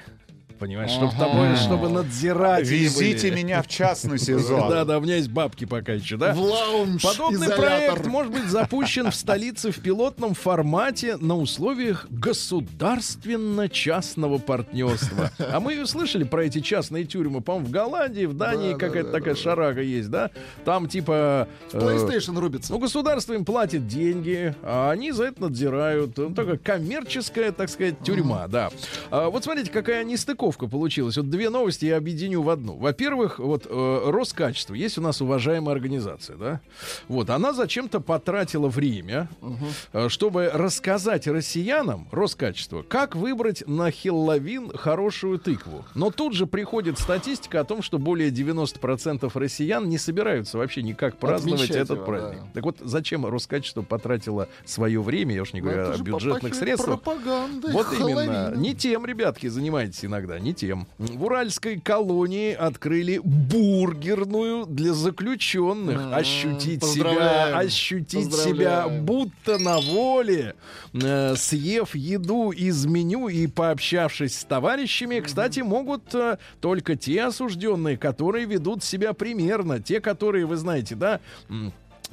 Понимаешь, 0.59 0.91
чтобы 0.91 1.13
тобой, 1.13 1.55
чтобы 1.55 1.87
надзирать. 1.87 2.67
Везите 2.67 3.31
меня 3.31 3.61
в 3.61 3.67
частный 3.67 4.19
сезон. 4.19 4.69
Да, 4.69 4.83
да, 4.83 4.97
у 4.97 5.01
меня 5.01 5.15
есть 5.15 5.29
бабки 5.29 5.63
пока 5.63 5.93
еще, 5.93 6.17
да? 6.17 6.33
В 6.33 6.41
лаунж 6.41 7.01
Подобный 7.01 7.47
проект 7.49 8.05
может 8.05 8.33
быть 8.33 8.43
запущен 8.45 9.09
в 9.09 9.15
столице 9.15 9.71
в 9.71 9.79
пилотном 9.79 10.33
формате 10.33 11.15
на 11.17 11.37
условиях 11.37 12.07
государственно-частного 12.09 14.39
партнерства. 14.39 15.31
А 15.39 15.61
мы 15.61 15.85
слышали 15.85 16.25
про 16.25 16.43
эти 16.43 16.59
частные 16.59 17.05
тюрьмы, 17.05 17.39
по-моему, 17.39 17.67
в 17.67 17.71
Голландии, 17.71 18.25
в 18.25 18.33
Дании 18.33 18.73
Да, 18.73 18.77
да, 18.77 18.85
какая-то 18.85 19.11
такая 19.11 19.35
шарага 19.35 19.81
есть, 19.81 20.09
да? 20.09 20.29
Там 20.65 20.89
типа... 20.89 21.47
э, 21.71 21.77
PlayStation 21.77 22.37
рубится. 22.37 22.73
ну, 22.73 22.79
государство 22.79 23.31
им 23.33 23.45
платит 23.45 23.87
деньги, 23.87 24.53
а 24.61 24.91
они 24.91 25.13
за 25.13 25.23
это 25.25 25.43
надзирают. 25.43 26.17
Ну, 26.17 26.33
такая 26.33 26.57
коммерческая, 26.57 27.53
так 27.53 27.69
сказать, 27.69 28.01
тюрьма, 28.03 28.47
да. 28.47 28.71
А, 29.09 29.29
вот 29.29 29.45
смотрите, 29.45 29.71
какая 29.71 30.03
нестыковка 30.03 30.48
получилась. 30.57 31.17
Вот 31.17 31.29
две 31.29 31.49
новости 31.49 31.85
я 31.85 31.97
объединю 31.97 32.41
в 32.41 32.49
одну. 32.49 32.75
Во-первых, 32.75 33.39
вот 33.39 33.67
э, 33.69 34.01
Роскачество. 34.09 34.73
Есть 34.73 34.97
у 34.97 35.01
нас 35.01 35.21
уважаемая 35.21 35.75
организация, 35.75 36.37
да? 36.37 36.61
Вот, 37.07 37.29
она 37.29 37.53
зачем-то 37.53 37.99
потратила 37.99 38.67
время, 38.67 39.29
э, 39.93 40.09
чтобы 40.09 40.49
рассказать 40.53 41.27
россиянам, 41.27 42.07
Роскачество, 42.11 42.81
как 42.83 43.15
выбрать 43.15 43.63
на 43.67 43.91
Хелловин 43.91 44.75
хорошую 44.75 45.39
тыкву. 45.39 45.85
Но 45.95 46.11
тут 46.11 46.33
же 46.33 46.45
приходит 46.47 46.97
статистика 46.99 47.59
о 47.61 47.63
том, 47.63 47.81
что 47.81 47.99
более 47.99 48.29
90% 48.29 49.29
россиян 49.33 49.87
не 49.87 49.97
собираются 49.97 50.57
вообще 50.57 50.81
никак 50.81 51.17
праздновать 51.17 51.61
Отмечать 51.61 51.83
этот 51.83 51.97
его, 51.97 52.05
праздник. 52.05 52.39
да. 52.41 52.47
Так 52.53 52.63
вот, 52.63 52.77
зачем 52.81 53.25
Роскачество 53.25 53.81
потратило 53.81 54.47
свое 54.65 55.01
время, 55.01 55.35
я 55.35 55.41
уж 55.41 55.53
не 55.53 55.61
Ну, 55.61 55.67
говорю 55.69 55.89
о 55.89 55.93
же 55.93 56.03
бюджетных 56.03 56.55
средствах, 56.55 57.01
вот 57.03 57.93
именно. 57.93 58.53
Не 58.55 58.73
тем, 58.75 59.05
ребятки, 59.05 59.47
занимаетесь 59.47 60.05
иногда, 60.05 60.38
не 60.39 60.53
тем. 60.53 60.87
В 60.97 61.23
Уральской 61.23 61.79
колонии 61.79 62.53
открыли 62.53 63.19
бургерную 63.23 64.65
для 64.65 64.93
заключенных. 64.93 66.13
Ощутить 66.13 66.83
себя, 66.83 67.57
ощутить 67.57 68.33
себя 68.33 68.87
будто 68.87 69.57
на 69.57 69.79
воле, 69.79 70.55
э, 70.93 71.35
съев 71.35 71.95
еду 71.95 72.51
из 72.51 72.85
меню 72.85 73.27
и 73.27 73.47
пообщавшись 73.47 74.39
с 74.39 74.43
товарищами, 74.43 75.19
кстати, 75.19 75.61
могут 75.61 76.13
э, 76.15 76.37
только 76.61 76.95
те 76.95 77.23
осужденные, 77.23 77.97
которые 77.97 78.45
ведут 78.45 78.83
себя 78.83 79.13
примерно, 79.13 79.79
те, 79.79 79.99
которые, 79.99 80.45
вы 80.45 80.57
знаете, 80.57 80.95
да, 80.95 81.19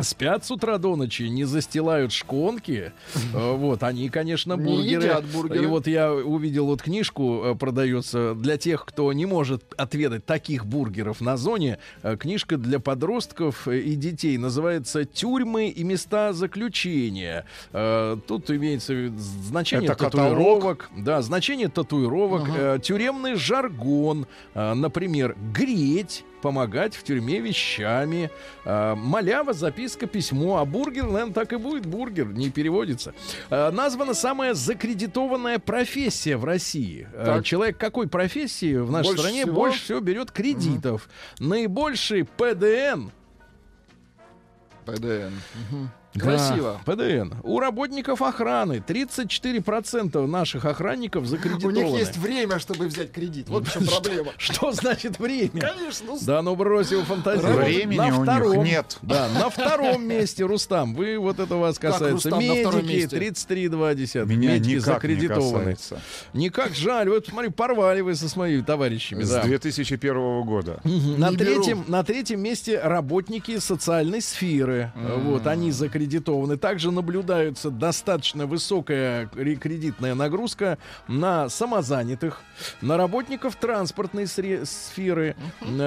Спят 0.00 0.44
с 0.44 0.50
утра 0.50 0.78
до 0.78 0.94
ночи, 0.96 1.22
не 1.24 1.44
застилают 1.44 2.12
шконки. 2.12 2.92
Э, 3.34 3.52
Вот, 3.56 3.82
они, 3.82 4.08
конечно, 4.08 4.54
Не 4.54 4.62
бургеры. 4.64 5.22
бургеры. 5.34 5.62
И 5.64 5.66
вот 5.66 5.86
я 5.86 6.12
увидел 6.12 6.66
вот 6.66 6.82
книжку, 6.82 7.42
э, 7.44 7.54
продается 7.54 8.34
для 8.34 8.56
тех, 8.56 8.84
кто 8.84 9.12
не 9.12 9.26
может 9.26 9.62
отведать 9.76 10.24
таких 10.26 10.66
бургеров 10.66 11.20
на 11.20 11.36
зоне. 11.36 11.78
Э, 12.02 12.16
Книжка 12.16 12.56
для 12.56 12.78
подростков 12.78 13.66
и 13.68 13.94
детей 13.94 14.36
называется 14.38 15.04
«Тюрьмы 15.04 15.68
и 15.68 15.82
места 15.84 16.32
заключения». 16.32 17.44
Тут 17.72 18.50
имеется 18.50 19.08
значение 19.16 19.86
Это 19.90 19.94
каталог? 20.04 20.30
татуировок. 20.30 20.90
Да, 20.96 21.22
значение 21.22 21.68
татуировок, 21.68 22.48
э, 22.56 22.78
тюремный 22.82 23.34
жаргон, 23.34 24.26
например, 24.54 25.36
греть, 25.54 26.24
помогать 26.40 26.94
в 26.94 27.02
тюрьме 27.02 27.40
вещами. 27.40 28.30
Э, 28.64 28.94
малява, 28.94 29.52
записка, 29.52 30.06
письмо. 30.06 30.58
А 30.58 30.64
бургер, 30.64 31.04
наверное, 31.06 31.32
так 31.34 31.52
и 31.52 31.56
будет 31.56 31.86
бургер, 31.86 32.26
не 32.28 32.50
переводится. 32.50 33.14
Э, 33.50 33.70
названа 33.70 34.14
самая 34.14 34.54
закредитованная 34.54 35.58
профессия 35.58 36.36
в 36.36 36.44
России. 36.44 37.08
Э, 37.12 37.24
Так. 37.24 37.44
человек 37.44 37.78
какой 37.78 38.08
профессии 38.08 38.76
в 38.76 38.90
нашей 38.90 39.08
Больше 39.08 39.22
стране 39.22 39.42
всего? 39.42 39.54
больше 39.54 39.82
всего 39.84 40.00
берет 40.00 40.30
кредитов? 40.30 41.08
Наибольший 41.38 42.24
ПДН 42.24 43.10
ПДН. 44.84 45.34
Мгм. 45.70 45.90
Красиво. 46.20 46.80
да, 46.86 46.92
ПДН. 46.92 47.34
У 47.42 47.58
работников 47.60 48.22
охраны 48.22 48.82
34% 48.86 50.26
наших 50.26 50.64
охранников 50.64 51.24
У 51.24 51.26
закредитованы. 51.26 51.78
них 51.78 51.98
есть 51.98 52.16
время, 52.16 52.58
чтобы 52.58 52.86
взять 52.86 53.12
кредит. 53.12 53.48
Вот 53.48 53.66
в 53.66 53.72
чем 53.72 53.86
проблема. 54.02 54.32
Что 54.38 54.72
значит 54.72 55.18
время? 55.18 55.60
Конечно. 55.60 56.14
Да, 56.22 56.42
ну 56.42 56.54
брось 56.56 56.90
его 56.92 57.02
фантазировать. 57.02 57.56
Времени 57.66 57.98
на 57.98 58.06
у 58.06 58.10
них 58.10 58.22
втором, 58.22 58.64
нет. 58.64 58.98
Да, 59.02 59.28
на 59.28 59.50
втором 59.50 60.06
месте, 60.06 60.44
Рустам. 60.44 60.94
Вы, 60.94 61.18
вот 61.18 61.38
это 61.38 61.56
вас 61.56 61.78
касается. 61.78 62.30
Рустам, 62.30 62.46
на 62.46 62.54
втором 62.54 62.86
Медики, 62.86 63.14
месте? 63.14 63.44
33,2. 63.54 64.26
Меня 64.26 64.52
Медики 64.54 64.68
никак 64.70 64.74
не 64.74 64.78
закредитованы. 64.78 65.58
касается. 65.74 66.00
Никак 66.32 66.74
жаль. 66.74 67.08
Вот 67.08 67.26
смотри, 67.26 67.50
порвали 67.50 68.00
вы 68.00 68.14
со 68.14 68.28
своими 68.28 68.62
товарищами. 68.62 69.22
С 69.22 69.30
да. 69.30 69.42
2001 69.42 70.42
года. 70.42 70.80
На 70.84 71.30
Не 71.30 71.36
третьем, 71.36 71.80
беру. 71.82 71.90
на 71.90 72.04
третьем 72.04 72.40
месте 72.40 72.78
работники 72.80 73.58
социальной 73.58 74.20
сферы. 74.22 74.92
Вот, 74.96 75.46
они 75.46 75.70
закредитованы. 75.72 76.05
Также 76.60 76.90
наблюдается 76.90 77.70
достаточно 77.70 78.46
высокая 78.46 79.26
кре- 79.26 79.56
кредитная 79.56 80.14
нагрузка 80.14 80.78
на 81.08 81.48
самозанятых, 81.48 82.40
на 82.80 82.96
работников 82.96 83.56
транспортной 83.56 84.26
сферы, 84.26 85.36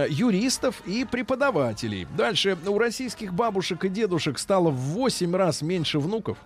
юристов 0.10 0.82
и 0.86 1.06
преподавателей. 1.06 2.08
Дальше 2.16 2.58
у 2.68 2.78
российских 2.78 3.34
бабушек 3.34 3.86
и 3.86 3.90
дедушек 3.90 4.40
стало 4.40 4.70
в 4.70 4.76
8 4.76 5.36
раз 5.36 5.62
меньше 5.62 6.00
внуков. 6.00 6.38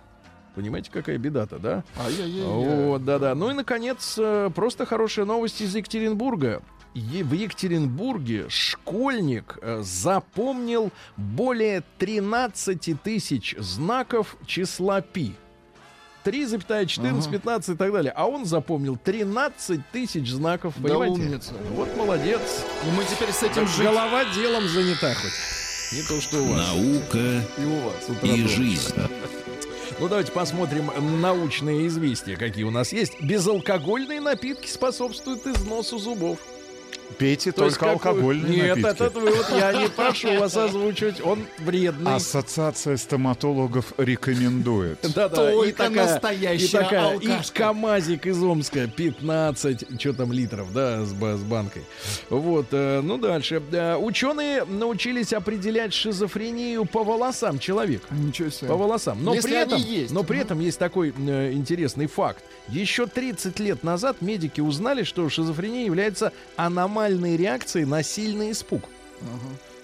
Понимаете, 0.54 0.90
какая 0.92 1.18
беда-то, 1.18 1.58
да? 1.58 1.82
Ай-яй-яй. 2.06 2.44
Вот, 2.46 3.04
да-да. 3.04 3.34
Ну 3.34 3.50
и, 3.50 3.54
наконец, 3.54 4.14
э, 4.18 4.50
просто 4.54 4.86
хорошая 4.86 5.24
новость 5.24 5.60
из 5.60 5.74
Екатеринбурга. 5.74 6.62
В 6.94 7.32
Екатеринбурге 7.32 8.46
школьник 8.48 9.58
э, 9.60 9.82
запомнил 9.82 10.92
более 11.16 11.82
13 11.98 13.02
тысяч 13.02 13.56
знаков 13.58 14.36
числа 14.46 15.00
пи. 15.00 15.34
3,14, 16.24 17.30
15 17.30 17.74
и 17.74 17.76
так 17.76 17.92
далее. 17.92 18.12
А 18.16 18.26
он 18.26 18.46
запомнил 18.46 18.96
13 18.96 19.80
тысяч 19.92 20.30
знаков. 20.30 20.74
Да 20.78 20.88
Понимаете? 20.88 21.14
умница. 21.20 21.52
Вот 21.72 21.94
молодец. 21.96 22.64
И 22.86 22.90
мы 22.96 23.04
теперь 23.04 23.30
с 23.32 23.42
этим 23.42 23.66
жить. 23.66 23.84
голова 23.84 24.24
делом 24.32 24.66
занята 24.68 25.12
хоть. 25.14 25.32
Не 25.92 26.02
то, 26.02 26.20
что 26.20 26.38
у 26.38 26.46
вас. 26.46 26.68
Наука 26.68 27.42
И 27.58 27.64
у 27.64 27.80
вас. 27.80 28.22
И 28.22 28.46
жизнь. 28.46 28.94
Ну, 30.00 30.08
давайте 30.08 30.32
посмотрим 30.32 30.90
научные 31.20 31.86
известия, 31.88 32.36
какие 32.36 32.64
у 32.64 32.70
нас 32.70 32.92
есть. 32.92 33.20
Безалкогольные 33.20 34.20
напитки 34.20 34.68
способствуют 34.68 35.46
износу 35.46 35.98
зубов. 35.98 36.38
Пейте 37.18 37.52
То 37.52 37.62
только 37.62 37.78
какой- 37.78 37.92
алкогольные 37.94 38.56
Нет, 38.56 38.68
напитки. 38.76 38.90
этот 38.90 39.14
вывод 39.14 39.46
я 39.56 39.72
не 39.72 39.88
прошу 39.88 40.38
вас 40.38 40.56
озвучивать. 40.56 41.20
Он 41.24 41.44
вредный. 41.58 42.14
Ассоциация 42.14 42.96
стоматологов 42.96 43.92
рекомендует. 43.98 44.98
Да-да, 45.14 45.28
Только 45.52 45.88
настоящая 45.90 46.64
и 46.66 46.68
такая. 46.68 47.18
И 47.18 47.30
КамАЗик 47.54 48.26
из 48.26 48.42
Омска 48.42 48.86
15, 48.88 50.00
что 50.00 50.12
там 50.12 50.32
литров, 50.32 50.72
да, 50.72 51.04
с, 51.04 51.10
с 51.10 51.42
банкой. 51.42 51.82
Вот, 52.30 52.66
э, 52.72 53.00
ну 53.02 53.18
дальше. 53.18 53.62
Э, 53.72 53.96
ученые 53.96 54.64
научились 54.64 55.32
определять 55.32 55.92
шизофрению 55.92 56.84
по 56.84 57.04
волосам 57.04 57.58
человека. 57.58 58.06
Ничего 58.10 58.50
себе. 58.50 58.68
По 58.68 58.76
волосам. 58.76 59.22
Но 59.22 59.34
Если 59.34 59.48
при 59.48 59.54
они 59.56 59.72
этом, 59.74 59.82
есть. 59.82 60.12
но 60.12 60.22
при 60.24 60.38
этом 60.40 60.60
есть 60.60 60.78
такой 60.78 61.14
э, 61.16 61.52
интересный 61.52 62.06
факт. 62.06 62.44
Еще 62.68 63.06
30 63.06 63.58
лет 63.60 63.82
назад 63.84 64.20
медики 64.22 64.60
узнали, 64.60 65.02
что 65.02 65.28
шизофрения 65.28 65.84
является 65.84 66.32
аномальной 67.04 67.36
реакцией 67.36 67.84
на 67.84 68.02
сильный 68.02 68.52
испуг. 68.52 68.82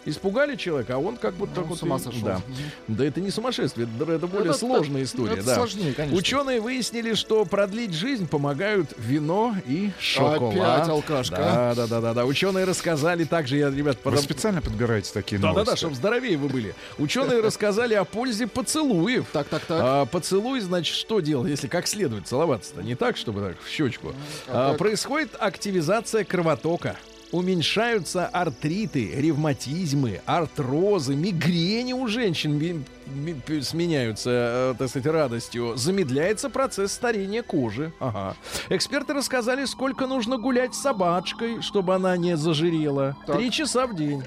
Испугали 0.06 0.56
человека, 0.56 0.94
а 0.94 0.98
он 0.98 1.18
как 1.18 1.34
будто 1.34 1.52
Ну, 1.56 1.60
так 1.60 1.66
вот 1.66 1.78
с 1.78 1.82
ума 1.82 1.98
сошел. 1.98 2.22
Да. 2.22 2.40
Да 2.88 3.04
это 3.04 3.20
не 3.20 3.30
сумасшествие, 3.30 3.86
это, 4.00 4.10
это 4.10 4.26
более 4.26 4.48
Это- 4.50 4.58
сложная 4.58 5.02
это- 5.02 5.10
история. 5.10 5.34
это 5.34 5.44
да. 5.44 5.54
сложнее, 5.56 5.92
конечно. 5.92 6.16
Ученые 6.16 6.60
выяснили, 6.62 7.12
что 7.12 7.44
продлить 7.44 7.92
жизнь 7.92 8.26
помогают 8.26 8.94
вино 8.96 9.54
и 9.66 9.90
шоколад. 9.98 10.54
Опять 10.56 10.88
алкашка. 10.88 11.36
Да, 11.36 11.74
да, 11.74 11.86
да, 11.86 12.00
да, 12.00 12.14
да. 12.14 12.24
Ученые 12.24 12.64
рассказали 12.64 13.24
также, 13.24 13.58
я, 13.58 13.68
ребят, 13.70 13.98
Вы 14.02 14.12
подоб- 14.12 14.22
специально 14.22 14.62
подбираете 14.62 15.10
такие 15.12 15.36
да, 15.38 15.48
да, 15.48 15.52
новости? 15.52 15.70
да, 15.72 15.76
чтобы 15.76 15.94
здоровее 15.94 16.38
вы 16.38 16.48
были. 16.48 16.74
Ученые 16.96 17.40
рассказали 17.42 17.92
о 17.92 18.04
пользе 18.06 18.46
поцелуев. 18.46 19.26
Так, 19.34 19.48
так, 19.48 19.62
так. 19.66 19.80
А, 19.84 20.06
поцелуй, 20.06 20.60
значит, 20.60 20.96
что 20.96 21.20
делать, 21.20 21.50
если 21.50 21.68
как 21.68 21.86
следует 21.86 22.26
целоваться-то? 22.26 22.82
Не 22.82 22.94
так, 22.94 23.18
чтобы 23.18 23.42
так, 23.42 23.56
в 23.62 23.68
щечку. 23.68 24.14
А, 24.48 24.70
так? 24.70 24.78
происходит 24.78 25.32
активизация 25.38 26.24
кровотока. 26.24 26.96
Уменьшаются 27.32 28.26
артриты, 28.26 29.12
ревматизмы, 29.14 30.20
артрозы, 30.26 31.14
мигрени 31.14 31.92
у 31.92 32.06
женщин 32.06 32.84
сменяются, 33.62 34.30
э, 34.30 34.74
так 34.78 34.88
сказать, 34.88 35.12
радостью. 35.12 35.76
Замедляется 35.76 36.48
процесс 36.48 36.92
старения 36.92 37.42
кожи. 37.42 37.92
Ага. 37.98 38.36
Эксперты 38.68 39.14
рассказали, 39.14 39.64
сколько 39.64 40.06
нужно 40.06 40.38
гулять 40.38 40.74
с 40.74 40.82
собачкой, 40.82 41.62
чтобы 41.62 41.94
она 41.94 42.16
не 42.16 42.36
зажирела. 42.36 43.16
Три 43.26 43.50
часа 43.50 43.86
в 43.86 43.96
день. 43.96 44.22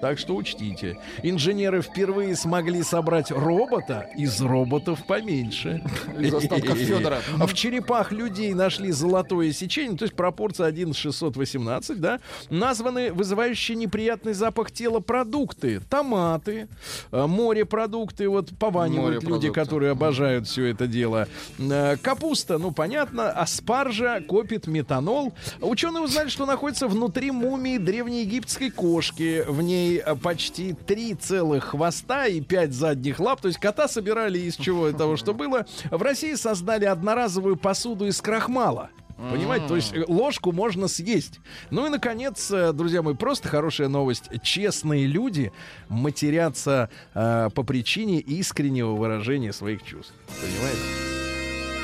Так 0.00 0.18
что 0.18 0.34
учтите. 0.34 0.98
Инженеры 1.22 1.82
впервые 1.82 2.34
смогли 2.34 2.82
собрать 2.82 3.30
робота 3.30 4.08
из 4.16 4.40
роботов 4.40 5.00
поменьше. 5.06 5.82
Из 6.18 6.32
останков 6.32 6.78
Федора. 6.78 7.20
А 7.38 7.46
в 7.46 7.54
черепах 7.54 8.10
людей 8.12 8.54
нашли 8.54 8.92
золотое 8.92 9.52
сечение, 9.52 9.98
то 9.98 10.04
есть 10.04 10.14
пропорция 10.14 10.66
1 10.66 10.94
618, 10.94 12.00
да, 12.00 12.20
названы 12.48 13.12
вызывающие 13.12 13.76
неприятный 13.76 14.32
запах 14.32 14.70
тела 14.70 15.00
продукты. 15.00 15.80
Томаты, 15.90 16.68
э, 17.12 17.26
морепродукты, 17.26 18.28
вот 18.28 18.50
пованивают 18.58 19.22
люди, 19.24 19.50
которые 19.50 19.92
обожают 19.92 20.46
все 20.46 20.66
это 20.66 20.86
дело. 20.86 21.28
Э, 21.58 21.96
Капуста, 21.96 22.58
ну 22.58 22.70
понятно, 22.70 23.30
аспаржа 23.30 24.20
копит 24.26 24.66
метанол. 24.66 25.34
Ученые 25.60 26.04
узнали, 26.04 26.28
что 26.28 26.46
находится 26.46 26.88
внутри 26.88 27.30
мумии 27.30 27.76
древнеегипетской 27.78 28.70
кошки. 28.70 29.44
В 29.46 29.60
ней 29.60 29.89
э, 29.98 30.16
почти 30.16 30.72
три 30.72 31.14
целых 31.14 31.64
хвоста 31.64 32.26
и 32.26 32.40
пять 32.40 32.72
задних 32.72 33.20
лап. 33.20 33.40
То 33.40 33.48
есть 33.48 33.60
кота 33.60 33.88
собирали 33.88 34.38
из 34.38 34.56
чего 34.56 34.88
и 34.88 34.92
того, 34.92 35.16
что 35.16 35.34
было. 35.34 35.66
В 35.90 36.02
России 36.02 36.34
создали 36.34 36.84
одноразовую 36.84 37.56
посуду 37.56 38.06
из 38.06 38.20
крахмала. 38.20 38.90
Понимаете, 39.30 39.68
то 39.68 39.76
есть 39.76 39.92
э, 39.92 40.04
ложку 40.08 40.50
можно 40.52 40.88
съесть. 40.88 41.40
Ну 41.70 41.86
и, 41.86 41.90
наконец, 41.90 42.50
э, 42.50 42.72
друзья 42.72 43.02
мои, 43.02 43.14
просто 43.14 43.48
хорошая 43.48 43.88
новость. 43.88 44.30
Честные 44.42 45.06
люди 45.06 45.52
матерятся 45.88 46.88
э, 47.14 47.50
по 47.54 47.62
причине 47.62 48.18
искреннего 48.20 48.92
выражения 48.92 49.52
своих 49.52 49.82
чувств. 49.82 50.14
Понимаете? 50.40 50.80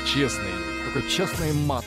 Честные 0.07 0.51
люди. 0.51 0.95
Такой 0.95 1.11
честный 1.11 1.53
мат. 1.53 1.85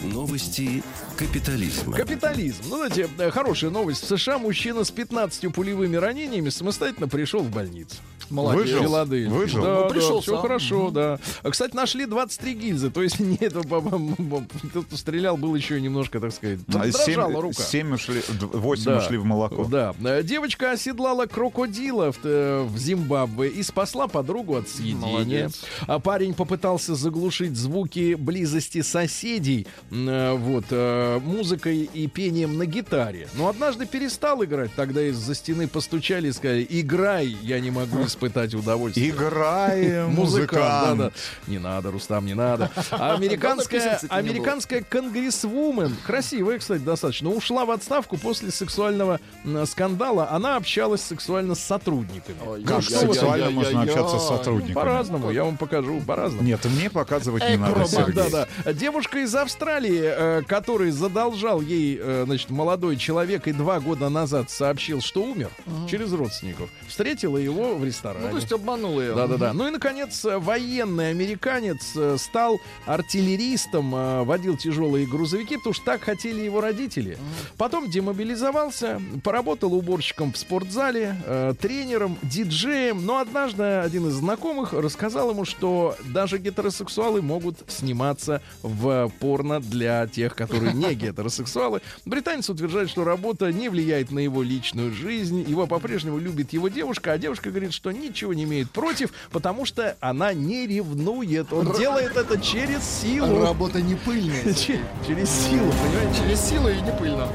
Новости 0.00 0.82
капитализма. 1.16 1.96
Капитализм. 1.96 2.62
Ну, 2.68 2.76
знаете, 2.76 3.08
э, 3.18 3.30
хорошая 3.30 3.70
новость. 3.70 4.04
В 4.04 4.06
США 4.06 4.38
мужчина 4.38 4.84
с 4.84 4.90
15 4.92 5.52
пулевыми 5.52 5.96
ранениями 5.96 6.50
самостоятельно 6.50 7.08
пришел 7.08 7.40
в 7.40 7.50
больницу. 7.50 7.96
Молодец. 8.30 8.62
Выжил? 8.62 8.82
Филадельфии. 8.82 9.28
Выжил? 9.32 9.62
Да, 9.62 9.74
Ну, 9.74 9.82
да, 9.82 9.88
пришел 9.88 10.20
все 10.20 10.32
сам. 10.32 10.42
хорошо, 10.42 10.90
да. 10.90 11.18
А, 11.42 11.50
Кстати, 11.50 11.74
нашли 11.74 12.06
23 12.06 12.54
гильзы. 12.54 12.90
То 12.90 13.02
есть, 13.02 13.20
не 13.20 13.36
это, 13.40 13.62
тот, 13.62 14.86
кто 14.86 14.96
стрелял, 14.96 15.36
был 15.36 15.54
еще 15.54 15.80
немножко, 15.80 16.20
так 16.20 16.32
сказать, 16.32 16.60
А 16.68 16.72
дрожала 16.72 16.94
семь, 17.32 17.40
рука. 17.40 17.62
семь 17.62 17.94
ушли, 17.94 18.20
д- 18.40 18.46
восемь 18.46 18.84
Да. 18.84 18.98
ушли 18.98 19.16
в 19.18 19.24
молоко. 19.24 19.64
Да. 19.64 19.94
Э, 20.04 20.22
Девочка 20.22 20.72
оседлала 20.72 21.26
крокодила 21.26 22.12
в, 22.12 22.18
э, 22.24 22.62
в 22.62 22.76
Зимбабве 22.78 23.48
и 23.48 23.62
спасла 23.62 24.08
подругу 24.08 24.56
от 24.56 24.68
съедения. 24.68 24.98
Молодец. 25.12 25.64
А 25.86 25.98
парень 25.98 26.34
попытался 26.34 26.94
заглушить 26.94 27.56
звуки 27.56 28.14
близости 28.14 28.82
соседей 28.82 29.66
э, 29.90 30.32
вот, 30.34 30.64
музыкой 31.22 31.88
и 31.92 32.06
пением 32.06 32.58
на 32.58 32.66
гитаре. 32.66 33.28
Но 33.34 33.48
однажды 33.48 33.86
перестал 33.86 34.44
играть. 34.44 34.70
Тогда 34.74 35.02
из-за 35.02 35.34
стены 35.34 35.66
постучали 35.68 36.28
и 36.28 36.32
сказали, 36.32 36.66
играй, 36.68 37.36
я 37.42 37.60
не 37.60 37.70
могу 37.70 38.02
испытать 38.18 38.54
удовольствие. 38.54 39.10
Играем, 39.10 40.10
Музыкант, 40.14 40.98
музыкант. 40.98 40.98
да, 40.98 41.04
да. 41.06 41.12
Не 41.46 41.58
надо, 41.58 41.90
Рустам, 41.90 42.26
не 42.26 42.34
надо. 42.34 42.70
Американская, 42.90 44.00
американская 44.08 44.82
конгрессвумен, 44.82 45.94
красивая, 46.04 46.58
кстати, 46.58 46.82
достаточно, 46.82 47.30
ушла 47.30 47.64
в 47.64 47.70
отставку 47.70 48.16
после 48.18 48.50
сексуального 48.50 49.20
скандала. 49.66 50.30
Она 50.30 50.56
общалась 50.56 51.02
сексуально 51.02 51.54
с 51.54 51.60
сотрудниками. 51.60 52.64
Как 52.64 52.82
сексуально 52.82 53.50
можно 53.50 53.82
общаться 53.82 54.18
с 54.18 54.28
сотрудниками? 54.28 54.74
По-разному, 54.74 55.30
я 55.30 55.44
вам 55.44 55.56
покажу, 55.56 56.00
по-разному. 56.00 56.42
Нет, 56.42 56.64
мне 56.64 56.90
показывать 56.90 57.42
не 57.42 57.50
Эй, 57.50 57.56
надо. 57.56 57.84
Да, 58.12 58.46
да. 58.64 58.72
Девушка 58.72 59.20
из 59.20 59.34
Австралии, 59.34 60.02
э, 60.02 60.42
который 60.42 60.90
задолжал 60.90 61.60
ей, 61.60 61.98
э, 62.00 62.24
значит, 62.26 62.50
молодой 62.50 62.96
человек 62.96 63.46
и 63.46 63.52
два 63.52 63.80
года 63.80 64.08
назад 64.08 64.50
сообщил, 64.50 65.00
что 65.00 65.22
умер 65.22 65.50
через 65.88 66.12
родственников, 66.12 66.70
встретила 66.88 67.36
его 67.36 67.76
в 67.76 67.84
ресторане. 67.84 68.07
Ну, 68.20 68.30
то 68.30 68.36
есть 68.36 68.52
обманул 68.52 69.00
ее. 69.00 69.14
Да-да-да. 69.14 69.52
Ну 69.52 69.68
и, 69.68 69.70
наконец, 69.70 70.24
военный 70.24 71.10
американец 71.10 71.92
э, 71.96 72.16
стал 72.18 72.60
артиллеристом, 72.86 73.94
э, 73.94 74.22
водил 74.24 74.56
тяжелые 74.56 75.06
грузовики, 75.06 75.56
потому 75.56 75.74
что 75.74 75.84
так 75.84 76.02
хотели 76.02 76.40
его 76.40 76.60
родители. 76.60 77.18
Потом 77.56 77.90
демобилизовался, 77.90 79.00
поработал 79.24 79.74
уборщиком 79.74 80.32
в 80.32 80.36
спортзале, 80.36 81.16
э, 81.24 81.54
тренером, 81.60 82.18
диджеем. 82.22 83.04
Но 83.04 83.18
однажды 83.18 83.62
один 83.62 84.08
из 84.08 84.14
знакомых 84.14 84.72
рассказал 84.72 85.30
ему, 85.30 85.44
что 85.44 85.96
даже 86.04 86.38
гетеросексуалы 86.38 87.22
могут 87.22 87.58
сниматься 87.68 88.42
в 88.62 89.10
порно 89.20 89.60
для 89.60 90.06
тех, 90.06 90.34
которые 90.34 90.72
не 90.72 90.94
гетеросексуалы. 90.94 91.80
Британец 92.04 92.48
утверждает, 92.50 92.90
что 92.90 93.04
работа 93.04 93.52
не 93.52 93.68
влияет 93.68 94.10
на 94.10 94.20
его 94.20 94.42
личную 94.42 94.92
жизнь. 94.92 95.44
Его 95.48 95.66
по-прежнему 95.66 96.18
любит 96.18 96.52
его 96.52 96.68
девушка, 96.68 97.12
а 97.12 97.18
девушка 97.18 97.50
говорит, 97.50 97.72
что 97.72 97.92
ничего 97.98 98.32
не 98.34 98.44
имеет 98.44 98.70
против, 98.70 99.10
потому 99.30 99.64
что 99.66 99.96
она 100.00 100.32
не 100.32 100.66
ревнует. 100.66 101.52
Он 101.52 101.72
делает 101.76 102.16
это 102.16 102.40
через 102.40 102.82
силу. 102.84 103.42
Работа 103.44 103.80
не 103.82 103.94
пыльная. 103.94 104.42
Че- 104.54 104.80
Через 105.06 105.28
силу, 105.28 105.70
понимаете? 105.72 106.20
Через 106.22 106.40
силу 106.40 106.68
и 106.68 106.80
не 106.80 106.92
пыльно. 106.92 107.28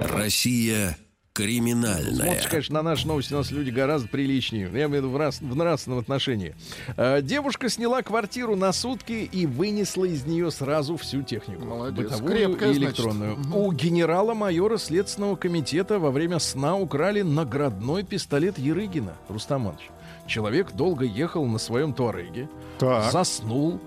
Россия 0.00 0.96
криминальная. 1.32 2.14
Смотришь, 2.26 2.46
конечно, 2.48 2.74
на 2.74 2.82
наши 2.82 3.06
новости 3.06 3.32
у 3.32 3.38
нас 3.38 3.50
люди 3.50 3.70
гораздо 3.70 4.08
приличнее. 4.08 4.64
Я 4.72 4.84
имею 4.86 4.88
в 4.88 4.94
виду 4.94 5.10
в, 5.10 5.16
нрав- 5.16 5.40
в 5.40 5.56
нравственном 5.56 5.98
отношении. 5.98 6.54
Э, 6.96 7.22
девушка 7.22 7.68
сняла 7.68 8.02
квартиру 8.02 8.54
на 8.56 8.72
сутки 8.72 9.28
и 9.30 9.46
вынесла 9.46 10.04
из 10.04 10.24
нее 10.26 10.50
сразу 10.50 10.96
всю 10.96 11.22
технику. 11.22 11.64
Молодец. 11.64 12.04
Бытовую 12.10 12.32
Крепкая, 12.32 12.70
и 12.70 12.74
значит. 12.74 12.98
электронную. 12.98 13.38
У 13.54 13.72
генерала-майора 13.72 14.76
Следственного 14.78 15.36
комитета 15.36 15.98
во 15.98 16.10
время 16.10 16.38
сна 16.38 16.76
украли 16.76 17.22
наградной 17.22 18.02
пистолет 18.04 18.58
Ерыгина. 18.58 19.14
Рустам 19.28 19.64
Иванович. 19.64 19.88
Человек 20.26 20.72
долго 20.72 21.04
ехал 21.04 21.44
на 21.46 21.58
своем 21.58 21.92
туареге, 21.92 22.48
Так. 22.78 23.10
заснул, 23.10 23.80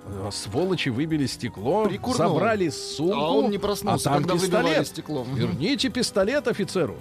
сволочи 0.31 0.89
выбили 0.89 1.25
стекло, 1.25 1.85
Прикурнул. 1.85 2.17
забрали 2.33 2.69
сумку, 2.69 3.15
А 3.15 3.31
он 3.31 3.51
не 3.51 3.57
проснулся, 3.57 4.09
а 4.09 4.13
там 4.13 4.23
когда 4.23 4.33
пистолет. 4.35 4.87
стекло. 4.87 5.25
Верните 5.33 5.89
пистолет 5.89 6.47
офицеру, 6.47 6.97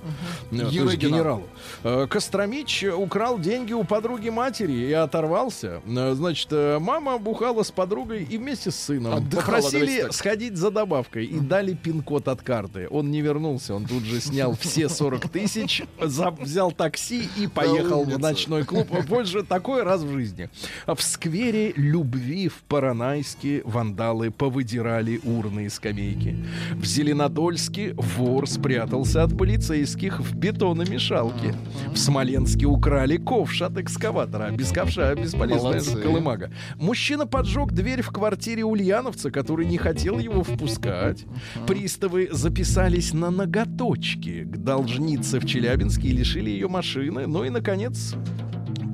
э, 0.50 0.56
то 0.58 0.66
есть 0.70 0.96
генералу. 0.98 1.44
Э, 1.84 2.06
Костромич 2.08 2.84
украл 2.84 3.38
деньги 3.38 3.72
у 3.72 3.84
подруги 3.84 4.28
матери 4.28 4.72
и 4.72 4.92
оторвался. 4.92 5.82
Э, 5.86 6.14
Значит, 6.14 6.48
э, 6.50 6.78
мама 6.78 7.18
бухала 7.18 7.62
с 7.62 7.70
подругой 7.70 8.24
и 8.24 8.38
вместе 8.38 8.70
с 8.70 8.76
сыном. 8.76 9.14
Отдыхала, 9.14 9.56
Попросили 9.56 10.10
сходить 10.10 10.56
за 10.56 10.70
добавкой 10.70 11.24
и 11.26 11.38
дали 11.40 11.74
пин-код 11.74 12.28
от 12.28 12.42
карты. 12.42 12.88
Он 12.90 13.10
не 13.10 13.20
вернулся, 13.20 13.74
он 13.74 13.86
тут 13.86 14.02
же 14.02 14.20
снял 14.20 14.54
все 14.58 14.88
40 14.88 15.28
тысяч, 15.28 15.82
взял 15.98 16.72
такси 16.72 17.28
и 17.36 17.46
поехал 17.46 18.04
в 18.04 18.18
ночной 18.18 18.64
клуб. 18.64 18.88
Больше 19.08 19.42
такой 19.42 19.82
раз 19.82 20.02
в 20.02 20.12
жизни. 20.12 20.48
В 20.86 21.00
сквере 21.00 21.72
любви 21.76 22.48
в 22.48 22.62
Паранайске 23.00 23.62
вандалы 23.64 24.30
повыдирали 24.30 25.20
урны 25.24 25.64
и 25.64 25.68
скамейки. 25.70 26.36
В 26.74 26.84
Зеленодольске 26.84 27.94
вор 27.96 28.46
спрятался 28.46 29.22
от 29.22 29.38
полицейских 29.38 30.20
в 30.20 30.36
бетономешалке. 30.36 31.54
В 31.94 31.96
Смоленске 31.96 32.66
украли 32.66 33.16
ковш 33.16 33.62
от 33.62 33.78
экскаватора. 33.78 34.48
А 34.48 34.50
Без 34.50 34.70
ковша 34.70 35.14
бесполезная 35.14 35.80
Молодцы. 35.80 35.96
колымага. 36.02 36.50
Мужчина 36.76 37.26
поджег 37.26 37.72
дверь 37.72 38.02
в 38.02 38.10
квартире 38.10 38.64
ульяновца, 38.64 39.30
который 39.30 39.64
не 39.64 39.78
хотел 39.78 40.18
его 40.18 40.42
впускать. 40.42 41.24
Приставы 41.66 42.28
записались 42.30 43.14
на 43.14 43.30
ноготочки 43.30 44.44
к 44.44 44.58
должнице 44.58 45.40
в 45.40 45.46
Челябинске 45.46 46.08
и 46.08 46.12
лишили 46.12 46.50
ее 46.50 46.68
машины. 46.68 47.26
Ну 47.26 47.44
и, 47.44 47.48
наконец, 47.48 48.14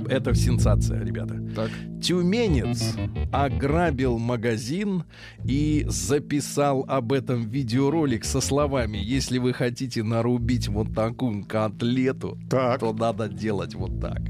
это 0.09 0.34
сенсация, 0.34 1.02
ребята. 1.04 1.34
Так. 1.54 1.70
Тюменец 2.02 2.94
ограбил 3.32 4.18
магазин 4.18 5.04
и 5.44 5.84
записал 5.88 6.84
об 6.88 7.12
этом 7.12 7.48
видеоролик 7.48 8.24
со 8.24 8.40
словами 8.40 8.98
«Если 8.98 9.38
вы 9.38 9.52
хотите 9.52 10.02
нарубить 10.02 10.68
вот 10.68 10.94
такую 10.94 11.44
котлету, 11.44 12.38
Так. 12.48 12.80
то 12.80 12.92
надо 12.92 13.28
делать 13.28 13.74
вот 13.74 14.00
так». 14.00 14.20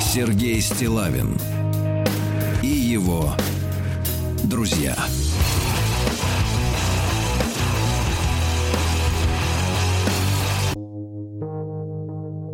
Сергей 0.00 0.60
Стилавин 0.60 1.36
и 2.62 2.68
его 2.68 3.34
друзья. 4.44 4.94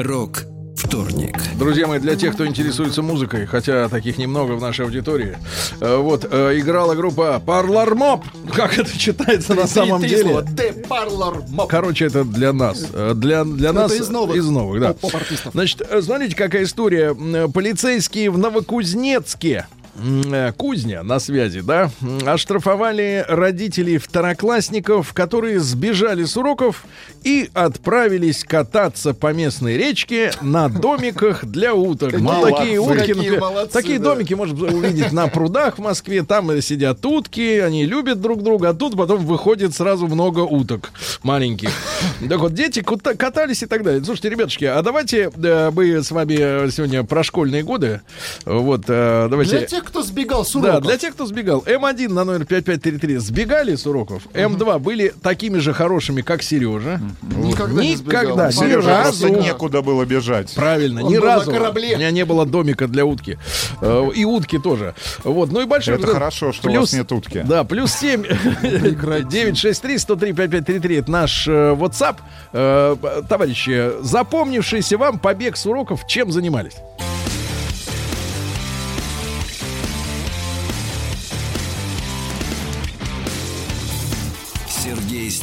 Рок 0.02 0.44
Вторник. 0.76 1.36
Друзья 1.58 1.86
мои, 1.86 1.98
для 1.98 2.16
тех, 2.16 2.32
кто 2.32 2.46
интересуется 2.46 3.02
музыкой, 3.02 3.44
хотя 3.44 3.88
таких 3.90 4.16
немного 4.16 4.52
в 4.52 4.60
нашей 4.62 4.86
аудитории, 4.86 5.36
э, 5.80 5.96
вот 5.96 6.26
э, 6.30 6.58
играла 6.58 6.94
группа 6.94 7.40
Parlor 7.44 7.92
Mob. 7.92 8.22
Как 8.54 8.78
это 8.78 8.98
читается 8.98 9.54
на 9.54 9.66
самом 9.66 10.00
деле? 10.00 10.42
Короче, 11.68 12.06
это 12.06 12.24
для 12.24 12.54
нас. 12.54 12.86
Э, 12.94 13.12
Для, 13.14 13.44
для 13.44 13.74
нас 13.74 13.92
из 13.92 14.08
новых. 14.08 14.36
Из 14.36 14.46
новых, 14.46 14.80
да. 14.80 14.94
Значит, 15.52 15.82
смотрите, 16.02 16.34
какая 16.34 16.62
история. 16.62 17.14
Полицейские 17.48 18.30
в 18.30 18.38
Новокузнецке 18.38 19.66
Кузня 20.56 21.02
на 21.02 21.18
связи, 21.18 21.60
да, 21.60 21.90
оштрафовали 22.24 23.24
родителей 23.28 23.98
второклассников, 23.98 25.12
которые 25.12 25.60
сбежали 25.60 26.24
с 26.24 26.36
уроков 26.36 26.84
и 27.22 27.50
отправились 27.54 28.44
кататься 28.44 29.14
по 29.14 29.32
местной 29.32 29.76
речке 29.76 30.32
на 30.40 30.68
домиках 30.68 31.44
для 31.44 31.74
уток. 31.74 32.12
Ну, 32.12 32.20
Молодцы. 32.20 32.56
такие 32.56 32.78
утки, 32.78 32.98
Какие 32.98 33.14
например, 33.14 33.40
молодцы, 33.40 33.72
такие 33.72 33.98
да. 33.98 34.04
домики 34.14 34.34
можно 34.34 34.66
увидеть 34.66 35.12
на 35.12 35.26
прудах 35.26 35.78
в 35.78 35.82
Москве. 35.82 36.22
Там 36.22 36.50
э, 36.50 36.60
сидят 36.62 37.04
утки, 37.04 37.58
они 37.58 37.84
любят 37.84 38.20
друг 38.20 38.42
друга, 38.42 38.70
а 38.70 38.74
тут 38.74 38.96
потом 38.96 39.26
выходит 39.26 39.74
сразу 39.74 40.06
много 40.06 40.40
уток 40.40 40.92
маленьких. 41.22 41.70
Так 42.28 42.38
вот, 42.38 42.54
дети 42.54 42.80
катались 42.82 43.62
и 43.62 43.66
так 43.66 43.82
далее. 43.82 44.02
Слушайте, 44.04 44.30
ребятушки, 44.30 44.64
а 44.64 44.80
давайте 44.82 45.30
э, 45.34 45.70
мы 45.74 46.02
с 46.02 46.10
вами 46.10 46.36
э, 46.38 46.70
сегодня 46.70 47.04
про 47.04 47.22
школьные 47.22 47.62
годы. 47.62 48.00
Вот, 48.44 48.84
э, 48.88 49.28
давайте... 49.30 49.68
Для 49.80 49.86
тех, 49.86 49.90
кто 49.90 50.02
сбегал 50.02 50.44
с 50.44 50.52
Да, 50.52 50.58
уроков. 50.58 50.82
для 50.82 50.98
тех, 50.98 51.14
кто 51.14 51.26
сбегал. 51.26 51.60
М1 51.66 52.08
на 52.12 52.24
номер 52.24 52.44
5533 52.44 53.16
сбегали 53.18 53.74
с 53.76 53.86
уроков. 53.86 54.24
М2 54.34 54.78
были 54.78 55.08
такими 55.22 55.58
же 55.58 55.72
хорошими, 55.72 56.20
как 56.20 56.42
Сережа. 56.42 57.00
Никогда 57.22 57.80
не 57.82 57.96
сбегал. 57.96 58.22
Никогда, 58.22 58.48
ни 58.48 58.52
Сереже 58.52 58.82
просто 58.82 59.26
разу. 59.28 59.28
некуда 59.40 59.80
было 59.82 60.04
бежать. 60.04 60.54
Правильно, 60.54 61.02
Он 61.02 61.10
ни 61.12 61.16
был 61.16 61.24
на 61.26 61.34
разу 61.36 61.50
корабле. 61.50 61.94
у 61.94 61.98
меня 61.98 62.10
не 62.10 62.24
было 62.26 62.44
домика 62.44 62.88
для 62.88 63.06
утки. 63.06 63.38
Э, 63.80 64.08
И 64.14 64.24
утки 64.26 64.58
тоже. 64.58 64.94
Вот, 65.24 65.50
ну 65.50 65.62
и 65.62 65.64
большой... 65.64 65.94
Это 65.94 66.08
хорошо, 66.08 66.52
что 66.52 66.68
у 66.70 66.74
вас 66.74 66.92
нет 66.92 67.10
утки. 67.12 67.42
Да, 67.46 67.64
плюс 67.64 67.92
7 67.92 68.22
963 68.22 69.98
103 69.98 70.32
5533 70.32 70.96
это 70.96 71.10
наш 71.10 71.48
э, 71.48 71.50
WhatsApp. 71.74 72.16
Э, 72.52 72.96
Товарищи, 73.28 73.92
запомнившийся 74.02 74.98
вам 74.98 75.18
побег 75.18 75.56
с 75.56 75.64
уроков, 75.64 76.06
чем 76.06 76.30
занимались? 76.32 76.74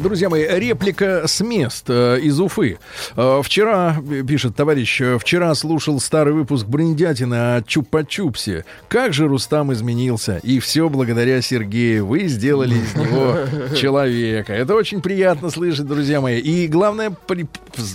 Друзья 0.00 0.28
мои, 0.28 0.46
реплика 0.46 1.26
с 1.26 1.40
мест 1.40 1.86
э, 1.88 2.20
из 2.20 2.38
Уфы. 2.38 2.78
Э, 3.16 3.40
вчера, 3.42 3.96
э, 4.10 4.22
пишет 4.22 4.54
товарищ, 4.54 5.00
э, 5.00 5.18
вчера 5.18 5.52
слушал 5.54 5.98
старый 5.98 6.34
выпуск 6.34 6.66
Бриндятина 6.66 7.56
о 7.56 7.60
Чупа-Чупсе. 7.60 8.64
Как 8.88 9.12
же 9.12 9.26
Рустам 9.26 9.72
изменился. 9.72 10.40
И 10.42 10.60
все 10.60 10.88
благодаря 10.88 11.42
Сергею. 11.42 12.06
Вы 12.06 12.28
сделали 12.28 12.74
из 12.76 12.94
него 12.94 13.38
человека. 13.76 14.52
Это 14.52 14.74
очень 14.74 15.00
приятно 15.00 15.50
слышать, 15.50 15.86
друзья 15.86 16.20
мои. 16.20 16.38
И 16.38 16.68
главная 16.68 17.10
при- 17.10 17.48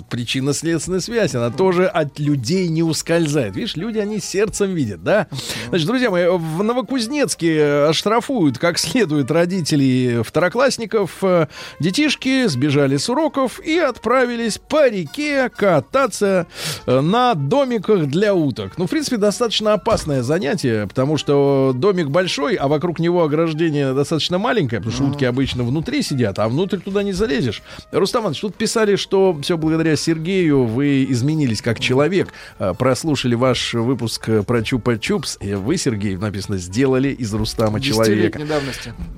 причинно-следственная 0.10 1.00
связь, 1.00 1.36
она 1.36 1.52
тоже 1.52 1.86
от 1.88 2.20
людей 2.20 2.68
не 2.68 2.84
ускользает. 2.84 3.56
Видишь, 3.56 3.76
люди, 3.76 4.00
они 4.00 4.20
сердцем 4.20 4.74
видят, 4.74 5.04
да? 5.04 5.28
Значит, 5.70 5.88
друзья 5.88 6.10
мои, 6.12 6.28
в 6.28 6.64
Новокузнецке 6.64 7.58
э, 7.58 7.88
оштрафуют 7.90 8.58
как 8.58 8.78
следует 8.78 9.32
родителей 9.32 10.22
второклассников. 10.24 11.12
Э, 11.22 11.48
Детишки 11.94 12.48
сбежали 12.48 12.98
с 12.98 13.08
уроков 13.08 13.60
и 13.64 13.78
отправились 13.78 14.58
по 14.58 14.90
реке 14.90 15.48
кататься 15.56 16.48
э, 16.88 17.02
на 17.02 17.36
домиках 17.36 18.08
для 18.08 18.34
уток. 18.34 18.80
Ну, 18.80 18.88
в 18.88 18.90
принципе, 18.90 19.18
достаточно 19.18 19.74
опасное 19.74 20.24
занятие, 20.24 20.88
потому 20.88 21.18
что 21.18 21.72
домик 21.76 22.08
большой, 22.08 22.56
а 22.56 22.68
вокруг 22.68 22.98
него 22.98 23.24
ограждение 23.24 23.94
достаточно 23.94 24.40
маленькое, 24.40 24.82
потому 24.82 24.96
что 24.96 25.04
утки 25.06 25.24
обычно 25.24 25.62
внутри 25.64 26.02
сидят, 26.02 26.40
а 26.40 26.50
внутрь 26.50 26.80
туда 26.80 27.04
не 27.04 27.12
залезешь. 27.12 27.62
Рустам 27.92 28.24
Иванович, 28.24 28.42
тут 28.42 28.56
писали, 28.56 28.96
что 28.96 29.38
все 29.44 29.56
благодаря 29.56 29.96
Сергею 29.96 30.66
вы 30.66 31.06
изменились 31.08 31.62
как 31.62 31.80
человек. 31.80 32.30
Э, 32.58 32.74
Прослушали 32.76 33.36
ваш 33.36 33.76
выпуск 33.76 34.32
про 34.48 34.62
Чупа-Чупс, 34.62 35.38
и 35.42 35.54
вы, 35.54 35.78
Сергей, 35.78 36.16
написано, 36.18 36.58
сделали 36.58 37.10
из 37.10 37.32
Рустама 37.36 37.80
человека. 37.80 38.40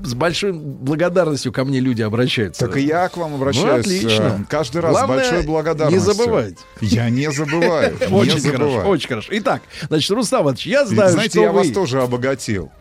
С 0.04 0.14
большой 0.14 0.52
благодарностью 0.52 1.54
ко 1.54 1.64
мне 1.64 1.80
люди 1.80 2.02
обращаются. 2.02 2.65
Так 2.68 2.78
и 2.78 2.82
я 2.82 3.08
к 3.10 3.18
вам 3.18 3.36
обращаюсь. 3.36 3.66
Ну, 3.68 3.80
отлично. 3.80 4.40
э, 4.42 4.46
Каждый 4.50 4.82
раз 4.82 4.92
Главное, 4.92 5.18
большой 5.18 5.44
благодарностью. 5.44 6.00
не 6.00 6.06
забывайте. 6.14 6.58
Я 6.82 7.10
не 7.10 7.32
забываю. 7.32 7.98
Очень 8.12 8.42
хорошо, 8.42 8.90
очень 8.90 9.08
хорошо. 9.08 9.30
Итак, 9.32 9.62
значит, 9.88 10.12
Рустам 10.12 10.44
Иванович, 10.44 10.68
я 10.68 10.86
знаю, 10.86 11.12
Знаете, 11.12 11.42
я 11.42 11.52
вас 11.52 11.70
тоже 11.70 12.02
обогатил. 12.02 12.72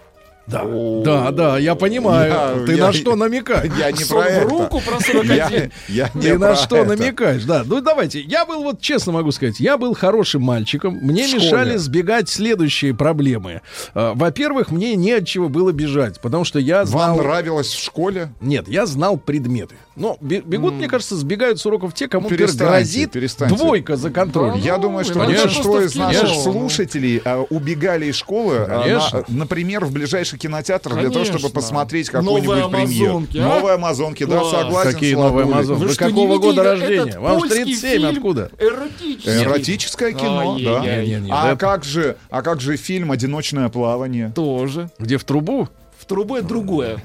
Да, 0.47 0.65
да, 1.05 1.31
да, 1.31 1.59
я 1.59 1.75
понимаю. 1.75 2.33
Я- 2.33 2.67
Ты 2.67 2.73
я- 2.75 2.87
на 2.87 2.93
что 2.93 3.17
намекаешь? 3.17 3.73
Я 3.79 3.91
не 3.91 4.05
про 4.05 4.25
это. 4.27 4.49
руку 4.49 4.81
про 4.81 5.01
41. 5.01 5.27
Я, 5.37 5.71
я 5.89 6.11
не 6.15 6.21
Ты 6.23 6.39
на 6.39 6.55
что 6.55 6.77
это. 6.77 6.97
намекаешь? 6.97 7.45
Да, 7.45 7.63
ну 7.65 7.81
давайте. 7.81 8.21
Я 8.21 8.45
был, 8.45 8.63
вот 8.63 8.81
честно 8.81 9.13
могу 9.13 9.33
сказать, 9.33 9.59
я 9.59 9.79
был 9.79 9.95
хорошим 9.95 10.43
мальчиком. 10.43 10.99
Мне 11.01 11.27
мешали 11.33 11.77
сбегать 11.77 12.29
следующие 12.29 12.95
проблемы. 12.95 13.63
А, 13.95 14.13
Во-первых, 14.15 14.71
мне 14.71 14.95
не 14.97 15.13
от 15.13 15.27
чего 15.27 15.49
было 15.49 15.73
бежать, 15.73 16.21
потому 16.21 16.45
что 16.45 16.59
я 16.59 16.85
знал... 16.85 17.17
Вам 17.17 17.19
нравилось 17.19 17.73
в 17.73 17.83
школе? 17.83 18.33
Нет, 18.41 18.69
я 18.69 18.85
знал 18.87 19.17
предметы. 19.17 19.77
Но 19.97 20.17
бе- 20.21 20.41
бегут, 20.41 20.75
мне 20.75 20.89
кажется, 20.89 21.15
сбегают 21.17 21.61
с 21.61 21.67
уроков 21.67 21.95
те, 21.95 22.09
кому 22.09 22.29
Перестаньте, 22.29 22.65
грозит 22.65 23.13
перестаньте. 23.13 23.55
двойка 23.57 23.97
за 23.97 24.11
контроль. 24.11 24.59
Я 24.59 24.79
думаю, 24.79 25.05
что 25.05 25.21
большинство 25.21 25.81
из 25.81 25.95
наших 25.95 26.23
Конечно. 26.23 26.43
слушателей 26.53 27.23
а, 27.25 27.43
убегали 27.49 28.07
из 28.07 28.17
школы, 28.17 28.57
а, 28.59 28.83
Конечно. 28.83 29.25
на- 29.29 29.39
например, 29.45 29.85
в 29.85 29.93
ближайший 29.93 30.39
кинотеатр 30.39 30.91
для 30.95 31.03
того, 31.05 31.15
Конечно. 31.15 31.39
чтобы 31.39 31.55
посмотреть 31.55 32.13
Новые 32.13 32.41
какую-нибудь 32.43 32.71
премьеру. 32.73 33.11
«Амазонки», 33.17 33.39
а? 33.39 33.43
Новые 33.49 33.75
Амазонки, 33.75 34.25
да, 34.25 34.39
Класс. 34.41 34.51
согласен. 34.51 34.93
Какие 34.93 35.15
новые. 35.15 35.45
Амазонки? 35.45 35.83
Вы 35.83 35.89
что, 35.95 36.05
не 36.07 36.11
какого 36.11 36.39
года 36.39 36.63
рождения? 36.65 37.19
Вам 37.21 37.35
же 37.35 37.41
польский 37.41 37.65
37, 37.65 37.91
фильм? 37.91 38.09
откуда? 38.11 38.51
Эротический. 38.59 39.43
Эротическое 39.45 40.13
кино, 40.13 40.59
да. 40.63 40.81
Ай-яй-яй. 40.81 41.07
Не-не-не, 41.07 41.31
А 41.33 41.51
да. 41.51 41.57
как 41.57 41.85
же, 41.85 42.17
а 42.31 42.43
как 42.43 42.61
же 42.61 42.77
фильм 42.77 43.13
"Одиночное 43.13 43.69
плавание"? 43.69 44.33
Тоже. 44.35 44.91
Где 44.99 45.19
в 45.19 45.25
трубу? 45.25 45.69
В 46.05 46.07
трубе 46.07 46.43
другое. 46.43 46.99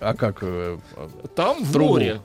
А 0.00 0.14
как? 0.16 0.38
э, 0.42 0.78
Там 1.34 1.64
в 1.64 1.76
море. 1.76 2.20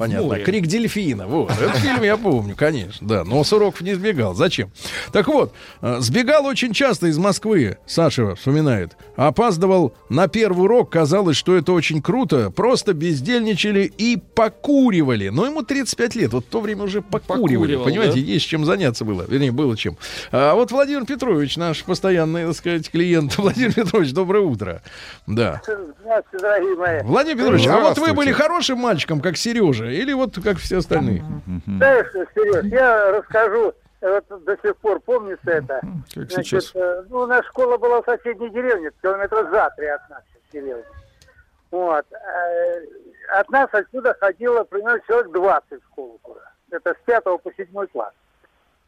Понятно. 0.00 0.28
море. 0.28 0.44
Крик 0.44 0.66
дельфина. 0.66 1.26
Вот. 1.26 1.52
Этот 1.52 1.76
фильм 1.76 2.02
я 2.02 2.16
помню, 2.16 2.56
конечно. 2.56 3.06
Да, 3.06 3.22
но 3.22 3.44
с 3.44 3.52
уроков 3.52 3.82
не 3.82 3.92
сбегал. 3.92 4.32
Зачем? 4.34 4.72
Так 5.12 5.28
вот, 5.28 5.52
э, 5.82 5.98
сбегал 6.00 6.46
очень 6.46 6.72
часто 6.72 7.08
из 7.08 7.18
Москвы, 7.18 7.76
Саша 7.84 8.34
вспоминает. 8.34 8.96
Опаздывал 9.16 9.92
на 10.08 10.26
первый 10.26 10.62
урок, 10.62 10.90
казалось, 10.90 11.36
что 11.36 11.54
это 11.54 11.72
очень 11.72 12.00
круто. 12.00 12.50
Просто 12.50 12.94
бездельничали 12.94 13.92
и 13.98 14.16
покуривали. 14.16 15.28
Но 15.28 15.44
ему 15.44 15.62
35 15.62 16.14
лет. 16.14 16.32
Вот 16.32 16.46
в 16.46 16.48
то 16.48 16.62
время 16.62 16.84
уже 16.84 17.02
покуривали. 17.02 17.74
Покуривал, 17.74 17.84
Понимаете, 17.84 18.14
да? 18.14 18.20
есть 18.20 18.46
чем 18.46 18.64
заняться 18.64 19.04
было. 19.04 19.26
Вернее, 19.28 19.52
было 19.52 19.76
чем. 19.76 19.98
А 20.32 20.54
вот 20.54 20.72
Владимир 20.72 21.04
Петрович, 21.04 21.58
наш 21.58 21.84
постоянный, 21.84 22.46
так 22.46 22.56
сказать, 22.56 22.90
клиент. 22.90 23.36
Владимир 23.38 23.74
Петрович, 23.74 24.12
доброе 24.12 24.44
утро. 24.44 24.80
Да. 25.26 25.60
Здравствуйте, 26.00 26.42
дорогие 26.42 26.76
мои. 26.76 27.02
Владимир 27.02 27.36
Петрович, 27.36 27.66
а 27.66 27.80
вот 27.80 27.98
вы 27.98 28.14
были 28.14 28.32
хорошим 28.32 28.78
мальчиком, 28.78 29.20
как 29.20 29.36
Сережа, 29.36 29.89
или 29.90 30.12
вот 30.12 30.34
как 30.42 30.56
все 30.58 30.78
остальные? 30.78 31.22
Знаешь, 31.66 32.06
Сереж, 32.34 32.64
я 32.66 33.12
расскажу, 33.12 33.74
вот 34.00 34.44
до 34.44 34.56
сих 34.62 34.76
пор 34.76 35.00
помнится 35.00 35.50
это. 35.50 35.80
Как 36.14 36.30
Значит, 36.30 36.62
сейчас. 36.62 36.74
э, 36.74 37.04
ну, 37.08 37.18
у 37.20 37.26
нас 37.26 37.44
школа 37.46 37.76
была 37.76 38.02
в 38.02 38.04
соседней 38.06 38.50
деревне, 38.50 38.90
километра 39.02 39.44
за 39.50 39.70
три 39.76 39.86
от 39.86 40.08
нас 40.08 40.22
деревни. 40.52 40.84
Вот. 41.70 42.04
Э, 42.12 43.38
От 43.38 43.48
нас 43.50 43.68
отсюда 43.72 44.14
ходило 44.18 44.64
примерно 44.64 45.00
человек 45.06 45.30
20 45.32 45.82
в 45.82 45.86
школу 45.86 46.18
туда. 46.24 46.40
Это 46.70 46.94
с 46.94 47.04
5 47.06 47.22
по 47.24 47.52
7 47.56 47.86
класс. 47.92 48.12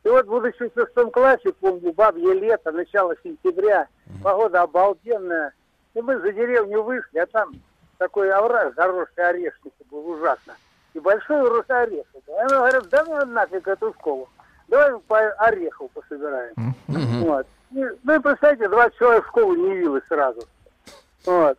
И 0.03 0.09
вот, 0.09 0.27
будучи 0.27 0.69
в 0.69 0.73
шестом 0.75 1.11
классе, 1.13 1.53
помню, 1.61 1.93
бабье 1.93 2.35
лето, 2.35 2.73
начало 2.73 3.15
сентября, 3.23 3.87
погода 4.25 4.63
обалденная. 4.63 5.53
И 5.95 6.01
мы 6.01 6.19
за 6.19 6.33
деревню 6.33 6.83
вышли, 6.83 7.19
а 7.19 7.27
там 7.27 7.53
такой 7.99 8.33
овраг, 8.33 8.75
заросший 8.75 9.29
орешники 9.29 9.85
был 9.91 10.09
ужасно. 10.11 10.55
И 10.95 11.01
большой 11.01 11.49
росший 11.49 11.83
орех. 11.83 12.07
был. 12.27 12.39
Они 12.39 12.49
говорят, 12.49 12.89
да 12.91 13.05
ну 13.05 13.25
нафиг 13.27 13.67
эту 13.67 13.93
школу. 13.95 14.29
Давай 14.69 14.99
по 15.07 15.19
орехов 15.19 15.91
пособираем. 15.93 16.55
Вот. 16.87 17.47
И, 17.73 17.85
ну 18.05 18.15
и 18.15 18.19
представьте, 18.19 18.69
20 18.69 18.99
человек 18.99 19.25
в 19.25 19.29
школу 19.29 19.55
не 19.55 19.71
явилось 19.77 20.05
сразу. 20.09 20.41
Вот. 21.25 21.59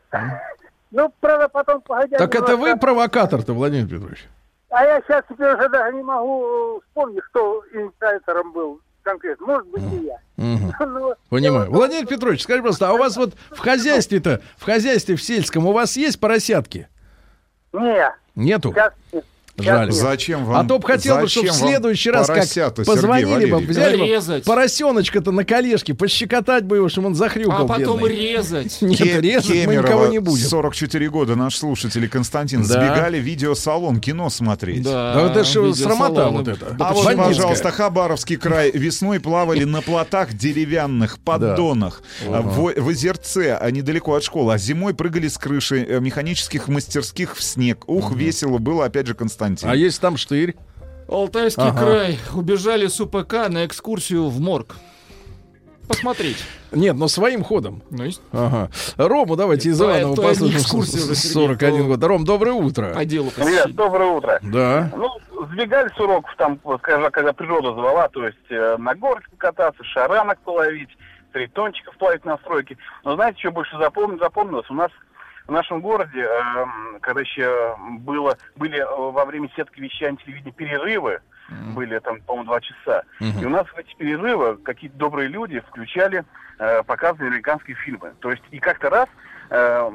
Ну, 0.91 1.11
правда, 1.19 1.49
потом 1.49 1.81
погодя... 1.81 2.17
Так 2.17 2.35
это 2.35 2.55
вы 2.55 2.77
провокатор-то, 2.77 3.53
Владимир 3.53 3.87
Петрович? 3.89 4.27
А 4.69 4.83
я 4.83 5.01
сейчас 5.01 5.23
теперь 5.29 5.53
уже 5.55 5.69
даже 5.69 5.95
не 5.95 6.03
могу 6.03 6.77
э, 6.77 6.79
вспомнить, 6.87 7.23
кто 7.31 7.63
инициатором 7.73 8.51
был. 8.53 8.79
конкретно. 9.01 9.45
Может 9.47 9.67
быть, 9.69 9.83
и 9.93 10.05
я. 10.05 10.17
Ну, 10.79 11.13
Понимаю. 11.29 11.71
Владимир 11.71 12.07
Петрович, 12.07 12.43
скажи, 12.43 12.61
просто, 12.61 12.89
а 12.89 12.93
у 12.93 12.97
вас 12.97 13.17
вот 13.17 13.33
в 13.51 13.59
хозяйстве-то, 13.59 14.41
в 14.57 14.63
хозяйстве 14.65 15.15
в 15.15 15.21
сельском 15.23 15.65
у 15.67 15.71
вас 15.71 15.95
есть 15.97 16.19
поросятки? 16.19 16.87
том- 17.71 17.83
Не, 17.83 18.11
Нету? 18.35 18.71
сейчас. 18.71 18.93
Жаль. 19.57 19.91
Зачем 19.91 20.41
А 20.41 20.45
вам? 20.45 20.67
то 20.67 20.79
бы 20.79 20.87
хотел 20.87 21.19
бы, 21.19 21.27
чтобы 21.27 21.49
в 21.49 21.53
следующий 21.53 22.09
раз 22.09 22.25
как 22.25 22.37
поросята, 22.37 22.83
позвонили 22.83 23.45
бы, 23.51 23.59
взяли 23.59 23.97
бы 23.97 24.07
Резать. 24.07 24.43
поросеночка-то 24.45 25.31
на 25.31 25.45
колешке, 25.45 25.93
пощекотать 25.93 26.65
бы 26.65 26.77
его, 26.77 26.89
чтобы 26.89 27.07
он 27.07 27.15
захрюкал, 27.15 27.65
А 27.65 27.67
потом 27.67 27.99
бедный. 28.01 28.15
резать. 28.35 28.77
Нет, 28.81 28.97
Ке- 28.97 29.21
резать 29.21 29.49
мы 29.49 29.55
Кемерово, 29.73 29.85
никого 29.87 30.07
не 30.07 30.19
будем. 30.19 30.43
44 30.47 31.07
года, 31.09 31.35
наш 31.35 31.55
слушатель 31.55 32.09
Константин 32.09 32.63
Да. 32.63 32.67
сбегали 32.67 33.19
в 33.19 33.23
видеосалон 33.23 33.99
кино 34.01 34.31
смотреть. 34.31 34.81
Да 34.83 35.19
вот 35.21 35.31
это 35.31 35.43
что, 35.43 35.71
срамота 35.75 36.29
вот 36.29 36.47
это. 36.47 36.71
Да 36.71 36.87
А 36.89 36.93
вот, 36.93 37.15
пожалуйста, 37.15 37.69
Хабаровский 37.71 38.37
край. 38.37 38.71
Весной 38.71 39.19
плавали 39.19 39.65
на 39.65 39.81
плотах 39.83 40.33
деревянных, 40.33 41.19
поддонах, 41.19 42.01
а, 42.27 42.41
в, 42.41 42.73
в 42.75 42.89
озерце, 42.89 43.55
а 43.59 43.69
недалеко 43.69 44.15
от 44.15 44.23
школы. 44.23 44.53
А 44.53 44.57
зимой 44.57 44.95
прыгали 44.95 45.27
с 45.27 45.37
крыши 45.37 45.85
э, 45.87 45.99
механических 45.99 46.67
мастерских 46.67 47.35
в 47.37 47.43
снег. 47.43 47.83
Ух, 47.87 48.15
весело 48.15 48.57
было, 48.57 48.85
опять 48.85 49.05
же, 49.05 49.13
Константин. 49.13 49.42
А 49.63 49.75
есть 49.75 49.99
там 50.01 50.17
штырь? 50.17 50.55
Алтайский 51.07 51.63
Ага. 51.63 51.79
край. 51.79 52.19
Убежали 52.33 52.87
с 52.87 52.99
УПК 53.01 53.49
на 53.49 53.65
экскурсию 53.65 54.29
в 54.29 54.39
морг. 54.39 54.75
Посмотреть. 55.87 56.37
Нет, 56.71 56.95
но 56.95 57.07
своим 57.09 57.43
ходом. 57.43 57.83
Ну, 57.91 58.05
есть 58.05 58.21
Ага. 58.31 58.69
Рому 58.97 59.35
давайте 59.35 59.69
из 59.69 59.81
Иванова 59.81 60.15
послушаем. 60.15 60.61
экскурсия 60.61 60.99
уже, 61.03 61.15
Сергей, 61.15 61.33
41 61.33 61.77
то- 61.81 61.87
год. 61.89 62.03
Ром, 62.03 62.23
доброе 62.23 62.53
утро. 62.53 62.93
по 62.95 63.03
делу 63.05 63.31
посетить. 63.31 63.75
доброе 63.75 64.09
утро. 64.11 64.39
Да. 64.41 64.89
Ну, 64.95 65.09
сбегали 65.51 65.89
с 65.93 65.99
уроков 65.99 66.33
там, 66.37 66.57
скажем, 66.79 67.11
когда 67.11 67.33
природа 67.33 67.73
звала, 67.73 68.07
то 68.07 68.25
есть 68.25 68.37
э, 68.49 68.77
на 68.79 68.95
горке 68.95 69.27
покататься, 69.31 69.83
шаранок 69.83 70.39
половить, 70.39 70.89
тритончиков 71.33 71.97
плавить 71.97 72.23
на 72.23 72.37
стройке. 72.37 72.77
Но 73.03 73.15
знаете, 73.15 73.39
что 73.39 73.51
больше 73.51 73.75
запомни- 73.75 74.17
запомнилось? 74.19 74.69
У 74.69 74.73
нас 74.75 74.89
в 75.47 75.51
нашем 75.51 75.81
городе, 75.81 76.21
эм, 76.21 76.99
когда 77.01 77.21
еще 77.21 77.75
было, 77.99 78.37
были 78.55 78.79
э, 78.79 78.85
во 78.85 79.25
время 79.25 79.49
сетки 79.55 79.79
вещания 79.79 80.17
телевидения 80.17 80.51
перерывы, 80.51 81.21
были 81.75 81.99
там, 81.99 82.21
по-моему, 82.21 82.47
два 82.47 82.61
часа. 82.61 83.03
И 83.19 83.45
у 83.45 83.49
нас 83.49 83.67
в 83.67 83.77
эти 83.77 83.93
перерывы 83.95 84.57
какие-то 84.57 84.97
добрые 84.97 85.27
люди 85.27 85.59
включали, 85.59 86.23
э, 86.59 86.83
показывали 86.83 87.27
американские 87.27 87.75
фильмы. 87.75 88.13
То 88.21 88.31
есть 88.31 88.43
и 88.51 88.59
как-то 88.59 88.89
раз 88.89 89.09
э, 89.53 89.91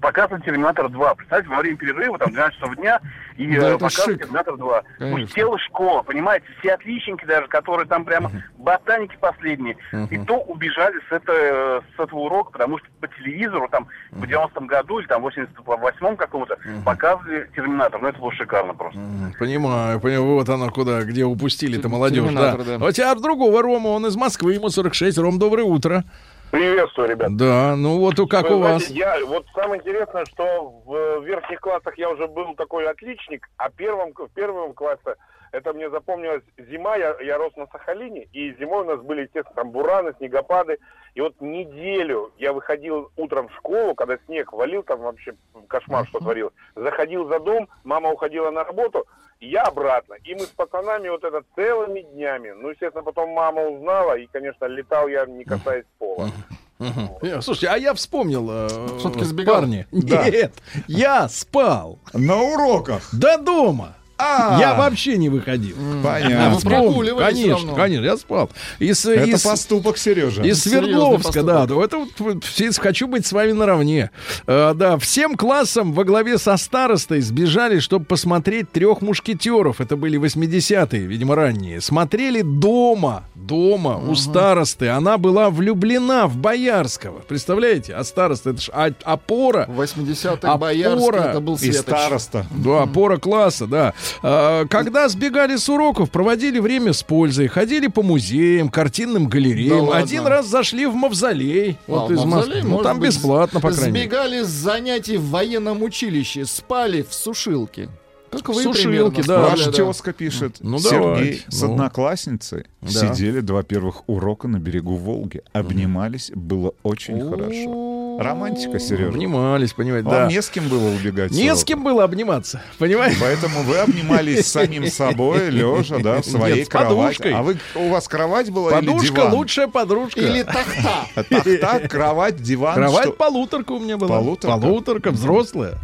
показывали 0.00 0.42
«Терминатор 0.42 0.86
2». 0.86 1.16
Представляете, 1.16 1.50
во 1.50 1.60
время 1.60 1.76
перерыва, 1.76 2.18
там, 2.18 2.32
12 2.32 2.58
часов 2.58 2.76
дня, 2.76 3.00
и 3.36 3.46
Да, 3.56 3.74
э. 3.74 3.78
«Терминатор 3.78 4.54
2». 4.54 4.82
Конечно. 4.98 5.26
Пустела 5.26 5.58
школа, 5.58 6.02
понимаете, 6.02 6.46
все 6.58 6.74
отличники 6.74 7.24
даже, 7.24 7.46
которые 7.48 7.86
там 7.86 8.04
прямо 8.04 8.30
ботаники 8.58 9.16
последние, 9.20 9.76
и 10.10 10.18
то 10.18 10.38
убежали 10.38 10.96
с, 11.08 11.12
это, 11.12 11.82
с 11.96 12.00
этого 12.00 12.20
урока, 12.20 12.52
потому 12.52 12.78
что 12.78 12.88
по 13.00 13.06
телевизору 13.08 13.68
там 13.68 13.86
в 14.10 14.24
90-м 14.24 14.66
году 14.66 14.98
или 14.98 15.06
там 15.06 15.22
в 15.22 15.26
88-м 15.26 16.16
каком-то 16.16 16.58
показывали 16.84 17.48
«Терминатор». 17.54 18.00
Ну, 18.00 18.08
это 18.08 18.18
было 18.18 18.32
шикарно 18.32 18.74
просто. 18.74 18.98
Понимаю, 19.38 20.00
понимаю. 20.00 20.24
Вот 20.24 20.48
она 20.48 20.68
куда, 20.68 21.02
где 21.02 21.24
упустили-то 21.24 21.88
молодежь. 21.88 22.24
Да. 22.34 22.56
Да. 22.56 22.74
А 22.80 22.88
у 22.88 22.90
тебя 22.90 23.12
от 23.12 23.22
другого 23.22 23.62
Рома, 23.62 23.88
он 23.88 24.06
из 24.06 24.16
Москвы, 24.16 24.54
ему 24.54 24.68
46. 24.68 25.18
Ром, 25.18 25.38
доброе 25.38 25.64
утро. 25.64 26.04
Приветствую, 26.50 27.08
ребят. 27.10 27.36
Да, 27.36 27.74
ну 27.76 27.98
вот 27.98 28.18
у- 28.18 28.26
как 28.26 28.48
Вы 28.48 28.56
у 28.56 28.60
вас? 28.60 28.88
Я, 28.88 29.18
вот 29.26 29.46
самое 29.54 29.80
интересное, 29.80 30.24
что 30.26 30.70
в 30.86 30.94
э, 30.94 31.20
верхних 31.24 31.60
классах 31.60 31.98
я 31.98 32.08
уже 32.08 32.26
был 32.28 32.54
такой 32.54 32.88
отличник, 32.88 33.48
а 33.56 33.68
первом, 33.70 34.12
в 34.16 34.28
первом 34.34 34.72
классе 34.72 35.16
это 35.56 35.72
мне 35.72 35.88
запомнилось 35.90 36.42
зима, 36.58 36.96
я, 36.96 37.16
я 37.20 37.38
рос 37.38 37.54
на 37.56 37.66
Сахалине, 37.68 38.28
и 38.32 38.54
зимой 38.58 38.82
у 38.82 38.86
нас 38.86 39.00
были, 39.00 39.22
естественно, 39.22 39.54
там 39.56 39.70
бураны, 39.70 40.12
снегопады. 40.18 40.78
И 41.14 41.20
вот 41.20 41.40
неделю 41.40 42.30
я 42.38 42.52
выходил 42.52 43.10
утром 43.16 43.48
в 43.48 43.54
школу, 43.56 43.94
когда 43.94 44.18
снег 44.26 44.52
валил, 44.52 44.82
там 44.82 45.00
вообще 45.00 45.34
кошмар, 45.68 46.06
что 46.08 46.18
творилось. 46.18 46.52
Заходил 46.74 47.26
за 47.28 47.40
дом, 47.40 47.68
мама 47.84 48.10
уходила 48.10 48.50
на 48.50 48.64
работу, 48.64 49.06
я 49.40 49.62
обратно. 49.62 50.14
И 50.24 50.34
мы 50.34 50.40
с 50.40 50.48
пацанами 50.50 51.08
вот 51.08 51.24
это 51.24 51.42
целыми 51.54 52.00
днями. 52.02 52.50
Ну, 52.50 52.68
естественно, 52.70 53.02
потом 53.02 53.30
мама 53.30 53.62
узнала, 53.66 54.16
и, 54.18 54.26
конечно, 54.26 54.66
летал 54.66 55.08
я, 55.08 55.24
не 55.26 55.44
касаясь 55.44 55.86
пола. 55.98 56.30
Э, 56.78 57.40
Слушайте, 57.40 57.68
а 57.68 57.78
я 57.78 57.94
вспомнил, 57.94 58.46
э, 58.50 58.68
Всё-таки 58.98 59.24
сбегал? 59.24 59.54
парни. 59.56 59.86
Да. 59.92 60.28
Нет, 60.28 60.52
я 60.86 61.26
спал 61.28 61.98
На 62.12 62.36
уроках. 62.42 63.08
до 63.18 63.38
дома. 63.38 63.94
А, 64.18 64.56
Я 64.58 64.74
вообще 64.74 65.18
не 65.18 65.28
выходил. 65.28 65.76
Понятно. 66.02 66.50
вы 66.54 66.60
прогуливались 66.62 67.34
Конечно, 67.34 67.54
равно. 67.56 67.74
конечно, 67.74 68.04
я 68.04 68.16
спал. 68.16 68.50
Из, 68.78 69.04
Это 69.04 69.24
из- 69.28 69.42
поступок, 69.42 69.98
Сережа. 69.98 70.42
Из 70.42 70.62
Свердловска, 70.62 71.42
да. 71.42 71.64
Это 71.64 71.98
вот, 72.18 72.44
хочу 72.78 73.08
быть 73.08 73.26
с 73.26 73.32
вами 73.32 73.52
наравне. 73.52 74.10
Э, 74.46 74.72
да, 74.74 74.96
всем 74.98 75.36
классам 75.36 75.92
во 75.92 76.04
главе 76.04 76.38
со 76.38 76.56
старостой 76.56 77.20
сбежали, 77.20 77.78
чтобы 77.78 78.06
посмотреть 78.06 78.70
трех 78.72 79.02
мушкетеров. 79.02 79.80
Это 79.82 79.96
были 79.96 80.18
80-е, 80.18 81.00
видимо, 81.06 81.34
ранние. 81.34 81.80
Смотрели 81.82 82.40
дома, 82.42 83.24
дома 83.34 83.98
у 83.98 84.14
старосты. 84.14 84.88
Она 84.88 85.18
была 85.18 85.50
влюблена 85.50 86.26
в 86.26 86.36
Боярского. 86.36 87.18
Представляете? 87.20 87.94
А 87.94 88.02
староста, 88.04 88.50
это 88.50 88.60
ж 88.62 88.70
а- 88.72 88.92
опора. 89.04 89.66
В 89.68 89.80
80-х 89.80 90.36
Опора 90.52 90.56
Боярский, 90.56 91.18
это 91.30 91.40
был 91.40 91.54
И 91.56 91.58
Светоч. 91.58 91.82
староста. 91.82 92.46
Да, 92.50 92.82
опора 92.84 93.18
класса, 93.18 93.66
да. 93.66 93.92
А, 94.22 94.66
Когда 94.66 95.08
сбегали 95.08 95.56
с 95.56 95.68
уроков, 95.68 96.10
проводили 96.10 96.58
время 96.58 96.92
с 96.92 97.02
пользой, 97.02 97.48
ходили 97.48 97.86
по 97.88 98.02
музеям, 98.02 98.68
картинным 98.68 99.28
галереям. 99.28 99.86
Да? 99.86 99.96
Один 99.98 100.26
раз 100.26 100.46
зашли 100.46 100.86
в 100.86 100.94
мавзолей. 100.94 101.76
А, 101.86 101.90
Вот 101.92 102.10
из 102.10 102.24
мавзолей, 102.24 102.62
Ну, 102.62 102.82
там 102.82 102.98
быть, 103.00 103.08
бесплатно, 103.10 103.60
по 103.60 103.70
крайней 103.70 103.92
мере. 103.92 104.06
Сбегали 104.08 104.42
с 104.42 104.48
занятий 104.48 105.16
в 105.16 105.30
военном 105.30 105.82
училище, 105.82 106.44
спали 106.44 107.02
в 107.08 107.14
сушилке. 107.14 107.88
Как 108.28 108.48
вы 108.48 108.62
Сушилки, 108.64 109.22
да. 109.22 109.46
спали, 109.46 109.62
Ваш 109.66 109.74
тезка 109.76 110.12
пишет, 110.12 110.56
Ну, 110.60 110.78
Сергей 110.78 110.98
давайте. 111.00 111.42
с 111.48 111.62
Ну. 111.62 111.70
одноклассницей 111.72 112.64
Да. 112.82 112.88
сидели 113.14 113.40
два 113.40 113.62
первых 113.62 114.02
урока 114.08 114.48
на 114.48 114.58
берегу 114.58 114.96
Волги, 114.96 115.42
обнимались, 115.52 116.32
было 116.34 116.74
очень 116.82 117.20
хорошо. 117.20 117.95
Романтика, 118.18 118.78
Сережа. 118.78 119.08
Обнимались, 119.08 119.72
понимаете, 119.72 120.08
Вам 120.08 120.14
да. 120.14 120.26
не 120.28 120.40
с 120.40 120.48
кем 120.48 120.68
было 120.68 120.88
убегать. 120.88 121.30
Не 121.32 121.54
с 121.54 121.64
кем 121.64 121.84
было 121.84 122.04
обниматься, 122.04 122.62
понимаете? 122.78 123.16
Поэтому 123.20 123.62
вы 123.62 123.78
обнимались 123.78 124.46
с 124.46 124.52
самим 124.52 124.86
собой, 124.90 125.50
лежа, 125.50 125.98
да, 125.98 126.22
в 126.22 126.26
своей 126.26 126.58
Нет, 126.60 126.66
с 126.66 126.70
кровати. 126.70 127.16
подушкой. 127.18 127.32
А 127.34 127.42
вы, 127.42 127.58
у 127.74 127.88
вас 127.88 128.08
кровать 128.08 128.50
была 128.50 128.78
или 128.78 128.86
Подушка 128.86 129.14
диван? 129.14 129.32
лучшая 129.34 129.68
подружка. 129.68 130.20
Или 130.20 130.42
тахта. 130.42 131.06
Тахта, 131.14 131.88
кровать, 131.88 132.36
диван. 132.42 132.74
Кровать 132.74 133.16
полуторка 133.16 133.72
у 133.72 133.78
меня 133.80 133.96
была. 133.96 134.18
Полуторка? 134.18 134.58
Полуторка, 134.58 135.10
взрослая. 135.10 135.78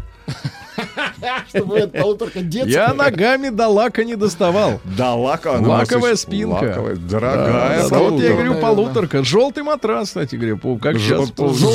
Чтобы 1.48 1.78
это 1.78 2.00
полуторка 2.00 2.40
детская. 2.40 2.70
Я 2.70 2.94
ногами 2.94 3.48
до 3.48 3.68
лака 3.68 4.04
не 4.04 4.16
доставал. 4.16 4.80
Да, 4.84 5.14
лака, 5.14 5.58
Лаковая 5.60 6.16
спинка. 6.16 6.96
дорогая. 6.96 7.88
вот 7.88 8.20
я 8.20 8.32
говорю, 8.32 8.60
полуторка. 8.60 9.24
Желтый 9.24 9.62
матрас, 9.62 10.08
кстати 10.08 10.36
говоря, 10.36 10.56
как 10.80 10.98
сейчас 10.98 11.32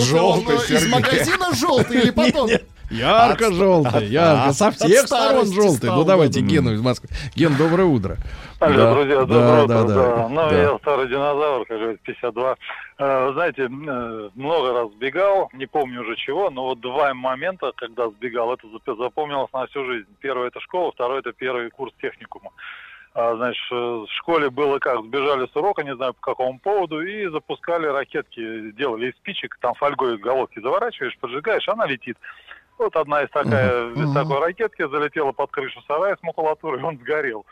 Желтый, 0.08 0.56
из 0.76 0.88
магазина 0.88 1.54
желтый 1.56 2.02
или 2.02 2.10
потом? 2.18 2.50
Ярко-желтый, 2.90 4.06
ярко. 4.08 4.52
Со 4.54 4.72
всех 4.72 5.08
сторон 5.08 5.46
желтый. 5.52 5.90
Ну 5.90 6.04
давайте 6.04 6.42
да. 6.42 6.46
Гену 6.48 6.72
из 6.74 6.82
Москвы. 6.82 7.10
Ген, 7.36 7.56
доброе 7.58 7.86
утро. 7.86 8.18
Алло, 8.60 8.76
Да, 8.76 8.94
друзья, 8.94 9.16
да, 9.18 9.26
доброе 9.26 9.68
да, 9.68 9.84
утро. 9.84 9.94
да, 9.94 10.16
Да. 10.16 10.30
Ну, 10.30 10.36
да. 10.50 10.62
я 10.62 10.78
старый 10.80 11.08
динозавр, 11.08 11.66
как 11.68 11.78
говорится, 11.78 12.04
52. 12.06 12.56
Э, 12.98 13.28
Вы 13.28 13.34
знаете, 13.34 13.62
э, 13.64 14.30
много 14.36 14.74
раз 14.74 14.92
сбегал, 14.94 15.50
не 15.54 15.68
помню 15.68 16.02
уже 16.02 16.16
чего, 16.16 16.50
но 16.50 16.64
вот 16.64 16.80
два 16.80 17.14
момента, 17.14 17.72
когда 17.76 18.10
сбегал, 18.10 18.54
это 18.54 18.66
зап- 18.68 18.98
запомнилось 18.98 19.52
на 19.54 19.68
всю 19.68 19.86
жизнь. 19.86 20.08
Первый 20.22 20.48
это 20.48 20.60
школа, 20.62 20.92
второй 20.92 21.20
это 21.20 21.34
первый 21.34 21.70
курс 21.70 21.94
техникума. 22.02 22.50
А, 23.14 23.36
Значит, 23.36 23.62
э, 23.72 23.76
в 23.76 24.08
школе 24.18 24.50
было 24.50 24.80
как, 24.80 25.04
сбежали 25.04 25.48
с 25.52 25.56
урока, 25.56 25.84
не 25.84 25.96
знаю 25.96 26.14
по 26.16 26.22
какому 26.22 26.58
поводу, 26.60 27.02
и 27.02 27.28
запускали 27.28 27.86
ракетки, 27.86 28.72
делали 28.72 29.10
из 29.12 29.16
спичек, 29.18 29.58
там 29.62 29.76
фольгой 29.76 30.18
головки 30.18 30.60
заворачиваешь, 30.60 31.18
поджигаешь, 31.20 31.68
она 31.68 31.86
летит. 31.86 32.18
Вот 32.78 32.96
одна 32.96 33.24
из, 33.24 33.30
такая, 33.30 33.90
из 33.92 34.14
такой 34.14 34.40
ракетки 34.40 34.88
залетела 34.88 35.32
под 35.32 35.52
крышу 35.52 35.82
сарая 35.88 36.16
с 36.16 36.24
макулатурой, 36.24 36.82
он 36.84 36.98
сгорел. 36.98 37.46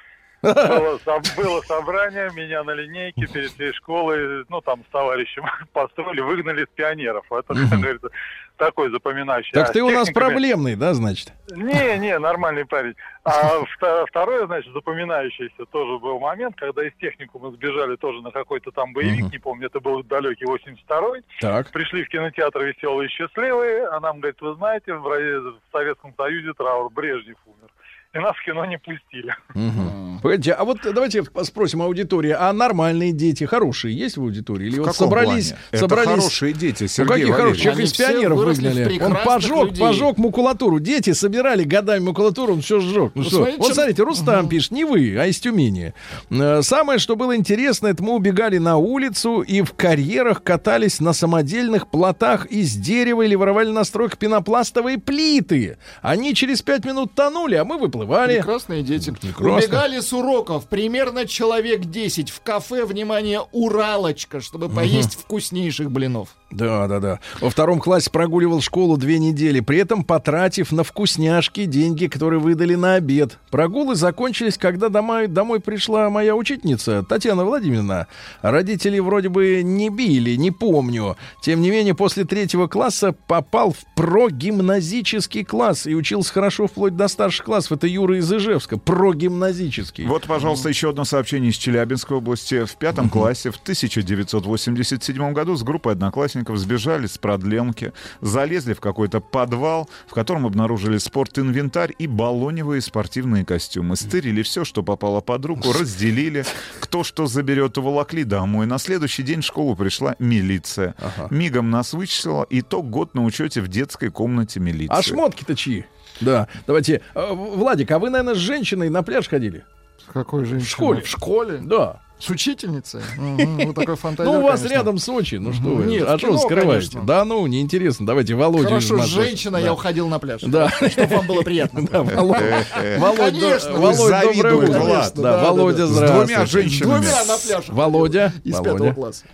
Было, 0.53 0.99
было 1.37 1.61
собрание, 1.61 2.29
меня 2.35 2.63
на 2.63 2.71
линейке 2.71 3.27
перед 3.27 3.51
всей 3.51 3.73
школой, 3.73 4.45
ну, 4.49 4.61
там, 4.61 4.83
с 4.87 4.91
товарищем 4.91 5.43
построили, 5.73 6.21
выгнали 6.21 6.65
с 6.65 6.69
пионеров. 6.75 7.25
Это, 7.31 7.53
как 7.53 7.79
говорится, 7.79 8.09
такой 8.57 8.89
запоминающий. 8.89 9.51
Так 9.51 9.69
А 9.69 9.73
ты 9.73 9.81
у 9.83 9.89
нас 9.89 10.07
техниками- 10.07 10.13
проблемный, 10.13 10.75
да, 10.75 10.93
значит? 10.93 11.33
не, 11.51 11.97
не, 11.97 12.17
нормальный 12.19 12.65
парень. 12.65 12.95
А 13.23 13.59
вто- 13.77 14.05
второй, 14.07 14.45
значит, 14.45 14.71
запоминающийся 14.73 15.65
тоже 15.71 15.99
был 15.99 16.19
момент, 16.19 16.55
когда 16.55 16.85
из 16.87 16.93
техникума 17.01 17.51
сбежали 17.51 17.95
тоже 17.97 18.21
на 18.21 18.31
какой-то 18.31 18.71
там 18.71 18.93
боевик, 18.93 19.31
не 19.31 19.39
помню, 19.39 19.67
это 19.67 19.79
был 19.79 20.03
далекий 20.03 20.45
82-й. 20.45 21.23
Так. 21.41 21.71
Пришли 21.71 22.03
в 22.05 22.09
кинотеатр 22.09 22.61
«Веселые 22.63 23.07
и 23.07 23.11
счастливые», 23.11 23.87
а 23.87 23.99
нам 23.99 24.19
говорит, 24.19 24.39
вы 24.41 24.53
знаете, 24.55 24.93
в 24.93 25.55
Советском 25.71 26.13
Союзе 26.15 26.53
траур 26.53 26.89
Брежнев 26.91 27.37
умер. 27.45 27.69
И 28.15 28.19
нас 28.19 28.35
в 28.37 28.45
кино 28.45 28.65
не 28.65 28.77
пустили. 28.77 29.35
Мгм. 29.53 30.19
Погодите, 30.23 30.53
а 30.53 30.63
вот 30.63 30.79
давайте 30.83 31.23
спросим 31.43 31.81
аудитории, 31.81 32.31
а 32.37 32.51
нормальные 32.53 33.11
дети, 33.11 33.43
хорошие, 33.43 33.95
есть 33.95 34.17
в 34.17 34.21
аудитории? 34.21 34.67
Или 34.67 34.75
В 34.75 34.79
вот 34.79 34.87
каком 34.93 35.07
собрались, 35.07 35.49
плане? 35.49 35.61
Это 35.71 35.79
собрались... 35.81 36.07
хорошие 36.09 36.53
дети, 36.53 36.83
Ну, 36.83 36.87
Сергей 36.87 37.13
какие 37.17 37.31
хорошие? 37.31 37.61
Человек 37.63 37.85
из 37.85 37.91
все 37.91 38.07
пионеров 38.07 38.37
выгнали. 38.39 38.99
Он 39.03 39.17
пожег, 39.25 39.65
людей. 39.65 39.79
пожег 39.81 40.17
макулатуру. 40.17 40.79
Дети 40.79 41.11
собирали 41.13 41.63
годами 41.63 41.99
макулатуру, 42.05 42.53
он 42.53 42.61
все 42.61 42.79
сжег. 42.79 43.11
Ну, 43.15 43.21
Ну, 43.21 43.23
что? 43.23 43.35
смотрите, 43.37 43.57
вот 43.57 43.65
чем- 43.67 43.75
смотрите, 43.75 44.03
Рустам 44.03 44.49
пишет, 44.49 44.71
не 44.71 44.85
вы, 44.85 45.17
а 45.19 45.25
из 45.27 45.39
Тюмени. 45.39 45.93
Э, 46.31 46.61
Самое, 46.61 46.99
что 46.99 47.15
было 47.15 47.35
интересно, 47.35 47.87
это 47.87 48.01
мы 48.01 48.13
убегали 48.15 48.57
на 48.57 48.77
улицу 48.77 49.41
и 49.41 49.61
в 49.61 49.73
карьерах 49.73 50.41
катались 50.41 50.99
на 51.01 51.11
самодельных 51.13 51.87
плотах 51.87 52.45
из 52.47 52.75
дерева 52.75 53.23
или 53.23 53.35
воровали 53.35 53.69
на 53.71 53.83
стройках 53.83 54.17
пенопластовые 54.17 54.97
плиты. 54.97 55.77
Они 56.01 56.33
через 56.33 56.61
пять 56.61 56.85
минут 56.85 57.13
тонули, 57.13 57.55
а 57.55 57.65
мы 57.65 57.77
выплывали. 57.77 58.04
Прекрасные 58.05 58.83
дети. 58.83 59.11
Прекрасно. 59.11 59.55
Убегали 59.55 59.99
с 59.99 60.13
уроков 60.13 60.65
примерно 60.67 61.25
человек 61.25 61.85
10 61.85 62.29
в 62.29 62.41
кафе, 62.41 62.85
внимание, 62.85 63.41
Уралочка, 63.51 64.41
чтобы 64.41 64.69
поесть 64.69 65.15
вкуснейших 65.19 65.91
блинов. 65.91 66.29
Да, 66.51 66.87
да, 66.87 66.99
да. 66.99 67.19
Во 67.41 67.49
втором 67.49 67.79
классе 67.79 68.09
прогуливал 68.09 68.61
школу 68.61 68.97
две 68.97 69.19
недели, 69.19 69.59
при 69.59 69.79
этом 69.79 70.03
потратив 70.03 70.71
на 70.71 70.83
вкусняшки 70.83 71.65
деньги, 71.65 72.07
которые 72.07 72.39
выдали 72.39 72.75
на 72.75 72.95
обед. 72.95 73.39
Прогулы 73.49 73.95
закончились, 73.95 74.57
когда 74.57 74.89
домой, 74.89 75.27
домой 75.27 75.59
пришла 75.59 76.09
моя 76.09 76.35
учительница 76.35 77.03
Татьяна 77.03 77.43
Владимировна. 77.43 78.07
Родители 78.41 78.99
вроде 78.99 79.29
бы 79.29 79.63
не 79.63 79.89
били, 79.89 80.35
не 80.35 80.51
помню. 80.51 81.17
Тем 81.41 81.61
не 81.61 81.71
менее, 81.71 81.93
после 81.93 82.23
третьего 82.23 82.67
класса 82.67 83.13
попал 83.27 83.71
в 83.71 83.83
прогимназический 83.95 85.43
класс 85.43 85.87
и 85.87 85.95
учился 85.95 86.31
хорошо 86.31 86.67
вплоть 86.67 86.95
до 86.95 87.07
старших 87.07 87.45
классов. 87.45 87.73
Это 87.73 87.87
Юра 87.95 88.17
из 88.17 88.31
Ижевска. 88.31 88.77
Прогимназический. 88.77 90.05
Вот, 90.05 90.23
пожалуйста, 90.27 90.67
еще 90.67 90.89
одно 90.89 91.05
сообщение 91.05 91.51
из 91.51 91.55
Челябинской 91.55 92.17
области. 92.17 92.65
В 92.65 92.75
пятом 92.75 93.09
классе 93.09 93.51
в 93.51 93.55
1987 93.55 95.33
году 95.33 95.55
с 95.55 95.63
группой 95.63 95.93
одноклассников 95.93 96.57
сбежали 96.57 97.07
с 97.07 97.17
продленки, 97.17 97.93
залезли 98.19 98.73
в 98.73 98.81
какой-то 98.81 99.21
подвал, 99.21 99.89
в 100.07 100.13
котором 100.13 100.45
обнаружили 100.45 100.97
спортинвентарь 100.97 101.93
и 101.97 102.05
баллоневые 102.07 102.81
спортивные 102.81 103.45
костюмы. 103.45 103.95
Стырили 103.95 104.43
все, 104.43 104.65
что 104.65 104.83
попало 104.83 105.21
под 105.21 105.45
руку, 105.45 105.71
разделили. 105.71 106.43
Кто 106.81 107.05
что 107.05 107.27
заберет, 107.27 107.77
уволокли 107.77 108.25
домой. 108.25 108.65
На 108.65 108.77
следующий 108.77 109.23
день 109.23 109.39
в 109.39 109.45
школу 109.45 109.73
пришла 109.75 110.15
милиция. 110.19 110.95
Мигом 111.29 111.69
нас 111.69 111.93
вычислила. 111.93 112.45
Итог 112.49 112.89
год 112.89 113.13
на 113.15 113.23
учете 113.23 113.61
в 113.61 113.69
детской 113.69 114.09
комнате 114.09 114.59
милиции. 114.59 114.93
А 114.93 115.01
шмотки-то 115.01 115.55
чьи? 115.55 115.85
Да, 116.21 116.47
давайте. 116.67 117.01
Э, 117.13 117.33
Владик, 117.33 117.91
а 117.91 117.99
вы, 117.99 118.09
наверное, 118.09 118.35
с 118.35 118.39
женщиной 118.39 118.89
на 118.89 119.03
пляж 119.03 119.27
ходили? 119.27 119.65
Какой 120.13 120.45
же 120.45 120.59
В 120.59 120.67
школе. 120.67 121.01
В 121.01 121.07
школе? 121.07 121.59
Да. 121.61 121.99
С 122.17 122.29
учительницей? 122.29 123.01
Вы 123.17 123.73
такой 123.73 123.95
фантазер, 123.97 124.31
Ну, 124.31 124.39
у 124.39 124.43
вас 124.43 124.61
конечно. 124.61 124.73
рядом 124.77 124.97
Сочи, 124.99 125.35
ну 125.35 125.51
что 125.51 125.63
вы, 125.67 125.83
Нет, 125.85 126.07
а 126.07 126.17
что 126.17 126.31
вы 126.31 126.37
скрываете? 126.37 126.91
конечно. 126.91 127.01
Да 127.05 127.25
ну, 127.25 127.45
неинтересно, 127.45 128.05
давайте 128.05 128.35
Володю. 128.35 128.69
Хорошо, 128.69 128.99
с 129.01 129.07
женщиной 129.07 129.59
Да. 129.59 129.65
я 129.65 129.73
уходил 129.73 130.07
на 130.07 130.17
пляж. 130.19 130.41
Да. 130.43 130.69
Чтобы 130.69 131.07
вам 131.17 131.27
было 131.27 131.41
приятно. 131.41 131.85
Да, 131.85 132.03
Володя, 132.03 132.65
Володя, 132.99 133.31
Конечно, 133.31 133.71
до- 133.73 133.77
Володя, 133.79 134.21
доброе 134.33 134.55
утро. 134.55 134.79
Влад. 134.79 135.13
Да, 135.15 135.43
Володя, 135.43 135.77
да. 135.79 135.87
С 135.87 135.89
здравствуйте. 135.89 136.25
двумя 136.33 136.45
женщинами. 136.45 136.93
Двумя 137.01 137.25
на 137.25 137.37
пляж. 137.37 137.65
Володя, 137.67 138.33
Из 138.45 138.55
пятого 138.61 138.93
класса. 138.93 139.25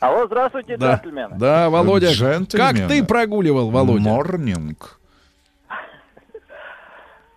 Алло, 0.00 0.26
здравствуйте, 0.26 0.76
Да, 0.76 0.94
джентльмены. 1.02 1.36
да, 1.38 1.70
Володя, 1.70 2.12
Джентльмены. 2.12 2.78
как 2.78 2.88
ты 2.88 3.02
прогуливал, 3.04 3.70
Володя? 3.70 4.02
Морнинг. 4.02 4.97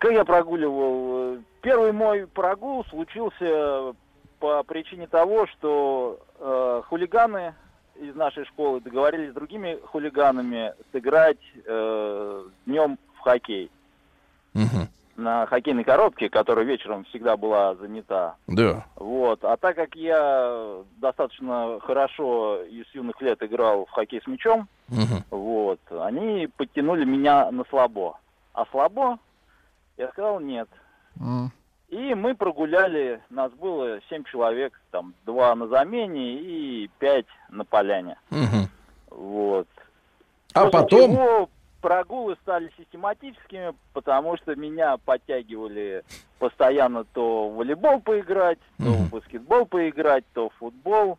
Как 0.02 0.10
я 0.10 0.24
прогуливал? 0.24 1.38
Первый 1.60 1.92
мой 1.92 2.26
прогул 2.26 2.84
случился 2.86 3.94
по 4.40 4.64
причине 4.64 5.06
того, 5.06 5.46
что 5.46 6.18
э, 6.40 6.82
хулиганы 6.88 7.54
из 7.94 8.12
нашей 8.16 8.44
школы 8.46 8.80
договорились 8.80 9.30
с 9.30 9.34
другими 9.34 9.78
хулиганами 9.84 10.74
сыграть 10.90 11.38
э, 11.64 12.44
днем 12.66 12.98
в 13.14 13.20
хоккей. 13.20 13.70
Мгм. 14.54 14.88
На 15.14 15.46
хоккейной 15.46 15.84
коробке, 15.84 16.28
которая 16.28 16.64
вечером 16.64 17.04
всегда 17.04 17.36
была 17.36 17.76
занята. 17.76 18.34
Да. 18.48 18.84
Вот. 18.96 19.44
А 19.44 19.56
так 19.56 19.76
как 19.76 19.94
я 19.94 20.78
достаточно 20.96 21.78
хорошо 21.80 22.64
и 22.64 22.82
с 22.82 22.92
юных 22.92 23.22
лет 23.22 23.40
играл 23.40 23.86
в 23.86 23.90
хоккей 23.90 24.20
с 24.20 24.26
мячом, 24.26 24.66
Мгм. 24.88 25.22
вот, 25.30 25.78
они 25.92 26.48
подтянули 26.56 27.04
меня 27.04 27.52
на 27.52 27.64
слабо. 27.70 28.18
А 28.52 28.66
слабо 28.72 29.20
я 29.96 30.08
сказал 30.08 30.40
нет. 30.40 30.68
М. 31.20 31.50
И 31.88 32.14
мы 32.14 32.34
прогуляли, 32.34 33.20
нас 33.28 33.52
было 33.52 34.00
семь 34.08 34.24
человек, 34.24 34.80
там 34.90 35.14
два 35.26 35.54
на 35.54 35.68
замене 35.68 36.36
и 36.40 36.90
пять 36.98 37.26
на 37.50 37.64
поляне. 37.64 38.16
Мгм. 38.30 38.68
Вот. 39.10 39.68
А 40.54 40.64
После 40.64 40.70
потом... 40.70 41.12
чего 41.12 41.48
прогулы 41.82 42.36
стали 42.42 42.72
систематическими, 42.78 43.74
потому 43.92 44.38
что 44.38 44.54
меня 44.56 44.96
подтягивали 44.96 46.02
постоянно 46.38 47.04
то 47.04 47.50
в 47.50 47.56
волейбол 47.56 48.00
поиграть, 48.00 48.58
то 48.78 48.84
Мгм. 48.84 48.92
в 48.92 49.10
баскетбол 49.10 49.66
поиграть, 49.66 50.24
то 50.32 50.48
в 50.48 50.54
футбол. 50.54 51.18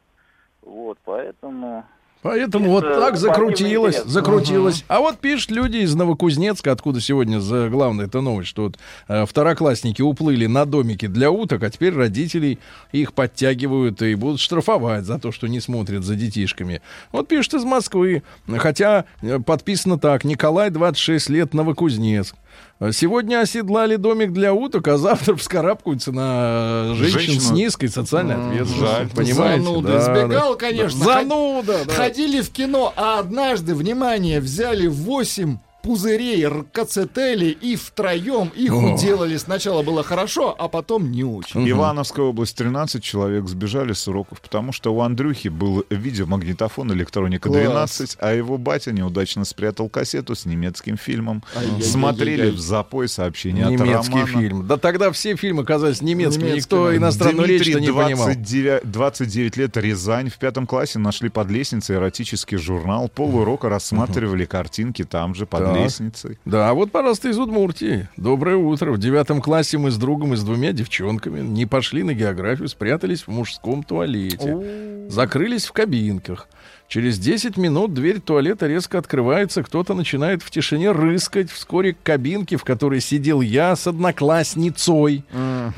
Вот, 0.64 0.98
поэтому... 1.06 1.86
Поэтому 2.24 2.70
вот 2.70 2.84
так 2.84 3.18
закрутилось, 3.18 3.98
интерес. 3.98 4.12
закрутилось. 4.12 4.86
А 4.88 5.00
вот 5.00 5.20
пишут 5.20 5.52
люди 5.52 5.78
из 5.78 5.94
Новокузнецка, 5.94 6.72
откуда 6.72 7.02
сегодня 7.02 7.40
за 7.40 7.70
главная 7.70 8.06
эта 8.06 8.22
новость, 8.22 8.50
что 8.50 8.64
вот 8.64 8.80
э, 9.10 9.26
второклассники 9.26 10.02
уплыли 10.02 10.46
на 10.46 10.66
домики 10.66 11.08
для 11.08 11.30
уток, 11.32 11.64
а 11.64 11.70
теперь 11.70 11.94
родителей 11.94 12.60
их 12.94 13.14
подтягивают 13.14 14.02
и 14.02 14.16
будут 14.16 14.40
штрафовать 14.40 15.04
за 15.04 15.20
то, 15.20 15.34
что 15.34 15.48
не 15.48 15.60
смотрят 15.60 16.04
за 16.06 16.16
детишками. 16.16 16.82
Вот 17.12 17.28
пишут 17.28 17.56
из 17.56 17.66
Москвы, 17.66 18.24
хотя 18.58 19.04
э, 19.22 19.40
подписано 19.40 20.00
так, 20.00 20.24
Николай, 20.24 20.70
26 20.70 21.30
лет, 21.30 21.54
Новокузнецк. 21.54 22.36
Э, 22.80 22.92
Сегодня 22.92 23.40
оседлали 23.42 23.96
домик 23.96 24.32
для 24.34 24.54
уток, 24.54 24.88
а 24.88 24.98
завтра 24.98 25.36
вскарабкаются 25.36 26.12
на 26.12 26.92
э, 26.92 26.94
женщин 26.96 27.20
с 27.20 27.24
Женщину. 27.26 27.56
низкой 27.56 27.88
социальной 27.88 28.36
ответственностью. 28.36 28.88
жаль. 28.88 29.08
Понимаете? 29.16 29.64
Зануда. 29.64 29.88
Да, 29.88 30.02
Сбегал, 30.02 30.52
да. 30.54 30.60
конечно. 30.60 31.04
Зануда, 31.06 31.86
да. 31.86 31.94
Ходили 31.94 32.42
в 32.42 32.50
кино, 32.52 32.94
а 32.96 33.20
однажды, 33.20 33.76
внимание, 33.76 34.40
взяли 34.40 34.88
8 34.88 35.58
пузырей 35.84 36.48
ркацетели 36.48 37.48
и 37.48 37.76
втроем 37.76 38.52
их 38.56 38.72
О. 38.72 38.94
уделали. 38.94 39.36
Сначала 39.38 39.84
было 39.84 40.02
хорошо, 40.02 40.56
а 40.58 40.70
потом 40.70 41.12
не 41.12 41.26
очень. 41.26 41.70
Ивановская 41.70 42.26
область, 42.26 42.58
13 42.58 43.04
человек 43.04 43.48
сбежали 43.48 43.92
с 43.92 44.08
уроков, 44.08 44.40
потому 44.42 44.72
что 44.72 44.94
у 44.96 45.02
Андрюхи 45.02 45.50
был 45.50 45.86
видеомагнитофон 45.90 46.94
электроника 46.94 47.50
Класс. 47.50 47.62
12, 47.62 48.18
а 48.20 48.34
его 48.34 48.58
батя 48.58 48.94
неудачно 48.94 49.44
спрятал 49.44 49.90
кассету 49.90 50.36
с 50.36 50.46
немецким 50.46 50.96
фильмом. 50.96 51.44
Ай-яй-яй-яй-яй. 51.56 51.92
Смотрели 51.92 52.50
в 52.50 52.60
запой 52.60 53.10
сообщения 53.10 53.66
Немецкий 53.66 53.92
от 53.94 54.08
Романа. 54.08 54.26
фильм. 54.28 54.68
Да 54.68 54.78
тогда 54.78 55.12
все 55.12 55.36
фильмы 55.36 55.66
казались 55.66 56.02
немецкими. 56.02 56.44
Немецкими. 56.44 56.60
Никто 56.60 56.96
иностранную 56.96 57.48
речь-то 57.48 57.82
не 57.82 57.92
понимал. 57.92 58.28
29, 58.28 58.90
29 58.90 59.58
лет, 59.58 59.76
Рязань. 59.76 60.30
В 60.30 60.38
пятом 60.38 60.66
классе 60.66 60.98
нашли 61.00 61.28
под 61.28 61.52
лестницей 61.52 61.98
эротический 61.98 62.58
журнал. 62.58 63.10
Полурока 63.10 63.68
рассматривали 63.68 64.46
картинки 64.46 65.04
там 65.04 65.36
же, 65.36 65.46
под 65.46 65.73
Так. 65.74 65.84
лестницей. 65.84 66.38
Да, 66.46 66.70
а 66.70 66.74
вот, 66.74 66.92
пожалуйста, 66.92 67.30
из 67.30 67.38
Удмуртии. 67.38 68.08
Доброе 68.18 68.58
утро. 68.58 68.92
В 68.92 68.98
девятом 69.00 69.42
классе 69.42 69.78
мы 69.78 69.92
с 69.92 69.98
другом 69.98 70.34
и 70.34 70.38
с 70.38 70.44
двумя 70.44 70.72
девчонками 70.72 71.42
не 71.42 71.66
пошли 71.66 72.04
на 72.04 72.14
географию, 72.14 72.68
спрятались 72.68 73.24
в 73.24 73.28
мужском 73.30 73.84
туалете. 73.84 75.06
Закрылись 75.10 75.66
в 75.66 75.72
кабинках. 75.72 76.48
Через 76.90 77.18
10 77.18 77.58
минут 77.58 77.94
дверь 77.94 78.20
туалета 78.20 78.68
резко 78.68 79.00
открывается, 79.00 79.64
кто-то 79.64 79.96
начинает 79.96 80.44
в 80.44 80.52
тишине 80.52 80.92
рыскать. 80.92 81.50
Вскоре 81.50 81.94
к 81.94 82.04
кабинке, 82.04 82.56
в 82.58 82.64
которой 82.64 83.00
сидел 83.02 83.42
я 83.42 83.76
с 83.76 83.88
одноклассницей. 83.88 85.24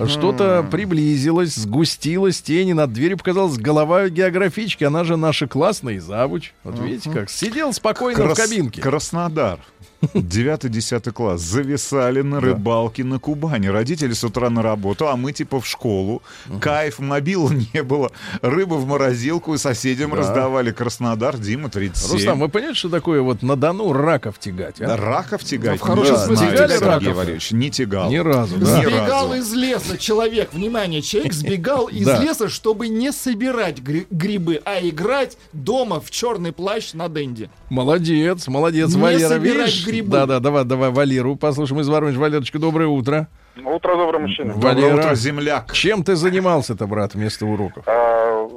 Что-то 0.08 0.66
приблизилось, 0.70 1.56
сгустилось, 1.56 2.41
тени, 2.41 2.74
над 2.74 2.91
дверью 2.91 3.18
показалась 3.18 3.58
голова 3.58 4.10
географички, 4.10 4.84
она 4.84 5.04
же 5.04 5.16
наша 5.16 5.48
классная 5.48 6.02
завуч. 6.02 6.54
Вот 6.64 6.80
видите 6.80 7.10
как, 7.10 7.30
сидел 7.30 7.72
спокойно 7.72 8.24
в 8.24 8.34
Крас- 8.34 8.38
кабинке. 8.38 8.82
Краснодар. 8.82 9.60
9-10 10.14 11.12
класс. 11.12 11.41
Зависали 11.41 12.22
на 12.22 12.39
рыбалке 12.39 13.03
на 13.03 13.20
Кубани. 13.20 13.68
Родители 13.68 14.14
с 14.14 14.24
утра 14.24 14.49
на 14.49 14.62
работу, 14.62 15.08
а 15.08 15.16
мы 15.16 15.32
типа 15.32 15.60
в 15.62 15.68
школу. 15.68 16.22
Кайф, 16.62 16.99
мобила 16.99 17.49
не 17.74 17.84
было. 17.84 18.12
Рыбу 18.41 18.76
в 18.78 18.86
морозилку 18.88 19.53
и 19.53 19.58
соседям 19.58 20.12
Да. 20.12 20.18
раздавали. 20.18 20.72
Краснодар, 20.72 21.38
Дима, 21.38 21.70
37. 21.70 22.12
Рустам, 22.14 22.39
вы 22.39 22.49
понимаете, 22.49 22.80
что 22.80 22.89
такое 22.89 23.22
вот 23.22 23.41
на 23.41 23.56
Дону 23.56 23.91
раков 23.93 24.39
тягать? 24.39 24.82
а? 24.82 24.88
Да, 24.88 24.97
Раков 24.97 25.43
тягать? 25.43 25.80
в 25.80 25.84
хорошем 25.84 26.16
Не 26.16 26.26
смысле 26.26 26.47
тягали 26.51 26.74
раков? 26.78 27.16
Валерьевич, 27.16 27.51
не 27.51 27.70
тягал. 27.72 28.10
Ни 28.10 28.18
разу, 28.18 28.58
да? 28.58 28.66
Сбегал 28.82 29.34
из 29.34 29.53
леса 29.53 29.97
человек, 29.97 30.53
внимание, 30.53 31.01
человек 31.01 31.34
сбегал 31.34 31.88
из 31.88 32.08
леса, 32.08 32.49
чтобы 32.49 32.88
не 32.88 33.12
собирать 33.12 33.80
гри- 33.80 34.08
грибы, 34.10 34.62
а 34.66 34.80
играть 34.82 35.38
дома 35.53 35.99
в 35.99 36.12
черный 36.12 36.51
плащ 36.51 36.93
на 36.93 37.10
денде. 37.10 37.49
Молодец, 37.70 38.47
молодец, 38.47 38.93
Не 38.93 39.01
Валера, 39.01 39.30
собирать 39.30 39.68
видишь? 39.72 39.86
Грибы. 40.02 40.12
Да, 40.12 40.26
да, 40.26 40.39
давай, 40.39 40.64
давай 40.66 40.91
Валеру 40.91 41.36
послушаем 41.36 41.82
из 41.82 41.89
Воронежа. 41.89 42.20
Валерочка, 42.20 42.60
доброе 42.60 42.88
утро. 42.88 43.28
Утро 43.64 43.96
доброе, 43.96 44.20
мужчина. 44.20 44.54
Валера, 44.54 44.89
Доброе 44.89 45.06
утро, 45.06 45.16
земляк. 45.16 45.72
чем 45.74 46.04
ты 46.04 46.16
занимался-то, 46.16 46.88
брат, 46.88 47.14
вместо 47.14 47.46
уроков? 47.46 47.84
А, 47.88 48.48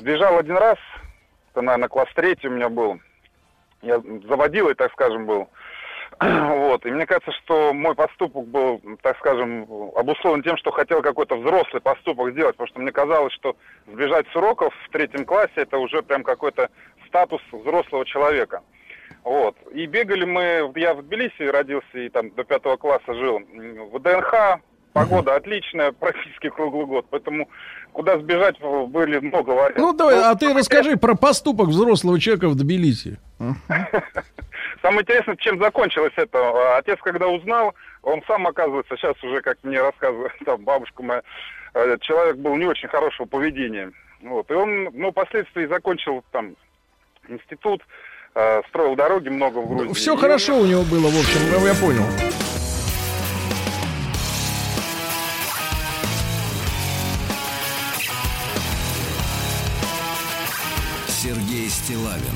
Сбежал 0.00 0.38
один 0.38 0.56
раз, 0.56 0.78
это, 1.52 1.62
наверное, 1.62 1.88
класс 1.88 2.08
третий 2.14 2.48
у 2.48 2.52
меня 2.52 2.68
был. 2.68 2.98
Я 3.82 4.00
заводилой, 4.28 4.74
так 4.74 4.92
скажем, 4.92 5.26
был. 5.26 5.48
Вот. 6.20 6.84
И 6.84 6.90
мне 6.90 7.06
кажется, 7.06 7.32
что 7.44 7.72
мой 7.72 7.94
поступок 7.94 8.46
был, 8.46 8.80
так 9.02 9.16
скажем, 9.18 9.66
обусловлен 9.96 10.42
тем, 10.42 10.56
что 10.58 10.70
хотел 10.70 11.00
какой-то 11.02 11.36
взрослый 11.36 11.80
поступок 11.80 12.32
сделать, 12.32 12.56
потому 12.56 12.68
что 12.68 12.80
мне 12.80 12.92
казалось, 12.92 13.32
что 13.32 13.56
сбежать 13.90 14.26
с 14.32 14.36
уроков 14.36 14.74
в 14.86 14.92
третьем 14.92 15.24
классе 15.24 15.52
это 15.56 15.78
уже 15.78 16.02
прям 16.02 16.22
какой-то 16.22 16.68
статус 17.06 17.40
взрослого 17.52 18.04
человека. 18.04 18.60
Вот. 19.24 19.56
И 19.72 19.86
бегали 19.86 20.24
мы, 20.24 20.72
я 20.76 20.94
в 20.94 21.02
Тбилиси 21.02 21.42
родился 21.42 21.98
и 21.98 22.08
там 22.08 22.30
до 22.30 22.44
пятого 22.44 22.76
класса 22.76 23.14
жил, 23.14 23.38
в 23.38 23.98
ДНХ, 24.00 24.60
погода 24.92 25.36
отличная, 25.36 25.92
практически 26.00 26.48
круглый 26.48 26.86
год, 26.86 27.06
поэтому 27.10 27.48
куда 27.92 28.18
сбежать 28.18 28.58
были 28.60 29.18
много 29.18 29.50
вариантов. 29.50 29.78
Ну, 29.78 29.92
давай, 29.92 30.20
а 30.22 30.34
ты 30.34 30.54
расскажи 30.54 30.96
про 30.96 31.14
поступок 31.14 31.68
взрослого 31.68 32.18
человека 32.18 32.48
в 32.48 32.56
Тбилиси. 32.56 33.18
Самое 34.82 35.02
интересное, 35.02 35.36
чем 35.36 35.58
закончилось 35.60 36.12
это. 36.16 36.76
Отец, 36.78 36.98
когда 37.02 37.28
узнал, 37.28 37.74
он 38.02 38.22
сам, 38.26 38.46
оказывается, 38.46 38.96
сейчас 38.96 39.22
уже, 39.22 39.40
как 39.42 39.58
мне 39.62 39.80
рассказывает 39.80 40.32
там, 40.44 40.64
бабушка 40.64 41.02
моя, 41.02 41.22
э, 41.74 41.96
человек 42.00 42.36
был 42.36 42.56
не 42.56 42.66
очень 42.66 42.88
хорошего 42.88 43.26
поведения. 43.26 43.92
Вот. 44.22 44.50
И 44.50 44.54
он, 44.54 44.90
ну, 44.92 45.10
впоследствии 45.10 45.66
закончил 45.66 46.24
там 46.30 46.56
институт, 47.28 47.82
э, 48.34 48.62
строил 48.68 48.96
дороги 48.96 49.28
много 49.28 49.58
в 49.58 49.68
Грузии. 49.68 49.92
Все 49.92 50.14
И 50.14 50.16
хорошо 50.16 50.58
у 50.58 50.66
него 50.66 50.82
было, 50.82 51.08
в 51.08 51.18
общем, 51.18 51.66
я 51.66 51.74
понял. 51.74 52.04
Сергей 61.22 61.68
Стилавин 61.68 62.34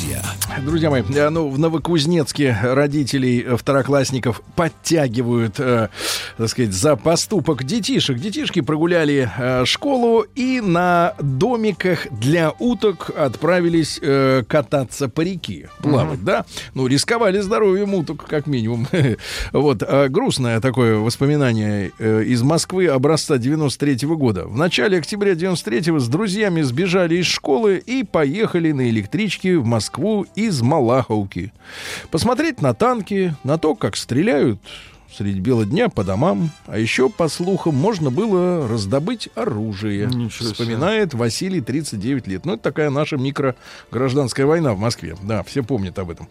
друзья. 0.00 0.22
Друзья 0.64 0.90
мои, 0.90 1.02
э, 1.02 1.28
ну, 1.28 1.48
в 1.48 1.58
Новокузнецке 1.58 2.56
родителей 2.62 3.44
э, 3.46 3.56
второклассников 3.56 4.42
подтягивают, 4.56 5.58
э, 5.58 5.88
так 6.36 6.48
сказать, 6.48 6.72
за 6.72 6.96
поступок 6.96 7.64
детишек. 7.64 8.18
Детишки 8.18 8.60
прогуляли 8.60 9.30
э, 9.36 9.64
школу 9.64 10.24
и 10.34 10.60
на 10.60 11.14
домиках 11.20 12.06
для 12.10 12.52
уток 12.58 13.10
отправились 13.16 13.98
э, 14.00 14.42
кататься 14.48 15.08
по 15.08 15.20
реке, 15.20 15.70
плавать, 15.82 16.24
да? 16.24 16.44
Ну, 16.74 16.86
рисковали 16.86 17.40
здоровьем 17.40 17.94
уток, 17.94 18.26
как 18.26 18.46
минимум. 18.46 18.86
вот, 19.52 19.82
э, 19.82 20.08
грустное 20.08 20.60
такое 20.60 20.96
воспоминание 20.96 21.92
э, 21.98 22.24
из 22.24 22.42
Москвы 22.42 22.86
образца 22.86 23.38
93 23.38 24.06
года. 24.08 24.46
В 24.46 24.56
начале 24.56 24.98
октября 24.98 25.32
93-го 25.32 25.98
с 25.98 26.08
друзьями 26.08 26.62
сбежали 26.62 27.16
из 27.16 27.26
школы 27.26 27.82
и 27.84 28.02
поехали 28.04 28.72
на 28.72 28.88
электричке 28.88 29.58
в 29.58 29.64
Москву 29.64 29.89
из 30.34 30.62
Малаховки. 30.62 31.52
Посмотреть 32.10 32.62
на 32.62 32.74
танки, 32.74 33.34
на 33.44 33.58
то, 33.58 33.74
как 33.74 33.96
стреляют 33.96 34.60
средь 35.16 35.38
бела 35.38 35.64
дня 35.64 35.88
по 35.88 36.04
домам. 36.04 36.50
А 36.66 36.78
еще, 36.78 37.08
по 37.08 37.28
слухам, 37.28 37.74
можно 37.74 38.10
было 38.10 38.66
раздобыть 38.68 39.28
оружие. 39.34 40.06
Ничего 40.06 40.48
себе. 40.48 40.52
Вспоминает 40.52 41.14
Василий, 41.14 41.60
39 41.60 42.26
лет. 42.26 42.46
Ну, 42.46 42.54
это 42.54 42.62
такая 42.62 42.90
наша 42.90 43.16
микрогражданская 43.16 44.46
война 44.46 44.74
в 44.74 44.78
Москве. 44.78 45.16
Да, 45.22 45.42
все 45.42 45.62
помнят 45.62 45.98
об 45.98 46.10
этом. 46.10 46.28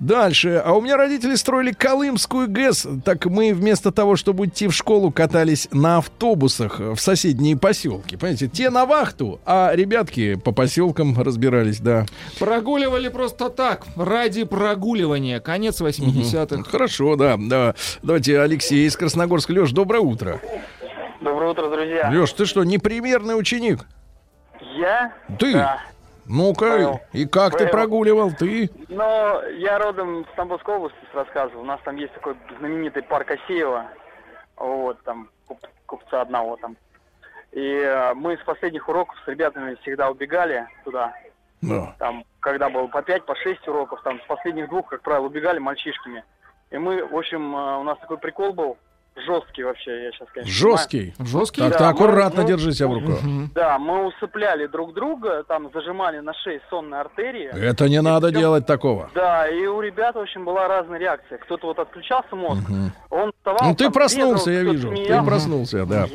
Дальше. 0.00 0.62
А 0.64 0.72
у 0.72 0.80
меня 0.80 0.96
родители 0.96 1.34
строили 1.34 1.72
Колымскую 1.72 2.48
ГЭС. 2.48 2.86
Так 3.04 3.26
мы 3.26 3.52
вместо 3.54 3.92
того, 3.92 4.16
чтобы 4.16 4.46
идти 4.46 4.68
в 4.68 4.72
школу, 4.72 5.10
катались 5.10 5.68
на 5.72 5.98
автобусах 5.98 6.78
в 6.78 6.98
соседние 6.98 7.56
поселки. 7.56 8.16
Понимаете, 8.16 8.48
те 8.48 8.70
на 8.70 8.86
вахту, 8.86 9.40
а 9.44 9.72
ребятки 9.74 10.34
по 10.36 10.52
поселкам 10.52 11.20
разбирались, 11.20 11.80
да. 11.80 12.06
Прогуливали 12.38 13.08
просто 13.08 13.50
так, 13.50 13.86
ради 13.96 14.44
прогуливания. 14.44 15.40
Конец 15.40 15.80
80-х. 15.80 16.70
Хорошо, 16.70 17.16
да, 17.16 17.36
да. 17.38 17.74
Давайте 18.12 18.40
Алексей 18.40 18.86
из 18.86 18.94
Красногорска. 18.94 19.54
Леш, 19.54 19.72
доброе 19.72 20.00
утро. 20.00 20.38
Доброе 21.22 21.52
утро, 21.52 21.70
друзья. 21.70 22.10
Леш, 22.10 22.30
ты 22.34 22.44
что, 22.44 22.62
непримерный 22.62 23.38
ученик? 23.38 23.86
Я? 24.60 25.14
Ты? 25.38 25.54
Да. 25.54 25.80
Ну-ка, 26.26 27.00
и 27.14 27.24
как 27.24 27.52
ты 27.52 27.60
Понял. 27.60 27.70
прогуливал? 27.70 28.32
Ты? 28.38 28.68
Но 28.90 29.40
я 29.56 29.78
родом 29.78 30.26
с 30.30 30.36
Тамбовской 30.36 30.74
области, 30.74 30.98
рассказывал. 31.14 31.62
У 31.62 31.64
нас 31.64 31.80
там 31.86 31.96
есть 31.96 32.12
такой 32.12 32.34
знаменитый 32.58 33.02
парк 33.02 33.30
Асеева. 33.30 33.86
Вот, 34.56 35.02
там, 35.04 35.30
куп- 35.48 35.66
купца 35.86 36.20
одного 36.20 36.56
там. 36.56 36.76
И 37.52 37.62
э, 37.64 38.12
мы 38.12 38.36
с 38.36 38.40
последних 38.44 38.90
уроков 38.90 39.16
с 39.24 39.28
ребятами 39.28 39.74
всегда 39.80 40.10
убегали 40.10 40.66
туда. 40.84 41.14
Да. 41.62 41.96
Там, 41.98 42.24
когда 42.40 42.68
было 42.68 42.88
по 42.88 43.00
5, 43.00 43.24
по 43.24 43.34
6 43.34 43.66
уроков, 43.68 44.02
там 44.04 44.20
с 44.20 44.26
последних 44.26 44.68
двух, 44.68 44.90
как 44.90 45.00
правило, 45.00 45.24
убегали 45.24 45.58
мальчишками. 45.58 46.24
И 46.72 46.78
мы, 46.78 47.06
в 47.06 47.14
общем, 47.14 47.54
э, 47.54 47.78
у 47.78 47.82
нас 47.84 47.98
такой 47.98 48.16
прикол 48.16 48.54
был, 48.54 48.78
жесткий 49.16 49.62
вообще, 49.62 50.04
я 50.04 50.10
сейчас, 50.12 50.28
конечно, 50.32 50.52
Жесткий. 50.52 51.14
Жесткий? 51.18 51.60
Так, 51.60 51.72
ты 51.74 51.78
Да, 51.78 51.88
аккуратно 51.90 52.42
мы- 52.42 52.48
держи 52.48 52.72
себя 52.72 52.88
в 52.88 52.94
руках. 52.94 53.18
Да, 53.54 53.78
мы 53.78 54.06
усыпляли 54.06 54.66
друг 54.66 54.94
друга, 54.94 55.44
там 55.46 55.70
зажимали 55.74 56.18
на 56.20 56.32
шее 56.34 56.60
сонные 56.70 57.00
артерии. 57.02 57.48
Это 57.54 57.88
не 57.88 58.00
надо 58.02 58.28
причем- 58.28 58.40
делать 58.40 58.66
такого. 58.66 59.10
Да, 59.14 59.48
и 59.48 59.66
у 59.66 59.80
ребят, 59.80 60.14
в 60.14 60.18
общем, 60.18 60.44
была 60.44 60.66
разная 60.68 60.98
реакция. 60.98 61.38
Кто-то 61.38 61.66
вот 61.68 61.78
отключался 61.78 62.34
мозг, 62.36 62.62
он 63.10 63.32
вставал... 63.36 63.68
Ну, 63.68 63.74
ты 63.74 63.84
там, 63.84 63.92
проснулся, 63.92 64.50
бегал, 64.50 64.66
я 64.66 64.72
вижу. 64.72 64.88
Ты 64.90 64.96
смеялся. 64.96 65.26
проснулся, 65.30 65.86
да. 65.86 66.06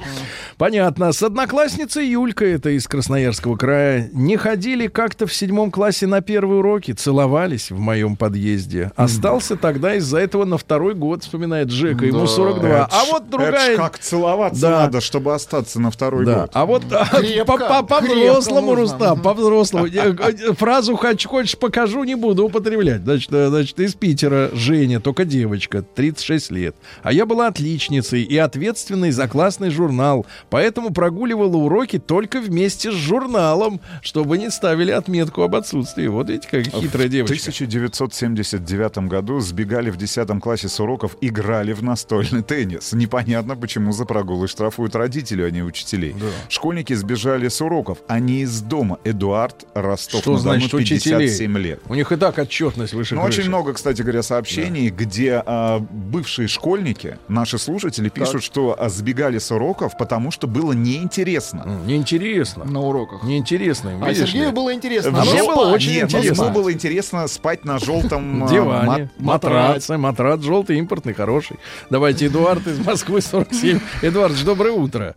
Понятно. 0.57 1.11
С 1.11 1.21
одноклассницей 1.23 2.05
Юлькой, 2.07 2.53
это 2.53 2.69
из 2.71 2.87
Красноярского 2.87 3.55
края, 3.57 4.09
не 4.11 4.37
ходили 4.37 4.87
как-то 4.87 5.27
в 5.27 5.33
седьмом 5.33 5.71
классе 5.71 6.07
на 6.07 6.21
первые 6.21 6.59
уроки, 6.59 6.91
целовались 6.93 7.71
в 7.71 7.79
моем 7.79 8.15
подъезде. 8.15 8.91
Остался 8.95 9.55
тогда 9.55 9.93
из-за 9.95 10.19
этого 10.19 10.45
на 10.45 10.57
второй 10.57 10.93
год, 10.95 11.23
вспоминает 11.23 11.67
Джека, 11.67 12.05
ему 12.05 12.25
42. 12.27 12.86
Это 12.87 13.01
А 13.01 13.05
вот 13.05 13.21
это 13.23 13.31
другая... 13.31 13.73
ж 13.73 13.77
как 13.77 13.99
целоваться 13.99 14.61
Да. 14.61 14.69
надо, 14.81 15.01
чтобы 15.01 15.33
остаться 15.33 15.79
на 15.79 15.91
второй 15.91 16.25
Да. 16.25 16.41
год. 16.41 16.49
А 16.53 16.65
вот 16.65 16.83
а, 16.91 17.05
Крепко, 17.05 17.45
по- 17.57 17.83
по- 17.83 17.83
по-взрослому. 17.83 18.75
Рустам, 18.75 19.21
по-взрослому. 19.21 19.85
Я, 19.85 20.05
э, 20.07 20.53
Фразу 20.53 20.95
«хочешь, 20.95 21.25
хочешь, 21.27 21.57
покажу» 21.57 22.03
не 22.03 22.15
буду 22.15 22.45
употреблять. 22.45 23.01
Значит, 23.03 23.31
э, 23.33 23.49
значит, 23.49 23.79
из 23.79 23.93
Питера 23.95 24.49
Женя, 24.53 24.99
только 24.99 25.25
девочка, 25.25 25.81
36 25.81 26.51
лет. 26.51 26.75
А 27.03 27.11
я 27.11 27.25
была 27.25 27.47
отличницей 27.47 28.23
и 28.23 28.37
ответственной 28.37 29.11
за 29.11 29.27
классный 29.27 29.69
журнал, 29.69 30.25
поэтому 30.49 30.91
прогуливала 30.91 31.57
уроки 31.57 31.99
только 31.99 32.39
вместе 32.39 32.91
с 32.91 32.95
журналом, 32.95 33.79
чтобы 34.01 34.37
не 34.37 34.49
ставили 34.49 34.91
отметку 34.91 35.41
об 35.43 35.55
отсутствии. 35.55 36.07
Вот 36.07 36.29
видите, 36.29 36.47
как 36.49 36.63
хитрая 36.63 37.07
В 37.07 37.11
девочка. 37.11 37.33
1979 37.35 39.07
году 39.09 39.39
сбегали 39.39 39.89
в 39.89 39.97
10 39.97 40.39
классе 40.41 40.69
с 40.69 40.79
уроков, 40.79 41.17
играли 41.21 41.73
в 41.73 41.83
настольный 41.83 42.41
теннис. 42.43 42.76
Непонятно, 42.91 43.55
почему 43.55 43.91
за 43.91 44.05
прогулы 44.05 44.47
штрафуют 44.47 44.95
родители, 44.95 45.43
а 45.43 45.49
не 45.51 45.61
учителей. 45.63 46.15
Школьники 46.49 46.93
сбежали 46.93 47.47
с 47.47 47.61
уроков, 47.61 47.99
а 48.07 48.19
не 48.19 48.41
из 48.41 48.61
дома. 48.61 48.99
Эдуард 49.03 49.65
Ростов 49.73 50.21
Что 50.21 50.37
значит 50.37 50.71
57 50.71 51.15
учителей? 51.17 51.63
лет. 51.63 51.79
У 51.87 51.95
них 51.95 52.11
и 52.11 52.15
так 52.15 52.37
отчетность 52.37 52.93
выше 52.93 53.15
Ну, 53.15 53.21
крыши. 53.23 53.41
очень 53.41 53.49
много, 53.49 53.73
кстати 53.73 54.01
говоря, 54.01 54.23
сообщений, 54.23 54.89
где 54.89 55.41
а, 55.45 55.79
бывшие 55.79 56.47
школьники, 56.47 57.17
наши 57.27 57.57
слушатели, 57.57 58.09
пишут, 58.09 58.43
что 58.43 58.75
а, 58.77 58.89
сбегали 58.89 59.37
с 59.37 59.51
уроков, 59.51 59.97
потому 59.97 60.31
что 60.31 60.47
было 60.47 60.73
неинтересно. 60.73 61.81
Неинтересно. 61.85 62.65
На 62.65 62.79
уроках. 62.81 63.23
Неинтересно 63.23 63.89
им, 63.89 64.03
А 64.03 64.13
Сергею 64.13 64.47
ли. 64.47 64.51
было 64.51 64.73
интересно. 64.73 65.21
А 65.21 65.25
мне 65.25 65.43
было 65.43 65.71
очень 65.73 65.91
Нет, 65.93 66.03
интересно. 66.13 66.43
ему 66.43 66.53
было 66.53 66.71
интересно 66.71 67.27
спать 67.27 67.65
на 67.65 67.79
желтом 67.79 68.43
а, 68.43 68.47
диване, 68.49 69.09
мат- 69.19 69.43
матраце, 69.43 69.97
матрас 69.97 70.41
желтый, 70.41 70.77
импортный, 70.77 71.13
хороший. 71.13 71.57
Давайте 71.89 72.27
Эдуард 72.27 72.66
из 72.67 72.85
Москвы 72.85 73.21
47. 73.21 73.79
Эдуардович, 74.01 74.43
доброе 74.45 74.71
утро. 74.71 75.15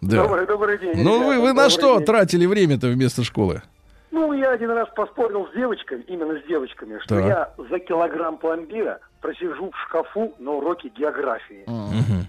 Да. 0.00 0.22
Добрый, 0.22 0.46
добрый 0.46 0.78
день. 0.78 1.02
Ну, 1.02 1.14
ребята, 1.16 1.26
вы, 1.26 1.40
вы 1.40 1.52
на 1.54 1.70
что 1.70 1.96
день. 1.96 2.06
тратили 2.06 2.46
время-то 2.46 2.88
вместо 2.88 3.24
школы? 3.24 3.62
Ну, 4.10 4.32
я 4.32 4.50
один 4.52 4.70
раз 4.70 4.88
поспорил 4.94 5.48
с 5.50 5.56
девочками, 5.56 6.02
именно 6.06 6.38
с 6.40 6.46
девочками, 6.46 6.98
что 7.00 7.16
Так. 7.16 7.24
я 7.26 7.50
за 7.70 7.78
килограмм 7.78 8.36
пломбира 8.38 9.00
просижу 9.20 9.70
в 9.70 9.76
шкафу 9.88 10.34
на 10.38 10.52
уроке 10.52 10.88
географии. 10.96 11.64
Я 11.66 12.24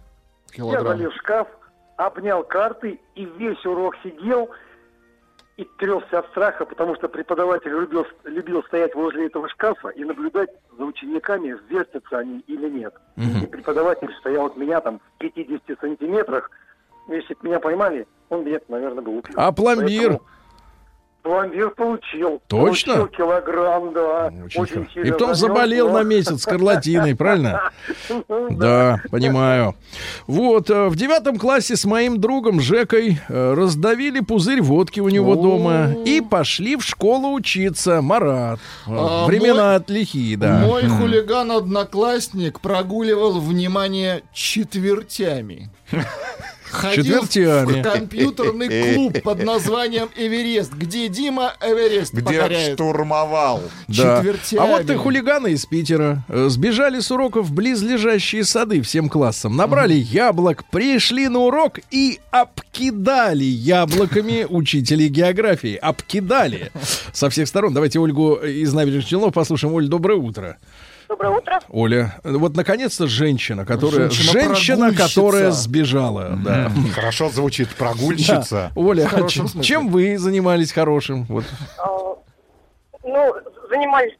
Килограмм. 0.56 0.88
залез 0.98 1.12
в 1.12 1.18
шкаф, 1.18 1.48
обнял 1.98 2.44
карты 2.44 3.00
и 3.16 3.26
весь 3.38 3.64
урок 3.66 3.96
сидел 4.04 4.50
и 5.58 5.64
трясся 5.78 6.20
от 6.20 6.28
страха, 6.28 6.66
потому 6.66 6.96
что 6.96 7.08
преподаватель 7.08 7.72
любил, 7.72 8.06
любил 8.26 8.64
стоять 8.64 8.94
возле 8.94 9.28
этого 9.28 9.48
шкафа 9.50 9.90
и 9.90 10.04
наблюдать 10.04 10.50
за 10.78 10.84
учениками, 10.84 11.58
вертятся 11.70 12.20
они 12.20 12.40
или 12.48 12.70
нет. 12.70 12.94
И 13.18 13.48
преподаватель 13.48 14.14
стоял 14.20 14.48
от 14.48 14.58
меня 14.58 14.82
там 14.82 15.00
в 15.00 15.18
50 15.20 15.80
сантиметрах. 15.80 16.52
Если 17.08 17.34
бы 17.36 17.40
меня 17.48 17.60
поймали, 17.60 18.08
он 18.30 18.44
меня, 18.44 18.60
наверное, 18.68 19.04
бы 19.04 19.12
убил. 19.12 19.34
А 19.38 19.52
пломбир? 19.52 20.10
Поэтому 20.10 20.22
Пломбир 21.26 21.72
получил. 21.72 22.40
Точно? 22.48 22.94
Получил 22.98 23.18
килограмм, 23.18 23.94
да. 23.94 24.32
Очень 24.46 24.62
Очень, 24.62 24.88
сильно 24.94 25.08
И 25.08 25.12
потом 25.12 25.34
заболел 25.34 25.88
но- 25.88 25.96
на 25.96 26.04
месяц 26.04 26.44
скарлатиной, 26.44 27.16
правильно? 27.16 27.72
Да, 28.52 29.02
понимаю. 29.10 29.74
Вот, 30.28 30.70
э, 30.70 30.88
в 30.88 30.96
девятом 30.96 31.40
классе 31.40 31.76
с 31.76 31.86
моим 31.86 32.22
другом 32.22 32.62
Жекой 32.62 33.20
э, 33.28 33.54
раздавили 33.56 34.20
пузырь 34.20 34.62
водки 34.62 35.00
у 35.00 35.10
него 35.10 35.34
дома 35.34 35.96
и 36.06 36.22
пошли 36.22 36.76
в 36.76 36.84
школу 36.84 37.34
учиться. 37.34 38.04
Марат. 38.04 38.60
А 38.86 39.26
Времена 39.26 39.76
от 39.76 39.90
лихие, 39.90 40.38
да. 40.38 40.60
Мой 40.60 40.84
М. 40.84 40.92
хулиган-одноклассник 41.00 42.60
прогуливал 42.60 43.40
внимание 43.40 44.22
четвертями. 44.32 45.72
Ходил 46.76 47.24
в 47.24 47.82
компьютерный 47.82 48.94
клуб 48.94 49.22
под 49.24 49.44
названием 49.44 50.10
«Эверест», 50.16 50.74
где 50.74 51.08
Дима 51.08 51.54
Эверест 51.62 52.14
Где 52.14 52.24
покоряет. 52.24 52.74
штурмовал. 52.74 53.64
Да. 53.88 54.24
А 54.58 54.66
вот 54.66 54.90
и 54.90 54.96
хулиганы 54.96 55.54
из 55.54 55.66
Питера 55.66 56.24
э, 56.28 56.48
сбежали 56.50 57.00
с 57.00 57.12
уроков 57.12 57.48
в 57.48 57.54
близлежащие 57.54 58.44
сады 58.44 58.82
всем 58.82 59.10
классам, 59.10 59.56
набрали 59.56 59.94
яблок, 59.94 60.70
пришли 60.70 61.28
на 61.28 61.40
урок 61.40 61.80
и 61.92 62.20
обкидали 62.32 63.44
яблоками 63.44 64.46
учителей 64.50 65.08
географии. 65.08 65.76
Обкидали 65.76 66.72
со 67.14 67.30
всех 67.30 67.48
сторон. 67.48 67.74
Давайте 67.74 68.00
Ольгу 68.00 68.36
из 68.36 68.74
набережных 68.74 69.06
Челнов 69.06 69.34
послушаем. 69.34 69.74
Оль, 69.74 69.88
доброе 69.88 70.18
утро. 70.18 70.58
Доброе 71.08 71.38
утро. 71.38 71.60
Оля, 71.70 72.16
вот 72.24 72.56
наконец-то 72.56 73.08
женщина, 73.08 73.66
которая 73.66 74.10
Женщина-прогульщица. 74.10 74.74
женщина, 74.76 74.94
которая 74.96 75.52
сбежала. 75.52 76.38
Да. 76.44 76.72
Хорошо 76.94 77.30
звучит 77.30 77.74
прогульщица. 77.76 78.72
Да. 78.76 78.82
Оля, 78.82 79.08
чем, 79.62 79.90
вы 79.90 80.18
занимались 80.18 80.72
хорошим? 80.72 81.24
Вот. 81.26 81.46
А, 81.78 81.88
Ну, 83.04 83.36
занимались 83.70 84.14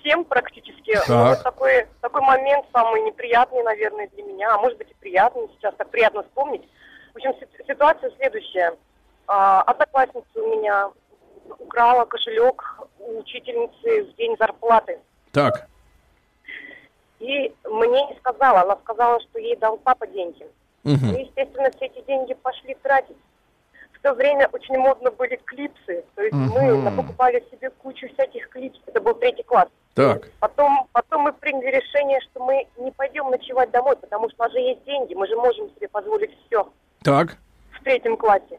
всем 0.00 0.24
практически. 0.24 0.94
Так. 0.94 1.08
Но 1.08 1.28
вот 1.30 1.42
такой, 1.42 1.86
такой 2.00 2.22
момент 2.22 2.64
самый 2.72 3.02
неприятный, 3.02 3.62
наверное, 3.62 4.08
для 4.14 4.22
меня, 4.24 4.54
а 4.54 4.58
может 4.58 4.78
быть 4.78 4.90
и 4.90 4.94
приятный, 5.00 5.48
сейчас 5.58 5.74
так 5.76 5.90
приятно 5.90 6.22
вспомнить. 6.22 6.62
В 7.12 7.16
общем, 7.16 7.32
си- 7.38 7.64
ситуация 7.68 8.10
следующая. 8.18 8.72
А, 9.26 9.62
Одноклассница 9.62 10.24
у 10.36 10.56
меня 10.58 10.88
украла 11.58 12.04
кошелек 12.06 12.62
у 12.98 13.18
учительницы 13.20 14.04
в 14.10 14.16
день 14.16 14.34
зарплаты. 14.38 14.98
Так. 15.32 15.68
И 17.22 17.54
мне 17.70 18.06
не 18.06 18.16
сказала, 18.18 18.62
она 18.62 18.76
сказала, 18.82 19.20
что 19.20 19.38
ей 19.38 19.54
дал 19.56 19.76
папа 19.76 20.08
деньги. 20.08 20.44
Мгм. 20.82 21.06
Мы, 21.12 21.20
естественно, 21.20 21.70
все 21.76 21.86
эти 21.86 22.04
деньги 22.04 22.34
пошли 22.34 22.74
тратить. 22.82 23.16
В 23.92 24.00
то 24.02 24.12
время 24.14 24.48
очень 24.52 24.76
модно 24.76 25.12
были 25.12 25.36
клипсы. 25.44 26.04
То 26.16 26.22
есть 26.22 26.34
мы 26.34 26.74
Мгм. 26.74 26.96
покупали 26.96 27.44
себе 27.52 27.70
кучу 27.70 28.08
всяких 28.14 28.48
клипсов. 28.48 28.82
Это 28.86 29.00
был 29.00 29.14
третий 29.14 29.44
класс. 29.44 29.68
Так. 29.94 30.28
Потом, 30.40 30.88
потом 30.92 31.22
мы 31.22 31.32
приняли 31.32 31.76
решение, 31.76 32.20
что 32.22 32.42
мы 32.42 32.66
не 32.78 32.90
пойдем 32.90 33.30
ночевать 33.30 33.70
домой, 33.70 33.94
потому 33.94 34.28
что 34.30 34.42
у 34.42 34.46
нас 34.46 34.52
же 34.52 34.58
есть 34.58 34.82
деньги, 34.84 35.14
мы 35.14 35.28
же 35.28 35.36
можем 35.36 35.70
себе 35.76 35.86
позволить 35.86 36.36
все 36.46 36.68
Так. 37.04 37.36
в 37.70 37.84
третьем 37.84 38.16
классе. 38.16 38.58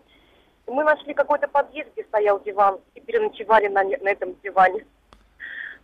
Мы 0.68 0.86
нашли 0.86 1.14
какой-то 1.14 1.50
подъезд, 1.50 1.90
где 1.92 2.06
стоял 2.06 2.40
диван, 2.40 2.80
и 2.96 3.02
переночевали 3.02 3.68
на, 3.68 3.84
на 3.84 4.10
этом 4.10 4.36
диване. 4.42 4.86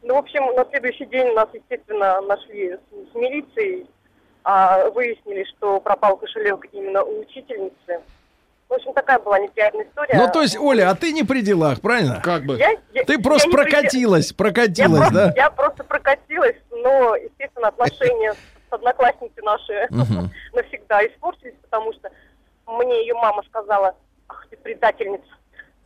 Ну, 0.02 0.16
в 0.16 0.18
общем, 0.18 0.46
на 0.56 0.66
следующий 0.66 1.06
день 1.06 1.34
нас, 1.34 1.50
естественно, 1.54 2.22
нашли 2.22 2.74
с, 2.74 3.12
с 3.12 3.16
милицией, 3.16 3.88
а 4.44 4.90
выяснили, 4.92 5.44
что 5.46 5.80
пропал 5.82 6.18
кошелек 6.18 6.66
именно 6.72 7.04
у 7.04 7.20
учительницы. 7.22 8.02
В 8.70 8.74
общем, 8.74 8.94
такая 8.94 9.20
была 9.20 9.40
неприятная 9.40 9.86
история. 9.86 10.16
Ну, 10.16 10.32
то 10.32 10.42
есть, 10.42 10.58
Оля, 10.58 10.90
а 10.92 10.96
ты 10.96 11.12
не 11.12 11.24
при 11.24 11.42
делах, 11.42 11.82
правильно? 11.82 12.22
Как 12.24 12.46
бы. 12.46 12.56
Я- 12.58 12.78
я- 12.94 13.04
Ты 13.04 13.14
я 13.14 13.20
просто 13.20 13.48
не 13.50 13.56
при- 13.56 13.64
прокатилась, 13.64 14.30
я 14.32 14.36
прокатилась, 14.38 15.00
просто, 15.00 15.14
да? 15.14 15.34
я 15.36 15.50
просто 15.50 15.84
прокатилась, 15.84 16.56
но, 16.72 17.16
естественно, 17.16 17.68
отношения 17.70 18.34
с 18.34 18.74
одноклассницей 18.74 19.44
наши 19.44 19.88
навсегда 20.54 21.06
испортились, 21.08 21.56
потому 21.64 21.92
что 21.94 22.10
мне 22.68 23.02
ее 23.02 23.16
мама 23.16 23.42
сказала, 23.50 23.96
ах 24.28 24.46
ты 24.50 24.56
предательница, 24.58 25.26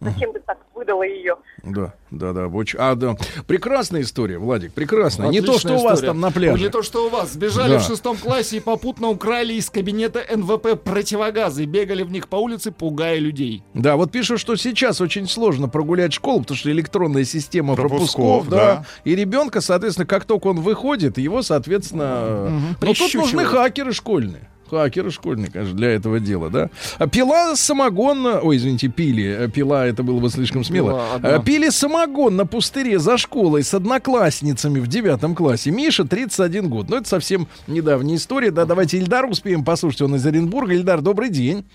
зачем 0.04 0.34
ты 0.34 0.40
так 0.40 0.58
выдала 0.76 1.04
ее? 1.04 1.36
Да, 1.64 1.94
да, 2.12 2.34
да. 2.34 2.48
очень- 2.48 2.78
А, 2.80 2.96
да. 2.96 3.16
Прекрасная 3.48 4.02
история, 4.02 4.38
Владик, 4.38 4.74
прекрасная. 4.74 5.30
Не 5.30 5.40
то, 5.42 5.52
Отличная 5.54 5.78
что 5.78 5.82
у 5.82 5.84
вас 5.86 5.94
история. 5.96 6.08
там 6.12 6.20
на 6.20 6.28
Ну, 6.28 6.34
пляже. 6.34 6.64
Не 6.64 6.70
то, 6.70 6.82
что 6.82 7.06
у 7.06 7.10
вас. 7.10 7.32
Сбежали 7.34 7.74
Да. 7.74 7.80
в 7.80 7.84
шестом 7.84 8.18
классе 8.18 8.58
и 8.58 8.60
попутно 8.60 9.10
украли 9.10 9.54
из 9.54 9.70
кабинета 9.70 10.20
НВП 10.30 10.76
противогазы. 10.84 11.66
Бегали 11.66 12.04
в 12.04 12.12
них 12.12 12.28
по 12.28 12.36
улице, 12.36 12.72
пугая 12.72 13.18
людей. 13.20 13.64
Да, 13.74 13.96
вот 13.96 14.12
пишут, 14.12 14.40
что 14.40 14.56
сейчас 14.56 15.00
очень 15.00 15.28
сложно 15.28 15.70
прогулять 15.70 16.14
школу, 16.14 16.42
потому 16.42 16.58
что 16.58 16.72
электронная 16.72 17.24
система 17.24 17.76
пропусков, 17.76 18.16
Пропусков, 18.16 18.50
да. 18.50 18.58
да. 18.58 18.86
И 19.06 19.16
ребенка, 19.16 19.62
соответственно, 19.62 20.06
как 20.06 20.26
только 20.26 20.48
он 20.48 20.60
выходит, 20.60 21.18
его, 21.18 21.42
соответственно... 21.42 22.48
Мгм. 22.50 22.78
Но 22.82 22.94
тут 22.94 23.14
нужны 23.14 23.46
хакеры 23.46 23.94
школьные. 23.94 24.50
Хакеры 24.70 25.12
школьные, 25.12 25.52
конечно, 25.52 25.76
для 25.76 25.92
этого 25.92 26.20
дела, 26.20 26.50
да. 26.50 26.70
А 26.98 27.08
пила 27.08 27.56
самогон... 27.56 28.26
Ой, 28.26 28.58
извините, 28.58 28.88
пили. 28.88 29.46
э, 29.46 29.48
Пила, 29.50 29.86
это 29.86 30.04
было 30.04 30.20
бы 30.20 30.30
слишком 30.30 30.64
смело. 30.64 31.02
Пила. 31.20 31.36
Э, 31.38 31.44
Пили 31.44 31.70
самогон 31.70 32.36
на 32.36 32.46
пустыре 32.46 32.98
за 32.98 33.18
школой 33.18 33.64
с 33.64 33.74
одноклассницами 33.74 34.80
в 34.80 34.88
девятом 34.88 35.36
классе. 35.36 35.70
Миша, 35.72 36.06
31 36.06 36.70
год. 36.70 36.90
Ну, 36.90 36.98
это 36.98 37.08
совсем 37.08 37.48
недавняя 37.68 38.16
история. 38.16 38.52
Да, 38.52 38.66
давайте 38.66 38.98
Ильдар 38.98 39.26
успеем 39.26 39.64
послушать. 39.64 40.02
Он 40.02 40.16
из 40.16 40.26
Оренбурга. 40.26 40.74
Ильдар, 40.74 41.02
добрый 41.02 41.30
день. 41.30 41.66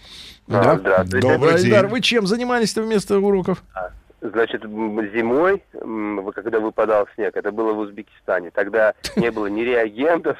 Да, 0.48 0.76
здравствуйте. 0.78 1.20
Добрый 1.20 1.38
Добрый 1.38 1.62
Ильдар, 1.64 1.82
день. 1.84 1.90
вы 1.92 2.00
чем 2.00 2.26
занимались-то 2.26 2.82
вместо 2.82 3.18
уроков? 3.18 3.62
Значит, 4.20 4.64
м, 4.64 4.98
зимой, 5.14 5.62
когда 6.34 6.58
выпадал 6.58 7.06
снег, 7.14 7.36
это 7.36 7.52
было 7.52 7.72
в 7.72 7.78
Узбекистане, 7.78 8.50
тогда 8.50 8.94
не 9.16 9.30
было 9.30 9.46
ни 9.46 9.60
реагентов, 9.60 10.38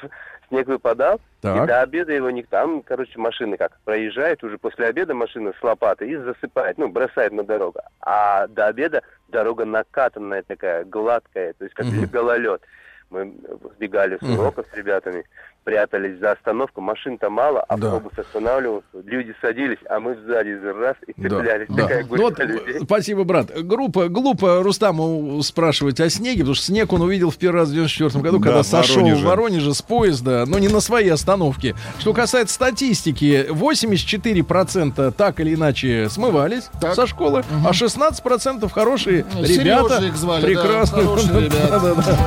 снег 0.49 0.67
выпадал, 0.67 1.21
Так. 1.41 1.63
и 1.63 1.67
до 1.67 1.81
обеда 1.81 2.11
его 2.13 2.29
никто, 2.29 2.57
там, 2.57 2.81
короче, 2.81 3.17
машины 3.17 3.57
как 3.57 3.79
проезжает, 3.85 4.43
уже 4.43 4.57
после 4.57 4.87
обеда 4.87 5.13
машина 5.13 5.53
с 5.57 5.63
лопатой 5.63 6.09
и 6.09 6.17
засыпает, 6.17 6.77
ну, 6.77 6.89
бросает 6.89 7.31
на 7.31 7.43
дорогу. 7.43 7.79
А 8.01 8.47
до 8.47 8.67
обеда 8.67 9.01
дорога 9.29 9.65
накатанная 9.65 10.43
такая, 10.43 10.83
гладкая, 10.83 11.53
то 11.53 11.63
есть 11.63 11.75
как 11.75 11.85
Мгм. 11.85 12.05
гололед. 12.07 12.61
Мы 13.09 13.33
сбегали 13.75 14.19
с 14.21 14.23
уроков 14.23 14.67
с 14.71 14.77
ребятами, 14.77 15.23
прятались 15.69 16.17
за 16.19 16.31
остановку, 16.31 16.81
машин-то 16.81 17.29
мало, 17.29 17.61
автобус 17.61 18.11
останавливался, 18.17 18.87
люди 19.05 19.35
садились, 19.39 19.77
а 19.87 19.99
мы 19.99 20.15
сзади 20.25 20.49
раз 20.63 20.95
и 21.05 21.13
цеплялись. 21.13 21.67
Да. 21.69 21.83
Такая 21.83 22.05
Ну 22.09 22.17
вот, 22.17 22.39
людей. 22.39 22.79
спасибо, 22.83 23.23
брат. 23.23 23.51
Группа, 23.61 24.07
глупо 24.09 24.63
Рустаму 24.63 25.43
спрашивать 25.43 25.99
о 25.99 26.09
снеге, 26.09 26.39
потому 26.39 26.55
что 26.55 26.65
снег 26.65 26.91
он 26.91 27.03
увидел 27.03 27.29
в 27.29 27.37
первый 27.37 27.57
раз 27.57 27.69
в 27.69 27.73
94 27.73 28.23
году, 28.23 28.39
Да, 28.39 28.43
когда 28.45 28.63
в 28.63 28.65
сошел 28.65 28.95
Воронеже. 29.03 29.21
в 29.23 29.27
Воронеже 29.27 29.73
с 29.75 29.81
поезда, 29.83 30.45
но 30.47 30.57
не 30.57 30.69
на 30.69 30.79
своей 30.79 31.09
остановке. 31.11 31.75
Что 31.99 32.13
касается 32.13 32.55
статистики, 32.55 33.45
84% 33.49 35.11
так 35.11 35.39
или 35.39 35.53
иначе 35.53 36.09
смывались 36.09 36.69
со 36.95 37.05
школы, 37.05 37.43
а 37.63 37.71
16% 37.71 38.67
хорошие 38.71 39.23
Ну, 39.35 39.43
ребята. 39.43 39.89
Сережа 39.89 40.07
их 40.07 40.15
звали, 40.15 40.41
да, 40.41 40.47
прекрасные. 40.47 41.03
хорошие 41.05 41.39
ребята. 41.45 41.69
Да, 41.69 41.79
да, 41.79 41.93
да. 41.95 42.17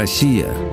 Россия– 0.00 0.56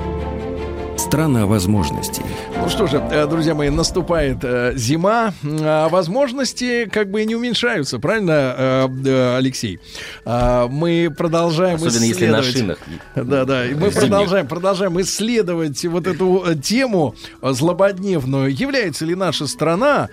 страна 1.07 1.45
возможностей. 1.45 2.21
Ну 2.57 2.67
что 2.67 2.85
же, 2.85 2.97
э, 2.97 3.27
друзья 3.27 3.55
мои, 3.55 3.69
наступает 3.69 4.39
э, 4.43 4.73
зима, 4.75 5.33
а 5.61 5.87
возможности 5.87 6.83
как 6.91 7.09
бы 7.11 7.21
и 7.21 7.25
не 7.25 7.33
уменьшаются, 7.33 7.97
правильно, 7.97 8.87
э, 9.05 9.37
Алексей? 9.37 9.79
А, 10.25 10.67
Мы 10.67 11.09
продолжаем 11.17 11.75
Особенно 11.75 12.03
если 12.03 12.27
на 12.27 12.41
исследовать- 12.41 12.57
шинах. 12.57 12.77
Да, 13.15 13.45
да, 13.45 13.65
и 13.65 13.73
мы 13.73 13.89
Зимних. 13.89 13.93
продолжаем, 14.01 14.47
продолжаем 14.47 14.99
исследовать 15.01 15.85
вот 15.85 16.07
эту 16.07 16.43
тему 16.61 17.15
злободневную. 17.41 18.53
Является 18.53 19.05
ли 19.05 19.15
наша 19.15 19.47
страна 19.47 20.09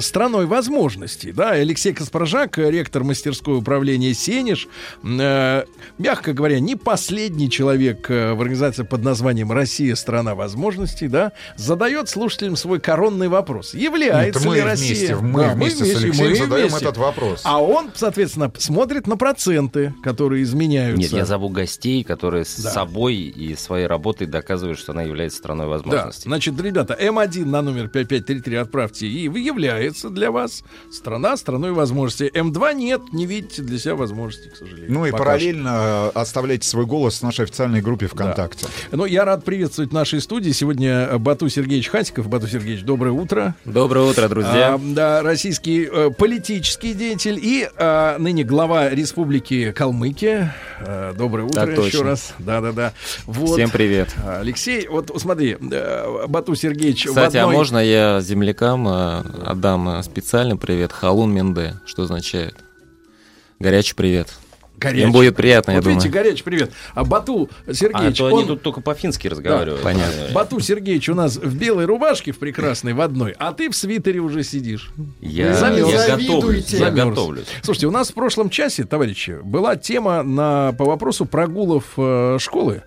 страной 0.00 0.46
возможностей? 0.46 1.32
Да, 1.32 1.50
Алексей 1.50 1.92
Каспаржак, 1.92 2.56
ректор 2.58 3.02
мастерской 3.02 3.58
управления 3.58 4.14
«Сенеж», 4.14 4.68
мягко 5.02 6.32
говоря, 6.32 6.60
не 6.60 6.76
последний 6.76 7.50
человек 7.50 8.08
в 8.08 8.40
организации 8.40 8.84
под 8.84 9.02
названием 9.02 9.50
«Россия– 9.50 9.94
страна 9.96 10.35
возможностей», 10.36 11.08
да, 11.08 11.32
задает 11.56 12.08
слушателям 12.08 12.56
свой 12.56 12.78
коронный 12.80 13.28
вопрос. 13.28 13.74
Является 13.74 14.38
Это 14.38 14.48
мы 14.48 14.54
ли 14.56 14.62
вместе, 14.62 14.86
Россия... 14.88 15.16
мы 15.16 15.40
Да, 15.42 15.54
вместе 15.54 15.84
с 15.84 15.96
Алексеем 16.02 16.28
мы 16.30 16.36
задаем 16.36 16.68
вместе. 16.68 16.84
этот 16.84 16.96
вопрос. 16.98 17.40
А 17.44 17.60
он, 17.62 17.90
соответственно, 17.94 18.52
смотрит 18.58 19.06
на 19.06 19.16
проценты, 19.16 19.94
которые 20.02 20.42
изменяются. 20.44 21.00
Нет, 21.00 21.12
я 21.12 21.24
зову 21.26 21.48
гостей, 21.48 22.04
которые 22.04 22.44
с 22.44 22.56
Да. 22.56 22.70
собой 22.70 23.14
и 23.16 23.56
своей 23.56 23.86
работой 23.86 24.26
доказывают, 24.26 24.78
что 24.78 24.92
она 24.92 25.02
является 25.02 25.38
страной 25.38 25.66
Да, 25.66 25.70
возможностей. 25.70 26.22
значит, 26.24 26.60
ребята, 26.60 26.96
М1 27.00 27.44
на 27.46 27.62
номер 27.62 27.88
5533 27.88 28.56
отправьте, 28.56 29.06
и 29.06 29.22
является 29.40 30.10
для 30.10 30.30
вас 30.30 30.62
страна 30.92 31.36
страной 31.36 31.72
возможностей. 31.72 32.28
М2 32.32 32.74
нет, 32.74 33.00
не 33.12 33.26
видите 33.26 33.62
для 33.62 33.78
себя 33.78 33.94
возможностей, 33.94 34.50
к 34.50 34.56
сожалению. 34.56 34.92
Ну 34.92 35.06
и 35.06 35.10
Пока 35.10 35.24
параллельно 35.24 36.10
э, 36.14 36.18
оставляйте 36.18 36.68
свой 36.68 36.86
голос 36.86 37.20
в 37.20 37.22
нашей 37.22 37.44
официальной 37.44 37.80
группе 37.80 38.06
ВКонтакте. 38.06 38.66
Ну, 38.92 39.04
я 39.06 39.24
рад 39.24 39.44
приветствовать 39.44 39.90
в 39.90 39.94
нашей 39.94 40.20
студии. 40.26 40.50
Сегодня 40.50 41.16
Бату 41.18 41.48
Сергеевич 41.48 41.88
Хатиков. 41.88 42.28
Бату 42.28 42.48
Сергеевич, 42.48 42.82
доброе 42.82 43.12
утро. 43.12 43.54
Доброе 43.64 44.10
утро, 44.10 44.26
друзья. 44.28 44.74
А, 44.74 44.80
да, 44.82 45.22
российский 45.22 45.88
э, 45.90 46.10
политический 46.10 46.94
деятель 46.94 47.38
и 47.40 47.68
а, 47.78 48.18
ныне 48.18 48.42
глава 48.42 48.90
Республики 48.90 49.70
Калмыкия. 49.70 50.52
А, 50.80 51.14
доброе 51.14 51.44
утро 51.44 51.60
Так 51.60 51.70
еще 51.70 51.80
точно. 51.82 52.02
раз. 52.02 52.34
Да-да-да. 52.40 52.92
Вот. 53.26 53.52
Всем 53.52 53.70
привет. 53.70 54.16
А, 54.24 54.40
Алексей, 54.40 54.88
вот 54.88 55.12
смотри, 55.16 55.56
э, 55.60 56.26
Бату 56.26 56.56
Сергеевич 56.56 57.04
Кстати, 57.06 57.36
одной- 57.36 57.54
а 57.54 57.56
можно 57.56 57.78
я 57.78 58.20
землякам 58.20 58.88
отдам 58.88 60.02
специальный 60.02 60.56
привет? 60.56 60.90
Халун 60.92 61.32
Менде. 61.32 61.74
Что 61.86 62.02
означает? 62.02 62.56
Горячий 63.60 63.94
привет. 63.94 64.34
Горячий. 64.78 65.04
Им 65.04 65.12
будет 65.12 65.36
приятно, 65.36 65.70
я 65.72 65.76
вот 65.78 65.86
видите, 65.86 66.08
думаю. 66.08 66.24
горячий 66.24 66.42
привет. 66.44 66.72
А 66.94 67.04
Бату 67.04 67.48
Сергеевич, 67.72 68.20
а 68.20 68.24
то 68.24 68.26
они 68.28 68.38
он- 68.42 68.46
тут 68.46 68.62
только 68.62 68.80
по-фински 68.80 69.28
Да, 69.28 69.34
разговаривают. 69.34 69.82
понятно. 69.82 70.34
Бату 70.34 70.60
Сергеевич 70.60 71.08
у 71.08 71.14
нас 71.14 71.36
в 71.36 71.56
белой 71.56 71.86
рубашке, 71.86 72.32
в 72.32 72.38
прекрасной, 72.38 72.92
в 72.92 73.00
одной, 73.00 73.34
а 73.38 73.52
ты 73.52 73.70
в 73.70 73.76
свитере 73.76 74.20
уже 74.20 74.42
сидишь. 74.42 74.90
Я, 75.20 75.54
Замерз. 75.54 75.90
я 75.92 76.16
готовлюсь. 76.16 76.68
Я 76.72 76.78
Замерз. 76.78 77.08
готовлюсь. 77.10 77.46
Слушайте, 77.62 77.86
у 77.86 77.90
нас 77.90 78.10
в 78.10 78.14
прошлом 78.14 78.50
часе, 78.50 78.84
товарищи, 78.84 79.38
была 79.42 79.76
тема 79.76 80.22
на, 80.22 80.72
по 80.76 80.84
вопросу 80.84 81.24
прогулов 81.24 81.84
э, 81.96 82.36
школы. 82.40 82.82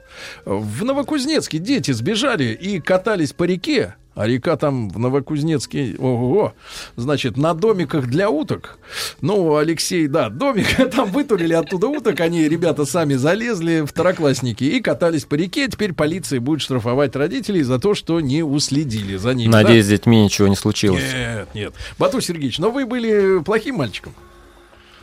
В 0.45 0.83
Новокузнецке 0.83 1.57
дети 1.59 1.91
сбежали 1.91 2.53
и 2.53 2.79
катались 2.79 3.33
по 3.33 3.45
реке, 3.45 3.95
а 4.19 4.27
река 4.27 4.57
там 4.57 4.89
в 4.89 4.99
Новокузнецке, 4.99 5.95
ого, 5.97 6.53
значит, 6.97 7.37
на 7.37 7.53
домиках 7.53 8.07
для 8.07 8.29
уток. 8.29 8.77
Ну, 9.21 9.55
Алексей, 9.55 10.07
да, 10.07 10.27
домик, 10.27 10.67
там 10.93 11.09
вытурили 11.09 11.53
оттуда 11.53 11.87
уток, 11.87 12.19
они, 12.19 12.49
ребята, 12.49 12.83
сами 12.83 13.13
залезли, 13.13 13.85
второклассники, 13.85 14.65
и 14.65 14.81
катались 14.81 15.23
по 15.23 15.35
реке. 15.35 15.69
Теперь 15.69 15.93
полиция 15.93 16.41
будет 16.41 16.59
штрафовать 16.59 17.15
родителей 17.15 17.63
за 17.63 17.79
то, 17.79 17.95
что 17.95 18.19
не 18.19 18.43
уследили 18.43 19.15
за 19.15 19.33
ними. 19.33 19.53
да? 19.53 19.61
Надеюсь, 19.61 19.85
с 19.85 19.87
детьми 19.87 20.21
ничего 20.21 20.49
не 20.49 20.57
случилось. 20.57 21.13
Нет, 21.13 21.47
нет. 21.53 21.73
Бату 21.97 22.19
Сергеевич, 22.19 22.59
но 22.59 22.71
вы 22.71 22.85
были 22.85 23.41
плохим 23.41 23.75
мальчиком. 23.75 24.13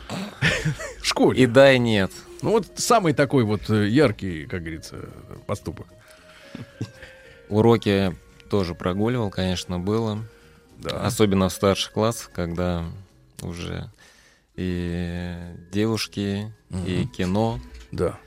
В 1.01 1.07
школе. 1.07 1.41
И 1.41 1.47
да, 1.47 1.73
и 1.73 1.79
нет. 1.79 2.11
Ну 2.43 2.51
вот 2.51 2.67
самый 2.75 3.13
такой 3.13 3.45
вот 3.45 3.67
э, 3.71 3.87
яркий, 3.87 4.45
как 4.45 4.59
говорится, 4.61 4.97
поступок. 5.47 5.87
Уроки 7.49 8.15
тоже 8.49 8.75
прогуливал, 8.75 9.29
конечно, 9.29 9.79
было. 9.79 10.19
Да. 10.77 11.01
Особенно 11.05 11.49
в 11.49 11.53
старших 11.53 11.91
классах, 11.93 12.31
когда 12.33 12.85
уже 13.41 13.89
и 14.55 15.35
девушки, 15.71 16.53
и 16.85 17.05
кино. 17.05 17.59
Да. 17.91 18.19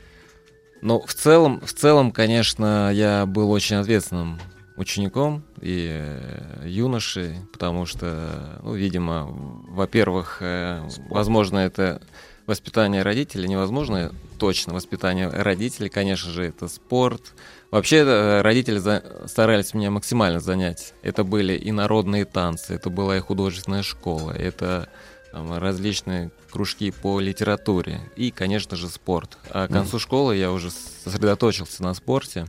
Но 0.81 1.01
в 1.01 1.13
целом, 1.13 1.61
в 1.61 1.73
целом, 1.73 2.11
конечно, 2.11 2.91
я 2.93 3.27
был 3.27 3.51
очень 3.51 3.77
ответственным 3.77 4.41
учеником 4.77 5.43
и 5.61 5.89
э, 5.91 6.67
юношей, 6.67 7.37
потому 7.53 7.85
что, 7.85 8.61
ну, 8.63 8.75
видимо, 8.75 9.27
во-первых, 9.69 10.39
э, 10.41 10.89
возможно, 11.11 11.59
это 11.59 12.01
воспитание 12.47 13.03
родителей, 13.03 13.47
невозможно 13.47 14.11
точно 14.39 14.73
воспитание 14.73 15.29
родителей, 15.29 15.91
конечно 15.91 16.31
же, 16.31 16.45
это 16.45 16.67
спорт. 16.67 17.35
Вообще 17.71 17.99
э, 17.99 18.41
родители 18.43 18.79
за- 18.79 19.03
старались 19.27 19.75
меня 19.75 19.91
максимально 19.91 20.41
занять. 20.41 20.95
Это 21.03 21.23
были 21.23 21.55
и 21.55 21.71
народные 21.71 22.25
танцы, 22.25 22.75
это 22.75 22.91
была 22.91 23.17
и 23.17 23.21
художественная 23.21 23.83
школа, 23.83 24.33
это 24.33 24.89
там, 25.31 25.57
различные 25.57 26.33
кружки 26.51 26.91
по 26.91 27.21
литературе 27.21 28.01
и, 28.17 28.33
конечно 28.33 28.77
же, 28.77 28.89
спорт. 28.89 29.39
А 29.51 29.69
к 29.69 29.71
концу 29.71 30.01
школы 30.01 30.37
я 30.37 30.51
уже 30.51 30.71
сосредоточился 30.71 31.83
на 31.85 31.95
спорте. 31.95 32.47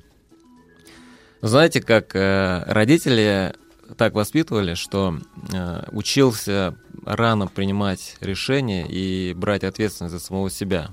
Знаете, 1.41 1.81
как 1.81 2.15
э, 2.15 2.63
родители 2.65 3.53
так 3.97 4.13
воспитывали, 4.13 4.73
что 4.73 5.19
э, 5.53 5.83
учился 5.91 6.75
рано 7.05 7.47
принимать 7.47 8.15
решения 8.21 8.87
и 8.87 9.33
брать 9.35 9.63
ответственность 9.63 10.13
за 10.13 10.19
самого 10.19 10.49
себя. 10.49 10.91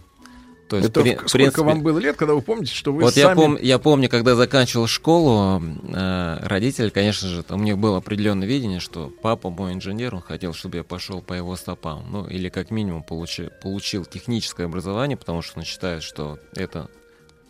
То 0.68 0.76
есть, 0.76 0.90
Это 0.90 1.00
при- 1.00 1.12
сколько 1.14 1.32
принципе, 1.32 1.62
вам 1.62 1.82
было 1.82 1.98
лет, 1.98 2.16
когда 2.16 2.34
вы 2.34 2.42
помните, 2.42 2.74
что 2.74 2.92
вы 2.92 3.02
вот 3.02 3.14
сами... 3.14 3.40
я, 3.40 3.46
пом- 3.46 3.58
я 3.62 3.78
помню, 3.78 4.08
когда 4.10 4.34
заканчивал 4.34 4.86
школу, 4.86 5.62
э, 5.88 6.38
родители, 6.42 6.90
конечно 6.90 7.26
же, 7.28 7.42
там 7.42 7.60
у 7.60 7.64
них 7.64 7.78
было 7.78 7.96
определенное 7.96 8.46
видение, 8.46 8.78
что 8.78 9.10
папа 9.22 9.48
мой 9.50 9.72
инженер, 9.72 10.14
он 10.14 10.20
хотел, 10.20 10.52
чтобы 10.52 10.76
я 10.76 10.84
пошел 10.84 11.22
по 11.22 11.32
его 11.32 11.56
стопам. 11.56 12.04
Ну, 12.10 12.26
или 12.26 12.50
как 12.50 12.70
минимум 12.70 13.02
получи- 13.08 13.50
получил 13.62 14.04
техническое 14.04 14.66
образование, 14.66 15.16
потому 15.16 15.40
что 15.42 15.58
он 15.58 15.64
считает, 15.64 16.02
что 16.02 16.38
это 16.54 16.88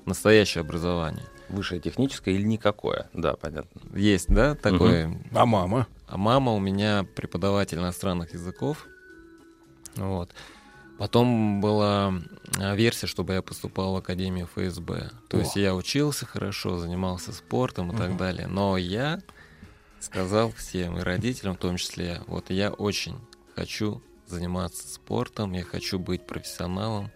настоящее 0.07 0.61
образование. 0.61 1.25
Высшее 1.49 1.81
техническое 1.81 2.35
или 2.35 2.43
никакое? 2.43 3.09
Да, 3.15 3.35
понятно. 3.35 3.81
Есть, 3.99 4.29
да, 4.29 4.55
такое? 4.55 5.19
А 5.33 5.45
мама? 5.47 5.87
А 6.07 6.17
мама 6.17 6.53
у 6.53 6.61
меня 6.61 7.05
преподаватель 7.17 7.79
иностранных 7.79 8.35
языков. 8.35 8.87
Вот. 9.97 10.31
Потом 10.99 11.61
была 11.61 12.13
а, 12.59 12.75
версия, 12.75 13.07
чтобы 13.07 13.35
я 13.35 13.43
поступал 13.43 13.95
в 13.95 13.97
Академию 13.97 14.47
ФСБ. 14.47 15.11
То 15.29 15.37
О. 15.37 15.41
есть 15.41 15.55
я 15.55 15.75
учился 15.75 16.27
хорошо, 16.27 16.79
занимался 16.79 17.33
спортом 17.33 17.93
и 17.93 17.97
так 17.97 18.11
Мгм. 18.11 18.19
далее. 18.19 18.47
Но 18.49 18.77
я 18.77 19.21
сказал 20.01 20.51
всем, 20.53 20.99
и 20.99 21.03
родителям 21.03 21.55
в 21.55 21.59
том 21.59 21.77
числе, 21.77 22.21
вот 22.27 22.51
я 22.51 22.71
очень 22.71 23.17
хочу 23.55 24.03
заниматься 24.27 24.87
спортом, 24.93 25.53
я 25.53 25.63
хочу 25.65 25.99
быть 25.99 26.27
профессионалом. 26.27 27.11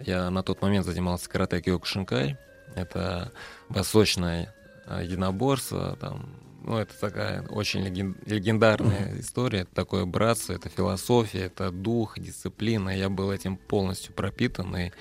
Я 0.00 0.28
на 0.30 0.42
тот 0.42 0.60
момент 0.60 0.84
занимался 0.84 1.30
карате 1.30 1.60
киокушинкай. 1.60 2.36
Это 2.74 3.32
восточное 3.68 4.52
а, 4.86 5.00
единоборство, 5.02 5.96
там, 6.00 6.28
ну, 6.64 6.78
это 6.78 6.98
такая 6.98 7.42
очень 7.48 7.80
леген- 7.86 8.16
легендарная 8.26 9.18
история, 9.18 9.60
это 9.60 9.74
такое 9.74 10.04
братство, 10.04 10.52
это 10.52 10.68
философия, 10.68 11.40
это 11.40 11.70
дух, 11.70 12.18
дисциплина. 12.18 12.90
Я 12.90 13.08
был 13.08 13.30
этим 13.30 13.56
полностью 13.56 14.12
пропитан 14.14 14.76
и 14.76 14.92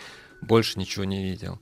больше 0.41 0.79
ничего 0.79 1.05
не 1.05 1.23
видел. 1.23 1.59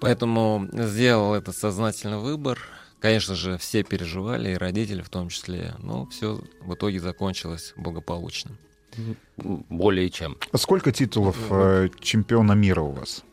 Поэтому 0.00 0.68
сделал 0.72 1.34
этот 1.34 1.56
сознательный 1.56 2.18
выбор. 2.18 2.58
Конечно 3.00 3.34
же, 3.34 3.58
все 3.58 3.82
переживали, 3.82 4.52
и 4.52 4.56
родители 4.56 5.02
в 5.02 5.08
том 5.08 5.28
числе. 5.28 5.74
Но 5.78 6.06
все 6.06 6.40
в 6.60 6.74
итоге 6.74 7.00
закончилось 7.00 7.74
благополучно. 7.76 8.56
Более 9.36 10.10
чем. 10.10 10.36
А 10.50 10.58
Сколько 10.58 10.92
титулов 10.92 11.36
э, 11.50 11.88
чемпиона 12.00 12.52
мира 12.52 12.80
у 12.82 12.92
вас? 12.92 13.24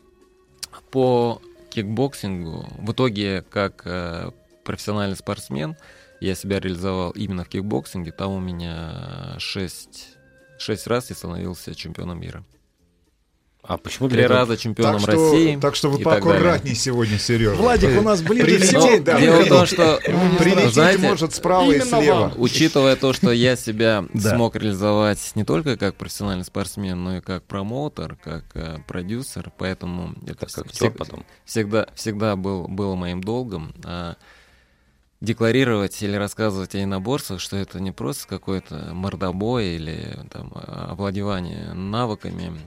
По 0.90 1.40
кикбоксингу, 1.70 2.66
в 2.78 2.92
итоге, 2.92 3.42
как 3.50 3.82
э, 3.84 4.30
профессиональный 4.70 5.16
спортсмен, 5.16 5.76
я 6.20 6.36
себя 6.36 6.60
реализовал 6.60 7.10
именно 7.10 7.44
в 7.44 7.48
кикбоксинге. 7.48 8.12
Там 8.12 8.30
у 8.30 8.38
меня 8.38 9.34
6, 9.38 10.08
шесть 10.58 10.86
раз 10.86 11.10
я 11.10 11.16
становился 11.16 11.74
чемпионом 11.74 12.20
мира. 12.20 12.44
А 13.62 13.76
почему 13.76 14.08
Три 14.08 14.24
раза 14.26 14.56
чемпионом 14.56 15.04
России. 15.04 15.58
Так 15.60 15.74
что 15.74 15.90
вы 15.90 16.00
и 16.00 16.04
так 16.04 16.22
поаккуратнее 16.22 16.74
сегодня, 16.74 17.18
Сережа. 17.18 17.56
Владик 17.56 17.98
у 17.98 18.02
нас 18.02 18.22
ближе 18.22 18.44
Прилететь, 18.44 18.68
всего. 18.68 18.98
да, 19.04 19.20
Дело 19.20 19.42
в 19.42 19.48
том, 19.48 19.66
что, 19.66 20.00
Прилететь 20.38 20.74
знаете, 20.74 21.08
может 21.08 21.34
справа 21.34 21.70
и 21.70 21.80
слева. 21.80 22.20
вам. 22.20 22.32
Учитывая 22.38 22.96
то, 22.96 23.12
что 23.12 23.32
я 23.32 23.56
себя 23.56 24.06
смог 24.14 24.56
реализовать 24.56 25.32
не 25.34 25.44
только 25.44 25.76
как 25.76 25.96
профессиональный 25.96 26.44
спортсмен, 26.44 27.02
но 27.04 27.18
и 27.18 27.20
как 27.20 27.42
промоутер, 27.44 28.16
как 28.22 28.44
э, 28.54 28.78
продюсер, 28.86 29.52
поэтому 29.58 30.14
это 30.26 30.46
как 30.46 30.66
всег- 30.68 30.96
потом. 30.96 31.26
всегда, 31.44 31.86
всегда 31.94 32.36
был, 32.36 32.66
было 32.66 32.94
моим 32.94 33.20
долгом. 33.20 33.74
а 33.84 34.14
декларировать 35.20 36.02
или 36.02 36.16
рассказывать 36.16 36.74
о 36.74 36.78
единоборствах, 36.78 37.40
что 37.40 37.56
это 37.56 37.80
не 37.80 37.92
просто 37.92 38.26
какой-то 38.26 38.90
мордобой 38.94 39.74
или 39.76 40.18
там, 40.30 40.52
овладевание 40.54 41.72
навыками, 41.74 42.58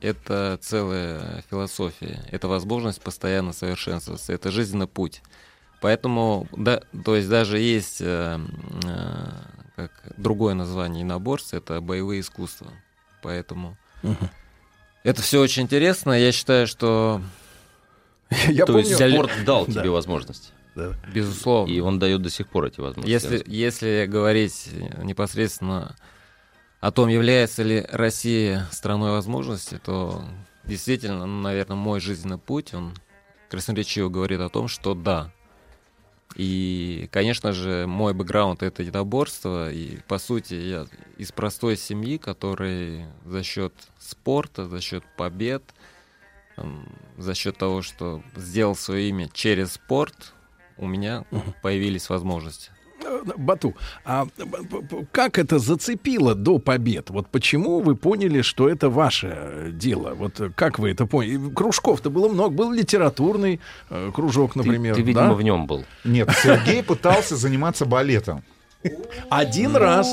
это 0.00 0.58
целая 0.60 1.42
философия, 1.50 2.22
это 2.30 2.48
возможность 2.48 3.00
постоянно 3.02 3.52
совершенствоваться, 3.52 4.32
это 4.32 4.50
жизненный 4.50 4.86
путь. 4.86 5.22
Поэтому, 5.80 6.46
да, 6.56 6.82
то 7.04 7.16
есть 7.16 7.28
даже 7.28 7.58
есть 7.58 8.00
э, 8.00 8.38
э, 8.84 9.26
как 9.74 9.90
другое 10.16 10.54
название 10.54 11.00
единоборств, 11.00 11.54
это 11.54 11.80
боевые 11.80 12.20
искусства. 12.20 12.68
Поэтому 13.20 13.76
это 15.02 15.22
все 15.22 15.40
очень 15.40 15.62
интересно. 15.64 16.12
Я 16.12 16.30
считаю, 16.30 16.66
что 16.68 17.20
Я 18.46 18.64
То 18.66 18.78
есть 18.78 18.96
помню- 18.96 19.12
спорт 19.14 19.30
дал 19.44 19.66
Да. 19.66 19.72
тебе 19.80 19.90
возможность. 19.90 20.52
Да. 20.74 20.94
безусловно. 21.12 21.70
И 21.72 21.80
он 21.80 21.98
дает 21.98 22.22
до 22.22 22.30
сих 22.30 22.48
пор 22.48 22.66
эти 22.66 22.80
возможности. 22.80 23.10
Если, 23.10 23.44
если 23.46 24.06
говорить 24.08 24.70
непосредственно 25.02 25.96
о 26.80 26.90
том, 26.90 27.08
является 27.08 27.62
ли 27.62 27.86
Россия 27.90 28.66
страной 28.72 29.10
возможностей, 29.10 29.78
то 29.78 30.24
действительно, 30.64 31.26
ну, 31.26 31.42
наверное, 31.42 31.76
мой 31.76 32.00
жизненный 32.00 32.38
путь, 32.38 32.74
он 32.74 32.94
красноречиво 33.50 34.08
говорит 34.08 34.40
о 34.40 34.48
том, 34.48 34.66
что 34.68 34.94
да. 34.94 35.30
И, 36.34 37.08
конечно 37.12 37.52
же, 37.52 37.86
мой 37.86 38.14
бэкграунд— 38.14 38.62
это 38.64 38.82
единоборство, 38.82 39.70
и, 39.70 39.98
по 40.08 40.18
сути, 40.18 40.54
я 40.54 40.86
из 41.18 41.30
простой 41.30 41.76
семьи, 41.76 42.16
который 42.16 43.04
за 43.26 43.42
счет 43.42 43.74
спорта, 43.98 44.66
за 44.66 44.80
счет 44.80 45.04
побед, 45.18 45.62
за 47.18 47.34
счет 47.34 47.58
того, 47.58 47.82
что 47.82 48.22
сделал 48.34 48.74
свое 48.74 49.10
имя 49.10 49.28
через 49.32 49.72
спорт, 49.72 50.32
у 50.76 50.86
меня 50.86 51.24
появились 51.62 52.08
возможности. 52.08 52.70
Э, 53.04 53.22
Бату, 53.36 53.74
а 54.04 54.26
как 55.12 55.38
это 55.38 55.58
зацепило 55.58 56.34
до 56.34 56.58
побед? 56.58 57.10
Вот 57.10 57.28
почему 57.28 57.80
вы 57.80 57.96
поняли, 57.96 58.42
что 58.42 58.68
это 58.68 58.88
ваше 58.88 59.32
э, 59.32 59.70
дело? 59.72 60.14
Вот 60.14 60.40
э, 60.40 60.50
как 60.54 60.78
вы 60.78 60.90
это 60.90 61.06
поняли? 61.06 61.52
Кружков-то 61.52 62.10
было 62.10 62.28
много. 62.28 62.54
Был 62.54 62.72
литературный 62.72 63.60
э, 63.90 64.10
кружок, 64.14 64.56
например. 64.56 64.94
ты, 64.94 65.02
видимо, 65.02 65.28
да? 65.28 65.34
в 65.34 65.42
нем 65.42 65.66
был. 65.66 65.84
Нет, 66.04 66.30
Сергей 66.42 66.82
пытался 66.82 67.36
заниматься 67.36 67.86
балетом. 67.86 68.44
Один 69.30 69.76
раз. 69.76 70.08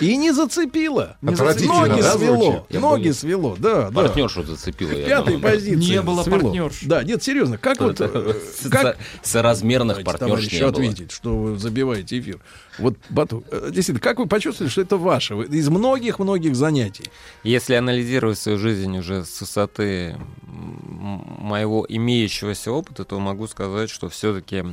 И 0.00 0.16
не 0.16 0.32
зацепило. 0.32 1.16
Не 1.22 1.32
Отвратительно, 1.34 1.86
ноги 1.86 2.00
да, 2.02 2.12
свело. 2.16 2.66
Я 2.70 2.80
Ноги 2.80 3.02
боюсь. 3.04 3.18
свело, 3.18 3.56
да, 3.58 3.90
да. 3.90 4.02
Партнершу 4.02 4.42
зацепила. 4.42 4.90
я 4.92 5.06
Пятой 5.06 5.38
позиции. 5.38 5.92
Не 5.94 6.02
было 6.02 6.22
свело. 6.22 6.40
партнерш. 6.40 6.80
Да, 6.82 7.02
нет, 7.02 7.22
серьезно, 7.22 7.58
как 7.58 7.80
вот... 7.80 8.00
э, 8.00 8.34
Как 8.70 8.96
Соразмерных 9.22 10.04
партнерш 10.04 10.50
не 10.52 10.58
было. 10.60 10.70
ответить, 10.70 11.12
что 11.12 11.36
вы 11.36 11.58
забиваете 11.58 12.18
эфир. 12.18 12.38
Вот, 12.78 12.96
Бату, 13.10 13.44
э, 13.50 13.70
действительно, 13.72 14.00
как 14.00 14.18
вы 14.18 14.26
почувствовали, 14.26 14.70
что 14.70 14.80
это 14.80 14.96
ваше? 14.96 15.34
Из 15.34 15.68
многих-многих 15.68 16.56
занятий. 16.56 17.04
Если 17.44 17.74
анализировать 17.74 18.38
свою 18.38 18.58
жизнь 18.58 18.96
уже 18.98 19.24
с 19.24 19.40
высоты 19.40 20.16
моего 20.42 21.84
имеющегося 21.88 22.70
опыта, 22.72 23.04
то 23.04 23.18
могу 23.18 23.46
сказать, 23.46 23.90
что 23.90 24.08
все-таки 24.08 24.64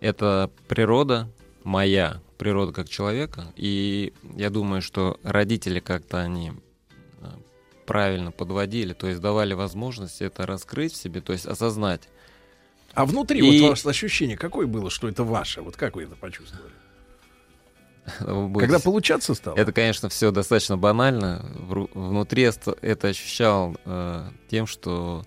это 0.00 0.50
природа 0.68 1.28
моя, 1.64 2.20
природа 2.40 2.72
как 2.72 2.88
человека. 2.88 3.52
И 3.54 4.14
я 4.34 4.48
думаю, 4.48 4.80
что 4.80 5.20
родители 5.22 5.78
как-то 5.78 6.20
они 6.20 6.52
э, 7.20 7.26
правильно 7.86 8.32
подводили, 8.32 8.94
то 8.94 9.06
есть 9.06 9.20
давали 9.20 9.52
возможность 9.52 10.22
это 10.22 10.46
раскрыть 10.46 10.94
в 10.94 10.96
себе, 10.96 11.20
то 11.20 11.32
есть 11.34 11.44
осознать. 11.46 12.08
А 12.94 13.04
внутри 13.04 13.38
И- 13.40 13.60
вот 13.60 13.68
ваше 13.70 13.88
ощущение 13.88 14.38
какое 14.38 14.66
было, 14.66 14.88
что 14.90 15.06
это 15.06 15.22
ваше? 15.22 15.60
Вот 15.60 15.76
как 15.76 15.96
вы 15.96 16.04
это 16.04 16.16
почувствовали? 16.16 16.72
Будете- 18.20 18.60
Когда 18.60 18.78
получаться 18.80 19.34
стало? 19.34 19.54
Это, 19.56 19.72
конечно, 19.72 20.08
все 20.08 20.30
достаточно 20.30 20.78
банально. 20.78 21.44
Внутри 21.94 22.42
это 22.80 23.08
ощущал 23.08 23.76
э, 23.84 24.30
тем, 24.48 24.66
что 24.66 25.24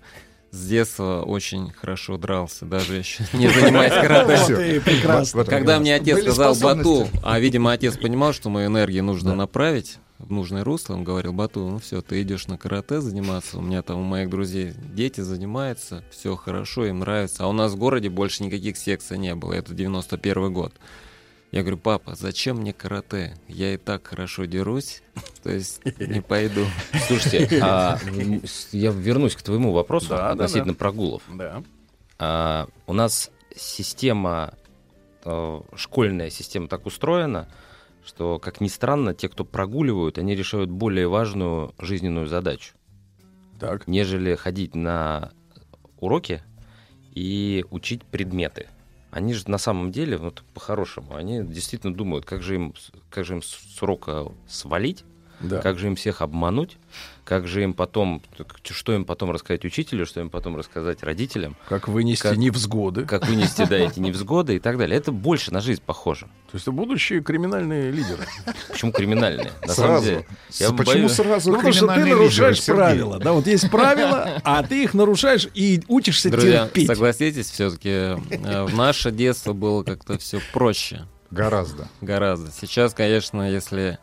с 0.54 0.66
детства 0.68 1.22
очень 1.22 1.72
хорошо 1.72 2.16
дрался, 2.16 2.64
даже 2.64 2.96
еще 2.96 3.24
не 3.32 3.48
занимаясь 3.48 3.92
карате. 3.92 4.80
Прекрасно. 4.80 5.44
Когда 5.44 5.78
мне 5.80 5.94
отец 5.96 6.20
сказал 6.20 6.54
Бату, 6.54 7.08
а, 7.22 7.38
видимо, 7.40 7.72
отец 7.72 7.96
понимал, 7.96 8.32
что 8.32 8.50
мою 8.50 8.68
энергию 8.68 9.02
нужно 9.02 9.34
направить 9.34 9.98
в 10.18 10.30
нужное 10.30 10.62
русло, 10.62 10.94
он 10.94 11.02
говорил, 11.02 11.32
Бату, 11.32 11.68
ну 11.68 11.78
все, 11.78 12.00
ты 12.00 12.22
идешь 12.22 12.46
на 12.46 12.56
карате 12.56 13.00
заниматься, 13.00 13.58
у 13.58 13.60
меня 13.60 13.82
там 13.82 13.98
у 14.00 14.04
моих 14.04 14.30
друзей 14.30 14.72
дети 14.94 15.20
занимаются, 15.20 16.04
все 16.10 16.36
хорошо, 16.36 16.86
им 16.86 17.00
нравится, 17.00 17.44
а 17.44 17.48
у 17.48 17.52
нас 17.52 17.72
в 17.72 17.76
городе 17.76 18.08
больше 18.08 18.44
никаких 18.44 18.76
секций 18.76 19.18
не 19.18 19.34
было, 19.34 19.54
это 19.54 19.74
91 19.74 20.52
год. 20.52 20.72
Я 21.54 21.60
говорю, 21.60 21.78
папа, 21.78 22.16
зачем 22.16 22.56
мне 22.56 22.72
карате? 22.72 23.36
Я 23.46 23.74
и 23.74 23.76
так 23.76 24.08
хорошо 24.08 24.44
дерусь, 24.44 25.04
то 25.44 25.52
есть 25.52 25.80
не 26.00 26.20
пойду. 26.20 26.64
Слушайте, 27.06 27.60
а, 27.62 27.96
я 28.72 28.90
вернусь 28.90 29.36
к 29.36 29.42
твоему 29.42 29.70
вопросу 29.70 30.08
Да, 30.08 30.16
да, 30.16 30.30
относительно 30.30 30.72
да. 30.72 30.78
прогулов. 30.78 31.22
Да. 31.32 31.62
А, 32.18 32.68
у 32.88 32.92
нас 32.92 33.30
система, 33.54 34.54
э, 35.24 35.60
школьная 35.76 36.28
система 36.28 36.66
так 36.66 36.86
устроена, 36.86 37.46
что, 38.04 38.40
как 38.40 38.60
ни 38.60 38.66
странно, 38.66 39.14
те, 39.14 39.28
кто 39.28 39.44
прогуливают, 39.44 40.18
они 40.18 40.34
решают 40.34 40.70
более 40.70 41.06
важную 41.06 41.72
жизненную 41.78 42.26
задачу, 42.26 42.74
Так. 43.60 43.86
нежели 43.86 44.34
ходить 44.34 44.74
на 44.74 45.30
уроки 46.00 46.42
и 47.12 47.64
учить 47.70 48.02
предметы. 48.02 48.66
Они 49.14 49.32
же 49.32 49.44
на 49.48 49.58
самом 49.58 49.92
деле, 49.92 50.16
вот 50.16 50.42
по-хорошему, 50.54 51.14
они 51.14 51.40
действительно 51.44 51.94
думают, 51.94 52.24
как 52.24 52.42
же 52.42 52.56
им, 52.56 52.74
как 53.10 53.24
же 53.24 53.34
им 53.34 53.42
с 53.42 53.80
урока 53.80 54.26
свалить, 54.48 55.04
Да. 55.38 55.60
как 55.62 55.78
же 55.78 55.86
им 55.86 55.94
всех 55.94 56.20
обмануть, 56.20 56.78
как 57.24 57.48
же 57.48 57.62
им 57.62 57.72
потом, 57.74 58.22
что 58.70 58.92
им 58.94 59.04
потом 59.04 59.30
рассказать 59.30 59.64
учителю, 59.64 60.04
что 60.06 60.20
им 60.20 60.28
потом 60.30 60.56
рассказать 60.56 61.02
родителям, 61.02 61.56
Как 61.68 61.88
вынести 61.88 62.22
Как- 62.22 62.36
невзгоды. 62.36 63.04
как 63.06 63.26
вынести, 63.26 63.64
да, 63.64 63.76
эти 63.76 63.98
невзгоды 63.98 64.56
и 64.56 64.58
так 64.58 64.76
далее. 64.78 64.96
Это 64.98 65.10
больше 65.10 65.52
на 65.52 65.60
жизнь 65.60 65.80
похоже. 65.84 66.26
То 66.50 66.56
есть 66.56 66.64
это 66.64 66.72
будущие 66.72 67.22
криминальные 67.22 67.90
лидеры. 67.90 68.26
Почему 68.70 68.92
криминальные? 68.92 69.52
На 69.66 69.72
самом 69.72 69.90
Сразу. 69.90 70.04
деле, 70.06 70.26
С- 70.50 70.60
я 70.60 70.70
Почему 70.72 70.84
боюсь- 70.94 71.12
сразу 71.12 71.50
Ну, 71.50 71.56
потому 71.56 71.72
что 71.74 71.86
ты 71.88 71.94
лидеры, 72.00 72.10
нарушаешь 72.16 72.60
Сергей? 72.62 72.76
правила. 72.82 73.18
Да, 73.18 73.32
вот 73.32 73.46
есть 73.46 73.70
правила, 73.70 74.40
а 74.44 74.62
ты 74.62 74.84
их 74.84 74.94
нарушаешь 74.94 75.48
и 75.54 75.82
учишься 75.88 76.30
Друзья, 76.30 76.64
терпеть. 76.66 76.86
согласитесь, 76.86 77.50
все-таки 77.50 78.16
в 78.66 78.76
наше 78.76 79.10
детство 79.10 79.52
было 79.54 79.82
как-то 79.82 80.18
все 80.18 80.40
проще. 80.52 81.06
Гораздо. 81.30 81.88
Гораздо. 82.00 82.52
Сейчас, 82.52 82.94
конечно, 82.94 83.50
если 83.50 83.98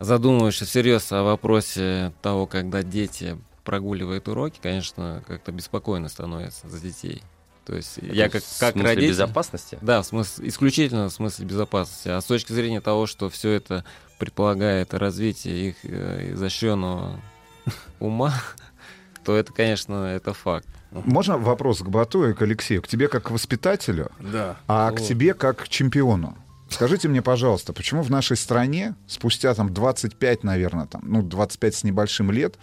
задумываешься 0.00 0.64
всерьез 0.64 1.12
о 1.12 1.22
вопросе 1.22 2.12
того, 2.22 2.46
когда 2.46 2.82
дети 2.82 3.38
прогуливают 3.64 4.26
уроки, 4.28 4.58
конечно, 4.60 5.22
как-то 5.26 5.52
беспокойно 5.52 6.08
становится 6.08 6.68
за 6.68 6.80
детей. 6.80 7.22
То 7.66 7.76
есть 7.76 7.98
я 8.02 8.28
как, 8.28 8.42
в 8.42 8.58
как 8.58 8.72
смысле 8.72 8.88
родитель... 8.88 9.10
безопасности? 9.10 9.78
Да, 9.80 10.02
в 10.02 10.06
смысле, 10.06 10.48
исключительно 10.48 11.08
в 11.08 11.12
смысле 11.12 11.46
безопасности. 11.46 12.08
А 12.08 12.20
с 12.20 12.24
точки 12.24 12.52
зрения 12.52 12.80
того, 12.80 13.06
что 13.06 13.28
все 13.28 13.50
это 13.50 13.84
предполагает 14.18 14.92
развитие 14.94 15.68
их 15.68 15.76
э, 15.84 16.32
изощренного 16.32 17.20
ума, 18.00 18.32
то 19.24 19.36
это, 19.36 19.52
конечно, 19.52 20.06
это 20.06 20.32
факт. 20.32 20.66
Можно 20.90 21.38
вопрос 21.38 21.80
к 21.80 21.88
Бату 21.88 22.28
и 22.28 22.34
к 22.34 22.42
Алексею? 22.42 22.82
К 22.82 22.88
тебе 22.88 23.06
как 23.06 23.24
к 23.24 23.30
воспитателю, 23.30 24.10
Да. 24.18 24.56
а 24.66 24.90
к 24.90 25.00
тебе 25.00 25.34
как 25.34 25.64
к 25.64 25.68
чемпиону. 25.68 26.36
Скажите 26.70 27.08
мне, 27.08 27.20
пожалуйста, 27.20 27.72
почему 27.72 28.02
в 28.02 28.10
нашей 28.10 28.36
стране 28.36 28.94
спустя 29.06 29.52
там 29.54 29.74
25, 29.74 30.44
наверное, 30.44 30.86
там, 30.86 31.02
ну, 31.04 31.22
25 31.22 31.74
с 31.74 31.84
небольшим 31.84 32.30
лет, 32.30 32.58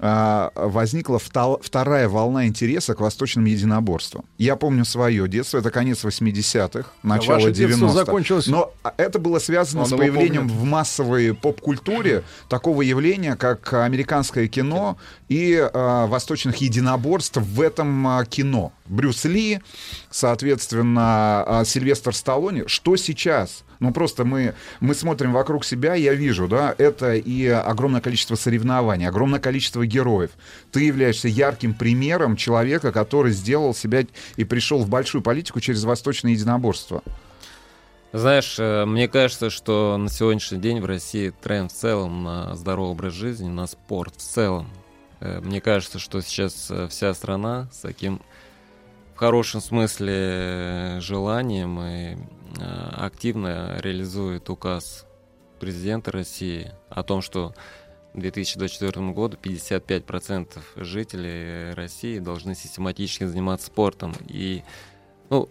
возникла 0.00 1.18
вта- 1.18 1.58
вторая 1.62 2.08
волна 2.08 2.46
интереса 2.46 2.94
к 2.94 3.00
восточным 3.00 3.44
единоборствам? 3.46 4.24
Я 4.38 4.56
помню 4.56 4.84
свое 4.84 5.26
детство, 5.28 5.58
это 5.58 5.70
конец 5.70 6.04
80-х, 6.04 6.90
начало 7.02 7.34
ваше 7.34 7.52
детство 7.52 7.86
90-х. 7.86 7.94
закончилось- 7.94 8.46
Но 8.46 8.72
это 8.96 9.18
было 9.18 9.38
связано 9.38 9.82
Он 9.82 9.88
с 9.88 9.90
появлением 9.90 10.48
помнит. 10.48 10.52
в 10.60 10.64
массовой 10.64 11.34
поп-культуре 11.34 12.22
такого 12.48 12.82
явления, 12.82 13.34
как 13.36 13.72
американское 13.72 14.46
кино 14.48 14.96
и 15.28 15.56
а, 15.72 16.06
восточных 16.06 16.56
единоборств 16.58 17.36
в 17.38 17.60
этом 17.60 18.06
а, 18.06 18.24
кино. 18.24 18.72
Брюс 18.86 19.24
Ли, 19.24 19.60
соответственно, 20.10 21.44
а, 21.60 21.64
Сильвестр 21.64 22.14
Сталлоне. 22.14 22.64
Что 22.66 22.96
сейчас? 22.96 23.64
Ну, 23.80 23.92
просто 23.92 24.24
мы, 24.24 24.54
мы 24.80 24.94
смотрим 24.94 25.32
вокруг 25.32 25.64
себя, 25.64 25.94
я 25.94 26.14
вижу, 26.14 26.48
да, 26.48 26.74
это 26.78 27.14
и 27.14 27.46
огромное 27.46 28.00
количество 28.00 28.34
соревнований, 28.34 29.06
огромное 29.06 29.38
количество 29.40 29.86
героев. 29.86 30.30
Ты 30.72 30.84
являешься 30.84 31.28
ярким 31.28 31.74
примером 31.74 32.36
человека, 32.36 32.90
который 32.90 33.32
сделал 33.32 33.74
себя 33.74 34.04
и 34.36 34.44
пришел 34.44 34.80
в 34.82 34.88
большую 34.88 35.22
политику 35.22 35.60
через 35.60 35.84
восточное 35.84 36.32
единоборство. 36.32 37.02
Знаешь, 38.12 38.56
э, 38.58 38.86
мне 38.86 39.06
кажется, 39.06 39.50
что 39.50 39.96
на 39.98 40.08
сегодняшний 40.08 40.58
день 40.58 40.80
в 40.80 40.86
России 40.86 41.30
тренд 41.42 41.70
в 41.70 41.74
целом 41.74 42.24
на 42.24 42.56
здоровый 42.56 42.92
образ 42.92 43.12
жизни, 43.12 43.48
на 43.48 43.66
спорт 43.66 44.14
в 44.16 44.22
целом. 44.22 44.70
Э, 45.20 45.40
Мне 45.40 45.60
кажется, 45.60 45.98
что 45.98 46.22
сейчас 46.22 46.70
э, 46.70 46.88
вся 46.88 47.12
страна 47.12 47.68
с 47.70 47.80
таким 47.80 48.22
в 49.14 49.18
хорошем 49.18 49.60
смысле 49.60 50.98
желанием 51.00 51.80
и 51.80 52.16
активно 52.56 53.78
реализует 53.80 54.48
указ 54.50 55.06
президента 55.60 56.12
России 56.12 56.72
о 56.88 57.02
том, 57.02 57.20
что 57.20 57.54
к 58.14 58.20
2024 58.20 59.12
году 59.12 59.36
55% 59.40 60.60
жителей 60.76 61.74
России 61.74 62.18
должны 62.18 62.54
систематически 62.54 63.24
заниматься 63.24 63.66
спортом. 63.66 64.14
И, 64.28 64.62
ну, 65.30 65.48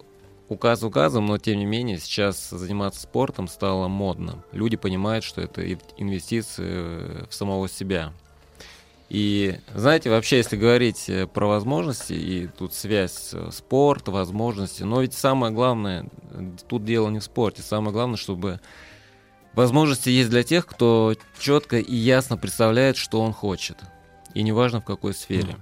указ 0.50 0.84
указом, 0.84 1.26
но 1.28 1.38
тем 1.38 1.60
не 1.60 1.66
менее 1.66 2.00
сейчас 2.00 2.50
заниматься 2.50 3.02
спортом 3.02 3.48
стало 3.48 3.88
модно. 3.88 4.44
Люди 4.52 4.78
понимают, 4.78 5.24
что 5.24 5.42
это 5.42 5.62
инвестиции 5.98 7.28
в 7.28 7.34
самого 7.34 7.70
себя. 7.70 8.14
И 9.10 9.60
знаете, 9.74 10.10
вообще, 10.10 10.38
если 10.38 10.58
говорить 10.58 11.10
э, 11.10 11.28
про 11.28 11.48
возможности, 11.48 12.12
и 12.14 12.48
тут 12.48 12.74
связь 12.74 13.30
э, 13.34 13.50
спорт, 13.52 14.10
возможности, 14.10 14.84
но 14.84 15.02
ведь 15.02 15.14
самое 15.14 15.54
главное, 15.54 16.10
тут 16.68 16.84
дело 16.84 17.10
не 17.10 17.20
в 17.20 17.24
спорте, 17.24 17.62
самое 17.62 17.94
главное, 17.94 18.18
чтобы 18.18 18.60
возможности 19.54 20.10
есть 20.10 20.30
для 20.30 20.44
тех, 20.44 20.66
кто 20.66 21.16
четко 21.40 21.80
и 21.80 21.96
ясно 21.96 22.36
представляет, 22.38 22.98
что 22.98 23.22
он 23.22 23.32
хочет. 23.32 23.78
И 24.34 24.44
неважно 24.44 24.82
в 24.82 24.86
какой 24.86 25.14
сфере. 25.14 25.56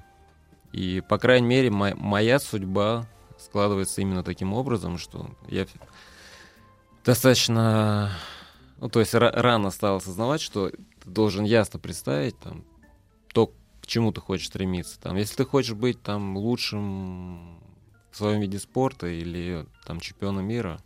И, 0.71 1.01
по 1.07 1.19
крайней 1.19 1.47
мере, 1.47 1.69
мо- 1.69 1.95
моя 1.95 2.39
судьба 2.39 3.07
складывается 3.37 4.01
именно 4.01 4.23
таким 4.23 4.53
образом, 4.53 4.97
что 4.97 5.29
я 5.47 5.67
достаточно, 7.05 8.11
ну, 8.79 8.89
то 8.89 8.99
есть 8.99 9.13
ра- 9.13 9.31
рано 9.31 9.69
стал 9.69 9.97
осознавать, 9.97 10.41
что 10.41 10.69
ты 10.69 10.77
должен 11.05 11.45
ясно 11.45 11.79
представить 11.79 12.37
там, 12.39 12.63
то, 13.35 13.51
к 13.81 13.85
чему 13.85 14.13
ты 14.13 14.21
хочешь 14.21 14.47
стремиться. 14.47 14.97
Там, 14.99 15.17
если 15.17 15.35
ты 15.35 15.45
хочешь 15.45 15.75
быть 15.75 16.01
там 16.01 16.37
лучшим 16.37 17.59
в 18.09 18.15
своем 18.17 18.39
виде 18.39 18.57
спорта 18.59 19.07
или 19.07 19.65
там 19.85 19.99
чемпиона 19.99 20.39
мира, 20.39 20.79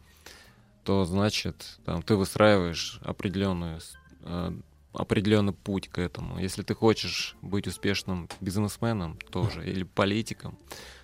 то 0.84 1.06
значит 1.06 1.78
там 1.86 2.02
ты 2.02 2.16
выстраиваешь 2.16 3.00
определенную 3.04 3.80
э, 4.24 4.52
определенный 4.94 5.54
путь 5.54 5.90
к 5.90 6.00
этому. 6.00 6.40
Если 6.40 6.64
ты 6.64 6.74
хочешь 6.74 7.36
быть 7.44 7.68
успешным 7.68 8.28
бизнесменом 8.42 9.20
тоже 9.32 9.70
или 9.70 9.84
политиком, 9.84 10.58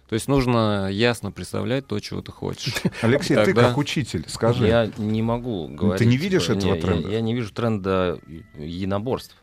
то 0.10 0.16
есть 0.16 0.28
нужно 0.28 0.90
ясно 0.92 1.32
представлять 1.32 1.86
то, 1.86 2.00
чего 2.00 2.24
ты 2.24 2.32
хочешь. 2.32 2.74
Алексей, 3.04 3.36
ты 3.36 3.54
как 3.54 3.78
учитель, 3.78 4.26
скажи. 4.28 4.66
Я 4.68 4.92
не 4.98 5.22
могу 5.22 5.68
говорить. 5.68 6.00
ты 6.00 6.06
не 6.06 6.18
видишь 6.18 6.44
что- 6.44 6.54
этого 6.54 6.74
я- 6.74 6.82
тренда? 6.82 7.10
Я, 7.10 7.22
не 7.22 7.36
вижу 7.36 7.54
тренда 7.54 8.20
единоборств. 8.58 9.36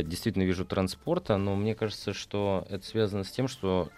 Действительно 0.00 0.44
вижу 0.44 0.64
тренд 0.64 0.90
спорта, 0.90 1.36
но 1.36 1.54
мне 1.54 1.74
кажется, 1.74 2.14
что 2.14 2.66
это 2.70 2.86
связано 2.86 3.24
с 3.24 3.30
тем, 3.30 3.46
что 3.46 3.90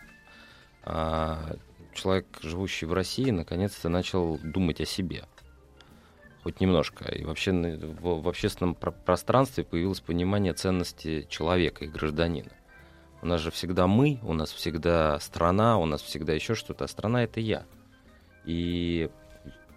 а, 0.83 1.57
человек, 1.95 2.27
живущий 2.43 2.87
в 2.87 2.93
России, 2.93 3.31
наконец-то 3.31 3.89
начал 3.89 4.39
думать 4.43 4.81
о 4.81 4.87
себе. 4.87 5.25
Хоть 6.43 6.61
немножко. 6.61 7.05
И 7.13 7.25
вообще 7.25 7.53
в, 7.53 8.23
в 8.23 8.29
общественном 8.29 8.75
про- 8.75 8.91
пространстве 8.91 9.63
появилось 9.63 10.01
понимание 10.01 10.53
ценности 10.53 11.27
человека 11.31 11.85
и 11.85 11.89
гражданина. 11.89 12.51
У 13.23 13.27
нас 13.27 13.41
же 13.41 13.51
всегда 13.51 13.87
мы, 13.87 14.19
у 14.23 14.35
нас 14.35 14.53
всегда 14.53 15.19
страна, 15.21 15.79
у 15.79 15.87
нас 15.87 16.03
всегда 16.03 16.33
еще 16.35 16.55
что-то, 16.55 16.85
а 16.85 16.89
страна 16.89 17.25
это 17.25 17.41
я. 17.41 17.65
И 18.45 19.11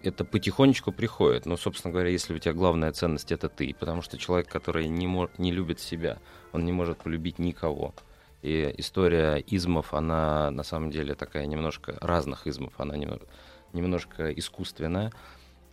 это 0.08 0.24
потихонечку 0.24 0.92
приходит. 0.92 1.46
Но, 1.46 1.56
собственно 1.56 1.92
говоря, 1.92 2.10
если 2.10 2.34
у 2.34 2.38
тебя 2.38 2.54
главная 2.54 2.92
ценность 2.92 3.32
это 3.32 3.48
ты, 3.48 3.74
потому 3.78 4.02
что 4.02 4.18
человек, 4.18 4.48
который 4.48 4.88
не, 4.88 5.06
мо- 5.06 5.30
не 5.38 5.52
любит 5.52 5.80
себя, 5.80 6.18
он 6.52 6.64
не 6.64 6.72
может 6.72 6.98
полюбить 6.98 7.38
никого. 7.38 7.94
И 8.42 8.74
история 8.78 9.36
измов, 9.36 9.94
она 9.94 10.50
на 10.50 10.62
самом 10.62 10.90
деле 10.90 11.14
такая 11.14 11.46
немножко 11.46 11.96
разных 12.00 12.46
измов, 12.46 12.72
она 12.78 12.96
немного, 12.96 13.26
немножко 13.72 14.30
искусственная, 14.32 15.12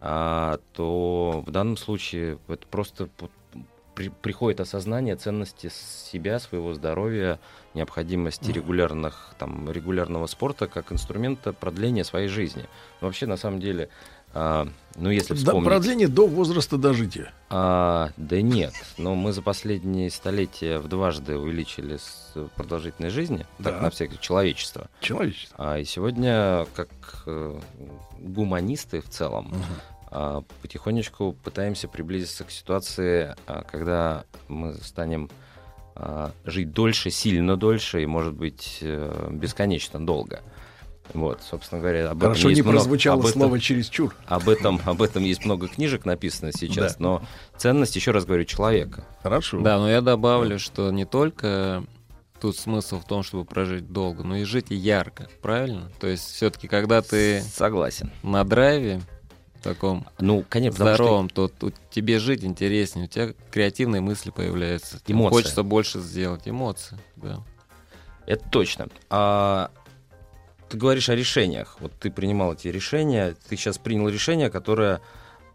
а, 0.01 0.59
то 0.73 1.43
в 1.45 1.51
данном 1.51 1.77
случае 1.77 2.39
это 2.47 2.67
просто 2.67 3.09
при- 3.95 4.09
приходит 4.09 4.59
осознание 4.59 5.15
ценности 5.15 5.69
себя, 5.71 6.39
своего 6.39 6.73
здоровья, 6.73 7.39
необходимости 7.73 8.51
регулярных, 8.51 9.33
там, 9.39 9.71
регулярного 9.71 10.27
спорта 10.27 10.67
как 10.67 10.91
инструмента 10.91 11.53
продления 11.53 12.03
своей 12.03 12.27
жизни. 12.27 12.65
Но 12.99 13.07
вообще, 13.07 13.25
на 13.25 13.37
самом 13.37 13.59
деле, 13.59 13.89
а, 14.35 14.67
ну, 14.97 15.09
если 15.09 15.33
Да, 15.33 15.39
вспомнить... 15.39 15.65
продление 15.65 16.07
до 16.09 16.27
возраста 16.27 16.77
дожития. 16.77 17.31
А, 17.49 18.11
да 18.17 18.41
нет, 18.41 18.73
но 18.97 19.15
мы 19.15 19.31
за 19.31 19.41
последние 19.41 20.11
столетия 20.11 20.79
в 20.79 20.87
дважды 20.89 21.37
увеличили 21.37 21.97
продолжительность 22.55 23.15
жизни, 23.15 23.45
так 23.63 23.75
Да. 23.75 23.81
на 23.81 23.89
всякое 23.89 24.17
человечество. 24.17 24.89
Человечество. 24.99 25.55
А, 25.57 25.79
и 25.79 25.85
сегодня, 25.85 26.67
как 26.75 26.89
э, 27.25 27.59
гуманисты 28.19 29.01
в 29.01 29.09
целом, 29.09 29.53
а, 30.11 30.43
потихонечку 30.61 31.33
пытаемся 31.43 31.87
приблизиться 31.87 32.43
к 32.43 32.51
ситуации, 32.51 33.35
а, 33.47 33.63
когда 33.63 34.25
мы 34.49 34.73
станем 34.75 35.29
а, 35.97 36.31
жить 36.43 36.73
дольше, 36.73 37.09
сильно 37.09 37.55
дольше 37.55 38.03
и, 38.03 38.05
может 38.05 38.33
быть, 38.33 38.79
э, 38.81 39.29
бесконечно 39.31 40.05
долго. 40.05 40.41
Вот, 41.13 41.41
собственно 41.49 41.79
говоря, 41.81 42.09
об 42.09 42.21
Хорошо 42.21 42.39
этом 42.39 42.49
не 42.49 42.55
есть 42.55 42.63
много- 42.63 42.77
прозвучало 42.79 43.19
об 43.21 43.25
этом- 43.27 43.41
слово 43.41 43.59
«чересчур». 43.59 44.15
Об 44.25 44.49
этом, 44.49 44.81
об 44.85 45.01
этом 45.01 45.23
есть 45.23 45.45
много 45.45 45.67
книжек 45.67 46.05
написано 46.05 46.51
сейчас, 46.51 46.95
Да. 46.95 47.03
но 47.03 47.21
ценность, 47.57 47.95
еще 47.95 48.11
раз 48.11 48.25
говорю, 48.25 48.43
человека. 48.45 49.05
Хорошо. 49.23 49.61
Да, 49.61 49.77
но 49.77 49.89
я 49.89 50.01
добавлю, 50.01 50.59
что 50.59 50.91
не 50.91 51.05
только 51.05 51.83
тут 52.41 52.57
смысл 52.57 52.99
в 52.99 53.05
том, 53.05 53.23
чтобы 53.23 53.45
прожить 53.45 53.91
долго, 53.91 54.23
но 54.23 54.35
и 54.37 54.43
жить 54.43 54.67
ярко, 54.69 55.29
правильно? 55.41 55.89
То 55.99 56.07
есть 56.07 56.25
все-таки, 56.33 56.67
когда 56.67 57.01
ты 57.01 57.41
согласен 57.41 58.11
на 58.23 58.43
драйве 58.43 59.01
таком 59.63 60.05
ну, 60.19 60.43
конечно, 60.47 60.73
потому 60.79 60.95
что- 60.95 61.03
здоровом, 61.05 61.29
то 61.29 61.47
тут 61.47 61.73
тебе 61.89 62.19
жить 62.19 62.43
интереснее, 62.43 63.05
у 63.05 63.07
тебя 63.07 63.33
креативные 63.51 64.01
мысли 64.01 64.29
появляются, 64.31 64.99
тебе 65.03 65.15
Эмоции. 65.17 65.35
хочется 65.37 65.63
больше 65.63 65.99
сделать, 66.01 66.41
эмоции, 66.45 66.97
да. 67.15 67.39
Это 68.27 68.47
точно. 68.49 68.89
А 69.09 69.71
ты 70.69 70.77
говоришь 70.77 71.09
о 71.09 71.15
решениях. 71.15 71.77
Вот 71.79 71.91
ты 71.99 72.09
принимал 72.11 72.53
эти 72.53 72.67
решения. 72.69 73.35
Ты 73.49 73.55
сейчас 73.55 73.77
принял 73.77 74.07
решение, 74.09 74.49
которое 74.49 75.01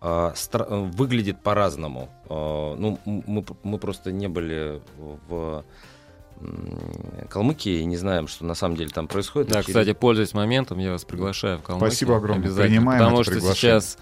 стра- 0.01 0.67
э, 0.69 0.91
выглядит 0.93 1.43
по-разному. 1.43 2.09
А, 2.29 2.75
ну, 2.77 2.99
мы, 3.05 3.45
мы 3.63 3.79
просто 3.79 4.13
не 4.13 4.29
были 4.29 4.81
в 5.29 5.65
Калмыкии 7.29 7.81
и 7.81 7.85
не 7.85 7.97
знаем, 7.97 8.27
что 8.29 8.45
на 8.45 8.55
самом 8.55 8.77
деле 8.77 8.91
там 8.91 9.09
происходит. 9.09 9.49
Да, 9.51 9.63
через- 9.63 9.67
кстати, 9.67 9.93
пользуясь 9.93 10.33
моментом, 10.33 10.79
я 10.79 10.93
вас 10.93 11.05
приглашаю 11.05 11.59
в 11.59 11.63
Калмыкию. 11.63 11.91
Спасибо 11.91 12.17
огромное. 12.17 12.45
Обязательно. 12.47 12.77
Принимаем 12.77 12.99
Потому 13.01 13.21
это 13.21 13.25
что 13.25 13.33
приглашение. 13.41 13.81
сейчас 13.81 13.99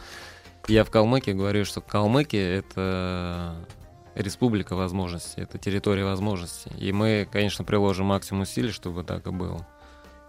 я 0.68 0.84
в 0.84 0.90
Калмыкии 0.90 1.32
говорю, 1.32 1.64
что 1.64 1.80
Калмыкия— 1.80 2.58
это 2.60 3.56
республика 4.14 4.76
возможностей, 4.76 5.40
это 5.40 5.58
территория 5.58 6.04
возможностей. 6.04 6.70
И 6.78 6.92
мы, 6.92 7.26
конечно, 7.30 7.64
приложим 7.64 8.06
максимум 8.06 8.42
усилий, 8.42 8.70
чтобы 8.70 9.02
так 9.04 9.26
и 9.26 9.30
было. 9.30 9.66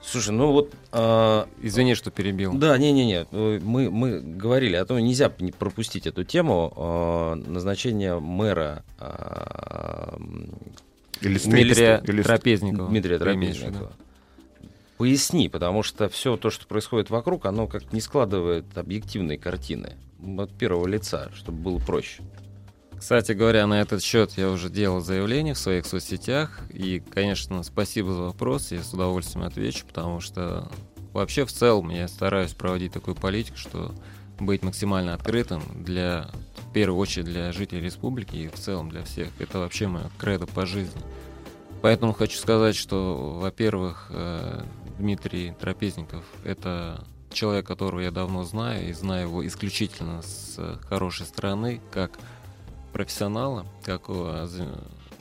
Слушай, 0.01 0.31
ну 0.31 0.51
вот... 0.51 0.73
а, 0.91 1.47
Извини, 1.61 1.93
что 1.93 2.09
перебил. 2.09 2.53
Да, 2.53 2.77
не-не-не, 2.77 3.27
э, 3.31 3.59
мы, 3.61 3.91
мы 3.91 4.21
говорили 4.21 4.75
о 4.75 4.85
том, 4.85 4.99
нельзя 4.99 5.31
не 5.39 5.51
пропустить 5.51 6.07
эту 6.07 6.23
тему 6.23 6.73
э, 6.75 7.49
назначения 7.49 8.17
мэра 8.17 8.83
э, 8.99 10.17
Или 11.21 11.37
Дмитрия 11.37 12.01
или 12.05 12.23
Трапезникова. 12.23 12.87
Дмитрия? 12.87 13.19
Трапезникова. 13.19 13.91
Поясни, 14.97 15.47
потому 15.47 15.83
что 15.83 16.09
все 16.09 16.37
то, 16.37 16.49
что 16.49 16.65
происходит 16.67 17.09
вокруг, 17.09 17.45
оно 17.45 17.67
как 17.67 17.93
не 17.93 18.01
складывает 18.01 18.77
объективной 18.77 19.37
картины 19.37 19.95
от 20.37 20.51
первого 20.51 20.87
лица, 20.87 21.29
чтобы 21.35 21.59
было 21.59 21.79
проще. 21.79 22.21
Кстати 22.99 23.31
говоря, 23.31 23.65
на 23.65 23.79
этот 23.79 24.03
счет 24.03 24.33
я 24.35 24.49
уже 24.49 24.69
делал 24.69 24.99
заявление 24.99 25.53
в 25.53 25.57
своих 25.57 25.85
соцсетях. 25.85 26.59
И, 26.69 26.99
конечно, 26.99 27.63
спасибо 27.63 28.11
за 28.13 28.21
вопрос. 28.23 28.71
Я 28.71 28.83
с 28.83 28.93
удовольствием 28.93 29.45
отвечу, 29.45 29.85
потому 29.87 30.19
что 30.19 30.69
вообще 31.13 31.45
в 31.45 31.51
целом 31.51 31.89
я 31.89 32.09
стараюсь 32.09 32.53
проводить 32.53 32.91
такую 32.91 33.15
политику, 33.15 33.57
что 33.57 33.95
быть 34.37 34.63
максимально 34.63 35.13
открытым 35.13 35.63
для, 35.73 36.29
в 36.57 36.73
первую 36.73 36.99
очередь, 36.99 37.27
для 37.27 37.53
жителей 37.53 37.81
республики 37.81 38.35
и 38.35 38.47
в 38.49 38.55
целом 38.55 38.89
для 38.89 39.03
всех. 39.03 39.29
Это 39.39 39.59
вообще 39.59 39.87
мое 39.87 40.11
кредо 40.17 40.45
по 40.45 40.65
жизни. 40.65 41.01
Поэтому 41.81 42.11
хочу 42.11 42.37
сказать, 42.37 42.75
что, 42.75 43.39
во-первых, 43.41 44.07
э, 44.09 44.63
Дмитрий 44.97 45.53
Трапезников— 45.57 46.25
это 46.43 47.05
человек, 47.31 47.65
которого 47.65 48.01
я 48.01 48.11
давно 48.11 48.43
знаю, 48.43 48.89
и 48.89 48.93
знаю 48.93 49.27
его 49.27 49.47
исключительно 49.47 50.21
с 50.21 50.79
хорошей 50.89 51.25
стороны, 51.25 51.79
как 51.91 52.11
профессионала, 52.93 53.65
такого 53.83 54.47
з- 54.47 54.67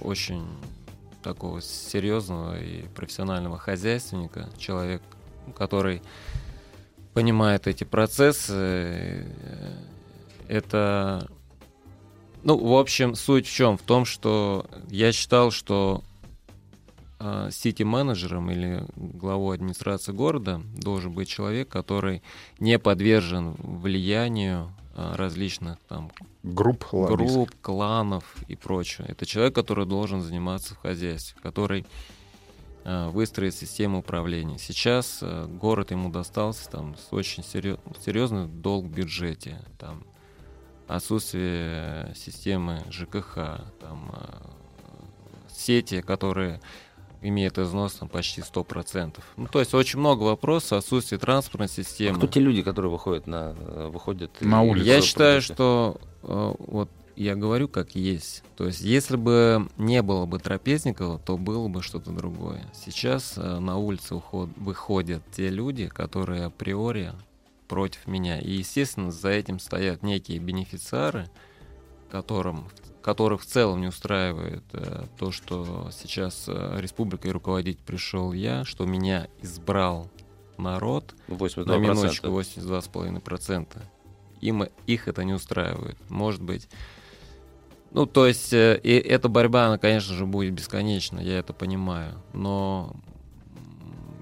очень 0.00 0.46
такого 1.22 1.60
серьезного 1.60 2.58
и 2.60 2.82
профессионального 2.94 3.58
хозяйственника, 3.58 4.48
человек, 4.58 5.02
который 5.56 6.00
понимает 7.14 7.66
эти 7.66 7.84
процессы. 7.84 8.52
э, 8.54 9.26
Это, 10.48 11.28
ну, 12.42 12.56
в 12.56 12.72
общем, 12.78 13.14
суть 13.14 13.46
в 13.46 13.52
чем? 13.52 13.76
В 13.76 13.82
том, 13.82 14.06
что 14.06 14.64
я 14.88 15.12
считал, 15.12 15.50
что 15.50 16.02
а, 17.20 17.50
сити-менеджером 17.50 18.50
или 18.50 18.84
главой 18.96 19.56
администрации 19.56 20.12
города 20.12 20.62
должен 20.76 21.12
быть 21.12 21.28
человек, 21.28 21.68
который 21.68 22.22
не 22.60 22.78
подвержен 22.78 23.54
влиянию 23.58 24.72
различных 25.16 25.78
там 25.88 26.10
Групп 26.42 26.86
групп, 26.90 27.50
кланов 27.60 28.24
и 28.48 28.56
прочее. 28.56 29.06
Это 29.08 29.26
человек, 29.26 29.54
который 29.54 29.86
должен 29.86 30.22
заниматься 30.22 30.74
в 30.74 30.78
хозяйстве, 30.78 31.40
который 31.42 31.86
а, 32.84 33.10
выстроит 33.10 33.54
систему 33.54 33.98
управления. 33.98 34.58
Сейчас 34.58 35.18
а, 35.20 35.46
город 35.46 35.90
ему 35.90 36.10
достался 36.10 36.70
там 36.70 36.96
с 36.96 37.12
очень 37.12 37.42
серьез- 37.42 37.78
серьезный 38.04 38.46
долг 38.46 38.86
в 38.86 38.90
бюджете, 38.90 39.60
там 39.78 40.04
отсутствие 40.86 42.14
системы 42.16 42.82
ЖКХ, 42.90 43.34
там 43.80 44.10
а, 44.12 44.50
сети, 45.50 46.00
которые 46.00 46.60
имеют 47.22 47.58
износ 47.58 47.94
там, 47.94 48.08
почти 48.08 48.40
100%. 48.40 49.18
Ну, 49.36 49.46
то 49.46 49.60
есть 49.60 49.74
очень 49.74 49.98
много 49.98 50.22
вопросов, 50.22 50.78
отсутствие 50.78 51.18
транспортной 51.18 51.68
системы. 51.68 52.18
Кто 52.18 52.26
те 52.26 52.40
люди, 52.40 52.62
которые 52.62 52.90
выходят 52.90 53.26
на, 53.26 53.54
э, 53.58 53.88
выходят 53.92 54.30
На 54.40 54.62
улицу. 54.62 54.86
Я 54.86 55.00
считаю, 55.00 55.40
против? 55.40 55.54
что 55.54 56.00
э, 56.22 56.54
вот 56.58 56.90
я 57.16 57.34
говорю 57.34 57.66
как 57.68 57.96
есть. 57.96 58.44
То 58.56 58.66
есть, 58.66 58.80
если 58.80 59.16
бы 59.16 59.68
не 59.76 60.02
было 60.02 60.24
бы 60.26 60.38
Трапезникова, 60.38 61.18
то 61.18 61.36
было 61.36 61.66
бы 61.66 61.82
что-то 61.82 62.12
другое. 62.12 62.64
Сейчас 62.72 63.34
э, 63.36 63.58
на 63.58 63.76
улице 63.76 64.14
уход- 64.14 64.50
выходят 64.56 65.22
те 65.32 65.48
люди, 65.48 65.88
которые 65.88 66.44
априори 66.44 67.12
против 67.66 68.06
меня. 68.06 68.38
И, 68.40 68.52
естественно, 68.52 69.10
за 69.10 69.30
этим 69.30 69.58
стоят 69.58 70.02
некие 70.04 70.38
бенефициары, 70.38 71.28
которым, 72.10 72.68
которых 73.08 73.40
в 73.40 73.46
целом 73.46 73.80
не 73.80 73.86
устраивает 73.86 74.64
э, 74.74 75.06
то, 75.16 75.32
что 75.32 75.88
сейчас 75.92 76.44
э, 76.46 76.76
республикой 76.78 77.30
руководить 77.30 77.78
пришел 77.78 78.34
я, 78.34 78.66
что 78.66 78.84
меня 78.84 79.28
избрал 79.40 80.10
народ, 80.58 81.14
82%. 81.28 81.64
на 81.64 81.78
минуточку 81.78 82.26
82,5%. 82.26 83.78
Им, 84.42 84.64
их 84.86 85.08
это 85.08 85.24
не 85.24 85.32
устраивает. 85.32 85.96
Может 86.10 86.42
быть, 86.42 86.68
ну, 87.92 88.04
то 88.04 88.26
есть, 88.26 88.52
э, 88.52 88.78
и 88.82 88.90
эта 88.90 89.30
борьба, 89.30 89.68
она, 89.68 89.78
конечно 89.78 90.14
же, 90.14 90.26
будет 90.26 90.52
бесконечна, 90.52 91.18
я 91.18 91.38
это 91.38 91.54
понимаю. 91.54 92.22
Но 92.34 92.94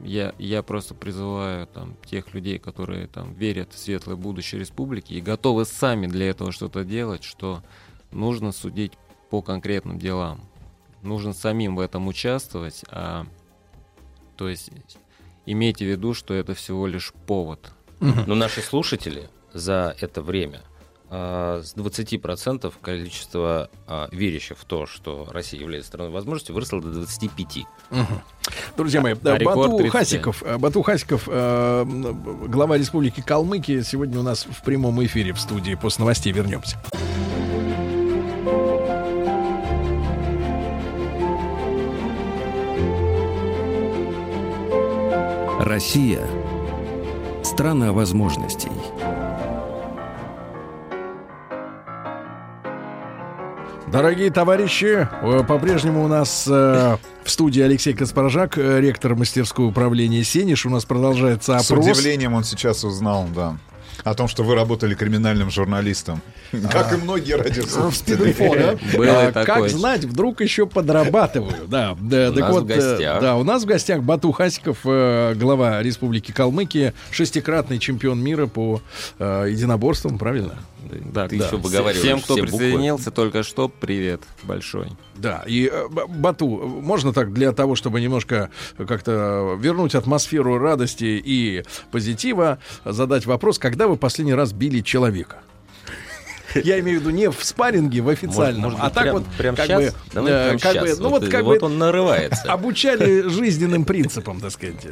я, 0.05 0.33
я 0.39 0.63
просто 0.63 0.95
призываю 0.95 1.67
там, 1.67 1.97
тех 2.09 2.33
людей, 2.35 2.61
которые 2.61 3.09
там, 3.09 3.35
верят 3.35 3.73
в 3.73 3.79
светлое 3.81 4.15
будущее 4.15 4.61
республики 4.61 5.13
и 5.13 5.21
готовы 5.21 5.65
сами 5.65 6.07
для 6.07 6.31
этого 6.31 6.53
что-то 6.53 6.85
делать, 6.85 7.25
что 7.25 7.65
нужно 8.11 8.53
судить 8.53 8.93
по 9.31 9.43
конкретным 9.43 9.99
делам. 9.99 10.41
Нужно 11.03 11.33
самим 11.33 11.77
в 11.77 11.81
этом 11.81 12.09
участвовать, 12.09 12.85
а 12.89 13.27
то 14.37 14.49
есть 14.49 14.71
имейте 15.47 15.85
в 15.85 15.89
виду, 15.89 16.15
что 16.15 16.35
это 16.35 16.55
всего 16.55 16.87
лишь 16.87 17.13
повод. 17.27 17.73
Но 18.01 18.35
наши 18.35 18.61
слушатели 18.61 19.29
за 19.53 19.97
это 20.01 20.21
время 20.21 20.63
а, 21.09 21.63
с 21.63 21.75
20% 21.77 22.73
количество 22.83 23.71
а, 23.87 24.09
верящих 24.11 24.59
в 24.59 24.65
то, 24.65 24.87
что 24.87 25.29
Россия 25.31 25.61
является 25.61 25.89
страной 25.89 26.11
возможностей, 26.11 26.53
выросло 26.53 26.81
до 26.81 26.89
25%. 27.01 27.65
Друзья 28.77 29.01
мои, 29.01 29.15
А 29.15 29.39
рекорд 29.39 29.71
Бату 29.71 29.79
35. 29.79 29.93
Хасиков, 29.93 30.43
э, 30.43 30.59
Бату 30.59 30.83
Хасиков, 30.83 31.29
э, 31.29 31.85
глава 32.49 32.77
Республики 32.77 33.21
Калмыкия, 33.21 33.83
сегодня 33.83 34.19
у 34.19 34.23
нас 34.23 34.47
в 34.47 34.65
прямом 34.65 35.05
эфире 35.05 35.33
в 35.33 35.39
студии. 35.41 35.75
После 35.75 36.03
новостей 36.03 36.33
вернемся. 36.33 36.83
Россия– 45.67 46.25
страна 47.43 47.93
возможностей. 47.93 48.71
Дорогие 53.89 54.31
товарищи, 54.31 55.09
э, 55.23 55.45
по-прежнему 55.45 56.05
у 56.05 56.09
нас 56.09 56.47
э, 56.49 56.97
в 57.25 57.31
студии 57.31 57.63
Алексей 57.63 57.95
Каспаржак, 57.95 58.59
э, 58.59 58.81
ректор 58.81 59.17
мастерского 59.17 59.67
управления 59.67 60.23
«Сенеж». 60.23 60.67
У 60.67 60.71
нас 60.71 60.85
продолжается 60.85 61.59
С 61.59 61.69
опрос. 61.69 61.85
удивлением 61.85 62.35
он 62.35 62.45
сейчас 62.45 62.85
узнал, 62.85 63.27
да. 63.35 63.57
О 64.05 64.15
том, 64.15 64.29
что 64.29 64.43
вы 64.45 64.55
работали 64.55 64.95
криминальным 64.95 65.51
журналистом. 65.51 66.21
Как 66.71 66.93
и 66.93 66.97
многие 66.97 67.35
радиослушатели. 67.35 68.35
А. 69.37 69.45
Как 69.45 69.69
знать, 69.69 70.05
вдруг 70.05 70.41
еще 70.41 70.67
подрабатываю. 70.67 71.67
Да, 71.69 71.97
да, 72.01 72.31
У 72.31 72.35
так 72.35 72.41
нас 72.43 72.53
вот, 72.53 72.63
в 72.65 72.67
гостях. 72.67 73.19
э, 73.19 73.21
Да, 73.21 73.37
у 73.37 73.45
нас 73.45 73.63
в 73.63 73.67
гостях 73.67 74.03
Бату 74.03 74.33
Хасиков, 74.33 74.79
э, 74.85 75.35
глава 75.37 75.83
Республики 75.83 76.33
Калмыкия, 76.33 76.95
шестикратный 77.11 77.79
чемпион 77.79 78.23
мира 78.23 78.47
по 78.47 78.81
э, 79.19 79.47
единоборствам, 79.51 80.19
правильно? 80.19 80.55
Да, 81.13 81.29
Ты 81.29 81.39
да. 81.39 81.47
еще 81.47 81.57
выговариваешь 81.57 81.99
Всем, 81.99 82.21
кто 82.21 82.35
все 82.35 82.43
буквы. 82.45 82.59
присоединился 82.59 83.11
только 83.11 83.43
что, 83.43 83.69
привет 83.69 84.23
большой. 84.43 84.89
Да, 85.17 85.45
и 85.47 85.71
э, 85.73 85.87
Бату, 86.09 86.47
можно 86.49 87.13
так 87.13 87.33
для 87.33 87.53
того, 87.53 87.75
чтобы 87.75 88.01
немножко 88.01 88.51
как-то 88.87 89.57
вернуть 89.61 89.95
атмосферу 89.95 90.59
радости 90.59 91.21
и 91.25 91.65
позитива, 91.91 92.59
задать 92.85 93.27
вопрос, 93.27 93.59
когда 93.59 93.89
вы 93.89 93.97
последний 93.97 94.35
раз 94.35 94.53
били 94.53 94.81
человека? 94.81 95.39
Я 96.55 96.81
имею 96.81 96.99
в 96.99 97.01
виду 97.03 97.11
не 97.11 97.31
в 97.31 97.45
спарринге, 97.45 98.01
в 98.01 98.09
официальном, 98.09 98.71
Может 98.73 98.81
а 98.81 98.85
быть, 98.85 98.95
так 98.95 99.03
прям- 99.03 99.15
вот, 99.17 99.25
прям 99.37 99.57
как 99.57 99.67
щас? 99.67 99.83
бы, 99.85 99.93
Давай 100.15 100.33
э, 100.33 100.49
прям 100.49 100.59
как 100.59 100.73
щас. 100.73 100.83
бы, 100.97 101.03
ну 101.03 101.09
Вот 101.11 101.23
вот 101.23 101.31
как 101.31 101.45
вот 101.45 101.61
бы 101.61 101.67
он 101.67 101.79
нарывается. 101.79 102.43
обучали 102.53 103.29
жизненным 103.29 103.85
принципам, 103.85 104.41
так 104.41 104.53
сказать. 104.53 104.87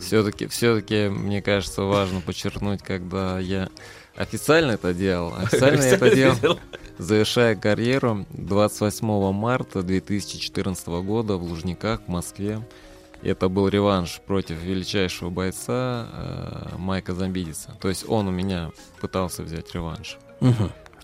Все-таки, 0.00 0.48
все-таки, 0.48 1.08
мне 1.08 1.40
кажется, 1.40 1.82
важно 1.82 2.20
подчеркнуть, 2.20 2.82
когда 2.82 3.38
я 3.38 3.68
официально 4.16 4.72
это 4.72 4.94
делал. 4.94 5.34
Официально 5.38 5.82
я 5.82 5.90
это 5.90 6.14
делал, 6.14 6.58
завершая 6.98 7.56
карьеру 7.56 8.26
28 8.30 9.32
марта 9.32 9.82
2014 9.82 10.86
года 10.86 11.36
в 11.36 11.42
Лужниках, 11.42 12.00
в 12.06 12.08
Москве. 12.08 12.60
Это 13.22 13.48
был 13.48 13.68
реванш 13.68 14.20
против 14.26 14.62
величайшего 14.62 15.30
бойца 15.30 16.08
э, 16.12 16.76
Майка 16.76 17.14
Замбидиса. 17.14 17.74
То 17.80 17.88
есть 17.88 18.04
он 18.06 18.28
у 18.28 18.30
меня 18.30 18.70
пытался 19.00 19.42
взять 19.42 19.74
реванш. 19.74 20.18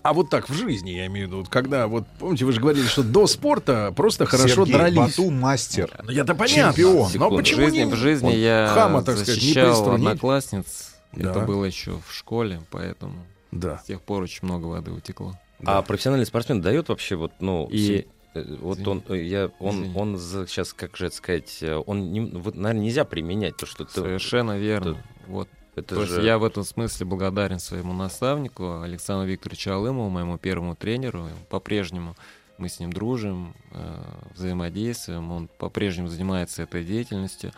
А 0.03 0.13
вот 0.13 0.29
так 0.31 0.49
в 0.49 0.53
жизни, 0.53 0.91
я 0.91 1.05
имею 1.05 1.27
в 1.27 1.29
виду, 1.29 1.39
вот 1.39 1.49
когда, 1.49 1.85
вот, 1.87 2.05
помните, 2.17 2.43
вы 2.45 2.53
же 2.53 2.59
говорили, 2.59 2.85
что 2.85 3.03
до 3.03 3.27
спорта 3.27 3.93
просто 3.95 4.25
хорошо 4.25 4.65
Сергей 4.65 4.73
дрались. 4.73 4.97
Бату 4.97 5.29
мастер. 5.29 5.91
Ну, 6.03 6.11
я-то 6.11 6.33
понятно. 6.33 6.73
Чемпион. 6.73 7.03
Но 7.03 7.09
Секунду. 7.09 7.35
В 7.35 7.37
почему 7.37 7.61
жизни, 7.61 7.77
не... 7.77 7.85
в 7.85 7.95
жизни 7.95 8.25
вот 8.25 8.35
я 8.35 8.71
хама, 8.73 9.03
так 9.03 9.17
сказать, 9.17 9.35
не 9.35 9.53
защищал 9.53 9.91
одноклассниц. 9.93 10.90
Да. 11.13 11.31
Это 11.31 11.39
было 11.41 11.65
еще 11.65 11.99
в 12.07 12.13
школе, 12.13 12.61
поэтому 12.71 13.15
Да. 13.51 13.77
с 13.79 13.83
тех 13.83 14.01
пор 14.01 14.23
очень 14.23 14.39
много 14.43 14.65
воды 14.65 14.91
утекло. 14.91 15.33
А 15.65 15.81
профессиональный 15.81 16.25
спортсмен 16.25 16.61
дает 16.61 16.89
вообще 16.89 17.15
вот, 17.15 17.33
ну, 17.39 17.67
И- 17.71 18.07
э, 18.33 18.55
вот 18.61 18.85
он, 18.87 19.03
э, 19.09 19.17
я, 19.23 19.51
он, 19.59 19.75
Извини. 19.83 19.93
он 19.97 20.17
сейчас, 20.47 20.73
как 20.73 20.95
же 20.97 21.07
это 21.07 21.15
сказать, 21.15 21.57
э, 21.61 21.75
он, 21.75 22.11
не, 22.11 22.21
вот, 22.21 22.55
наверное, 22.55 22.85
нельзя 22.85 23.03
применять 23.05 23.57
то, 23.57 23.65
что 23.65 23.85
ты... 23.85 23.91
Совершенно 23.91 24.57
верно. 24.57 24.97
Вот. 25.27 25.47
Это 25.75 25.95
То 25.95 26.01
есть 26.01 26.13
же- 26.13 26.23
я 26.23 26.37
в 26.37 26.43
этом 26.43 26.63
смысле 26.63 27.05
благодарен 27.05 27.59
своему 27.59 27.93
наставнику 27.93 28.81
Александру 28.81 29.27
Викторовичу 29.29 29.71
Алымову, 29.71 30.09
моему 30.09 30.37
первому 30.37 30.75
тренеру. 30.75 31.27
По-прежнему 31.49 32.15
мы 32.57 32.67
с 32.67 32.79
ним 32.79 32.91
дружим, 32.91 33.53
э, 33.71 34.01
взаимодействуем. 34.35 35.31
Он 35.31 35.47
по-прежнему 35.57 36.07
занимается 36.09 36.63
этой 36.63 36.83
деятельностью. 36.83 37.51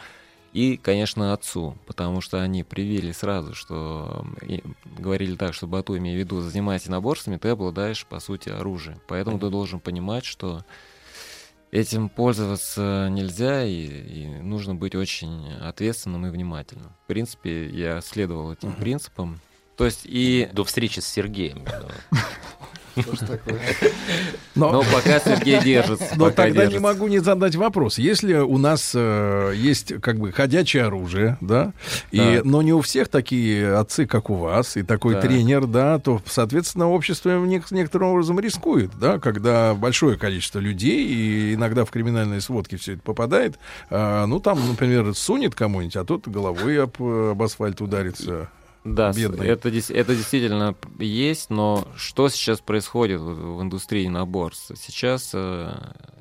И, 0.54 0.78
конечно, 0.78 1.34
отцу, 1.34 1.76
потому 1.88 2.22
что 2.22 2.40
они 2.40 2.64
привили 2.64 3.12
сразу, 3.12 3.56
что 3.56 4.24
говорили 4.86 5.36
так, 5.36 5.56
что 5.56 5.66
Бату, 5.66 5.98
имея 5.98 6.16
в 6.16 6.20
виду, 6.20 6.42
занимайся 6.42 6.92
наборствами, 6.92 7.38
ты 7.38 7.50
обладаешь, 7.50 8.06
по 8.06 8.20
сути, 8.20 8.50
оружием. 8.50 9.02
Поэтому 9.08 9.40
ты 9.40 9.50
должен 9.50 9.80
понимать, 9.80 10.26
что 10.26 10.64
этим 11.72 12.08
пользоваться 12.08 13.08
нельзя, 13.10 13.66
и, 13.66 13.88
и 13.88 14.28
нужно 14.28 14.76
быть 14.76 14.94
очень 14.94 15.52
ответственным 15.54 16.28
и 16.28 16.30
внимательным. 16.30 16.92
В 17.04 17.08
принципе, 17.08 17.68
я 17.70 18.00
следовал 18.02 18.54
этим 18.54 18.74
принципам. 18.74 19.42
То 19.76 19.86
есть 19.86 20.02
и... 20.04 20.48
До 20.54 20.64
встречи 20.64 21.00
с 21.00 21.08
Сергеем. 21.08 21.66
Но, 24.56 24.72
Но 24.72 24.84
пока 24.84 25.20
Сергей 25.20 25.60
держится. 25.61 26.07
но 26.15 26.30
тогда 26.30 26.68
не 26.68 26.78
могу 26.78 27.07
не 27.07 27.20
задать 27.20 27.56
вопрос. 27.56 27.98
Если 27.98 28.36
у 28.36 28.57
нас 28.60 28.91
э, 28.94 29.53
есть 29.56 29.99
как 29.99 30.20
бы 30.20 30.32
ходячее 30.32 30.86
оружие, 30.86 31.38
да, 31.41 31.74
и, 32.11 32.41
но 32.44 32.61
не 32.61 32.72
у 32.72 32.82
всех 32.82 33.07
такие 33.10 33.76
отцы, 33.76 34.06
как 34.06 34.30
у 34.30 34.36
вас, 34.36 34.78
и 34.78 34.84
такой 34.84 35.15
Так. 35.15 35.24
тренер, 35.24 35.65
да, 35.65 35.98
то, 35.98 36.22
соответственно, 36.26 36.90
общество 36.90 37.30
нек- 37.45 37.65
некоторым 37.72 38.10
образом 38.10 38.40
рискует, 38.40 38.91
да, 38.99 39.18
когда 39.20 39.74
большое 39.74 40.18
количество 40.18 40.60
людей, 40.60 41.07
и 41.07 41.53
иногда 41.56 41.84
в 41.86 41.90
криминальные 41.90 42.41
сводки 42.41 42.76
все 42.76 42.94
это 42.94 43.02
попадает, 43.02 43.57
а, 43.90 44.28
ну, 44.28 44.40
там, 44.40 44.60
например, 44.68 45.15
сунет 45.15 45.56
кому-нибудь, 45.56 45.95
а 45.95 46.06
тот 46.06 46.28
головой 46.28 46.82
об, 46.84 47.02
об 47.02 47.41
асфальт 47.41 47.82
ударится. 47.82 48.49
Да, 48.84 49.11
Бедный. 49.14 49.47
это, 49.47 49.69
это 49.69 50.15
действительно 50.15 50.76
есть, 50.99 51.49
но 51.49 51.88
что 51.95 52.27
сейчас 52.27 52.60
происходит 52.60 53.22
в, 53.22 53.61
индустрии 53.61 54.07
наборств? 54.07 54.72
Сейчас 54.76 55.31
э, 55.34 55.73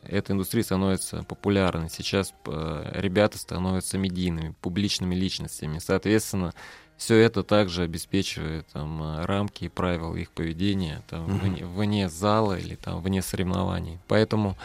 эта 0.05 0.33
индустрия 0.33 0.63
становится 0.63 1.25
популярной, 1.25 1.91
сейчас 1.91 2.33
э, 2.47 2.91
ребята 2.95 3.39
становятся 3.39 3.99
медийными, 3.99 4.55
публичными 4.61 5.15
личностями. 5.17 5.81
Соответственно, 5.81 6.55
все 6.97 7.17
это 7.17 7.43
также 7.43 7.83
обеспечивает 7.83 8.67
там, 8.73 9.03
э, 9.03 9.25
рамки 9.25 9.65
и 9.65 9.69
правила 9.69 10.15
их 10.15 10.31
поведения 10.31 11.03
там, 11.11 11.25
Мгм. 11.25 11.39
вне, 11.41 11.67
вне 11.67 12.09
зала 12.09 12.57
или 12.57 12.77
там, 12.77 13.03
вне 13.03 13.23
соревнований. 13.23 13.99
Поэтому 14.07 14.57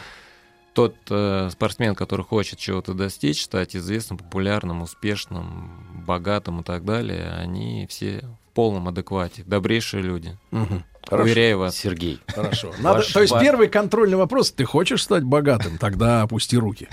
тот 0.78 0.96
э, 1.10 1.50
спортсмен, 1.52 1.96
который 1.96 2.24
хочет 2.24 2.60
чего-то 2.60 2.94
достичь, 2.94 3.44
стать 3.44 3.76
известным, 3.76 4.20
популярным, 4.20 4.84
успешным, 4.84 6.04
богатым 6.06 6.62
и 6.62 6.64
так 6.64 6.86
далее, 6.86 7.32
они 7.32 7.88
все 7.90 8.24
в 8.52 8.54
полном 8.54 8.88
адеквате, 8.88 9.44
добрейшие 9.46 10.04
люди. 10.04 10.38
Мгм. 10.52 10.84
Хорошо. 11.10 11.24
Уверяю 11.26 11.58
вас. 11.60 11.76
Сергей. 11.76 12.20
Хорошо. 12.28 12.74
Надо, 12.80 12.98
Ваш- 13.00 13.14
то 13.14 13.22
есть 13.22 13.32
ва- 13.34 13.40
первый 13.40 13.70
контрольный 13.70 14.18
вопрос: 14.18 14.52
ты 14.52 14.66
хочешь 14.66 15.02
стать 15.04 15.24
богатым? 15.24 15.78
Тогда 15.80 16.22
опусти 16.22 16.58
руки. 16.58 16.88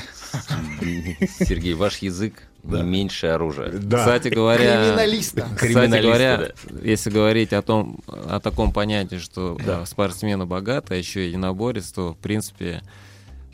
Сергей, 1.41 1.75
ваш 1.75 1.99
язык 1.99 2.43
не 2.63 2.83
меньше 2.83 3.27
оружия. 3.27 3.71
Кстати 3.71 4.29
говоря, 4.29 4.85
Криминалиста. 4.87 5.47
Кстати 5.57 6.01
говоря, 6.03 6.53
если 6.83 7.11
говорить 7.11 7.53
о 7.53 7.61
том, 7.61 7.99
о 8.07 8.41
таком 8.41 8.73
понятии, 8.73 9.17
что 9.19 9.59
Да. 9.65 9.83
э, 9.83 9.87
спортсмены 9.87 10.47
богаты, 10.47 10.95
а 10.95 10.97
еще 10.97 11.25
и 11.25 11.29
единоборец, 11.29 11.93
то 11.93 12.13
в 12.15 12.17
принципе 12.17 12.83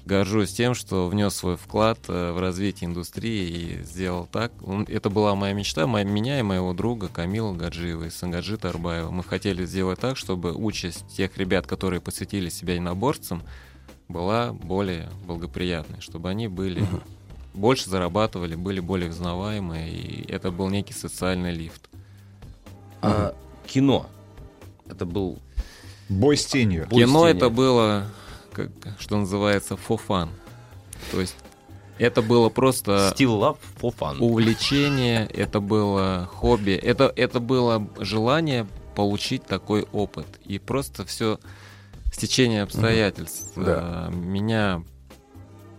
горжусь 0.04 0.52
тем, 0.52 0.74
что 0.74 1.08
внес 1.08 1.34
свой 1.34 1.56
вклад 1.56 1.98
э, 2.08 2.32
в 2.32 2.40
развитие 2.40 2.88
индустрии 2.88 3.80
и 3.80 3.82
сделал 3.84 4.26
так. 4.26 4.52
Это 4.88 5.10
была 5.10 5.34
моя 5.34 5.54
мечта, 5.54 5.86
моя, 5.86 6.04
меня 6.04 6.38
и 6.38 6.42
моего 6.42 6.72
друга 6.72 7.08
Камила 7.08 7.52
Гаджиева 7.52 8.04
и 8.04 8.10
Сангаджи 8.10 8.56
Тарбаева. 8.56 9.10
Мы 9.10 9.22
хотели 9.22 9.64
сделать 9.64 10.00
так, 10.00 10.16
чтобы 10.16 10.52
участь 10.54 11.06
тех 11.16 11.36
ребят, 11.36 11.66
которые 11.66 12.00
посвятили 12.00 12.48
себя 12.48 12.74
единоборцам, 12.74 13.42
была 14.08 14.52
более 14.52 15.08
благоприятной, 15.26 16.00
чтобы 16.00 16.28
они 16.30 16.48
были 16.48 16.84
больше 17.54 17.90
зарабатывали, 17.90 18.54
были 18.54 18.80
более 18.80 19.10
узнаваемые, 19.10 19.90
и 19.90 20.30
это 20.30 20.50
был 20.50 20.68
некий 20.68 20.92
социальный 20.92 21.52
лифт. 21.52 21.88
А 23.02 23.34
кино? 23.66 24.06
Это 24.88 25.04
был... 25.06 25.38
Бой 26.08 26.36
с 26.36 26.46
тенью. 26.46 26.86
Бой 26.90 27.02
с 27.02 27.06
Кино 27.06 27.26
тенью. 27.26 27.36
это 27.36 27.50
было, 27.50 28.06
как, 28.68 29.00
что 29.00 29.16
называется, 29.16 29.74
for 29.74 30.00
fun. 30.06 30.28
То 31.10 31.20
есть 31.20 31.36
это 31.98 32.22
было 32.22 32.48
просто 32.48 33.12
Still 33.16 33.38
love 33.40 33.58
for 33.80 33.94
fun. 33.96 34.18
увлечение, 34.18 35.26
это 35.26 35.60
было 35.60 36.28
хобби, 36.32 36.72
это, 36.72 37.12
это 37.16 37.40
было 37.40 37.86
желание 37.98 38.66
получить 38.94 39.44
такой 39.44 39.86
опыт. 39.92 40.26
И 40.44 40.58
просто 40.58 41.04
все 41.04 41.38
стечение 42.12 42.62
обстоятельств. 42.62 43.52
Да. 43.56 44.08
э, 44.10 44.14
Меня, 44.14 44.82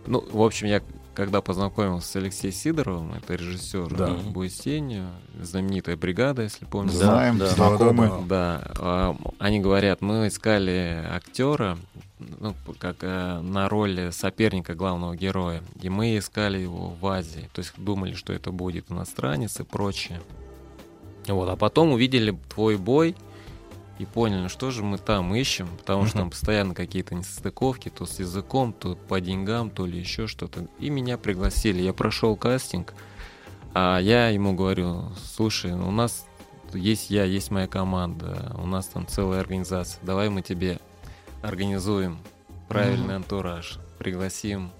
ну, 0.06 0.24
в 0.32 0.42
общем, 0.42 0.66
я 0.66 0.80
когда 1.14 1.40
познакомился 1.40 2.08
с 2.08 2.16
Алексеем 2.16 2.54
Сидоровым, 2.54 3.12
это 3.14 3.34
режиссер 3.34 3.94
Да. 3.94 4.14
«Бой 4.14 4.48
с 4.48 4.58
тенью», 4.58 5.08
знаменитая 5.40 5.96
бригада, 5.96 6.42
если 6.42 6.64
помните. 6.64 6.96
Знаем, 6.96 7.38
да. 7.38 7.48
знакомы. 7.48 8.10
Да, 8.28 8.62
а, 8.78 9.16
они 9.38 9.60
говорят, 9.60 10.00
мы 10.00 10.28
искали 10.28 11.04
актера, 11.10 11.78
ну, 12.18 12.54
как 12.78 12.96
э, 13.02 13.40
на 13.40 13.68
роли 13.68 14.10
соперника 14.10 14.74
главного 14.74 15.16
героя, 15.16 15.62
и 15.80 15.88
мы 15.88 16.16
искали 16.16 16.58
его 16.58 16.94
в 17.00 17.06
Азии, 17.06 17.48
то 17.52 17.60
есть 17.60 17.72
думали, 17.76 18.14
что 18.14 18.32
это 18.32 18.52
будет 18.52 18.90
иностранец 18.90 19.60
и 19.60 19.64
прочее. 19.64 20.20
Вот, 21.26 21.48
а 21.48 21.56
потом 21.56 21.92
увидели 21.92 22.36
твой 22.48 22.76
бой 22.76 23.14
и 23.98 24.04
поняли, 24.04 24.48
что 24.48 24.70
же 24.70 24.82
мы 24.82 24.98
там 24.98 25.34
ищем, 25.34 25.68
потому 25.78 26.06
что 26.06 26.18
там 26.18 26.30
постоянно 26.30 26.74
какие-то 26.74 27.14
несостыковки, 27.14 27.88
то 27.88 28.06
с 28.06 28.18
языком, 28.18 28.72
то 28.72 28.96
по 28.96 29.20
деньгам, 29.20 29.70
то 29.70 29.86
ли 29.86 29.98
еще 29.98 30.26
что-то. 30.26 30.66
И 30.78 30.90
меня 30.90 31.18
пригласили, 31.18 31.82
я 31.82 31.92
прошел 31.92 32.36
кастинг, 32.36 32.94
а 33.74 33.98
я 33.98 34.28
ему 34.28 34.54
говорю, 34.54 35.10
слушай, 35.34 35.72
у 35.72 35.90
нас 35.90 36.26
есть 36.74 37.10
я, 37.10 37.24
есть 37.24 37.50
моя 37.50 37.66
команда, 37.66 38.54
у 38.56 38.66
нас 38.66 38.86
там 38.86 39.06
целая 39.06 39.40
организация, 39.40 40.00
давай 40.02 40.28
мы 40.30 40.42
тебе 40.42 40.78
организуем 41.42 42.18
правильный 42.68 43.16
антураж, 43.16 43.78
пригласим 43.98 44.72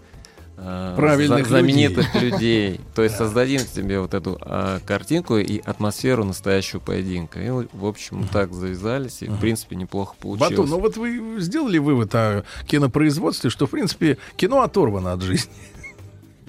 э, 0.64 0.94
Правильных 0.96 1.46
знаменитых 1.46 2.14
людей. 2.20 2.80
То 2.94 3.02
есть 3.02 3.16
создадим 3.16 3.60
тебе 3.74 4.00
вот 4.00 4.14
эту 4.14 4.38
а, 4.40 4.78
картинку 4.86 5.36
и 5.38 5.60
атмосферу 5.60 6.24
настоящего 6.24 6.80
поединка. 6.80 7.40
И, 7.40 7.50
в 7.50 7.86
общем, 7.86 8.28
так 8.32 8.52
завязались, 8.52 9.22
и, 9.22 9.26
в 9.26 9.38
принципе, 9.38 9.76
неплохо 9.76 10.14
получилось. 10.20 10.50
Батон, 10.50 10.70
ну 10.70 10.78
вот 10.80 10.96
вы 10.96 11.40
сделали 11.40 11.78
вывод 11.78 12.14
о 12.14 12.44
кинопроизводстве, 12.66 13.50
что, 13.50 13.66
в 13.66 13.70
принципе, 13.70 14.18
кино 14.36 14.62
оторвано 14.62 15.12
от 15.12 15.22
жизни. 15.22 15.50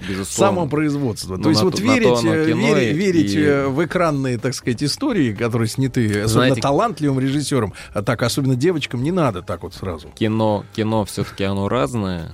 Безусловно. 0.08 0.56
Само 0.56 0.68
производство. 0.68 1.36
Ну, 1.36 1.44
То 1.44 1.48
есть 1.50 1.62
на 1.62 1.64
вот 1.66 1.76
то- 1.76 1.82
верить, 1.82 2.24
э, 2.24 2.44
верить, 2.52 2.94
и- 2.94 2.98
верить 2.98 3.34
и- 3.34 3.40
э, 3.42 3.66
в 3.68 3.82
экранные, 3.84 4.38
так 4.38 4.52
сказать, 4.54 4.82
истории, 4.82 5.32
которые 5.32 5.68
сняты 5.68 6.06
особенно 6.08 6.28
Знаете- 6.28 6.60
талантливым 6.60 7.20
режиссером, 7.20 7.72
а 7.94 8.02
так 8.02 8.22
особенно 8.22 8.56
девочкам 8.56 9.02
не 9.02 9.12
надо 9.12 9.40
так 9.40 9.62
вот 9.62 9.72
сразу. 9.74 10.08
кино, 10.08 10.66
кино 10.74 11.04
все-таки 11.04 11.44
оно 11.44 11.68
разное. 11.68 12.32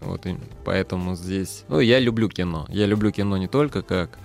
Вот 0.00 0.26
и 0.26 0.36
поэтому 0.64 1.14
здесь. 1.14 1.64
Ну, 1.68 1.80
я 1.80 1.98
люблю 1.98 2.28
кино. 2.28 2.66
Я 2.70 2.86
люблю 2.86 3.10
кино 3.12 3.36
не 3.36 3.48
только 3.48 3.82
как, 3.82 4.18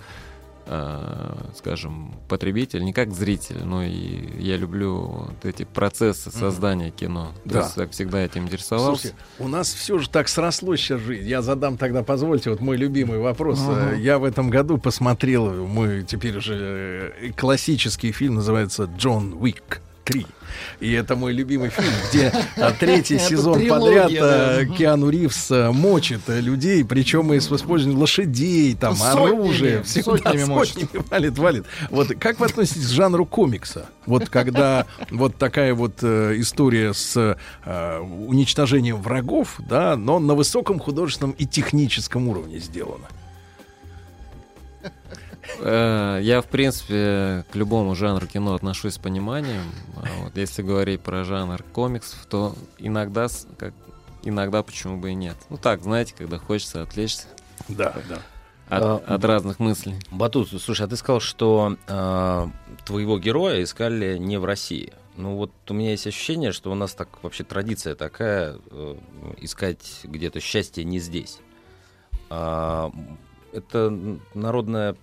э, 0.66 1.34
скажем, 1.54 2.14
потребитель, 2.28 2.82
не 2.82 2.92
как 2.92 3.12
зритель, 3.12 3.62
но 3.64 3.82
и 3.84 4.40
я 4.42 4.56
люблю 4.56 4.96
вот 5.28 5.44
эти 5.44 5.64
процессы 5.64 6.30
создания 6.30 6.90
кино. 6.90 7.32
То 7.44 7.50
Да. 7.50 7.58
есть 7.60 7.76
я 7.76 7.86
всегда 7.88 8.20
этим 8.24 8.44
интересовался. 8.44 9.08
Слушайте, 9.08 9.16
у 9.38 9.48
нас 9.48 9.72
все 9.72 9.98
же 9.98 10.08
так 10.08 10.28
срослось 10.28 10.80
сейчас 10.80 11.00
жизнь. 11.00 11.28
Я 11.28 11.42
задам 11.42 11.76
тогда, 11.76 12.02
позвольте, 12.02 12.50
вот 12.50 12.60
мой 12.60 12.76
любимый 12.76 13.18
вопрос. 13.18 13.60
Ага. 13.62 13.94
Э, 13.94 13.98
Я 14.00 14.18
в 14.18 14.24
этом 14.24 14.50
году 14.50 14.78
посмотрел, 14.78 15.66
мы 15.66 16.04
теперь 16.08 16.36
уже 16.38 17.12
э, 17.20 17.32
классический 17.36 18.12
фильм 18.12 18.36
называется 18.36 18.88
«Джон 18.96 19.34
Уик 19.40 19.82
3». 20.06 20.26
И 20.80 20.92
это 20.92 21.16
мой 21.16 21.32
любимый 21.32 21.70
фильм, 21.70 21.92
где 22.08 22.32
а, 22.56 22.72
третий 22.72 23.18
сезон 23.18 23.66
подряд 23.66 24.10
э, 24.12 24.66
Киану 24.76 25.08
Ривз 25.08 25.50
э, 25.50 25.70
мочит 25.70 26.20
э, 26.28 26.40
людей, 26.40 26.84
причем 26.84 27.32
и 27.32 27.40
с 27.40 27.50
использованием 27.50 28.00
лошадей, 28.00 28.74
там, 28.74 28.94
Сотнями, 28.96 29.26
оружия, 29.26 29.82
всего, 29.82 30.16
да, 30.18 30.32
сотнями 30.32 31.04
валит, 31.10 31.38
валит. 31.38 31.64
Вот 31.90 32.08
как 32.18 32.40
вы 32.40 32.46
относитесь 32.46 32.86
к 32.86 32.90
жанру 32.90 33.26
комикса? 33.26 33.86
Вот 34.06 34.28
когда 34.28 34.86
вот 35.10 35.36
такая 35.36 35.74
вот 35.74 35.98
э, 36.02 36.34
история 36.38 36.92
с 36.92 37.36
э, 37.64 37.98
уничтожением 38.00 39.00
врагов, 39.00 39.56
да, 39.58 39.96
но 39.96 40.18
на 40.18 40.34
высоком 40.34 40.78
художественном 40.78 41.32
и 41.32 41.46
техническом 41.46 42.28
уровне 42.28 42.58
сделана. 42.58 43.06
Э, 45.60 46.18
Я, 46.22 46.40
в 46.42 46.46
принципе, 46.46 47.44
к 47.50 47.54
любому 47.56 47.94
жанру 47.94 48.26
кино 48.26 48.54
отношусь 48.54 48.94
с 48.94 48.98
пониманием. 48.98 49.62
А 49.96 50.24
вот 50.24 50.36
если 50.36 50.62
говорить 50.62 51.00
про 51.00 51.24
жанр 51.24 51.62
комиксов, 51.72 52.24
то 52.28 52.54
иногда, 52.78 53.28
как, 53.58 53.74
иногда 54.22 54.62
почему 54.62 54.98
бы 54.98 55.10
и 55.10 55.14
нет. 55.14 55.36
Ну 55.50 55.56
так, 55.56 55.82
знаете, 55.82 56.14
когда 56.16 56.38
хочется 56.38 56.82
отвлечься 56.82 57.26
Да, 57.68 57.94
да. 58.08 58.16
от, 58.68 59.02
А, 59.08 59.14
от 59.14 59.24
разных 59.24 59.58
мыслей. 59.58 59.96
Батут, 60.10 60.48
слушай, 60.60 60.82
а 60.84 60.88
ты 60.88 60.96
сказал, 60.96 61.20
что 61.20 61.76
э, 61.86 62.46
твоего 62.84 63.18
героя 63.18 63.62
искали 63.62 64.18
не 64.18 64.38
в 64.38 64.44
России. 64.44 64.92
Ну 65.16 65.36
вот 65.36 65.50
у 65.68 65.72
меня 65.74 65.92
есть 65.92 66.06
ощущение, 66.06 66.52
что 66.52 66.70
у 66.70 66.74
нас 66.74 66.92
так 66.94 67.08
вообще 67.22 67.42
традиция 67.42 67.94
такая 67.94 68.58
э, 68.70 68.96
искать 69.38 70.00
где-то 70.04 70.40
счастье 70.40 70.84
не 70.84 70.98
здесь. 70.98 71.38
А, 72.28 72.90
это 73.52 73.90
народная 74.34 74.96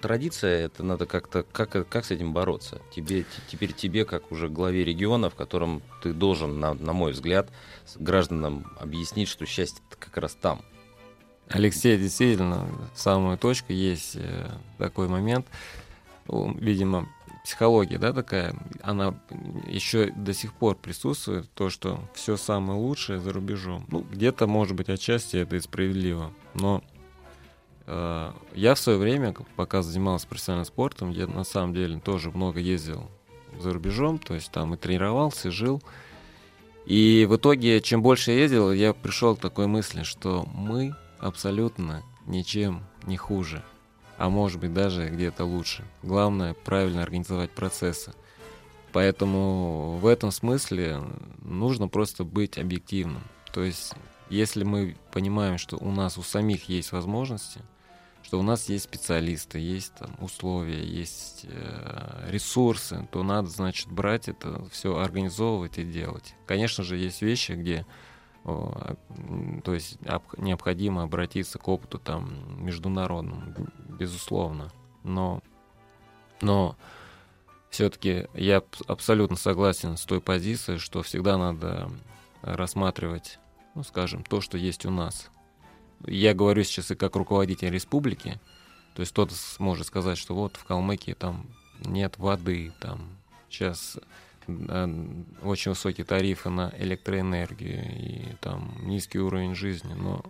традиция, 0.00 0.66
это 0.66 0.82
надо 0.82 1.06
как-то 1.06 1.44
как 1.44 1.88
как 1.88 2.04
с 2.04 2.10
этим 2.10 2.32
бороться. 2.32 2.80
Тебе 2.94 3.24
теперь 3.48 3.72
тебе 3.72 4.04
как 4.04 4.32
уже 4.32 4.48
главе 4.48 4.84
региона, 4.84 5.30
в 5.30 5.34
котором 5.34 5.82
ты 6.02 6.12
должен, 6.12 6.58
на, 6.58 6.74
на 6.74 6.92
мой 6.92 7.12
взгляд, 7.12 7.48
гражданам 7.96 8.72
объяснить, 8.78 9.28
что 9.28 9.46
счастье 9.46 9.82
как 9.98 10.16
раз 10.16 10.34
там. 10.34 10.62
Алексей, 11.48 11.98
действительно, 11.98 12.68
в 12.94 12.98
самую 12.98 13.36
точку 13.36 13.72
есть 13.72 14.14
э, 14.14 14.50
такой 14.78 15.08
момент. 15.08 15.46
Ну, 16.28 16.56
Видимо, 16.56 17.08
психология, 17.44 17.98
да, 17.98 18.12
такая, 18.12 18.54
она 18.82 19.14
еще 19.66 20.12
до 20.12 20.32
сих 20.32 20.52
пор 20.52 20.76
присутствует, 20.76 21.50
то, 21.54 21.70
что 21.70 22.00
все 22.14 22.36
самое 22.36 22.78
лучшее 22.78 23.18
за 23.18 23.32
рубежом. 23.32 23.84
Ну, 23.88 24.00
где-то, 24.00 24.46
может 24.46 24.76
быть, 24.76 24.88
отчасти 24.88 25.38
это 25.38 25.56
и 25.56 25.60
справедливо, 25.60 26.32
но 26.54 26.84
я 28.54 28.74
в 28.74 28.78
свое 28.78 28.98
время, 28.98 29.34
пока 29.56 29.82
занимался 29.82 30.28
профессиональным 30.28 30.66
спортом, 30.66 31.10
я 31.10 31.26
на 31.26 31.44
самом 31.44 31.74
деле 31.74 31.98
тоже 31.98 32.30
много 32.30 32.60
ездил 32.60 33.10
за 33.58 33.72
рубежом, 33.72 34.18
то 34.18 34.34
есть 34.34 34.52
там 34.52 34.74
и 34.74 34.76
тренировался, 34.76 35.48
и 35.48 35.50
жил. 35.50 35.82
И 36.86 37.26
в 37.28 37.36
итоге, 37.36 37.80
чем 37.80 38.02
больше 38.02 38.30
я 38.30 38.38
ездил, 38.38 38.72
я 38.72 38.92
пришел 38.92 39.36
к 39.36 39.40
такой 39.40 39.66
мысли, 39.66 40.02
что 40.02 40.46
мы 40.54 40.94
абсолютно 41.18 42.02
ничем 42.26 42.84
не 43.06 43.16
хуже, 43.16 43.62
а 44.18 44.30
может 44.30 44.60
быть 44.60 44.72
даже 44.72 45.08
где-то 45.08 45.44
лучше. 45.44 45.84
Главное 46.02 46.54
правильно 46.54 47.02
организовать 47.02 47.50
процессы. 47.50 48.12
Поэтому 48.92 49.98
в 49.98 50.06
этом 50.06 50.30
смысле 50.30 51.02
нужно 51.42 51.88
просто 51.88 52.24
быть 52.24 52.58
объективным. 52.58 53.22
То 53.52 53.62
есть, 53.62 53.94
если 54.30 54.64
мы 54.64 54.96
понимаем, 55.12 55.58
что 55.58 55.76
у 55.76 55.90
нас 55.90 56.18
у 56.18 56.22
самих 56.22 56.68
есть 56.68 56.92
возможности, 56.92 57.62
что 58.30 58.38
у 58.38 58.42
нас 58.44 58.68
есть 58.68 58.84
специалисты, 58.84 59.58
есть 59.58 59.92
там 59.96 60.16
условия, 60.20 60.84
есть 60.84 61.46
э, 61.48 62.28
ресурсы, 62.30 63.08
то 63.10 63.24
надо, 63.24 63.48
значит, 63.48 63.90
брать 63.90 64.28
это 64.28 64.64
все, 64.70 64.96
организовывать 64.96 65.78
и 65.78 65.82
делать. 65.82 66.36
Конечно 66.46 66.84
же, 66.84 66.96
есть 66.96 67.22
вещи, 67.22 67.52
где 67.52 67.84
то 68.44 69.74
есть 69.74 69.98
об- 70.06 70.38
необходимо 70.38 71.02
обратиться 71.02 71.58
к 71.58 71.66
опыту 71.66 71.98
там 71.98 72.64
международному, 72.64 73.52
безусловно. 73.98 74.70
Но, 75.02 75.42
но 76.40 76.76
все-таки 77.68 78.28
я 78.34 78.58
аб- 78.58 78.82
абсолютно 78.86 79.34
согласен 79.34 79.96
с 79.96 80.04
той 80.04 80.20
позицией, 80.20 80.78
что 80.78 81.02
всегда 81.02 81.36
надо 81.36 81.90
рассматривать, 82.42 83.40
ну, 83.74 83.82
скажем, 83.82 84.22
то, 84.22 84.40
что 84.40 84.56
есть 84.56 84.86
у 84.86 84.90
нас. 84.92 85.30
Я 86.06 86.34
говорю 86.34 86.64
сейчас 86.64 86.90
и 86.90 86.94
как 86.94 87.16
руководитель 87.16 87.70
республики, 87.70 88.40
то 88.94 89.00
есть 89.00 89.12
кто-то 89.12 89.34
сможет 89.34 89.86
сказать, 89.86 90.18
что 90.18 90.34
вот 90.34 90.56
в 90.56 90.64
Калмыкии 90.64 91.12
там 91.12 91.46
нет 91.80 92.18
воды, 92.18 92.72
там 92.80 93.08
сейчас 93.48 93.98
э, 94.46 95.04
очень 95.42 95.70
высокие 95.70 96.04
тарифы 96.04 96.50
на 96.50 96.72
электроэнергию 96.78 97.84
и 97.96 98.36
там 98.40 98.74
низкий 98.82 99.18
уровень 99.18 99.54
жизни, 99.54 99.94
но 99.94 100.24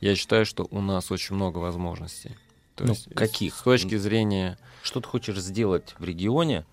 я 0.00 0.14
считаю, 0.14 0.46
что 0.46 0.66
у 0.70 0.80
нас 0.80 1.10
очень 1.10 1.34
много 1.36 1.58
возможностей. 1.58 2.36
То 2.74 2.84
Ну, 2.84 2.90
есть 2.90 3.14
каких? 3.14 3.54
С 3.54 3.62
точки 3.62 3.96
зрения... 3.96 4.58
Что 4.82 5.00
ты 5.00 5.08
хочешь 5.08 5.38
сделать 5.38 5.94
в 5.98 6.04
регионе, 6.04 6.64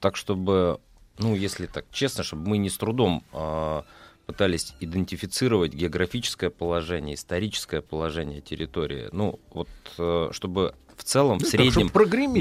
так 0.00 0.16
чтобы, 0.16 0.80
ну, 1.18 1.34
если 1.34 1.66
так 1.66 1.86
честно, 1.90 2.22
чтобы 2.22 2.48
мы 2.48 2.58
не 2.58 2.70
с 2.70 2.76
трудом 2.76 3.24
а, 3.32 3.84
пытались 4.28 4.74
идентифицировать 4.78 5.72
географическое 5.72 6.50
положение, 6.50 7.14
историческое 7.14 7.80
положение 7.80 8.42
территории. 8.42 9.08
Ну, 9.10 9.40
вот 9.50 9.70
э, 9.96 10.28
чтобы 10.32 10.74
в 10.98 11.02
целом, 11.02 11.38
Ну, 11.40 11.46
в 11.46 11.48
среднем 11.48 11.88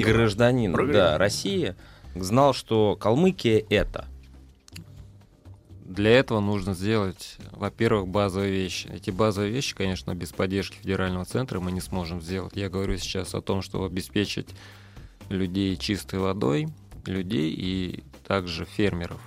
гражданин 0.02 0.74
да, 0.92 1.18
России 1.18 1.76
знал, 2.14 2.54
что 2.54 2.98
Калмыкия 2.98 3.64
это. 3.70 4.06
Для 5.86 6.12
этого 6.12 6.42
нужно 6.42 6.74
сделать, 6.74 7.38
во-первых, 7.52 8.10
базовые 8.10 8.52
вещи. 8.52 8.90
Эти 8.94 9.10
базовые 9.10 9.54
вещи, 9.54 9.74
конечно, 9.74 10.14
без 10.14 10.34
поддержки 10.34 10.76
федерального 10.76 11.24
центра 11.24 11.62
мы 11.62 11.72
не 11.72 11.80
сможем 11.80 12.22
сделать. 12.22 12.58
Я 12.58 12.68
говорю 12.68 12.98
сейчас 12.98 13.34
о 13.34 13.42
том, 13.42 13.62
чтобы 13.62 13.86
обеспечить 13.86 14.50
людей 15.30 15.78
чистой 15.78 16.20
водой, 16.20 16.68
людей 17.06 17.56
и 17.58 18.04
также 18.28 18.66
фермеров. 18.66 19.22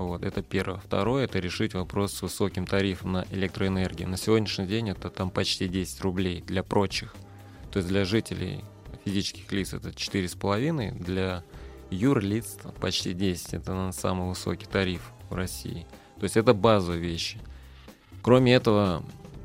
Вот, 0.00 0.22
это 0.22 0.42
первое. 0.42 0.78
Второе, 0.78 1.24
это 1.24 1.40
решить 1.40 1.74
вопрос 1.74 2.14
с 2.14 2.22
высоким 2.22 2.66
тарифом 2.66 3.12
на 3.12 3.26
электроэнергию. 3.32 4.08
На 4.08 4.16
сегодняшний 4.16 4.66
день 4.66 4.88
это 4.88 5.10
там 5.10 5.30
почти 5.30 5.68
10 5.68 6.00
рублей 6.00 6.40
для 6.40 6.62
прочих. 6.62 7.14
То 7.70 7.80
есть 7.80 7.88
для 7.90 8.06
жителей 8.06 8.64
физических 9.04 9.52
лиц 9.52 9.74
это 9.74 9.90
4,5, 9.90 11.04
для 11.04 11.44
юрлиц 11.90 12.56
почти 12.80 13.12
10. 13.12 13.52
Это 13.52 13.72
наверное, 13.72 13.92
самый 13.92 14.30
высокий 14.30 14.64
тариф 14.64 15.02
в 15.28 15.34
России. 15.34 15.86
То 16.16 16.24
есть 16.24 16.38
это 16.38 16.54
базовые 16.54 17.02
вещи. 17.02 17.38
Кроме 18.22 18.54
этого, 18.54 19.04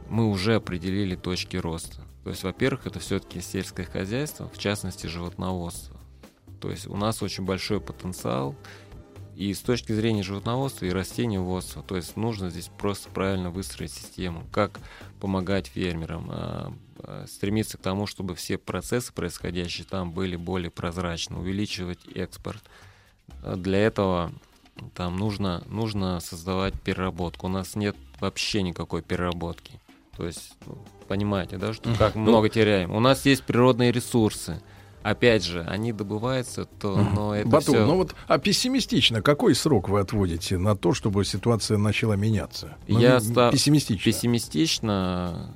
мы 0.09 0.29
уже 0.29 0.55
определили 0.55 1.15
точки 1.15 1.57
роста. 1.57 2.01
То 2.23 2.29
есть, 2.29 2.43
во-первых, 2.43 2.87
это 2.87 2.99
все-таки 2.99 3.41
сельское 3.41 3.83
хозяйство, 3.83 4.47
в 4.47 4.57
частности, 4.57 5.07
животноводство. 5.07 5.99
То 6.61 6.71
есть 6.71 6.87
у 6.87 6.95
нас 6.95 7.21
очень 7.21 7.43
большой 7.43 7.81
потенциал 7.81 8.55
и 9.35 9.53
с 9.53 9.59
точки 9.59 9.91
зрения 9.91 10.23
животноводства 10.23 10.85
и 10.85 10.91
растениеводства. 10.91 11.83
То 11.83 11.95
есть 11.97 12.15
нужно 12.15 12.49
здесь 12.49 12.69
просто 12.77 13.09
правильно 13.09 13.49
выстроить 13.51 13.91
систему, 13.91 14.43
как 14.51 14.79
помогать 15.19 15.67
фермерам, 15.67 16.27
а, 16.29 16.73
а, 16.99 17.25
стремиться 17.27 17.77
к 17.77 17.81
тому, 17.81 18.07
чтобы 18.07 18.35
все 18.35 18.57
процессы, 18.57 19.11
происходящие 19.13 19.85
там, 19.85 20.11
были 20.11 20.35
более 20.35 20.71
прозрачны, 20.71 21.37
увеличивать 21.37 21.99
экспорт. 22.15 22.63
А 23.43 23.55
Для 23.55 23.79
этого 23.79 24.31
там 24.93 25.17
нужно, 25.17 25.63
нужно 25.67 26.19
создавать 26.19 26.79
переработку. 26.81 27.47
У 27.47 27.49
нас 27.49 27.75
нет 27.75 27.95
вообще 28.19 28.61
никакой 28.61 29.01
переработки. 29.01 29.79
То 30.15 30.25
есть, 30.25 30.53
ну, 30.65 30.77
понимаете, 31.09 31.57
да, 31.57 31.73
что 31.73 31.93
как 31.95 32.15
Ну- 32.15 32.21
много 32.21 32.47
теряем. 32.49 32.91
У 32.95 32.99
нас 33.01 33.25
есть 33.25 33.43
природные 33.43 33.91
ресурсы. 33.91 34.61
Опять 35.05 35.43
же, 35.45 35.61
они 35.61 35.93
добываются, 35.93 36.65
то, 36.65 36.97
но 36.97 37.35
это 37.35 37.47
Батун, 37.47 37.75
всё- 37.75 37.85
ну 37.85 37.95
вот, 37.97 38.15
а 38.27 38.39
пессимистично, 38.39 39.21
какой 39.21 39.53
срок 39.53 39.87
вы 39.87 39.99
отводите 39.99 40.57
на 40.57 40.75
то, 40.75 40.95
чтобы 40.95 41.23
ситуация 41.25 41.77
начала 41.77 42.13
меняться? 42.15 42.75
Ну, 42.87 42.97
Я 42.99 43.19
ста- 43.19 43.51
пессимистично. 43.51 44.03
Пессимистично 44.03 45.53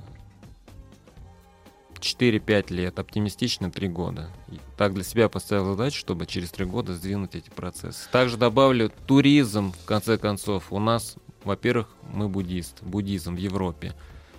4-5 1.98 2.70
лет, 2.70 3.00
оптимистично 3.00 3.72
3 3.72 3.88
года. 3.88 4.30
И 4.52 4.60
так 4.76 4.94
для 4.94 5.02
себя 5.02 5.28
поставил 5.28 5.64
задачу, 5.72 5.98
чтобы 5.98 6.26
через 6.26 6.50
3 6.52 6.64
года 6.64 6.94
сдвинуть 6.94 7.34
эти 7.34 7.50
процессы. 7.50 8.08
Также 8.12 8.36
добавлю 8.36 8.92
туризм, 9.08 9.72
в 9.72 9.84
конце 9.84 10.16
концов. 10.16 10.72
У 10.72 10.78
нас, 10.78 11.16
во-первых, 11.42 11.88
мы 12.12 12.28
буддист, 12.28 12.84
буддизм 12.84 13.34
в 13.34 13.38
Европе. 13.38 13.94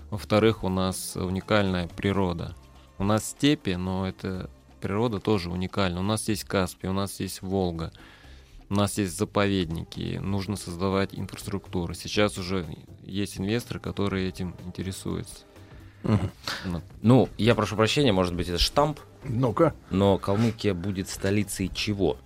Во-вторых, 0.10 0.64
у 0.64 0.70
нас 0.70 1.18
уникальная 1.18 1.90
природа. 1.90 2.56
У 2.98 3.04
нас 3.04 3.26
степи, 3.32 3.72
но 3.72 4.08
это 4.08 4.50
природа 4.82 5.20
тоже 5.20 5.50
уникальна. 5.50 6.00
У 6.00 6.04
нас 6.04 6.28
есть 6.28 6.44
Каспий, 6.44 6.90
у 6.90 6.94
нас 6.94 7.20
есть 7.20 7.42
Волга. 7.42 7.92
У 8.70 8.74
нас 8.76 8.98
есть 8.98 9.18
заповедники, 9.18 10.20
нужно 10.24 10.56
создавать 10.56 11.14
инфраструктуру. 11.14 11.94
Сейчас 11.94 12.38
уже 12.38 12.66
есть 13.04 13.38
инвесторы, 13.38 13.80
которые 13.82 14.30
этим 14.30 14.56
интересуются. 14.66 15.46
Ну, 16.04 16.82
Ну, 17.02 17.30
я 17.38 17.54
прошу 17.54 17.76
прощения, 17.76 18.12
может 18.14 18.34
быть, 18.34 18.48
это 18.48 18.58
штамп. 18.58 19.00
Ну-ка. 19.24 19.76
Но 19.90 20.18
Калмыкия 20.18 20.74
будет 20.74 21.10
столицей 21.10 21.70
чего? 21.74 22.18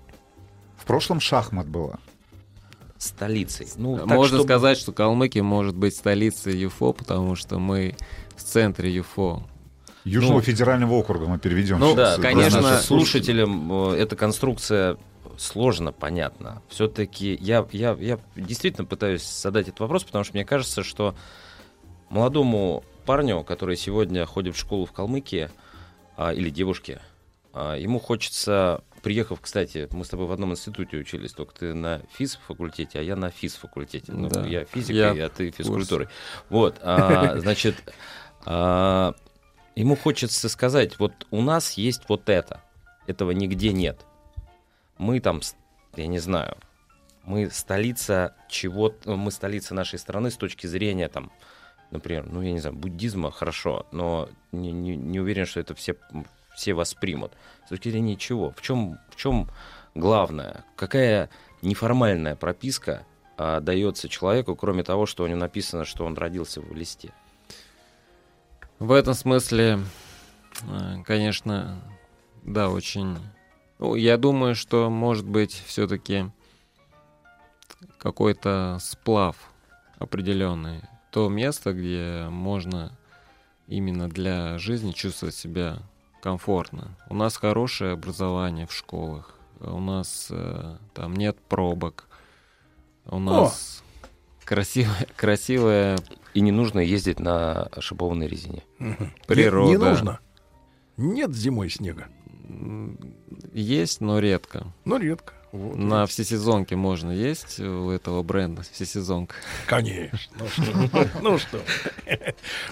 В 0.77 0.86
прошлом 0.86 1.19
шахмат 1.19 1.68
было. 1.68 1.99
Столицей. 2.98 3.68
Ну, 3.76 3.98
так, 3.98 4.07
Можно 4.07 4.38
чтобы- 4.38 4.44
сказать, 4.44 4.77
что 4.77 4.94
Калмыкия 4.94 5.44
может 5.44 5.76
быть 5.76 5.95
столицей 5.95 6.57
ЮФО, 6.57 6.94
потому 6.94 7.36
что 7.36 7.60
мы 7.60 7.95
в 8.36 8.44
центре 8.44 8.94
ЮФО. 8.95 9.44
Южного 10.06 10.36
Ну, 10.36 10.41
федерального 10.41 10.94
округа 10.94 11.26
мы 11.26 11.40
переведем. 11.40 11.80
Ну 11.80 11.88
сейчас 11.91 11.98
да, 11.98 12.18
для 12.18 12.30
конечно, 12.32 12.77
слушателям 12.77 13.91
э, 13.91 13.95
эта 13.98 14.15
конструкция 14.15 14.98
сложно 15.38 15.91
понятна. 15.91 16.61
Все-таки 16.69 17.38
я, 17.41 17.65
я, 17.72 17.98
я 17.99 18.19
действительно 18.36 18.86
пытаюсь 18.86 19.23
задать 19.27 19.68
этот 19.68 19.80
вопрос, 19.82 20.03
потому 20.03 20.23
что 20.23 20.34
мне 20.36 20.45
кажется, 20.45 20.84
что 20.84 21.15
молодому 22.10 22.84
парню, 23.06 23.44
который 23.44 23.76
сегодня 23.77 24.26
ходит 24.26 24.56
в 24.56 24.60
школу 24.60 24.86
в 24.86 24.91
Калмыкии, 24.91 25.49
а, 26.18 26.34
или 26.34 26.49
девушке, 26.49 27.02
а, 27.53 27.76
ему 27.76 27.99
хочется, 27.99 28.84
приехав, 29.02 29.40
кстати, 29.41 29.88
мы 29.91 30.06
с 30.06 30.10
тобой 30.10 30.27
в 30.27 30.32
одном 30.32 30.52
институте 30.52 30.98
учились, 30.98 31.34
только 31.34 31.53
ты 31.56 31.73
на 31.73 32.02
физ-факультете, 32.14 32.99
а 32.99 33.02
я 33.02 33.15
на 33.15 33.30
физ-факультете. 33.32 34.11
Ну, 34.11 34.30
Да. 34.30 34.45
я 34.45 34.65
физика, 34.65 35.14
Я 35.14 35.26
а 35.26 35.30
ты 35.30 35.52
физкультурой. 35.52 36.07
Вот, 36.49 36.77
а, 36.82 37.38
значит, 37.40 37.76
а, 38.45 39.14
ему 39.76 39.95
хочется 39.95 40.49
сказать, 40.49 40.99
вот 40.99 41.27
у 41.31 41.41
нас 41.41 41.73
есть 41.73 42.03
вот 42.07 42.30
это, 42.30 42.61
этого 43.07 43.31
нигде 43.31 43.73
нет. 43.73 44.06
Мы 44.97 45.19
там, 45.19 45.41
я 45.95 46.07
не 46.07 46.19
знаю, 46.19 46.57
мы 47.23 47.49
столица 47.49 48.35
чего, 48.49 48.93
мы 49.06 49.31
столица 49.31 49.73
нашей 49.73 49.99
страны 49.99 50.31
с 50.31 50.38
точки 50.38 50.68
зрения 50.68 51.10
там, 51.10 51.31
например, 51.91 52.26
ну 52.30 52.41
я 52.41 52.52
не 52.52 52.60
знаю, 52.60 52.76
буддизма 52.76 53.31
хорошо, 53.31 53.85
но 53.91 54.30
не, 54.52 54.72
не, 54.72 54.95
не 54.95 55.19
уверен, 55.19 55.45
что 55.45 55.60
это 55.60 55.76
все, 55.76 55.95
все 56.56 56.73
воспримут. 56.73 57.34
С 57.65 57.69
точки 57.69 57.89
зрения 57.89 58.15
чего? 58.15 58.52
В 58.52 58.61
чем, 58.61 58.99
в 59.10 59.15
чем 59.15 59.49
главное? 59.95 60.64
Какая 60.76 61.30
неформальная 61.61 62.35
прописка 62.35 63.06
а, 63.38 63.60
дается 63.60 64.07
человеку, 64.07 64.56
кроме 64.56 64.84
того, 64.84 65.06
что 65.06 65.23
у 65.23 65.27
него 65.27 65.39
написано, 65.39 65.84
что 65.84 66.06
он 66.06 66.15
родился 66.15 66.61
в 66.61 66.73
листе? 66.76 67.11
В 68.80 68.91
этом 68.91 69.14
смысле, 69.14 69.80
э, 70.64 71.03
конечно, 71.06 71.81
да, 72.43 72.69
очень... 72.69 73.18
Ну, 73.80 73.95
я 73.95 74.18
думаю, 74.18 74.56
что 74.56 74.89
может 74.89 75.26
быть 75.26 75.64
все-таки 75.65 76.30
какой-то 77.97 78.77
сплав 78.81 79.38
определенный. 79.97 80.81
То 81.11 81.30
место, 81.30 81.73
где 81.73 82.27
можно 82.30 82.91
именно 83.68 84.10
для 84.10 84.57
жизни 84.57 84.91
чувствовать 84.91 85.35
себя 85.35 85.80
комфортно. 86.22 86.97
У 87.10 87.15
нас 87.15 87.38
хорошее 87.38 87.93
образование 87.93 88.68
в 88.68 88.73
школах. 88.73 89.35
У 89.61 89.80
нас 89.80 90.27
э, 90.30 90.77
там 90.93 91.15
нет 91.15 91.38
пробок. 91.47 92.07
У 93.06 93.19
нас 93.19 93.84
красивая, 94.43 95.07
красивая 95.15 95.97
И 96.35 96.41
не 96.41 96.51
нужно 96.51 96.79
ездить 96.79 97.19
на 97.19 97.69
шипованной 97.79 98.27
резине. 98.27 98.63
Природа. 99.25 99.71
Не, 99.71 99.77
не 99.77 99.83
нужно. 99.83 100.19
Нет 100.97 101.33
зимой 101.33 101.69
снега. 101.69 102.09
Есть, 103.53 104.01
но 104.01 104.19
редко. 104.19 104.67
Ну, 104.83 104.97
редко. 104.97 105.33
На 105.76 106.06
всесезонке 106.06 106.76
можно 106.76 107.11
есть 107.11 107.60
у 107.60 107.90
этого 107.90 108.23
бренда 108.23 108.64
всесезонка. 108.72 109.36
Конечно. 109.65 110.18
Ну 110.40 110.48
что? 110.48 111.10
Ну 111.22 111.38
что? 111.38 111.61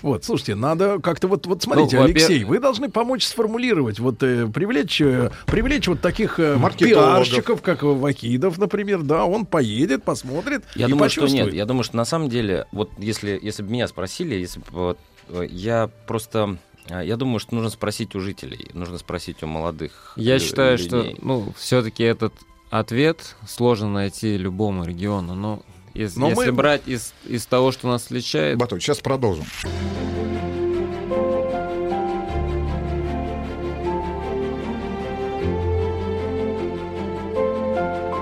Вот, 0.02 0.24
слушайте, 0.24 0.56
надо 0.56 1.00
как-то 1.00 1.28
вот, 1.28 1.46
вот 1.48 1.64
смотрите, 1.64 1.98
Ну, 1.98 2.04
Алексей, 2.04 2.44
вы 2.44 2.60
должны 2.60 2.90
помочь 2.90 3.26
сформулировать, 3.26 4.00
вот 4.00 4.22
э, 4.24 4.48
привлечь, 4.48 5.02
э, 5.02 5.32
привлечь 5.46 5.88
вот 5.88 6.02
таких 6.02 6.40
э, 6.40 6.58
пиарщиков, 6.78 7.62
как 7.62 7.84
Вакидов, 7.84 8.58
например, 8.58 9.02
да, 9.02 9.26
он 9.26 9.46
поедет, 9.46 10.04
посмотрит 10.04 10.64
Я 10.76 10.88
думаю, 10.88 11.10
что 11.10 11.28
нет. 11.28 11.54
Я 11.54 11.66
думаю, 11.66 11.84
что 11.84 11.98
на 11.98 12.06
самом 12.06 12.30
деле, 12.30 12.68
вот 12.72 12.92
если, 12.98 13.40
если 13.42 13.64
бы 13.64 13.70
меня 13.70 13.88
спросили, 13.88 14.36
если 14.36 14.60
бы 14.60 14.66
вот, 14.72 15.00
я 15.50 15.90
просто. 16.08 16.58
Я 16.90 17.16
думаю, 17.16 17.40
что 17.40 17.56
нужно 17.56 17.70
спросить 17.70 18.14
у 18.14 18.20
жителей, 18.20 18.70
нужно 18.74 18.98
спросить 18.98 19.42
у 19.42 19.48
молодых. 19.48 20.14
Я 20.18 20.38
считаю, 20.40 20.78
что 20.78 21.14
ну, 21.22 21.54
все-таки 21.58 22.04
этот 22.04 22.34
ответ 22.80 23.36
сложно 23.48 23.90
найти 23.90 24.36
любому 24.38 24.84
региону. 24.86 25.36
Но 25.36 25.62
если, 25.94 26.20
Но 26.20 26.30
если 26.30 26.48
мы- 26.48 26.52
брать 26.54 26.82
из, 26.88 27.14
из 27.26 27.46
того, 27.46 27.72
что 27.72 27.88
нас 27.88 28.06
отличает. 28.06 28.58
Батон, 28.58 28.80
сейчас 28.80 29.00
продолжим. 29.00 29.46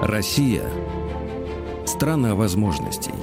Россия– 0.01 0.63
страна 1.85 2.35
возможностей. 2.35 3.13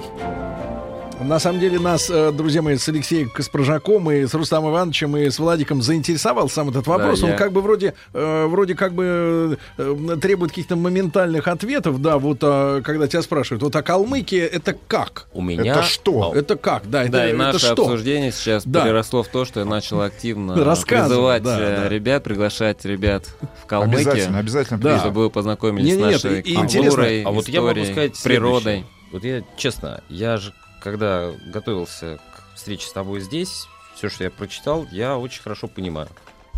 На 1.20 1.40
самом 1.40 1.58
деле 1.60 1.78
нас, 1.80 2.08
э, 2.10 2.30
друзья 2.32 2.62
мои, 2.62 2.76
с 2.76 2.88
Алексеем 2.88 3.28
Каспаржаком 3.28 4.10
и 4.10 4.24
с 4.24 4.34
Рустамом 4.34 4.70
Ивановичем 4.70 5.16
и 5.16 5.28
с 5.28 5.38
Владиком 5.40 5.82
заинтересовал 5.82 6.48
сам 6.48 6.70
этот 6.70 6.86
вопрос. 6.86 7.20
Да, 7.20 7.26
Он 7.26 7.32
я- 7.32 7.36
как 7.38 7.52
бы 7.52 7.60
вроде, 7.60 7.94
э, 8.14 8.46
вроде 8.46 8.74
как 8.76 8.94
бы 8.94 9.58
э, 9.76 10.16
требует 10.22 10.52
каких-то 10.52 10.76
моментальных 10.76 11.48
ответов. 11.48 12.00
Да, 12.00 12.18
вот 12.18 12.38
а, 12.42 12.80
когда 12.82 13.08
тебя 13.08 13.20
спрашивают, 13.22 13.62
вот 13.64 13.74
а 13.74 13.82
Калмыкия 13.82 14.46
это 14.46 14.76
как? 14.86 15.26
У 15.34 15.42
меня... 15.42 15.72
Это 15.72 15.82
что? 15.82 16.32
Это 16.34 16.56
как? 16.56 16.88
Да, 16.88 17.02
это, 17.02 17.12
да, 17.12 17.26
и 17.26 17.28
это 17.30 17.38
наше 17.38 17.58
что? 17.58 17.72
обсуждение 17.72 18.30
сейчас 18.30 18.64
Да. 18.64 18.84
переросло 18.84 19.22
в 19.24 19.28
то, 19.28 19.44
что 19.44 19.60
я 19.60 19.66
начал 19.66 20.00
активно 20.00 20.54
призывать 20.54 21.42
да, 21.42 21.58
да. 21.58 21.88
ребят, 21.88 22.22
приглашать 22.22 22.84
ребят 22.84 23.26
в 23.62 23.66
Калмыкию. 23.66 24.08
Обязательно, 24.12 24.38
обязательно 24.38 24.78
Да. 24.78 24.98
Чтобы 25.00 25.22
вы 25.24 25.30
познакомились 25.30 25.84
Не, 25.86 25.92
с 25.94 25.96
нет, 25.96 26.12
нашей 26.24 26.40
и- 26.40 26.52
и 26.52 26.54
культурой, 26.54 27.22
А 27.24 27.30
вот 27.30 27.48
я 27.48 27.60
могу 27.60 27.72
историей, 27.72 27.92
сказать 27.92 28.22
природой. 28.22 28.62
следующее. 28.62 28.86
Вот 29.10 29.24
я, 29.24 29.42
честно, 29.56 30.02
я 30.08 30.36
же, 30.36 30.52
когда 30.80 31.32
готовился 31.46 32.18
к 32.34 32.56
встрече 32.56 32.86
с 32.88 32.92
тобой 32.92 33.20
здесь, 33.20 33.66
все, 33.94 34.08
что 34.08 34.24
я 34.24 34.30
прочитал, 34.30 34.86
я 34.90 35.18
очень 35.18 35.42
хорошо 35.42 35.68
понимаю, 35.68 36.08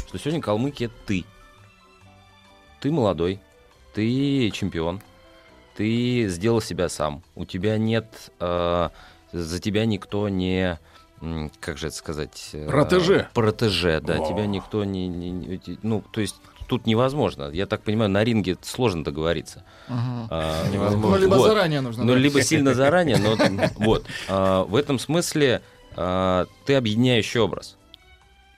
что 0.07 0.19
сегодня 0.19 0.41
Калмыкия 0.41 0.91
ты. 1.07 1.25
Ты 2.81 2.91
молодой, 2.91 3.41
ты 3.95 4.51
чемпион, 4.51 5.01
ты 5.77 6.27
сделал 6.29 6.61
себя 6.61 6.89
сам. 6.89 7.23
У 7.35 7.45
тебя 7.45 7.77
нет, 7.79 8.31
э, 8.41 8.89
за 9.33 9.59
тебя 9.61 9.85
никто 9.87 10.29
не, 10.29 10.79
как 11.61 11.77
же 11.79 11.89
это 11.89 11.97
сказать? 11.97 12.51
э, 12.55 12.67
Протеже. 12.67 13.29
Протеже, 13.35 14.01
да. 14.01 14.19
О. 14.19 14.27
Тебя 14.29 14.47
никто 14.47 14.85
не, 14.85 15.09
не- 15.09 15.31
не- 15.31 15.79
ну, 15.83 16.03
то 16.13 16.21
есть 16.23 16.37
тут 16.71 16.87
невозможно. 16.87 17.51
Я 17.53 17.67
так 17.67 17.83
понимаю, 17.83 18.11
на 18.11 18.23
ринге 18.23 18.57
сложно 18.63 19.03
договориться. 19.03 19.65
Ага. 19.89 20.29
А, 20.31 20.69
Невозможно. 20.73 21.17
Ну, 21.17 21.19
либо 21.19 21.39
заранее 21.41 21.81
нужно, 21.81 22.05
Ну, 22.05 22.15
либо 22.15 22.41
сильно 22.43 22.75
заранее, 22.75 23.19
но 23.19 23.37
вот. 23.77 24.07
А, 24.29 24.63
В 24.65 24.77
этом 24.77 25.01
смысле 25.01 25.63
а, 25.97 26.47
ты 26.67 26.77
объединяющий 26.77 27.41
образ. 27.41 27.77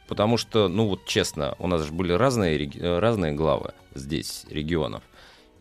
Потому 0.09 0.37
что, 0.37 0.69
ну 0.69 0.89
вот 0.89 1.07
честно, 1.07 1.55
у 1.59 1.67
нас 1.69 1.83
же 1.87 1.93
были 1.93 2.13
разные, 2.13 2.71
разные 3.01 3.33
главы 3.33 3.73
здесь, 3.95 4.45
регионов. 4.51 5.03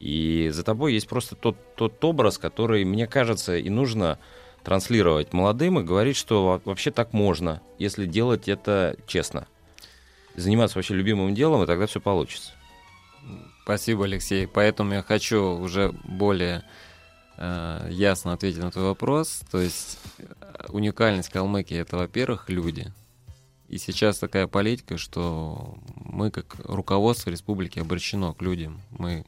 И 0.02 0.50
за 0.52 0.64
тобой 0.64 0.94
есть 0.94 1.08
просто 1.08 1.36
тот, 1.36 1.56
тот 1.76 2.04
образ, 2.04 2.38
который, 2.38 2.84
мне 2.84 3.08
кажется, 3.08 3.56
и 3.56 3.70
нужно 3.70 4.18
транслировать 4.64 5.32
молодым 5.32 5.80
и 5.80 5.84
говорить, 5.84 6.18
что 6.18 6.46
во- 6.46 6.62
вообще 6.66 6.92
так 6.92 7.14
можно, 7.14 7.62
если 7.80 8.06
делать 8.06 8.50
это 8.50 8.98
честно. 9.08 9.48
Заниматься 10.36 10.78
вообще 10.78 10.94
любимым 10.94 11.36
делом, 11.36 11.64
и 11.64 11.68
тогда 11.68 11.86
все 11.88 12.00
получится. 12.00 12.54
Спасибо, 13.64 14.06
Алексей. 14.06 14.48
Поэтому 14.48 14.94
я 14.94 15.04
хочу 15.04 15.58
уже 15.60 15.94
более 16.04 16.64
э, 17.38 17.88
ясно 17.92 18.34
ответить 18.34 18.62
на 18.62 18.72
твой 18.72 18.86
вопрос. 18.86 19.42
То 19.52 19.60
есть 19.60 20.00
э, 20.18 20.26
уникальность 20.70 21.30
Калмыкии 21.30 21.78
это, 21.78 21.98
во-первых, 21.98 22.50
люди. 22.50 22.92
И 23.68 23.78
сейчас 23.78 24.18
такая 24.20 24.48
политика, 24.48 24.98
что 24.98 25.76
мы, 25.96 26.32
как 26.32 26.56
руководство 26.66 27.30
республики, 27.30 27.80
обращено 27.80 28.34
к 28.34 28.42
людям. 28.42 28.82
Мы 28.92 29.26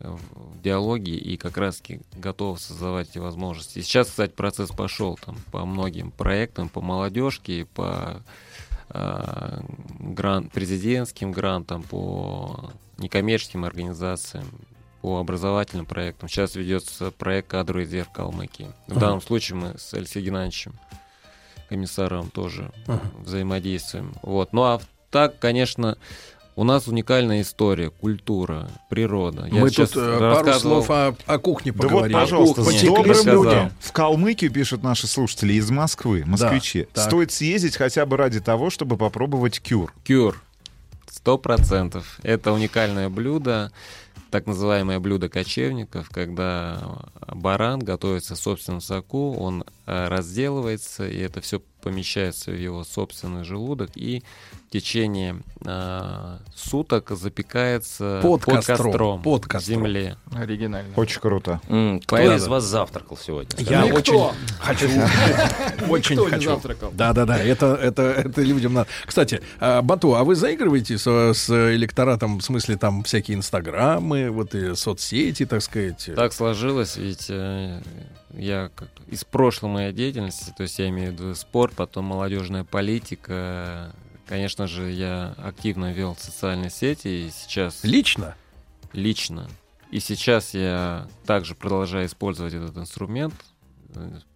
в 0.00 0.60
диалоге 0.62 1.14
и 1.16 1.36
как 1.36 1.58
раз 1.58 1.82
готовы 2.14 2.58
создавать 2.58 3.10
эти 3.10 3.18
возможности. 3.18 3.78
И 3.78 3.82
сейчас, 3.82 4.08
кстати, 4.08 4.32
процесс 4.32 4.70
пошел 4.70 5.18
там 5.22 5.36
по 5.52 5.64
многим 5.66 6.10
проектам, 6.10 6.68
по 6.68 6.80
молодежке, 6.80 7.66
по 7.66 8.16
э, 8.16 8.20
грант, 8.92 10.52
президентским 10.52 11.32
грантам, 11.32 11.82
по 11.82 12.72
некоммерческим 12.98 13.64
организациям, 13.64 14.46
по 15.00 15.18
образовательным 15.18 15.86
проектам. 15.86 16.28
Сейчас 16.28 16.54
ведется 16.54 17.10
проект 17.10 17.48
«Кадровый 17.48 17.84
резерв 17.84 18.10
Калмыкии». 18.12 18.70
В 18.86 18.92
Ага. 18.92 19.00
данном 19.00 19.22
случае 19.22 19.56
мы 19.58 19.78
с 19.78 19.94
Алексеем 19.94 20.26
Геннадьевичем, 20.26 20.74
комиссаром, 21.68 22.28
тоже 22.30 22.70
Ага. 22.86 23.00
взаимодействуем. 23.24 24.14
Вот. 24.22 24.52
Ну 24.52 24.62
а 24.64 24.80
так, 25.10 25.38
конечно, 25.38 25.96
у 26.60 26.64
нас 26.64 26.86
уникальная 26.88 27.40
история, 27.40 27.88
культура, 27.88 28.68
природа. 28.90 29.48
Я 29.50 29.60
Мы 29.62 29.70
сейчас 29.70 29.90
тут 29.92 30.02
э, 30.02 30.18
пару 30.18 30.44
рассказывал- 30.46 30.60
слов 30.84 30.90
о, 30.90 31.16
о 31.24 31.38
кухне 31.38 31.72
Да 31.72 31.78
вот, 31.78 31.88
поговорим. 31.88 32.12
пожалуйста, 32.18 32.64
Потекли 32.64 32.88
добрым 32.88 33.26
людям. 33.26 33.72
В 33.80 33.92
Калмыкию 33.92 34.52
пишут 34.52 34.82
наши 34.82 35.06
слушатели 35.06 35.54
из 35.54 35.70
Москвы, 35.70 36.22
москвичи. 36.26 36.86
так. 36.92 37.04
Стоит 37.06 37.32
съездить 37.32 37.78
хотя 37.78 38.04
бы 38.04 38.18
ради 38.18 38.40
того, 38.40 38.68
чтобы 38.68 38.98
попробовать 38.98 39.58
кюр. 39.62 39.94
Кюр. 40.04 40.38
Сто 41.10 41.38
процентов. 41.38 42.18
Это 42.22 42.52
уникальное 42.52 43.08
блюдо, 43.08 43.72
так 44.30 44.46
называемое 44.46 45.00
блюдо 45.00 45.30
кочевников, 45.30 46.10
когда 46.10 46.78
баран 47.26 47.80
готовится 47.80 48.34
в 48.34 48.38
собственном 48.38 48.82
соку, 48.82 49.34
он 49.34 49.64
э, 49.86 50.08
разделывается, 50.08 51.08
и 51.08 51.18
это 51.18 51.40
все 51.40 51.62
помещается 51.80 52.50
в 52.50 52.58
его 52.58 52.84
собственный 52.84 53.44
желудок, 53.44 53.90
и 53.96 54.22
в 54.68 54.72
течение 54.72 55.42
э, 55.64 56.38
суток 56.54 57.10
запекается 57.10 58.20
Под 58.22 58.42
под, 58.44 58.54
костром, 58.56 58.76
костром, 58.92 59.22
под 59.22 59.44
в 59.44 59.48
костром. 59.48 59.74
земле. 59.78 60.16
Оригинально. 60.32 60.92
Очень 60.96 61.20
круто. 61.20 61.60
М, 61.68 62.00
Кто 62.00 62.16
Поэтому- 62.16 62.36
из 62.36 62.46
вас 62.46 62.64
завтракал 62.64 63.16
сегодня? 63.16 63.50
Я 63.64 63.82
Никто. 63.86 63.96
очень 63.96 64.36
хочу. 64.60 64.88
Очень 65.88 66.16
хочу. 66.28 66.50
завтракал. 66.50 66.90
Да, 66.92 67.12
да, 67.12 67.24
да. 67.26 67.38
Это, 67.38 67.74
это, 67.74 68.02
это 68.02 68.42
людям 68.42 68.74
надо. 68.74 68.88
Кстати, 69.06 69.40
а, 69.58 69.82
Бату, 69.82 70.14
а 70.14 70.24
вы 70.24 70.36
заигрываете 70.36 70.98
с, 70.98 71.06
с 71.34 71.50
электоратом, 71.74 72.38
в 72.38 72.42
смысле, 72.42 72.76
там 72.76 73.02
всякие 73.02 73.36
инстаграмы, 73.36 74.30
вот 74.30 74.54
и 74.54 74.74
соцсети, 74.76 75.46
так 75.46 75.62
сказать? 75.62 76.10
Так 76.14 76.32
сложилось, 76.32 76.96
ведь 76.96 77.26
э, 77.28 77.80
я 78.34 78.70
как 78.74 78.88
из 79.08 79.24
прошлой 79.24 79.70
моей 79.70 79.92
деятельности, 79.92 80.52
то 80.56 80.62
есть 80.62 80.78
я 80.78 80.88
имею 80.88 81.10
в 81.10 81.14
виду 81.14 81.34
спорт, 81.34 81.74
потом 81.74 82.06
молодежная 82.06 82.64
политика. 82.64 83.94
Конечно 84.26 84.66
же, 84.66 84.90
я 84.90 85.34
активно 85.38 85.92
вел 85.92 86.16
социальные 86.16 86.70
сети 86.70 87.26
и 87.26 87.30
сейчас 87.30 87.82
Лично? 87.82 88.36
лично. 88.92 89.48
И 89.90 89.98
сейчас 89.98 90.54
я 90.54 91.08
также 91.26 91.54
продолжаю 91.54 92.06
использовать 92.06 92.54
этот 92.54 92.76
инструмент. 92.76 93.34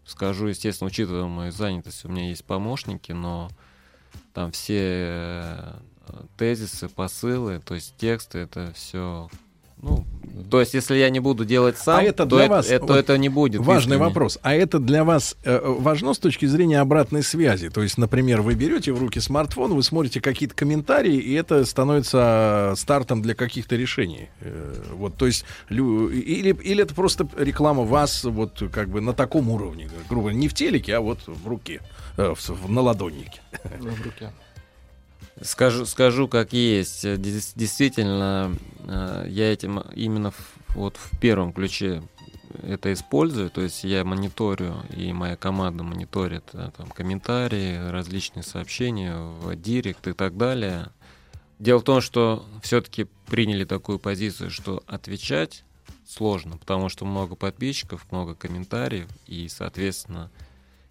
Скажу, 0.05 0.49
естественно, 0.49 0.89
учитывая 0.89 1.25
мою 1.27 1.53
занятость, 1.53 2.05
у 2.05 2.09
меня 2.09 2.29
есть 2.29 2.45
помощники, 2.45 3.13
но 3.13 3.49
там 4.33 4.51
все 4.51 4.79
э, 4.81 5.75
тезисы, 6.37 6.89
посылы, 6.89 7.61
то 7.61 7.75
есть 7.75 7.97
тексты, 7.97 8.41
это 8.41 8.73
все. 8.75 9.31
Ну, 9.85 10.05
то 10.51 10.61
есть, 10.61 10.75
если 10.75 10.97
я 10.97 11.11
не 11.11 11.21
буду 11.21 11.45
делать 11.45 11.77
сам, 11.79 12.01
а 12.01 12.03
это 12.03 12.25
то 12.25 12.37
для 12.37 12.45
это, 12.45 12.51
вас 12.55 12.69
это, 12.69 12.87
вот 12.87 12.97
это 12.97 13.19
не 13.19 13.29
будет. 13.29 13.61
Важный 13.61 13.97
искренне. 13.97 13.99
вопрос. 13.99 14.39
А 14.43 14.55
это 14.55 14.79
для 14.79 15.05
вас 15.05 15.37
э, 15.45 15.61
важно 15.63 16.15
с 16.15 16.19
точки 16.19 16.47
зрения 16.47 16.81
обратной 16.81 17.23
связи? 17.23 17.71
То 17.71 17.83
есть, 17.83 17.99
например, 17.99 18.41
вы 18.41 18.55
берете 18.55 18.93
в 18.93 18.99
руки 18.99 19.21
смартфон, 19.21 19.75
вы 19.75 19.83
смотрите 19.83 20.21
какие-то 20.21 20.55
комментарии, 20.55 21.17
и 21.17 21.35
это 21.35 21.65
становится 21.65 22.75
стартом 22.77 23.23
для 23.23 23.35
каких-то 23.35 23.77
решений. 23.77 24.29
Э, 24.41 24.75
вот, 24.93 25.17
то 25.17 25.27
есть, 25.27 25.45
лю- 25.69 26.09
или, 26.09 26.55
или 26.63 26.83
это 26.83 26.95
просто 26.95 27.29
реклама 27.37 27.83
вас 27.83 28.25
вот 28.25 28.63
как 28.73 28.89
бы 28.89 29.01
на 29.01 29.13
таком 29.13 29.51
уровне, 29.51 29.89
грубо 30.09 30.23
говоря, 30.23 30.39
не 30.39 30.49
в 30.49 30.55
телеке, 30.55 30.97
а 30.97 31.01
вот 31.01 31.21
в 31.27 31.47
руке, 31.47 31.81
э, 32.17 32.35
в, 32.35 32.49
в 32.49 32.71
наладоннике. 32.71 33.41
В 33.79 34.03
руке. 34.05 34.33
Скажу, 35.41 35.85
скажу 35.85 36.29
как 36.29 36.53
есть. 36.53 37.05
Э, 37.05 37.17
Действительно, 37.17 38.57
э, 38.87 39.27
я 39.29 39.53
этим 39.53 39.81
именно 39.95 40.33
вот 40.75 40.97
в 40.97 41.19
первом 41.19 41.53
ключе 41.53 42.03
это 42.63 42.93
использую. 42.93 43.51
То 43.51 43.63
есть 43.63 43.85
я 43.85 44.05
мониторю, 44.05 44.77
и 44.97 45.13
моя 45.13 45.37
команда 45.37 45.83
мониторит 45.83 46.45
э, 46.53 46.71
там, 46.77 46.89
комментарии, 46.89 47.91
различные 47.91 48.43
сообщения 48.45 49.17
в 49.17 49.57
директ 49.57 50.07
и 50.07 50.13
так 50.13 50.37
далее. 50.37 50.91
Дело 51.59 51.79
в 51.79 51.85
том, 51.85 52.01
что 52.01 52.45
все-таки 52.63 53.07
приняли 53.27 53.65
такую 53.65 53.99
позицию, 53.99 54.51
что 54.51 54.83
отвечать 54.87 55.65
сложно, 56.07 56.59
потому 56.59 56.89
что 56.89 57.05
много 57.05 57.35
подписчиков, 57.35 58.07
много 58.11 58.35
комментариев, 58.35 59.09
и, 59.27 59.49
соответственно, 59.49 60.31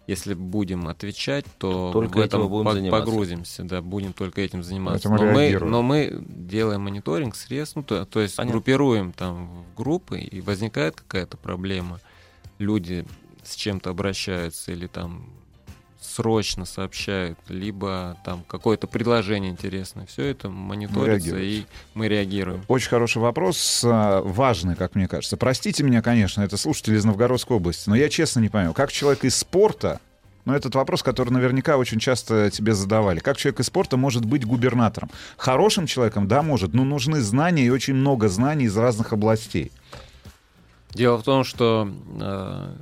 если 0.06 0.34
будем 0.34 0.88
отвечать, 0.88 1.46
то 1.58 1.90
Только 1.92 2.18
в 2.18 2.20
этом 2.20 2.48
будем 2.48 2.68
пог- 2.68 2.72
заниматься. 2.74 3.06
погрузимся, 3.06 3.64
да, 3.64 3.80
будем 3.82 4.12
только 4.12 4.40
этим 4.42 4.62
заниматься. 4.62 5.08
Но 5.08 5.22
мы, 5.24 5.58
но 5.58 5.82
мы 5.82 6.22
делаем 6.28 6.82
мониторинг 6.82 7.34
средств, 7.36 7.76
ну, 7.76 7.82
то, 7.82 8.04
то 8.04 8.20
есть 8.20 8.36
Понятно. 8.36 8.52
группируем 8.52 9.12
там 9.12 9.64
в 9.64 9.74
группы, 9.76 10.20
и 10.20 10.40
возникает 10.40 10.96
какая-то 10.96 11.36
проблема, 11.36 12.00
люди 12.58 13.06
с 13.42 13.54
чем-то 13.56 13.90
обращаются 13.90 14.72
или 14.72 14.86
там 14.86 15.28
срочно 16.04 16.64
сообщают, 16.64 17.38
либо 17.48 18.16
там 18.24 18.44
какое-то 18.46 18.86
предложение 18.86 19.50
интересное. 19.50 20.06
Все 20.06 20.26
это 20.26 20.48
мониторится, 20.48 21.30
реагируете. 21.30 21.60
и 21.62 21.66
мы 21.94 22.08
реагируем. 22.08 22.64
Очень 22.68 22.90
хороший 22.90 23.18
вопрос, 23.18 23.82
а, 23.84 24.20
важный, 24.22 24.76
как 24.76 24.94
мне 24.94 25.08
кажется. 25.08 25.36
Простите 25.36 25.82
меня, 25.82 26.02
конечно, 26.02 26.42
это 26.42 26.56
слушатели 26.56 26.96
из 26.96 27.04
Новгородской 27.04 27.56
области, 27.56 27.88
но 27.88 27.96
я 27.96 28.08
честно 28.08 28.40
не 28.40 28.48
понимаю, 28.48 28.74
как 28.74 28.92
человек 28.92 29.24
из 29.24 29.36
спорта, 29.36 30.00
но 30.44 30.54
этот 30.54 30.74
вопрос, 30.74 31.02
который 31.02 31.30
наверняка 31.30 31.78
очень 31.78 31.98
часто 31.98 32.50
тебе 32.50 32.74
задавали. 32.74 33.18
Как 33.18 33.38
человек 33.38 33.60
из 33.60 33.66
спорта 33.66 33.96
может 33.96 34.26
быть 34.26 34.44
губернатором? 34.44 35.10
Хорошим 35.38 35.86
человеком, 35.86 36.28
да, 36.28 36.42
может, 36.42 36.74
но 36.74 36.84
нужны 36.84 37.20
знания 37.20 37.64
и 37.64 37.70
очень 37.70 37.94
много 37.94 38.28
знаний 38.28 38.66
из 38.66 38.76
разных 38.76 39.12
областей. 39.14 39.72
Дело 40.90 41.16
в 41.16 41.22
том, 41.22 41.44
что 41.44 41.90
э, 42.20 42.74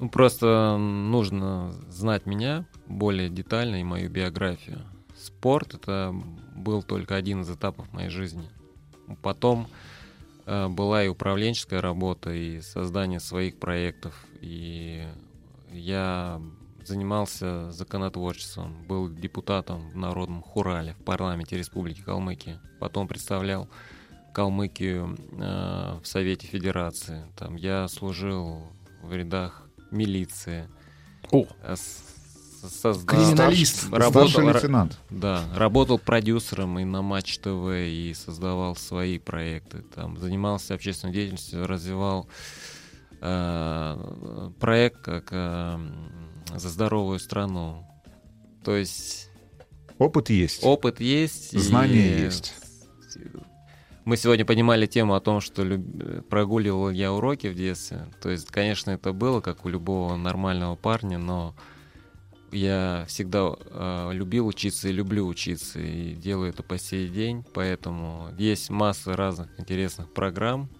Ну, 0.00 0.08
просто 0.08 0.76
нужно 0.76 1.72
знать 1.88 2.26
меня 2.26 2.64
более 2.86 3.28
детально 3.28 3.80
и 3.80 3.84
мою 3.84 4.08
биографию. 4.08 4.80
Спорт 5.16 5.74
это 5.74 6.14
был 6.54 6.82
только 6.82 7.16
один 7.16 7.40
из 7.40 7.50
этапов 7.50 7.92
моей 7.92 8.08
жизни. 8.08 8.48
Потом 9.22 9.66
э, 10.46 10.68
была 10.68 11.02
и 11.02 11.08
управленческая 11.08 11.80
работа, 11.80 12.30
и 12.30 12.60
создание 12.60 13.18
своих 13.18 13.58
проектов. 13.58 14.14
И 14.40 15.04
я 15.72 16.40
занимался 16.84 17.72
законотворчеством, 17.72 18.76
был 18.86 19.08
депутатом 19.08 19.90
в 19.90 19.96
Народном 19.96 20.42
Хурале 20.42 20.94
в 20.94 21.04
парламенте 21.04 21.58
Республики 21.58 22.02
Калмыкия. 22.02 22.60
Потом 22.78 23.08
представлял 23.08 23.68
Калмыкию 24.32 25.16
э, 25.32 25.98
в 26.00 26.06
Совете 26.06 26.46
Федерации. 26.46 27.24
Там 27.36 27.56
я 27.56 27.88
служил 27.88 28.62
в 29.02 29.12
рядах 29.12 29.67
милиции. 29.90 30.68
О. 31.30 31.46
Э, 31.62 31.76
с- 31.76 32.02
создал- 32.82 33.06
Криминалист. 33.06 33.76
Старший 33.86 34.44
ра- 34.44 34.52
лейтенант. 34.54 34.98
Да, 35.10 35.44
работал 35.54 35.98
продюсером 35.98 36.78
и 36.78 36.84
на 36.84 37.02
Матч 37.02 37.38
ТВ, 37.38 37.68
и 37.72 38.14
создавал 38.16 38.74
свои 38.76 39.18
проекты. 39.18 39.82
Там 39.94 40.18
занимался 40.18 40.74
общественной 40.74 41.12
деятельностью, 41.12 41.66
развивал 41.66 42.28
э, 43.20 44.50
проект 44.60 45.00
как 45.02 45.28
э, 45.32 45.78
за 46.56 46.68
здоровую 46.68 47.18
страну. 47.18 47.84
То 48.64 48.76
есть 48.76 49.28
Опыт 49.98 50.30
есть. 50.30 50.62
опыт 50.64 51.00
есть, 51.00 51.54
и 51.54 51.58
Знания 51.58 52.18
есть. 52.18 52.54
Мы 54.08 54.16
сегодня 54.16 54.46
поднимали 54.46 54.86
тему 54.86 55.16
о 55.16 55.20
том, 55.20 55.42
что 55.42 55.62
люб- 55.62 56.26
прогуливал 56.30 56.88
я 56.88 57.12
уроки 57.12 57.46
в 57.48 57.54
детстве. 57.54 58.06
То 58.22 58.30
есть, 58.30 58.46
конечно, 58.46 58.90
это 58.90 59.12
было 59.12 59.42
как 59.42 59.66
у 59.66 59.68
любого 59.68 60.16
нормального 60.16 60.76
парня, 60.76 61.18
но 61.18 61.54
я 62.50 63.04
всегда 63.06 63.52
э, 63.60 64.10
любил 64.14 64.46
учиться 64.46 64.88
и 64.88 64.92
люблю 64.92 65.26
учиться, 65.26 65.78
и 65.78 66.14
делаю 66.14 66.48
это 66.48 66.62
по 66.62 66.78
сей 66.78 67.10
день. 67.10 67.44
Поэтому 67.52 68.30
есть 68.38 68.70
масса 68.70 69.14
разных 69.14 69.48
интересных 69.60 70.10
программ, 70.10 70.70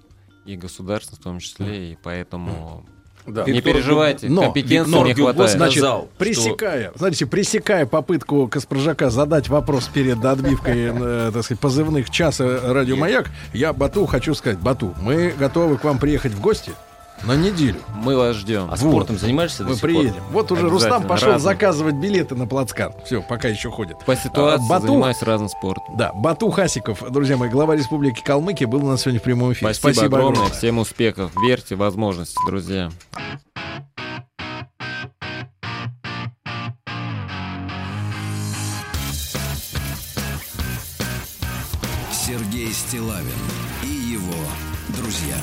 и 0.46 0.56
государственных 0.56 1.20
в 1.20 1.24
том 1.24 1.38
числе, 1.40 1.92
и 1.92 1.98
поэтому 2.02 2.86
Да. 3.28 3.44
не 3.44 3.52
Виктор 3.52 3.74
переживайте, 3.74 4.28
Но, 4.28 4.42
компетенции 4.42 4.90
но, 4.90 5.06
не 5.06 5.14
хватает. 5.14 5.50
Значит, 5.50 5.84
пресекая, 6.16 6.92
знаете, 6.94 7.26
пресекая 7.26 7.86
попытку 7.86 8.48
Каспаржака 8.48 9.10
задать 9.10 9.48
вопрос 9.48 9.88
перед 9.92 10.24
отбивкой, 10.24 10.90
э, 10.92 11.30
так 11.32 11.44
сказать, 11.44 11.60
позывных 11.60 12.10
часа 12.10 12.60
радио 12.72 12.96
Маяк, 12.96 13.30
я 13.52 13.72
Бату 13.72 14.06
хочу 14.06 14.34
сказать, 14.34 14.59
Бату, 14.59 14.94
мы 15.00 15.32
готовы 15.38 15.76
к 15.76 15.84
вам 15.84 15.98
приехать 15.98 16.32
в 16.32 16.40
гости 16.40 16.72
на 17.24 17.35
неделю. 17.36 17.81
Мы 17.95 18.16
вас 18.16 18.36
ждем. 18.36 18.69
А 18.70 18.77
спортом 18.77 19.19
занимаешься 19.19 19.65
до 19.65 19.70
Мы 19.70 19.74
сих 19.74 19.81
пор? 19.82 19.90
приедем. 19.90 20.23
Вот 20.31 20.51
уже 20.53 20.69
Рустам 20.69 21.07
пошел 21.07 21.32
разным. 21.32 21.53
заказывать 21.53 21.95
билеты 21.97 22.35
на 22.35 22.47
плацкарт. 22.47 23.05
Все, 23.07 23.20
пока 23.23 23.49
еще 23.49 23.70
ходит. 23.70 23.99
По 24.07 24.15
ситуации 24.16 24.65
А, 24.65 24.69
Бату- 24.69 24.86
занимаюсь 24.86 25.23
разным 25.23 25.49
спортом. 25.49 25.97
Да, 25.97 26.12
Бату 26.15 26.51
Хасиков, 26.51 27.03
друзья 27.11 27.36
мои, 27.36 27.49
глава 27.49 27.77
Республики 27.77 28.23
Калмыкия, 28.24 28.66
был 28.69 28.85
у 28.85 28.89
нас 28.89 29.03
сегодня 29.03 29.20
в 29.20 29.23
прямом 29.24 29.53
эфире. 29.53 29.74
Спасибо, 29.74 30.07
огромное, 30.07 30.47
всем 30.49 30.78
успехов, 30.78 31.32
верьте 31.43 31.74
в 31.74 31.78
возможности, 31.78 32.39
друзья. 32.47 32.90
Сергей 42.12 42.73
Стилавин 42.73 43.27
и 43.82 43.86
его 44.12 44.35
друзья. 44.89 45.36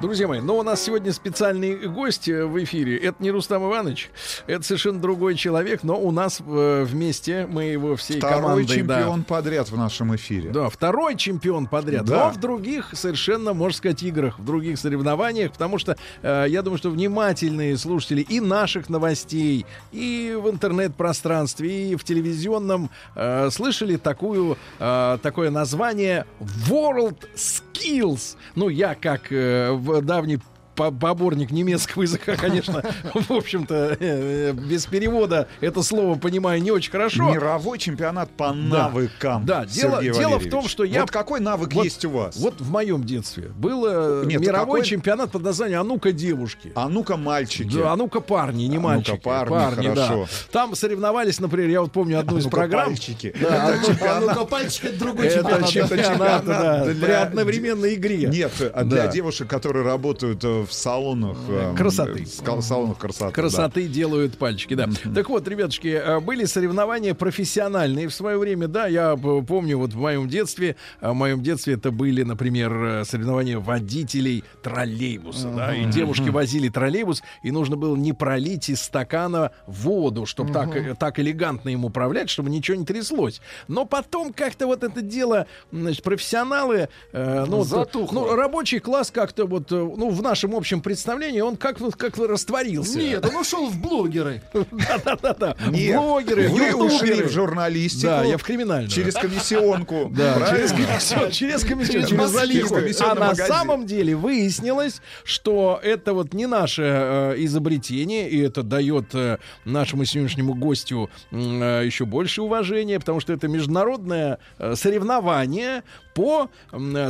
Друзья 0.00 0.26
мои, 0.26 0.40
но 0.40 0.58
у 0.58 0.62
нас 0.64 0.82
сегодня 0.82 1.12
специальный 1.12 1.86
гость 1.86 2.28
э, 2.28 2.44
в 2.44 2.62
эфире. 2.64 2.98
Это 2.98 3.22
не 3.22 3.30
Рустам 3.30 3.64
Иванович, 3.64 4.10
это 4.48 4.64
совершенно 4.64 4.98
другой 4.98 5.36
человек, 5.36 5.84
но 5.84 5.96
у 5.98 6.10
нас 6.10 6.42
э, 6.44 6.84
вместе, 6.84 7.46
мы 7.46 7.64
его 7.64 7.94
всей 7.94 8.18
Второй 8.18 8.42
командой... 8.42 8.66
да. 8.66 8.74
чемпион 8.74 9.22
подряд 9.22 9.70
в 9.70 9.78
нашем 9.78 10.14
эфире. 10.16 10.50
Да, 10.50 10.68
второй 10.68 11.16
чемпион 11.16 11.68
подряд. 11.68 12.06
Да. 12.06 12.26
Но 12.26 12.30
в 12.32 12.40
других 12.40 12.90
совершенно, 12.94 13.54
можно 13.54 13.78
сказать, 13.78 14.02
играх, 14.02 14.38
в 14.40 14.44
других 14.44 14.80
соревнованиях, 14.80 15.52
потому 15.52 15.78
что 15.78 15.96
э, 16.22 16.46
я 16.48 16.62
думаю, 16.62 16.78
что 16.78 16.90
внимательные 16.90 17.78
слушатели 17.78 18.20
и 18.22 18.40
наших 18.40 18.88
новостей, 18.88 19.64
и 19.92 20.36
в 20.38 20.50
интернет-пространстве, 20.50 21.92
и 21.92 21.94
в 21.94 22.02
телевизионном 22.02 22.90
э, 23.14 23.48
слышали 23.50 23.96
такую, 23.96 24.58
э, 24.80 25.18
такое 25.22 25.50
название 25.50 26.26
World 26.68 27.28
Skills. 27.36 28.36
Ну, 28.56 28.68
я 28.68 28.96
как 28.96 29.30
э, 29.30 29.83
в 29.84 30.00
давний 30.02 30.40
поборник 30.74 31.50
немецкого 31.50 32.02
языка, 32.02 32.36
конечно, 32.36 32.82
в 33.12 33.30
общем-то, 33.32 33.74
э, 33.74 33.96
э, 34.00 34.52
без 34.52 34.86
перевода 34.86 35.48
это 35.60 35.82
слово 35.82 36.16
понимаю 36.16 36.62
не 36.62 36.70
очень 36.70 36.90
хорошо. 36.90 37.30
Мировой 37.32 37.78
чемпионат 37.78 38.30
по 38.30 38.52
навыкам. 38.52 39.44
Да, 39.44 39.64
дело, 39.66 40.02
дело 40.02 40.38
в 40.38 40.48
том, 40.48 40.68
что 40.68 40.84
я... 40.84 41.00
Вот 41.02 41.10
какой 41.10 41.40
навык 41.40 41.72
Вот- 41.72 41.84
есть 41.84 42.04
у 42.04 42.10
вас? 42.10 42.36
Вот 42.36 42.60
в 42.60 42.70
моем 42.70 43.04
детстве 43.04 43.48
был 43.56 43.84
э, 43.86 44.24
Нет, 44.26 44.40
мировой 44.40 44.80
какой- 44.80 44.84
чемпионат 44.84 45.30
под 45.30 45.42
названием 45.42 45.80
«А 45.80 45.84
ну-ка, 45.84 46.12
девушки». 46.12 46.72
А 46.74 46.88
ну-ка, 46.88 47.16
мальчики. 47.16 47.74
Да, 47.76 47.92
а 47.92 47.96
ну-ка, 47.96 48.20
парни, 48.20 48.64
не 48.64 48.76
А 48.76 48.80
ну-ка, 48.80 48.88
мальчики. 48.94 49.20
парни, 49.22 49.86
хорошо. 49.88 50.26
Там 50.52 50.74
соревновались, 50.74 51.40
например, 51.40 51.70
я 51.70 51.80
вот 51.80 51.92
помню 51.92 52.18
одну 52.20 52.36
А 52.36 52.40
из 52.40 52.46
программ. 52.46 52.88
пальчики. 52.88 53.34
Да, 53.40 53.70
Это 53.70 53.80
а 53.80 53.86
чемпионат. 53.86 54.16
А 54.16 54.20
ну-ка, 54.20 54.44
пальчик, 54.44 54.84
это 54.86 54.98
другой 54.98 55.26
Это 55.26 55.36
чемпионат. 55.66 55.70
чемпионат, 55.70 56.44
да, 56.44 56.84
для- 56.84 57.04
при 57.06 57.12
одновременной 57.12 57.94
игре. 57.94 58.26
Нет, 58.28 58.52
а 58.74 58.84
для 58.84 59.04
Да. 59.04 59.08
девушек, 59.12 59.48
которые 59.48 59.84
работают 59.84 60.44
в 60.64 60.72
салонах... 60.72 61.36
э, 61.48 61.74
Красоты. 61.76 62.24
в 62.24 62.62
салонах 62.62 62.98
красоты. 62.98 63.32
Красоты 63.32 63.88
делают 63.88 64.36
пальчики, 64.38 64.74
да. 64.74 64.88
Так 65.14 65.28
вот, 65.28 65.46
ребятушки, 65.48 65.88
э, 65.88 66.20
были 66.20 66.44
соревнования 66.44 67.14
профессиональные 67.14 68.08
в 68.08 68.14
свое 68.14 68.38
время, 68.38 68.68
да, 68.68 68.86
я 68.86 69.16
помню, 69.16 69.78
вот 69.78 69.92
в 69.92 69.98
моем 69.98 70.28
детстве, 70.28 70.76
э, 71.00 71.10
в 71.10 71.14
моем 71.14 71.42
детстве 71.42 71.74
это 71.74 71.90
были, 71.90 72.22
например, 72.22 72.72
э, 72.84 73.04
соревнования 73.04 73.58
водителей 73.58 74.44
троллейбуса, 74.62 75.48
да, 75.48 75.74
и 75.74 75.84
девушки 75.86 76.28
возили 76.28 76.68
троллейбус, 76.68 77.22
и 77.42 77.50
нужно 77.50 77.76
было 77.76 77.96
не 77.96 78.12
пролить 78.12 78.68
из 78.68 78.82
стакана 78.82 79.52
воду, 79.66 80.26
чтобы 80.26 80.52
так, 80.52 80.74
э, 80.76 80.94
так 80.98 81.18
элегантно 81.18 81.68
им 81.70 81.84
управлять, 81.84 82.30
чтобы 82.30 82.50
ничего 82.50 82.76
не 82.76 82.84
тряслось. 82.84 83.40
Но 83.68 83.84
потом 83.84 84.32
как-то 84.32 84.66
вот 84.66 84.82
это 84.84 85.02
дело, 85.02 85.46
значит, 85.72 86.02
профессионалы, 86.02 86.88
э, 87.12 87.44
ну, 87.48 87.64
Затухло. 87.64 88.14
ну, 88.14 88.34
рабочий 88.36 88.78
класс 88.78 89.10
как-то 89.10 89.46
вот, 89.46 89.70
э, 89.72 89.74
ну, 89.74 90.10
в 90.10 90.22
нашем 90.22 90.53
общем 90.56 90.80
представлении, 90.80 91.40
он 91.40 91.56
как 91.56 91.80
вот 91.80 91.96
как 91.96 92.16
растворился. 92.18 92.98
Нет, 92.98 93.24
он 93.26 93.36
ушел 93.36 93.68
в 93.68 93.78
блогеры. 93.80 94.42
Да-да-да. 94.52 95.56
Блогеры, 95.66 96.48
вы 96.48 96.74
ушли 96.74 97.22
в 97.22 97.30
журналистику. 97.30 98.06
Да, 98.06 98.24
я 98.24 98.38
в 98.38 98.42
криминальную. 98.42 98.90
Через 98.90 99.14
комиссионку. 99.14 100.12
Да, 100.14 100.34
через 100.50 100.70
правильно? 100.70 100.86
комиссион, 100.86 101.30
через 101.30 101.64
комиссион, 101.64 102.02
Через 102.02 102.08
через 102.08 102.30
заливку. 102.30 102.74
заливку. 102.74 103.04
А 103.10 103.14
на 103.14 103.34
самом 103.34 103.86
деле 103.86 104.14
выяснилось, 104.14 105.00
что 105.24 105.80
это 105.82 106.14
вот 106.14 106.34
не 106.34 106.46
наше 106.46 106.82
э, 106.82 107.34
изобретение, 107.38 108.28
и 108.28 108.40
это 108.40 108.62
дает 108.62 109.14
э, 109.14 109.38
нашему 109.64 110.04
сегодняшнему 110.04 110.54
гостю 110.54 111.10
э, 111.30 111.82
еще 111.84 112.04
больше 112.04 112.42
уважения, 112.42 112.98
потому 113.00 113.20
что 113.20 113.32
это 113.32 113.48
международное 113.48 114.38
соревнование 114.74 115.82
по, 116.14 116.48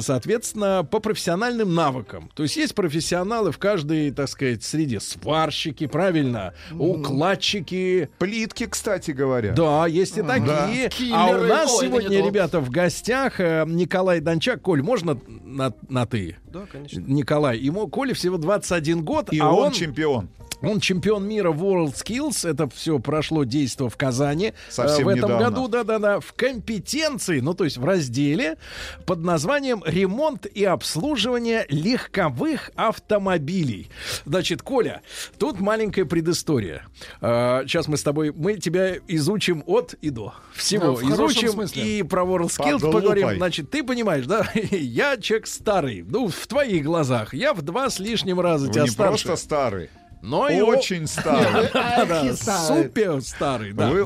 соответственно, 0.00 0.86
по 0.90 0.98
профессиональным 1.00 1.74
навыкам. 1.74 2.30
То 2.34 2.42
есть 2.42 2.56
есть 2.56 2.74
профессионалы 2.74 3.52
в 3.52 3.58
каждой, 3.58 4.10
так 4.10 4.28
сказать, 4.28 4.62
среде. 4.64 5.00
Сварщики, 5.00 5.86
правильно, 5.86 6.54
укладчики, 6.72 8.08
Плитки, 8.18 8.66
кстати 8.66 9.10
говоря. 9.12 9.52
да, 9.52 9.86
есть 9.86 10.18
и 10.18 10.22
Да. 10.22 10.34
такие. 10.34 10.90
А 11.12 11.26
у 11.28 11.42
нас 11.44 11.72
Ой, 11.74 11.86
сегодня, 11.86 12.24
ребята, 12.24 12.60
в 12.60 12.70
гостях 12.70 13.40
э, 13.40 13.64
Николай 13.66 14.20
Дончак. 14.20 14.62
Коль, 14.62 14.82
можно 14.82 15.18
на, 15.44 15.72
на 15.88 16.06
ты? 16.06 16.36
Да, 16.46 16.66
конечно. 16.70 17.00
Николай. 17.00 17.58
Ему 17.58 17.86
Коле 17.88 18.14
всего 18.14 18.36
21 18.38 19.04
год, 19.04 19.32
И 19.32 19.38
а 19.38 19.50
он, 19.50 19.66
он, 19.66 19.72
чемпион. 19.72 20.28
Он 20.66 20.80
чемпион 20.80 21.26
мира 21.28 21.52
World 21.52 21.94
Skills. 21.94 22.48
Это 22.48 22.68
все 22.68 22.98
прошло 22.98 23.44
действо 23.44 23.88
в 23.88 23.96
Казани. 23.96 24.52
Совсем 24.68 25.08
Э, 25.08 25.12
В 25.14 25.16
этом 25.16 25.30
недавно. 25.30 25.50
году, 25.50 25.68
да-да-да, 25.68 26.20
в 26.20 26.32
компетенции, 26.34 27.40
ну 27.40 27.54
то 27.54 27.64
есть 27.64 27.76
в 27.76 27.84
разделе 27.84 28.56
под 29.06 29.20
названием 29.20 29.82
«Ремонт 29.84 30.46
и 30.46 30.64
обслуживание 30.64 31.66
легковых 31.68 32.70
автомобилей». 32.74 33.88
Значит, 34.24 34.62
Коля, 34.62 35.02
тут 35.38 35.60
маленькая 35.60 36.04
предыстория. 36.04 36.86
Сейчас 37.20 37.88
мы 37.88 37.96
с 37.96 38.02
тобой, 38.02 38.32
мы 38.34 38.56
тебя 38.56 38.96
изучим 39.08 39.62
от 39.66 39.94
и 39.94 40.10
до. 40.10 40.34
Всего 40.54 40.84
Да, 40.84 40.90
в 40.92 40.96
хорошем 41.02 41.24
изучим 41.26 41.50
смысле. 41.50 41.98
и 41.98 42.02
про 42.02 42.22
World 42.22 42.48
Skills 42.50 42.80
Под 42.80 42.92
поговорим. 42.92 43.30
Значит, 43.36 43.70
ты 43.70 43.82
понимаешь, 43.82 44.26
да? 44.26 44.46
Я 44.70 45.16
человек 45.16 45.46
старый. 45.46 46.02
Ну, 46.06 46.28
в 46.28 46.46
твоих 46.46 46.84
глазах. 46.84 47.34
Я 47.34 47.52
в 47.54 47.62
два 47.62 47.90
с 47.90 47.98
лишним 47.98 48.40
раза 48.40 48.66
Вы 48.66 48.72
тебя 48.72 48.82
не 48.84 48.88
старше. 48.90 49.24
просто 49.26 49.44
старый. 49.44 49.90
Но 50.24 50.48
и 50.48 50.60
Очень 50.60 51.06
старый. 51.06 51.68
Супер 52.66 53.20
старый, 53.20 53.72
да. 53.72 53.90
Вы. 53.90 54.04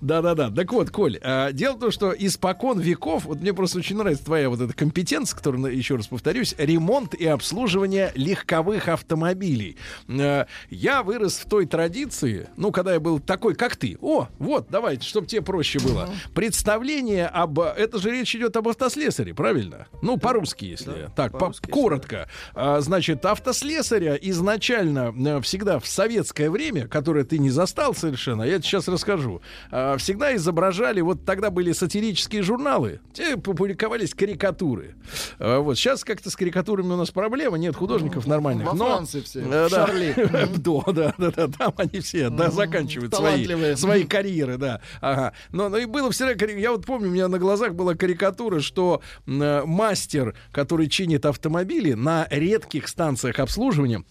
Да-да-да. 0.00 0.50
Так 0.50 0.72
вот, 0.72 0.90
Коль, 0.90 1.18
а, 1.22 1.52
дело 1.52 1.76
в 1.76 1.78
том, 1.78 1.90
что 1.92 2.10
испокон 2.12 2.80
веков, 2.80 3.24
вот 3.24 3.40
мне 3.40 3.54
просто 3.54 3.78
очень 3.78 3.96
нравится 3.96 4.24
твоя 4.24 4.50
вот 4.50 4.60
эта 4.60 4.72
компетенция, 4.74 5.36
которая, 5.36 5.60
на- 5.62 5.66
еще 5.68 5.94
раз 5.96 6.08
повторюсь, 6.08 6.54
ремонт 6.58 7.14
и 7.14 7.26
обслуживание 7.26 8.10
легковых 8.16 8.88
автомобилей. 8.88 9.76
Э, 10.08 10.46
Я 10.70 11.02
вырос 11.02 11.38
в 11.38 11.48
той 11.48 11.66
традиции, 11.66 12.48
ну, 12.56 12.72
когда 12.72 12.94
я 12.94 13.00
был 13.00 13.20
такой, 13.20 13.54
как 13.54 13.76
ты. 13.76 13.96
О, 14.00 14.26
вот, 14.38 14.66
давайте, 14.70 15.06
чтобы 15.06 15.26
тебе 15.28 15.42
проще 15.42 15.78
было. 15.78 16.10
Представление 16.34 17.26
об... 17.26 17.60
Это 17.60 17.98
же 17.98 18.10
речь 18.10 18.34
идет 18.34 18.56
об 18.56 18.68
автослесаре, 18.68 19.34
правильно? 19.34 19.86
Ну, 20.02 20.16
по-русски, 20.16 20.64
если. 20.64 21.10
так, 21.14 21.38
коротко. 21.70 22.28
А, 22.54 22.80
Значит, 22.80 23.24
автослесаря 23.24 24.14
изначально 24.14 25.14
э, 25.16 25.27
всегда 25.42 25.78
в 25.78 25.86
советское 25.86 26.50
время, 26.50 26.86
которое 26.88 27.24
ты 27.24 27.38
не 27.38 27.50
застал 27.50 27.94
совершенно, 27.94 28.42
я 28.42 28.58
тебе 28.58 28.62
сейчас 28.68 28.88
расскажу, 28.88 29.40
а, 29.70 29.96
всегда 29.98 30.34
изображали, 30.36 31.00
вот 31.00 31.24
тогда 31.24 31.50
были 31.50 31.72
сатирические 31.72 32.42
журналы, 32.42 33.00
те 33.12 33.36
публиковались 33.36 34.14
карикатуры. 34.14 34.94
А, 35.38 35.60
Вот 35.60 35.76
сейчас 35.76 36.04
как-то 36.04 36.30
с 36.30 36.36
карикатурами 36.36 36.92
у 36.92 36.96
нас 36.96 37.10
проблема, 37.10 37.58
нет 37.58 37.76
художников 37.76 38.26
нормальных. 38.26 38.66
во 38.66 38.74
но- 38.74 38.86
Франции 38.86 39.20
все, 39.20 39.40
да. 39.40 39.68
Шарли. 39.68 40.14
Да, 40.58 40.82
да, 40.92 41.14
да, 41.18 41.30
да, 41.30 41.48
там 41.48 41.72
они 41.76 42.00
все, 42.00 42.30
да, 42.30 42.50
заканчивают 42.50 43.14
свои, 43.14 43.74
свои 43.76 44.04
карьеры, 44.04 44.56
да. 44.58 44.80
Ага. 45.00 45.32
Но, 45.52 45.68
но 45.68 45.78
и 45.78 45.84
было 45.86 46.10
всегда, 46.10 46.44
я 46.52 46.72
вот 46.72 46.84
помню, 46.86 47.08
у 47.08 47.12
меня 47.12 47.28
на 47.28 47.38
глазах 47.38 47.74
была 47.74 47.94
карикатура, 47.94 48.60
что 48.60 49.00
э, 49.26 49.62
мастер, 49.64 50.34
который 50.52 50.88
чинит 50.88 51.26
автомобили 51.26 51.92
на 51.92 52.26
редких 52.30 52.88
станциях 52.88 53.38
обслуживания, 53.38 54.04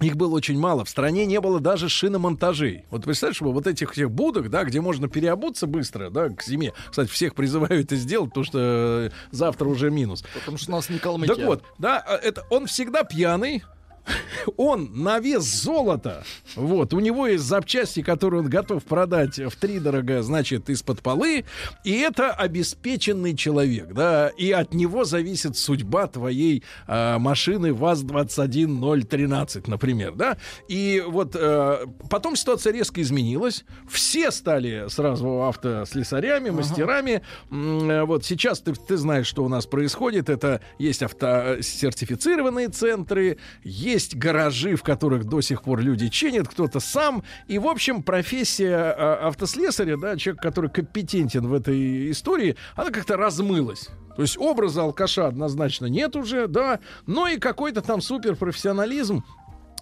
их 0.00 0.16
было 0.16 0.34
очень 0.34 0.58
мало. 0.58 0.84
В 0.84 0.90
стране 0.90 1.24
не 1.24 1.40
было 1.40 1.58
даже 1.58 1.88
шиномонтажей. 1.88 2.84
Вот 2.90 3.04
представляешь, 3.04 3.36
что 3.36 3.50
вот 3.50 3.66
этих 3.66 3.92
всех 3.92 4.10
будок, 4.10 4.50
да, 4.50 4.64
где 4.64 4.80
можно 4.80 5.08
переобуться 5.08 5.66
быстро, 5.66 6.10
да, 6.10 6.28
к 6.28 6.42
зиме. 6.42 6.72
Кстати, 6.90 7.08
всех 7.08 7.34
призываю 7.34 7.80
это 7.80 7.96
сделать, 7.96 8.30
потому 8.30 8.44
что 8.44 8.58
э, 8.58 9.10
завтра 9.30 9.66
уже 9.66 9.90
минус. 9.90 10.22
Потому 10.34 10.58
что 10.58 10.72
у 10.72 10.74
нас 10.74 10.90
не 10.90 10.98
Калмыкия. 10.98 11.34
Так 11.34 11.46
вот, 11.46 11.64
да, 11.78 11.98
а, 12.06 12.16
это 12.16 12.44
он 12.50 12.66
всегда 12.66 13.04
пьяный. 13.04 13.62
Он 14.56 14.90
на 14.94 15.18
вес 15.18 15.42
золота. 15.44 16.24
Вот, 16.54 16.94
у 16.94 17.00
него 17.00 17.26
есть 17.26 17.44
запчасти, 17.44 18.02
которые 18.02 18.42
он 18.42 18.48
готов 18.48 18.84
продать 18.84 19.38
в 19.38 19.56
три 19.56 19.78
дорого, 19.78 20.22
значит, 20.22 20.70
из-под 20.70 21.02
полы. 21.02 21.44
И 21.84 21.92
это 21.92 22.30
обеспеченный 22.32 23.34
человек, 23.36 23.92
да. 23.92 24.28
И 24.28 24.50
от 24.52 24.72
него 24.74 25.04
зависит 25.04 25.56
судьба 25.56 26.06
твоей 26.06 26.62
а, 26.86 27.18
машины 27.18 27.72
ВАЗ-21013, 27.74 29.64
например, 29.66 30.12
да. 30.14 30.36
И 30.68 31.02
вот 31.06 31.34
э, 31.34 31.86
потом 32.10 32.36
ситуация 32.36 32.72
резко 32.72 33.00
изменилась. 33.02 33.64
Все 33.88 34.30
стали 34.30 34.86
сразу 34.88 35.42
автослесарями, 35.44 36.50
мастерами. 36.50 37.22
М, 37.50 37.90
э, 37.90 38.04
Вот 38.04 38.24
сейчас 38.24 38.60
ты, 38.60 38.72
ты 38.74 38.96
знаешь, 38.96 39.26
что 39.26 39.44
у 39.44 39.48
нас 39.48 39.66
происходит. 39.66 40.28
Это 40.28 40.60
есть 40.78 41.02
автосертифицированные 41.02 42.68
центры, 42.68 43.38
есть 43.64 43.95
гаражи, 44.14 44.76
в 44.76 44.82
которых 44.82 45.24
до 45.24 45.40
сих 45.40 45.62
пор 45.62 45.80
люди 45.80 46.08
чинят, 46.08 46.48
кто-то 46.48 46.80
сам. 46.80 47.22
И, 47.48 47.58
в 47.58 47.66
общем, 47.66 48.02
профессия 48.02 48.76
а, 48.76 49.28
автослесаря, 49.28 49.96
да, 49.96 50.16
человек, 50.16 50.42
который 50.42 50.70
компетентен 50.70 51.46
в 51.46 51.54
этой 51.54 52.10
истории, 52.10 52.56
она 52.74 52.90
как-то 52.90 53.16
размылась. 53.16 53.88
То 54.16 54.22
есть 54.22 54.38
образа 54.38 54.82
алкаша 54.82 55.26
однозначно 55.26 55.86
нет 55.86 56.16
уже, 56.16 56.46
да, 56.48 56.80
но 57.06 57.28
и 57.28 57.38
какой-то 57.38 57.82
там 57.82 58.00
суперпрофессионализм 58.00 59.24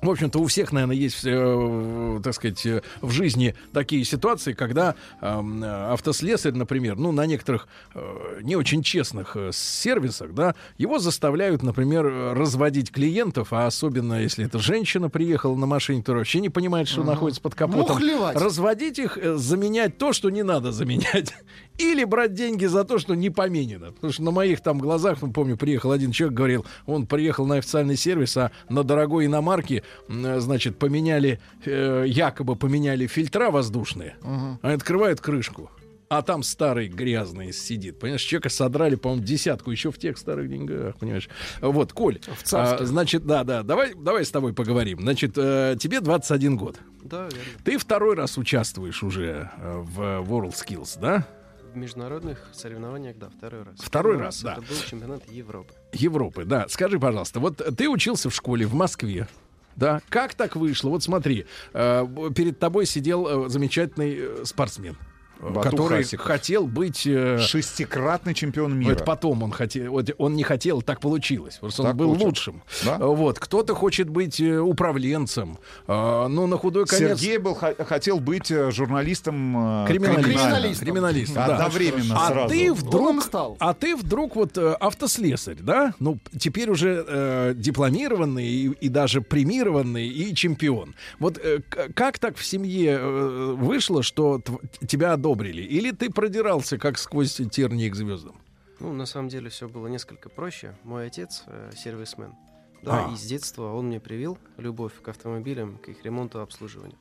в 0.03 0.11
общем-то, 0.11 0.39
у 0.39 0.47
всех, 0.47 0.73
наверное, 0.73 0.97
есть, 0.97 1.23
э, 1.25 2.21
так 2.23 2.35
сказать, 2.35 2.67
э, 2.67 2.83
в 3.01 3.11
жизни 3.11 3.55
такие 3.73 4.05
ситуации, 4.05 4.53
когда 4.53 4.95
э, 5.21 5.63
автослесарь, 5.93 6.53
например, 6.53 6.97
ну, 6.97 7.11
на 7.13 7.25
некоторых 7.27 7.69
э, 7.95 8.41
не 8.43 8.55
очень 8.57 8.83
честных 8.83 9.35
э, 9.37 9.51
сервисах, 9.53 10.35
да, 10.35 10.55
его 10.77 10.99
заставляют, 10.99 11.63
например, 11.63 12.05
разводить 12.35 12.91
клиентов, 12.93 13.53
а 13.53 13.67
особенно 13.67 14.21
если 14.21 14.45
это 14.45 14.59
женщина 14.59 15.09
приехала 15.09 15.57
на 15.57 15.67
машине, 15.67 16.01
которая 16.03 16.21
вообще 16.21 16.41
не 16.41 16.51
понимает, 16.51 16.89
что 16.89 17.01
Ага. 17.01 17.13
находится 17.13 17.41
под 17.41 17.55
капотом. 17.55 17.97
Мухлевать. 17.97 18.37
Разводить 18.37 18.99
их, 18.99 19.17
э, 19.17 19.37
заменять 19.37 19.97
то, 19.97 20.13
что 20.13 20.29
не 20.29 20.43
надо 20.43 20.71
заменять. 20.73 21.33
Или 21.79 22.05
брать 22.05 22.35
деньги 22.35 22.67
за 22.67 22.85
то, 22.85 22.99
что 22.99 23.15
не 23.15 23.31
поменено. 23.31 23.93
Потому 23.93 24.13
что 24.13 24.23
на 24.23 24.31
моих 24.31 24.61
там 24.61 24.79
глазах, 24.79 25.23
ну, 25.23 25.33
помню, 25.33 25.57
приехал 25.57 25.91
один 25.93 26.13
человек, 26.13 26.37
говорил, 26.37 26.67
он 26.87 27.07
приехал 27.07 27.47
на 27.47 27.57
официальный 27.57 27.97
сервис, 27.97 28.37
а 28.37 28.53
на 28.69 28.85
дорогой 28.85 29.27
иномарке, 29.27 29.83
э, 30.09 30.41
значит, 30.41 30.79
поменяли, 30.79 31.41
э, 31.65 32.05
якобы 32.07 32.55
поменяли 32.57 33.07
фильтра 33.09 33.51
воздушные, 33.51 34.17
Мгм. 34.23 34.59
а 34.63 34.73
открывают 34.73 35.21
крышку. 35.21 35.71
А 36.11 36.23
там 36.23 36.43
старый 36.45 36.87
грязный 36.87 37.53
сидит. 37.53 37.99
Понимаешь, 37.99 38.23
человека 38.23 38.51
содрали, 38.51 38.95
по-моему, 38.95 39.25
десятку 39.25 39.71
еще 39.73 39.91
в 39.91 39.99
тех 39.99 40.17
старых 40.19 40.49
деньгах, 40.49 40.97
понимаешь. 40.97 41.29
Вот, 41.61 41.93
Коль, 41.93 42.21
царских. 42.45 42.83
а, 42.83 42.85
значит, 42.87 43.27
да, 43.27 43.43
да, 43.43 43.63
давай, 43.65 43.95
давай 43.95 44.25
с 44.25 44.31
тобой 44.31 44.53
поговорим. 44.53 45.01
Значит, 45.01 45.33
э, 45.37 45.77
тебе 45.81 46.01
21 46.01 46.57
год. 46.57 46.79
Да, 47.03 47.23
верно. 47.25 47.39
Ты 47.65 47.79
второй 47.79 48.15
раз 48.15 48.39
участвуешь 48.39 49.03
уже 49.03 49.51
э, 49.57 49.79
в 49.83 49.99
World 50.31 50.53
Skills, 50.55 50.99
да? 51.01 51.27
В 51.75 51.77
международных 51.77 52.39
соревнованиях, 52.53 53.19
да, 53.19 53.31
второй 53.37 53.65
раз. 53.65 53.75
Второй 53.81 54.13
Первый 54.13 54.27
раз, 54.27 54.43
да. 54.43 54.53
Это 54.53 54.61
был 54.63 54.77
чемпионат 54.89 55.29
Европы. 55.29 55.75
Европы, 55.93 56.45
да. 56.45 56.69
Скажи, 56.69 57.01
пожалуйста, 57.01 57.41
вот 57.41 57.57
ты 57.77 57.89
учился 57.89 58.31
в 58.31 58.35
школе 58.35 58.65
в 58.65 58.75
Москве, 58.75 59.27
да? 59.75 60.01
Как 60.09 60.35
так 60.35 60.55
вышло? 60.55 60.91
Вот 60.91 61.03
смотри, 61.03 61.47
э, 61.73 62.07
перед 62.33 62.61
тобой 62.61 62.87
сидел 62.87 63.47
э, 63.47 63.49
замечательный 63.49 64.17
э, 64.17 64.45
спортсмен. 64.45 64.97
Э, 65.45 65.51
Бату 65.51 65.71
который 65.71 65.99
Хасиков. 66.03 66.27
хотел 66.27 66.67
быть... 66.67 67.07
э, 67.07 67.39
Шестикратный 67.39 68.35
чемпион 68.35 68.77
мира. 68.79 68.93
Это 68.93 69.05
потом 69.05 69.43
он 69.43 69.51
хотел, 69.51 69.93
вот 69.93 70.11
он 70.19 70.35
не 70.37 70.43
хотел, 70.43 70.83
так 70.83 71.01
получилось. 71.01 71.57
Просто 71.61 71.83
он 71.83 71.89
Так 71.89 71.97
был 71.97 72.07
получилось. 72.09 72.27
лучшим. 72.31 72.63
Да? 72.85 72.99
Вот 72.99 73.39
кто-то 73.39 73.75
хочет 73.75 74.09
быть 74.09 74.41
э, 74.41 74.59
управленцем, 74.59 75.59
а, 75.87 76.29
ну 76.29 76.47
на 76.47 76.57
худой 76.57 76.87
конец. 76.87 77.19
Сергей 77.21 77.39
был, 77.39 77.55
хотел 77.55 78.21
быть 78.21 78.51
э, 78.51 78.71
журналистом 78.71 79.85
э, 79.85 79.87
Криминалистом. 79.89 80.25
криминальным. 80.25 80.75
Криминалистом, 80.75 81.35
да. 81.47 81.55
Одновременно 81.57 82.17
а 82.17 82.29
сразу. 82.29 82.49
ты 82.55 82.73
вдруг, 82.73 83.25
а 83.59 83.75
ты 83.75 83.97
вдруг 83.97 84.37
вот 84.37 84.57
э, 84.59 84.73
автослесарь, 84.81 85.57
да? 85.61 85.95
Ну 85.99 86.19
теперь 86.39 86.71
уже 86.71 87.05
э, 87.07 87.55
дипломированный 87.57 88.47
и, 88.47 88.69
и 88.81 88.89
даже 88.89 89.21
премированный 89.21 90.07
и 90.09 90.35
чемпион. 90.35 90.95
Вот 91.19 91.39
э, 91.39 91.61
как 91.95 92.19
так 92.19 92.37
в 92.37 92.45
семье 92.45 92.99
э, 93.01 93.55
вышло, 93.57 94.03
что 94.03 94.37
тв- 94.39 94.61
тебя 94.87 95.17
одобрили? 95.35 95.63
Или 95.63 95.91
ты 95.91 96.11
продирался 96.11 96.79
как 96.79 96.99
сквозь 96.99 97.35
тернии 97.51 97.89
к 97.89 97.95
звездам? 97.95 98.41
Ну, 98.81 98.93
на 98.93 99.07
самом 99.07 99.29
деле 99.29 99.49
все 99.51 99.69
было 99.69 99.87
несколько 99.87 100.29
проще. 100.29 100.77
Мой 100.85 101.07
отец 101.07 101.45
э, 101.47 101.71
сервисмен. 101.77 102.35
Да, 102.83 103.07
А. 103.07 103.13
и 103.13 103.17
с 103.17 103.23
детства 103.23 103.73
он 103.73 103.87
мне 103.87 104.01
привил 104.01 104.37
любовь 104.59 104.93
к 105.01 105.09
автомобилям, 105.09 105.79
к 105.79 105.89
их 105.89 106.05
ремонту 106.05 106.39
и 106.41 106.43
обслуживанию. 106.43 106.99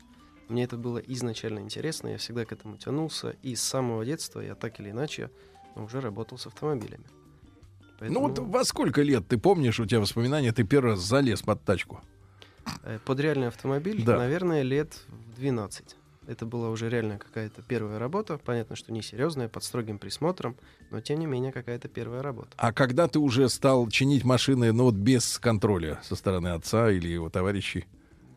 Мне 0.50 0.64
это 0.66 0.78
было 0.78 0.98
изначально 1.00 1.60
интересно, 1.60 2.10
я 2.10 2.18
всегда 2.18 2.46
к 2.46 2.52
этому 2.52 2.78
тянулся, 2.78 3.36
и 3.42 3.56
с 3.56 3.62
самого 3.64 4.06
детства 4.06 4.40
я 4.42 4.56
так 4.56 4.80
или 4.80 4.92
иначе 4.92 5.30
уже 5.76 6.00
работал 6.00 6.38
с 6.38 6.48
автомобилями. 6.48 7.06
Ну 8.02 8.20
вот 8.22 8.40
во 8.40 8.64
сколько 8.66 9.02
лет 9.02 9.28
ты 9.28 9.38
помнишь, 9.38 9.80
у 9.80 9.86
тебя 9.86 10.00
воспоминания, 10.02 10.52
ты 10.52 10.64
первый 10.64 10.92
раз 10.92 11.00
залез 11.00 11.42
под 11.42 11.64
тачку? 11.64 12.02
Э, 12.84 13.00
Под 13.06 13.20
реальный 13.20 13.48
автомобиль, 13.48 14.04
Да. 14.04 14.18
наверное, 14.18 14.62
лет 14.62 14.94
в 15.08 15.36
12. 15.36 15.96
Это 16.26 16.46
была 16.46 16.70
уже 16.70 16.90
реально 16.90 17.18
какая-то 17.18 17.62
первая 17.62 18.00
работа. 18.00 18.38
Понятно, 18.38 18.76
что 18.76 18.94
не 18.94 19.02
серьезная, 19.02 19.50
под 19.50 19.64
строгим 19.64 20.00
присмотром, 20.00 20.56
но 20.90 21.02
тем 21.02 21.20
не 21.20 21.26
менее 21.26 21.52
какая-то 21.52 21.90
первая 21.90 22.22
работа. 22.22 22.52
А 22.58 22.72
когда 22.72 23.08
ты 23.08 23.20
уже 23.20 23.50
стал 23.50 23.90
чинить 23.90 24.24
машины, 24.24 24.72
ну 24.72 24.86
вот 24.86 24.96
без 24.96 25.38
контроля 25.40 26.00
со 26.04 26.16
стороны 26.16 26.50
отца 26.50 26.90
или 26.92 27.10
его 27.10 27.30
товарищей? 27.30 27.86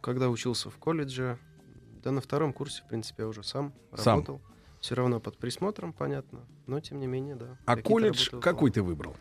Когда 0.01 0.29
учился 0.29 0.71
в 0.71 0.77
колледже, 0.79 1.39
да 2.03 2.11
на 2.11 2.21
втором 2.21 2.53
курсе, 2.53 2.83
в 2.83 2.89
принципе, 2.89 3.23
я 3.23 3.29
уже 3.29 3.43
сам, 3.43 3.73
Сам. 3.95 4.21
работал. 4.21 4.41
Все 4.81 4.95
равно 4.95 5.21
под 5.21 5.39
присмотром, 5.39 5.93
понятно, 5.93 6.41
но 6.67 6.81
тем 6.81 7.01
не 7.01 7.07
менее, 7.07 7.35
да. 7.35 7.57
А 7.65 7.77
колледж 7.77 8.31
какой 8.41 8.71
ты 8.71 8.83
выбрал? 8.83 9.17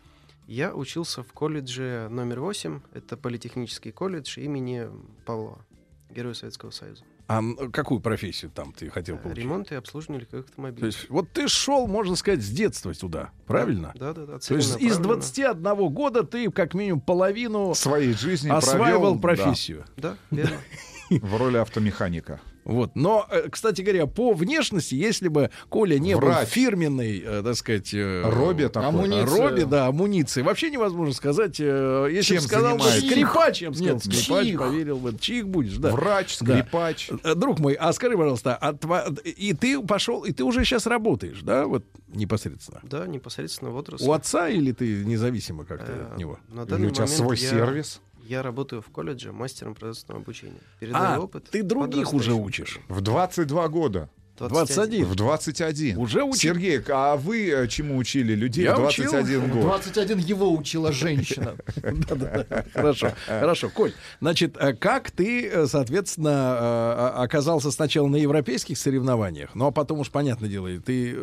Я 0.46 0.74
учился 0.74 1.24
в 1.24 1.32
колледже 1.32 2.06
номер 2.10 2.40
8, 2.40 2.80
это 2.92 3.16
политехнический 3.16 3.90
колледж 3.90 4.38
имени 4.38 4.88
Павлова, 5.24 5.64
Героя 6.10 6.34
Советского 6.34 6.70
Союза. 6.70 7.04
А 7.28 7.42
какую 7.72 8.00
профессию 8.00 8.52
там 8.52 8.72
ты 8.72 8.88
хотел 8.88 9.18
получить? 9.18 9.42
Ремонт 9.42 9.72
и 9.72 9.74
обслуживание 9.74 10.20
легковых 10.20 10.46
автомобилей. 10.46 10.80
То 10.80 10.86
есть 10.86 11.10
вот 11.10 11.30
ты 11.32 11.48
шел, 11.48 11.88
можно 11.88 12.14
сказать, 12.14 12.40
с 12.40 12.48
детства 12.48 12.94
сюда, 12.94 13.30
правильно? 13.46 13.92
Да, 13.96 14.12
да, 14.12 14.26
да. 14.26 14.38
То 14.38 14.54
есть 14.54 14.76
из 14.80 14.96
целенаправленно. 14.96 15.14
21 15.14 15.88
года 15.92 16.22
ты 16.22 16.50
как 16.52 16.74
минимум 16.74 17.00
половину 17.00 17.74
своей 17.74 18.12
жизни 18.12 18.48
осваивал 18.48 19.18
провел, 19.18 19.36
да. 19.38 19.44
профессию. 19.44 19.84
Да, 19.96 20.16
верно. 20.30 20.56
в 21.10 21.36
роли 21.36 21.56
автомеханика. 21.56 22.40
Вот. 22.66 22.90
Но, 22.96 23.26
э, 23.30 23.48
кстати 23.48 23.80
говоря, 23.80 24.06
по 24.06 24.32
внешности, 24.32 24.94
если 24.96 25.28
бы 25.28 25.50
Коля 25.68 25.98
не 26.00 26.14
был 26.14 26.22
Врач. 26.28 26.48
фирменной, 26.48 27.22
э, 27.24 27.42
так 27.44 27.54
сказать... 27.56 27.94
э, 27.94 28.22
Робби 28.28 28.66
такой. 28.66 28.88
Амуниция. 28.88 29.48
Робби, 29.48 29.62
да, 29.62 29.86
амуниции. 29.86 30.42
Вообще 30.42 30.70
невозможно 30.70 31.14
сказать. 31.14 31.58
Если 31.60 32.34
Чем 32.34 32.36
бы 32.38 32.42
сказал 32.42 32.76
бы 32.76 32.82
скрипач, 32.84 33.62
я 33.62 33.70
бы 33.70 33.76
сказал, 33.76 33.94
Нет, 33.94 34.04
скрипач, 34.04 34.46
чих. 34.48 34.58
поверил 34.58 34.96
бы. 34.98 35.16
Чих 35.18 35.46
будешь, 35.48 35.76
да. 35.76 35.92
Врач, 35.92 36.38
Да. 36.40 36.58
скрипач. 36.60 37.10
Э, 37.22 37.34
Друг 37.36 37.60
мой, 37.60 37.74
а 37.74 37.92
скажи, 37.92 38.16
пожалуйста, 38.16 38.56
а 38.56 38.72
тва- 38.72 39.16
и 39.22 39.52
ты 39.54 39.80
пошел, 39.80 40.24
и 40.24 40.32
ты 40.32 40.42
уже 40.42 40.64
сейчас 40.64 40.86
работаешь, 40.86 41.40
да, 41.42 41.66
вот 41.66 41.84
непосредственно? 42.08 42.80
Да, 42.82 43.06
непосредственно 43.06 43.70
в 43.70 43.76
отрасли. 43.76 44.04
У 44.06 44.12
отца 44.12 44.48
или 44.48 44.72
ты 44.72 45.04
независимо 45.04 45.64
как-то 45.64 45.92
от 46.12 46.18
него? 46.18 46.38
На 46.48 46.62
Или 46.62 46.86
у 46.86 46.90
тебя 46.90 47.06
свой 47.06 47.36
я- 47.36 47.48
сервис? 47.50 48.00
Я 48.28 48.42
работаю 48.42 48.82
в 48.82 48.86
колледже 48.86 49.32
мастером 49.32 49.74
производственного 49.74 50.22
обучения. 50.22 50.60
Передаю 50.80 51.04
А, 51.04 51.18
опыт. 51.20 51.44
ты 51.50 51.62
других 51.62 52.12
уже 52.12 52.32
учишь. 52.34 52.80
В 52.88 53.00
22 53.00 53.68
года. 53.68 54.08
21. 54.38 55.04
В 55.06 55.14
21. 55.14 55.96
Уже 55.96 56.22
учишь? 56.22 56.42
Сергей, 56.42 56.80
а 56.88 57.16
вы 57.16 57.48
э, 57.48 57.68
чему 57.68 57.96
учили 57.96 58.34
людей 58.34 58.64
Я 58.64 58.76
в 58.76 58.84
учил. 58.86 59.10
21 59.10 59.50
год? 59.50 59.62
21 59.62 60.18
его 60.18 60.52
учила 60.52 60.92
женщина. 60.92 61.56
Хорошо, 62.74 63.12
хорошо. 63.26 63.70
Коль, 63.70 63.92
значит, 64.20 64.56
э, 64.58 64.74
как 64.74 65.10
ты, 65.10 65.48
э, 65.48 65.66
соответственно, 65.66 67.14
оказался 67.22 67.70
сначала 67.70 68.08
на 68.08 68.16
европейских 68.16 68.76
соревнованиях, 68.76 69.54
ну 69.54 69.66
а 69.66 69.70
потом 69.70 70.00
уж, 70.00 70.10
понятное 70.10 70.48
дело, 70.50 70.68
ты 70.80 71.16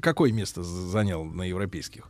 какое 0.00 0.32
место 0.32 0.62
занял 0.62 1.24
на 1.24 1.42
европейских? 1.42 2.08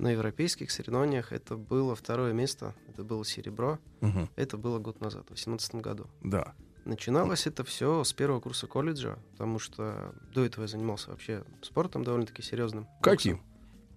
На 0.00 0.12
европейских 0.12 0.70
соревнованиях 0.70 1.30
это 1.30 1.58
было 1.58 1.94
второе 1.94 2.32
место. 2.32 2.74
Это 2.88 3.04
было 3.04 3.22
серебро. 3.22 3.78
Мгм. 4.00 4.30
Это 4.34 4.56
было 4.56 4.78
год 4.78 4.98
назад, 5.02 5.24
в 5.24 5.34
2018 5.34 5.74
году. 5.74 6.06
Да. 6.22 6.54
Начиналось 6.86 7.46
это 7.46 7.64
все 7.64 8.02
с 8.02 8.14
первого 8.14 8.40
курса 8.40 8.66
колледжа, 8.66 9.18
потому 9.32 9.58
что 9.58 10.14
до 10.32 10.42
этого 10.46 10.64
я 10.64 10.68
занимался 10.68 11.10
вообще 11.10 11.44
спортом 11.60 12.02
довольно-таки 12.02 12.40
серьезным. 12.40 12.88
Каким? 13.02 13.42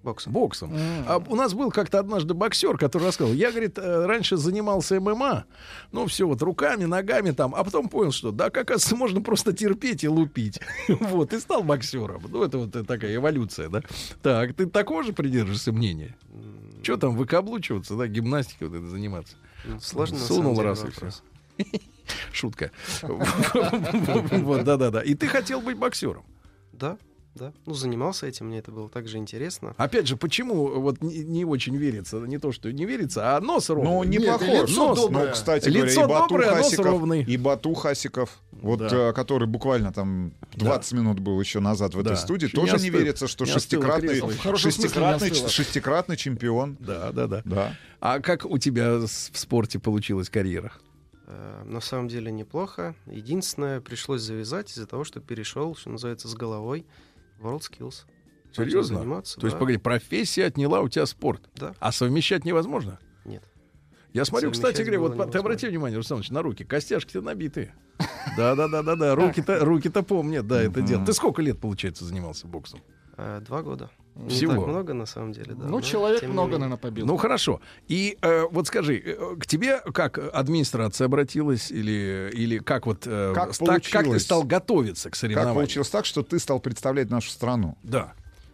Боксом. 0.03 0.33
Боксом. 0.33 0.73
А 1.07 1.23
у 1.25 1.35
нас 1.35 1.53
был 1.53 1.71
как-то 1.71 1.99
однажды 1.99 2.33
боксер, 2.33 2.77
который 2.77 3.07
рассказал, 3.07 3.33
я, 3.33 3.51
говорит, 3.51 3.77
э, 3.77 4.05
раньше 4.05 4.35
занимался 4.35 4.99
ММА, 4.99 5.45
ну, 5.93 6.07
все 6.07 6.27
вот 6.27 6.41
руками, 6.41 6.83
ногами 6.83 7.31
там, 7.31 7.55
а 7.55 7.63
потом 7.63 7.87
понял, 7.87 8.11
что, 8.11 8.31
да, 8.31 8.49
как 8.49 8.63
оказывается, 8.63 8.97
можно 8.97 9.21
просто 9.21 9.53
терпеть 9.53 10.03
и 10.03 10.09
лупить. 10.09 10.59
Вот, 11.13 11.31
и 11.33 11.39
стал 11.39 11.63
боксером. 11.63 12.23
Ну, 12.27 12.43
это 12.43 12.57
вот 12.57 12.75
э, 12.75 12.83
такая 12.83 13.15
эволюция, 13.15 13.69
да. 13.69 13.81
Так, 14.21 14.53
ты 14.55 14.65
такого 14.65 15.03
же 15.03 15.13
придерживаешься 15.13 15.71
мнения? 15.71 16.15
Что 16.81 16.97
там, 16.97 17.15
выкаблучиваться, 17.15 17.95
да, 17.95 18.07
гимнастикой 18.07 18.67
вот 18.67 18.77
это 18.77 18.87
заниматься? 18.87 19.37
Ну, 19.65 19.79
сложный, 19.79 20.19
на 20.19 20.25
Сунул 20.25 20.55
деле, 20.55 20.67
раз 20.67 20.83
и 20.83 20.89
все. 20.91 21.09
Шутка. 22.33 22.71
Вот, 23.01 24.63
да-да-да. 24.65 25.01
И 25.01 25.13
ты 25.15 25.27
хотел 25.27 25.61
быть 25.61 25.77
боксером. 25.77 26.25
Да, 26.73 26.97
да. 27.35 27.53
Ну, 27.65 27.73
занимался 27.73 28.27
этим, 28.27 28.47
мне 28.47 28.59
это 28.59 28.71
было 28.71 28.89
также 28.89 29.17
интересно. 29.17 29.73
Опять 29.77 30.07
же, 30.07 30.17
почему 30.17 30.79
вот 30.81 31.01
не, 31.01 31.19
не 31.23 31.45
очень 31.45 31.75
верится, 31.75 32.17
не 32.19 32.37
то, 32.37 32.51
что 32.51 32.71
не 32.71 32.85
верится, 32.85 33.35
а 33.35 33.41
нос 33.41 33.69
ровный. 33.69 33.89
Ну, 33.91 34.03
не 34.03 34.17
Нет, 34.17 34.27
похож. 34.39 34.69
лицо 34.69 34.89
Ну, 34.89 34.95
доброе. 34.95 35.31
кстати 35.31 35.67
лицо 35.69 36.01
говоря, 36.01 36.03
и 36.03 36.07
Бату 36.07 36.29
доброе, 36.29 36.49
нос 36.51 36.57
Хасиков, 36.65 36.85
ровный. 36.85 37.23
и 37.23 37.37
Бату 37.37 37.73
Хасиков, 37.73 38.39
вот, 38.51 38.79
Да. 38.79 39.09
э, 39.09 39.13
который 39.13 39.47
буквально 39.47 39.91
там 39.91 40.33
20 40.53 40.93
минут 40.93 41.19
был 41.19 41.39
еще 41.39 41.59
назад 41.59 41.95
в 41.95 42.03
Да. 42.03 42.11
этой 42.13 42.17
студии, 42.19 42.45
Еще 42.45 42.57
не 42.57 42.61
тоже 42.61 42.71
не, 42.81 42.87
остыл. 42.89 42.99
верится, 42.99 43.27
что 43.27 43.45
Не 43.45 43.51
остыло 43.51 43.83
шестикратный, 43.83 44.19
хорошем 44.37 44.71
смысле 44.71 44.83
не 44.83 44.87
шестикратный, 44.89 45.31
остыло. 45.31 45.49
шестикратный 45.49 46.17
чемпион. 46.17 46.77
Да, 46.79 47.11
да, 47.11 47.27
да. 47.27 47.41
Да. 47.45 47.75
А 47.99 48.19
как 48.19 48.45
у 48.45 48.57
тебя 48.57 48.97
в 48.97 49.07
спорте 49.07 49.79
получилась 49.79 50.29
карьера? 50.29 50.71
Э, 51.25 51.63
На 51.65 51.79
самом 51.81 52.09
деле 52.09 52.31
неплохо. 52.31 52.95
Единственное, 53.07 53.79
пришлось 53.81 54.21
завязать 54.21 54.69
из-за 54.71 54.85
того, 54.85 55.03
что 55.03 55.19
перешел, 55.21 55.75
что 55.75 55.89
называется, 55.89 56.27
с 56.27 56.35
головой 56.35 56.85
WorldSkills. 57.39 58.05
Серьезно? 58.51 58.99
заниматься, 58.99 59.39
То 59.39 59.47
есть, 59.47 59.55
да. 59.55 59.59
погоди, 59.59 59.77
профессия 59.79 60.45
отняла 60.45 60.81
у 60.81 60.89
тебя 60.89 61.05
спорт. 61.07 61.41
Да. 61.55 61.73
А 61.79 61.91
совмещать 61.91 62.45
невозможно? 62.45 62.99
Нет. 63.25 63.43
Я 64.13 64.25
смотрю, 64.25 64.51
кстати 64.51 64.81
говоря, 64.81 64.99
вот 64.99 65.07
по- 65.07 65.13
ты 65.13 65.17
невозможно. 65.21 65.39
обрати 65.39 65.67
внимание, 65.67 65.97
Руслан 65.97 66.19
Ильич, 66.19 66.29
на 66.29 66.41
руки. 66.43 66.63
Костяшки-то 66.63 67.21
набитые. 67.21 67.73
Да, 68.37 68.55
да, 68.55 68.67
да, 68.67 68.81
да, 68.83 68.95
да. 68.95 69.15
Руки-то, 69.15 69.65
руки-то 69.65 70.01
помнят, 70.01 70.47
да, 70.47 70.61
это 70.61 70.81
дело. 70.81 71.05
Ты 71.05 71.13
сколько 71.13 71.41
лет, 71.41 71.59
получается, 71.59 72.05
занимался 72.05 72.47
боксом? 72.47 72.81
Э, 73.17 73.41
Два 73.45 73.61
года. 73.61 73.89
Всего? 74.29 74.51
Не 74.53 74.59
так 74.59 74.67
много, 74.67 74.93
на 74.93 75.05
самом 75.07 75.31
деле, 75.33 75.55
да. 75.55 75.65
Ну, 75.65 75.81
человек 75.81 76.21
много, 76.23 76.51
менее. 76.51 76.59
наверное, 76.59 76.77
побил. 76.77 77.05
Ну 77.07 77.17
хорошо. 77.17 77.61
И 77.87 78.17
э, 78.21 78.43
вот 78.51 78.67
скажи, 78.67 78.97
э, 79.03 79.35
к 79.39 79.47
тебе 79.47 79.79
как 79.91 80.19
администрация 80.33 81.05
обратилась 81.05 81.71
или 81.71 82.29
или 82.33 82.59
как 82.59 82.85
вот 82.85 83.07
э, 83.07 83.31
Как 83.33 83.55
ста- 83.55 83.79
как 83.91 84.05
ты 84.05 84.19
стал 84.19 84.43
готовиться 84.43 85.09
к 85.09 85.13
Как 85.13 85.17
соревнованиям? 85.19 85.55
получилось 85.55 85.89
так, 85.89 86.05
что 86.05 86.21
ты 86.21 86.37
стал 86.37 86.59
представлять 86.59 87.09
нашу 87.09 87.31
страну? 87.31 87.75
Да. 87.81 88.13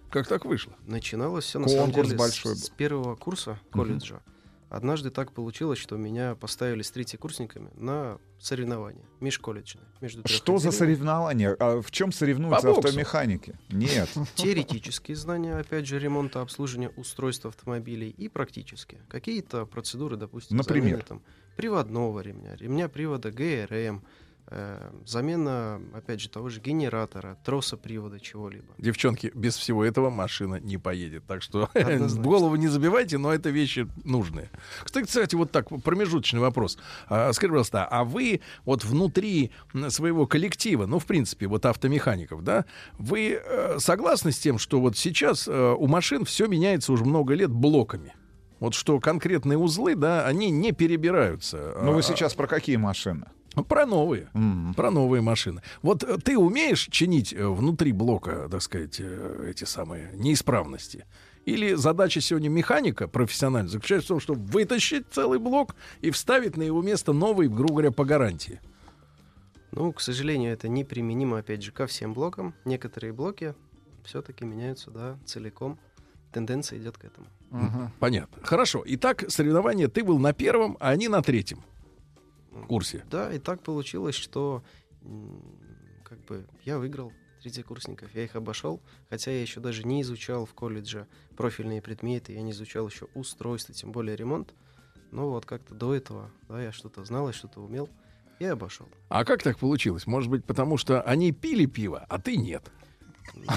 Как 0.09 0.27
так 0.27 0.45
вышло? 0.45 0.73
Начиналось 0.87 1.43
все 1.45 1.59
на 1.59 1.67
самом 1.67 1.91
деле 1.91 2.09
с- 2.09 2.13
большой 2.13 2.55
с, 2.55 2.69
был. 2.69 2.75
первого 2.77 3.15
курса 3.15 3.59
колледжа. 3.71 4.21
Однажды 4.69 5.09
так 5.09 5.31
получилось, 5.33 5.79
что 5.79 5.97
меня 5.97 6.35
поставили 6.35 6.83
с 6.83 6.91
третьекурсниками 6.91 7.71
на 7.73 8.19
соревнования 8.39 9.03
межколледжные. 9.19 9.85
Между 9.99 10.27
Что 10.27 10.59
за 10.59 10.71
соревнования? 10.71 11.55
А 11.59 11.81
в 11.81 11.89
чем 11.89 12.11
соревнуются 12.11 12.67
По 12.67 12.75
боксу. 12.75 12.87
автомеханики? 12.89 13.55
Нет. 13.69 14.09
Теоретические 14.35 15.17
знания, 15.17 15.55
опять 15.55 15.87
же, 15.87 15.97
ремонта, 15.97 16.41
обслуживания 16.41 16.89
устройств 16.89 17.45
автомобилей 17.47 18.09
и 18.11 18.29
практические. 18.29 19.01
Какие-то 19.09 19.65
процедуры, 19.65 20.17
допустим, 20.17 20.57
Например? 20.57 20.89
замены, 20.91 21.03
там, 21.03 21.21
приводного 21.55 22.19
ремня, 22.19 22.55
ремня 22.55 22.87
привода 22.89 23.31
ГРМ, 23.31 24.03
замена, 25.05 25.81
опять 25.93 26.21
же, 26.21 26.29
того 26.29 26.49
же 26.49 26.59
генератора, 26.59 27.37
троса 27.43 27.77
привода 27.77 28.19
чего-либо. 28.19 28.73
Девчонки, 28.77 29.31
без 29.35 29.55
всего 29.55 29.85
этого 29.85 30.09
машина 30.09 30.55
не 30.59 30.77
поедет. 30.77 31.25
Так 31.27 31.41
что 31.41 31.69
голову 32.17 32.55
не 32.55 32.67
забивайте, 32.67 33.17
но 33.17 33.33
это 33.33 33.49
вещи 33.49 33.87
нужные. 34.03 34.49
Кстати, 34.83 35.05
кстати, 35.05 35.35
вот 35.35 35.51
так, 35.51 35.69
промежуточный 35.83 36.39
вопрос. 36.39 36.77
А, 37.07 37.31
Скажи, 37.33 37.51
пожалуйста, 37.51 37.85
а 37.85 38.03
вы 38.03 38.41
вот 38.65 38.83
внутри 38.83 39.51
своего 39.89 40.25
коллектива, 40.27 40.85
ну, 40.85 40.99
в 40.99 41.05
принципе, 41.05 41.47
вот 41.47 41.65
автомехаников, 41.65 42.43
да, 42.43 42.65
вы 42.97 43.39
э, 43.43 43.79
согласны 43.79 44.31
с 44.31 44.39
тем, 44.39 44.57
что 44.57 44.79
вот 44.81 44.97
сейчас 44.97 45.47
э, 45.47 45.75
у 45.77 45.87
машин 45.87 46.25
все 46.25 46.47
меняется 46.47 46.91
уже 46.91 47.05
много 47.05 47.33
лет 47.33 47.51
блоками? 47.51 48.15
Вот 48.59 48.73
что 48.73 48.99
конкретные 48.99 49.57
узлы, 49.57 49.95
да, 49.95 50.25
они 50.25 50.49
не 50.49 50.73
перебираются. 50.73 51.77
Ну 51.81 51.93
вы 51.93 51.99
А, 51.99 52.01
сейчас 52.01 52.33
про 52.33 52.45
какие 52.47 52.75
машины? 52.75 53.25
Ну, 53.59 53.65
Про 53.65 53.85
новые. 53.85 54.29
Про 54.75 54.91
новые 54.91 55.21
машины. 55.21 55.61
Вот 55.81 56.03
э, 56.03 56.17
ты 56.17 56.37
умеешь 56.37 56.87
чинить 56.89 57.33
э, 57.33 57.47
внутри 57.47 57.91
блока, 57.91 58.47
так 58.49 58.61
сказать, 58.61 58.97
э, 58.99 59.47
эти 59.49 59.65
самые 59.65 60.11
неисправности? 60.13 61.05
Или 61.45 61.73
задача 61.73 62.21
сегодня 62.21 62.49
механика 62.49 63.07
профессиональная 63.07 63.69
заключается 63.69 64.05
в 64.05 64.09
том, 64.09 64.19
чтобы 64.19 64.45
вытащить 64.45 65.07
целый 65.11 65.39
блок 65.39 65.75
и 66.01 66.11
вставить 66.11 66.57
на 66.57 66.63
его 66.63 66.81
место 66.81 67.11
новый, 67.11 67.47
грубо 67.47 67.73
говоря, 67.73 67.91
по 67.91 68.05
гарантии? 68.05 68.61
Ну, 69.71 69.91
к 69.91 70.01
сожалению, 70.01 70.53
это 70.53 70.67
неприменимо, 70.67 71.39
опять 71.39 71.61
же, 71.61 71.71
ко 71.71 71.85
всем 71.85 72.13
блокам. 72.13 72.53
Некоторые 72.65 73.13
блоки 73.13 73.55
все-таки 74.03 74.45
меняются, 74.45 74.89
да, 74.91 75.17
целиком. 75.25 75.79
Тенденция 76.31 76.79
идет 76.79 76.97
к 76.97 77.05
этому. 77.05 77.27
Понятно. 77.99 78.41
Хорошо. 78.43 78.83
Итак, 78.85 79.25
соревнования 79.27 79.87
ты 79.87 80.03
был 80.03 80.19
на 80.19 80.33
первом, 80.33 80.77
а 80.79 80.89
они 80.89 81.07
на 81.07 81.21
третьем 81.21 81.63
курсе. 82.67 83.05
Да, 83.09 83.31
и 83.33 83.39
так 83.39 83.61
получилось, 83.61 84.15
что 84.15 84.63
как 86.03 86.23
бы 86.25 86.45
я 86.65 86.77
выиграл 86.79 87.13
третьекурсников, 87.41 88.13
я 88.13 88.23
их 88.23 88.35
обошел, 88.35 88.81
хотя 89.09 89.31
я 89.31 89.41
еще 89.41 89.59
даже 89.59 89.83
не 89.83 90.01
изучал 90.01 90.45
в 90.45 90.53
колледже 90.53 91.07
профильные 91.37 91.81
предметы, 91.81 92.33
я 92.33 92.41
не 92.41 92.51
изучал 92.51 92.87
еще 92.87 93.07
устройство, 93.13 93.73
тем 93.73 93.91
более 93.91 94.15
ремонт. 94.15 94.53
Но 95.11 95.29
вот 95.29 95.45
как-то 95.45 95.73
до 95.73 95.95
этого, 95.95 96.31
да, 96.47 96.61
я 96.61 96.71
что-то 96.71 97.03
знал, 97.03 97.27
я 97.27 97.33
что-то 97.33 97.61
умел, 97.61 97.89
и 98.39 98.45
обошел. 98.45 98.87
А 99.09 99.25
как 99.25 99.41
так 99.43 99.57
получилось? 99.57 100.05
Может 100.05 100.29
быть, 100.29 100.45
потому 100.45 100.77
что 100.77 101.01
они 101.01 101.31
пили 101.31 101.65
пиво, 101.65 102.05
а 102.09 102.19
ты 102.19 102.37
нет. 102.37 102.71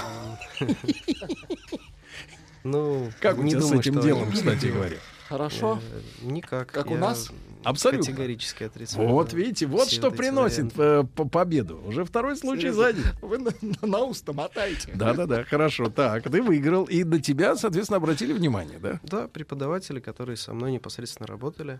Ну, 2.63 3.11
Как 3.19 3.37
у 3.37 3.45
тебя 3.45 3.61
с 3.61 3.73
этим 3.73 3.99
делом, 3.99 4.31
кстати 4.31 4.67
говоря? 4.67 4.95
Хорошо. 5.27 5.81
Э, 5.91 6.01
Никак. 6.25 6.71
Как 6.71 6.89
у 6.89 6.95
нас? 6.95 7.29
Абсолютно. 7.63 8.05
Категорически 8.05 8.63
отрицаю. 8.63 9.07
Вот 9.07 9.29
да, 9.31 9.37
видите, 9.37 9.65
вот 9.65 9.87
все 9.87 9.95
что 9.97 10.11
приносит 10.11 10.75
варианты. 10.75 11.09
э, 11.11 11.15
по- 11.15 11.27
победу. 11.29 11.81
Уже 11.85 12.03
второй 12.05 12.35
случай 12.37 12.71
Серьезно? 12.71 12.83
за 12.83 12.93
день. 12.93 13.03
Вы 13.21 13.37
на, 13.39 13.51
на 13.87 13.99
ус-то 14.03 14.33
мотаете. 14.33 14.91
Да-да-да, 14.95 15.43
хорошо. 15.43 15.89
Так, 15.89 16.23
ты 16.23 16.41
выиграл, 16.41 16.85
и 16.85 17.03
на 17.03 17.19
тебя, 17.19 17.55
соответственно, 17.55 17.97
обратили 17.97 18.33
внимание, 18.33 18.79
да? 18.79 18.99
Да, 19.03 19.27
преподаватели, 19.27 19.99
которые 19.99 20.37
со 20.37 20.53
мной 20.53 20.71
непосредственно 20.71 21.27
работали, 21.27 21.79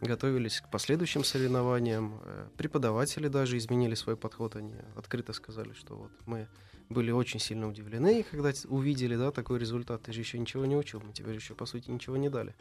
готовились 0.00 0.60
к 0.60 0.70
последующим 0.70 1.24
соревнованиям. 1.24 2.20
Э, 2.24 2.46
Преподаватели 2.56 3.28
даже 3.28 3.56
изменили 3.56 3.94
свой 3.94 4.16
подход. 4.16 4.56
Они 4.56 4.74
открыто 4.96 5.32
сказали, 5.32 5.72
что 5.72 5.94
вот 5.96 6.10
мы 6.26 6.46
были 6.90 7.10
очень 7.10 7.40
сильно 7.40 7.66
удивлены, 7.68 8.24
когда 8.30 8.52
увидели 8.66 9.16
да, 9.16 9.30
такой 9.30 9.58
результат. 9.58 10.02
Ты 10.02 10.12
же 10.12 10.20
еще 10.20 10.38
ничего 10.38 10.66
не 10.66 10.76
учил, 10.76 11.02
мы 11.04 11.12
тебе 11.14 11.34
еще, 11.34 11.54
по 11.54 11.64
сути, 11.64 11.90
ничего 11.90 12.16
не 12.18 12.28
дали. 12.28 12.54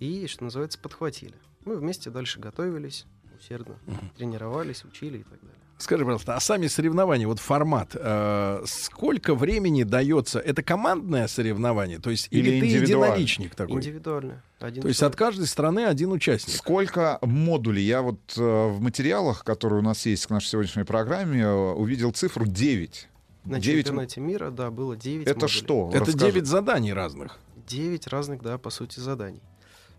И, 0.00 0.26
что 0.26 0.44
называется, 0.44 0.78
подхватили. 0.78 1.34
Мы 1.64 1.76
вместе 1.76 2.10
дальше 2.10 2.38
готовились, 2.38 3.06
усердно 3.38 3.76
тренировались, 4.16 4.84
учили 4.84 5.18
и 5.18 5.22
так 5.22 5.40
далее. 5.40 5.56
Скажи, 5.78 6.04
пожалуйста, 6.04 6.34
а 6.34 6.40
сами 6.40 6.68
соревнования, 6.68 7.26
вот 7.26 7.38
формат, 7.38 7.90
э, 7.94 8.62
сколько 8.64 9.34
времени 9.34 9.82
дается? 9.82 10.38
Это 10.38 10.62
командное 10.62 11.28
соревнование, 11.28 11.98
то 11.98 12.08
есть 12.08 12.28
или, 12.30 12.50
Или 12.50 12.60
ты 12.60 12.66
единоличник 12.66 13.54
такой? 13.54 13.76
Индивидуально. 13.76 14.42
Один 14.58 14.82
То 14.82 14.88
есть 14.88 15.02
от 15.02 15.16
каждой 15.16 15.46
страны 15.46 15.84
один 15.84 16.12
участник. 16.12 16.56
Сколько 16.56 17.18
модулей? 17.20 17.82
Я 17.82 18.00
вот 18.00 18.20
э, 18.38 18.40
в 18.40 18.80
материалах, 18.80 19.44
которые 19.44 19.80
у 19.80 19.82
нас 19.82 20.06
есть 20.06 20.26
к 20.26 20.30
нашей 20.30 20.46
сегодняшней 20.46 20.84
программе, 20.84 21.42
э, 21.42 21.72
увидел 21.72 22.10
цифру 22.12 22.46
9. 22.46 23.08
На 23.44 23.60
9 23.60 23.86
чемпионате 23.86 24.20
мира, 24.22 24.50
да, 24.50 24.70
было 24.70 24.96
9 24.96 25.26
Это 25.26 25.46
что? 25.46 25.90
Это 25.92 26.06
Расскажи. 26.06 26.32
9 26.32 26.46
заданий 26.46 26.94
разных. 26.94 27.38
9 27.68 28.06
разных, 28.06 28.42
да, 28.42 28.56
по 28.56 28.70
сути, 28.70 28.98
заданий. 29.00 29.42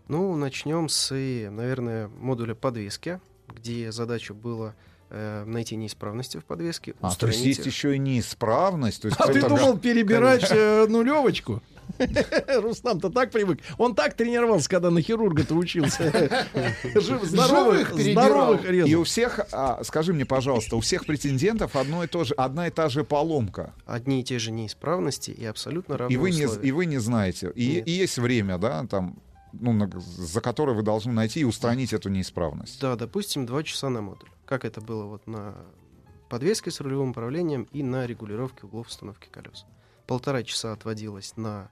Ну, 0.08 0.34
начнем 0.36 0.88
с, 0.88 1.12
э, 1.14 1.50
наверное, 1.50 2.08
модуля 2.08 2.54
подвески, 2.54 3.20
где 3.54 3.92
задача 3.92 4.32
была 4.34 4.74
э, 5.10 5.44
найти 5.46 5.76
неисправности 5.76 6.38
в 6.38 6.44
подвеске, 6.44 6.94
А, 7.00 7.14
то 7.14 7.26
есть 7.28 7.44
есть 7.44 7.60
их. 7.60 7.66
еще 7.66 7.94
и 7.96 7.98
неисправность. 7.98 9.02
То 9.02 9.08
есть 9.08 9.20
А 9.20 9.26
ты 9.32 9.40
думал 9.46 9.78
перебирать 9.80 10.50
э, 10.50 10.86
нулевочку? 10.88 11.62
Рустам-то 12.48 13.08
так 13.10 13.30
привык. 13.30 13.60
Он 13.78 13.94
так 13.94 14.14
тренировался, 14.14 14.68
когда 14.68 14.90
на 14.90 15.00
хирурга-то 15.00 15.54
учился. 15.54 16.12
Жив, 16.94 17.22
здоровых, 17.24 17.94
здоровых 17.98 18.64
И 18.68 18.72
резал. 18.72 19.00
у 19.00 19.04
всех, 19.04 19.40
а, 19.52 19.82
скажи 19.84 20.12
мне, 20.12 20.26
пожалуйста, 20.26 20.76
у 20.76 20.80
всех 20.80 21.06
претендентов 21.06 21.76
одно 21.76 22.04
и 22.04 22.06
то 22.06 22.24
же, 22.24 22.34
одна 22.34 22.66
и 22.66 22.70
та 22.70 22.88
же 22.90 23.04
поломка. 23.04 23.72
Одни 23.86 24.20
и 24.20 24.24
те 24.24 24.38
же 24.38 24.50
неисправности 24.52 25.30
и 25.30 25.44
абсолютно 25.46 25.96
равные 25.96 26.14
И 26.14 26.18
вы, 26.18 26.30
не, 26.30 26.46
и 26.62 26.72
вы 26.72 26.84
не 26.86 26.98
знаете. 26.98 27.50
И, 27.54 27.80
и 27.80 27.90
есть 27.90 28.18
время, 28.18 28.58
да, 28.58 28.86
там, 28.86 29.16
ну, 29.52 29.88
за 30.00 30.40
которое 30.40 30.72
вы 30.74 30.82
должны 30.82 31.12
найти 31.12 31.40
и 31.40 31.44
устранить 31.44 31.92
эту 31.92 32.08
неисправность. 32.08 32.80
Да, 32.80 32.96
допустим, 32.96 33.46
два 33.46 33.62
часа 33.62 33.88
на 33.88 34.00
модуль. 34.00 34.28
Как 34.44 34.64
это 34.64 34.80
было 34.80 35.04
вот 35.04 35.26
на 35.26 35.54
подвеске 36.28 36.70
с 36.70 36.80
рулевым 36.80 37.10
управлением 37.10 37.68
и 37.72 37.82
на 37.82 38.06
регулировке 38.06 38.66
углов 38.66 38.88
установки 38.88 39.28
колес. 39.30 39.64
Полтора 40.06 40.42
часа 40.42 40.72
отводилось 40.72 41.36
на 41.36 41.70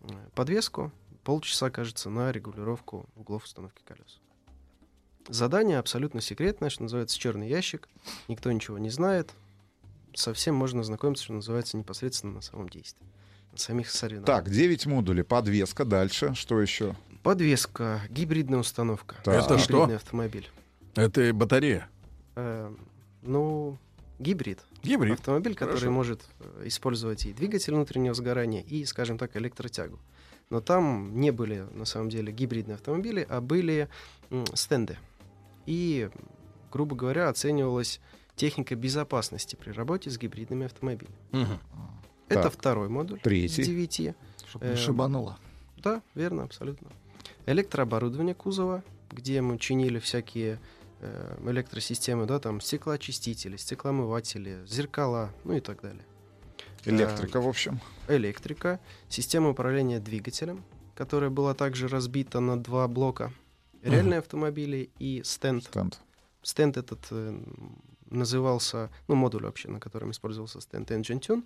э, 0.00 0.08
подвеску, 0.34 0.92
полчаса, 1.24 1.70
кажется, 1.70 2.10
на 2.10 2.32
регулировку 2.32 3.06
углов 3.16 3.44
установки 3.44 3.82
колес. 3.84 4.20
Задание 5.28 5.78
абсолютно 5.78 6.20
секретное, 6.20 6.70
что 6.70 6.84
называется 6.84 7.18
черный 7.18 7.48
ящик. 7.48 7.88
Никто 8.28 8.50
ничего 8.50 8.78
не 8.78 8.88
знает. 8.90 9.32
Совсем 10.14 10.54
можно 10.54 10.82
знакомиться, 10.82 11.24
что 11.24 11.34
называется, 11.34 11.76
непосредственно 11.76 12.34
на 12.34 12.40
самом 12.40 12.68
действии. 12.68 13.06
На 13.52 13.58
самих 13.58 13.90
соревнованиях. 13.90 14.44
Так, 14.44 14.50
9 14.50 14.86
модулей, 14.86 15.22
подвеска, 15.22 15.84
дальше, 15.84 16.34
что 16.34 16.60
еще? 16.60 16.96
Подвеска, 17.22 18.00
гибридная 18.08 18.60
установка. 18.60 19.16
Так. 19.24 19.44
Это 19.44 19.58
что? 19.58 19.72
Гибридный 19.74 19.96
автомобиль. 19.96 20.48
Это 20.94 21.32
батарея. 21.34 21.88
Э, 22.36 22.74
ну, 23.22 23.76
гибрид. 24.18 24.60
Гибрид. 24.82 25.14
Автомобиль, 25.14 25.54
который 25.54 25.76
Хорошо. 25.76 25.90
может 25.90 26.24
э, 26.40 26.62
использовать 26.66 27.26
и 27.26 27.32
двигатель 27.32 27.74
внутреннего 27.74 28.14
сгорания, 28.14 28.62
и, 28.62 28.84
скажем 28.84 29.18
так, 29.18 29.36
электротягу. 29.36 29.98
Но 30.50 30.60
там 30.60 31.20
не 31.20 31.30
были, 31.30 31.66
на 31.72 31.84
самом 31.84 32.08
деле, 32.08 32.32
гибридные 32.32 32.76
автомобили, 32.76 33.26
а 33.28 33.40
были 33.40 33.88
м, 34.30 34.46
стенды. 34.54 34.96
И, 35.66 36.08
грубо 36.72 36.96
говоря, 36.96 37.28
оценивалась 37.28 38.00
техника 38.34 38.74
безопасности 38.74 39.56
при 39.56 39.70
работе 39.72 40.10
с 40.10 40.16
гибридными 40.16 40.64
автомобилями. 40.66 41.16
Мгм. 41.32 41.58
Это 42.28 42.44
Так. 42.44 42.52
второй 42.52 42.88
модуль 42.88 43.20
Третий. 43.20 43.62
девяти. 43.64 44.14
Чтоб 44.48 44.62
не 44.62 44.70
Эм, 44.70 44.76
шибануло. 44.76 45.38
Да, 45.76 46.02
верно, 46.14 46.44
абсолютно. 46.44 46.88
Электрооборудование 47.48 48.34
кузова, 48.34 48.84
где 49.10 49.40
мы 49.40 49.56
чинили 49.56 49.98
всякие 49.98 50.60
э, 51.00 51.38
электросистемы, 51.46 52.26
да, 52.26 52.38
там 52.38 52.60
стеклоочистители, 52.60 53.56
стеклоомыватели, 53.56 54.66
зеркала, 54.66 55.32
ну 55.44 55.54
и 55.54 55.60
так 55.60 55.80
далее. 55.80 56.04
Электрика, 56.84 57.40
в 57.40 57.48
общем. 57.48 57.80
Электрика, 58.06 58.80
система 59.08 59.48
управления 59.48 59.98
двигателем, 59.98 60.62
которая 60.94 61.30
была 61.30 61.54
также 61.54 61.88
разбита 61.88 62.40
на 62.40 62.62
два 62.62 62.86
блока. 62.86 63.32
Реальные 63.82 64.18
автомобили 64.18 64.90
и 64.98 65.22
стенд. 65.24 65.64
Стенд. 65.64 66.00
Стенд 66.42 66.76
этот 66.76 67.06
э, 67.12 67.42
назывался, 68.10 68.90
ну, 69.06 69.14
модуль 69.14 69.44
вообще, 69.44 69.70
на 69.70 69.80
котором 69.80 70.10
использовался 70.10 70.60
стенд 70.60 70.90
Engine 70.90 71.20
Tune. 71.20 71.44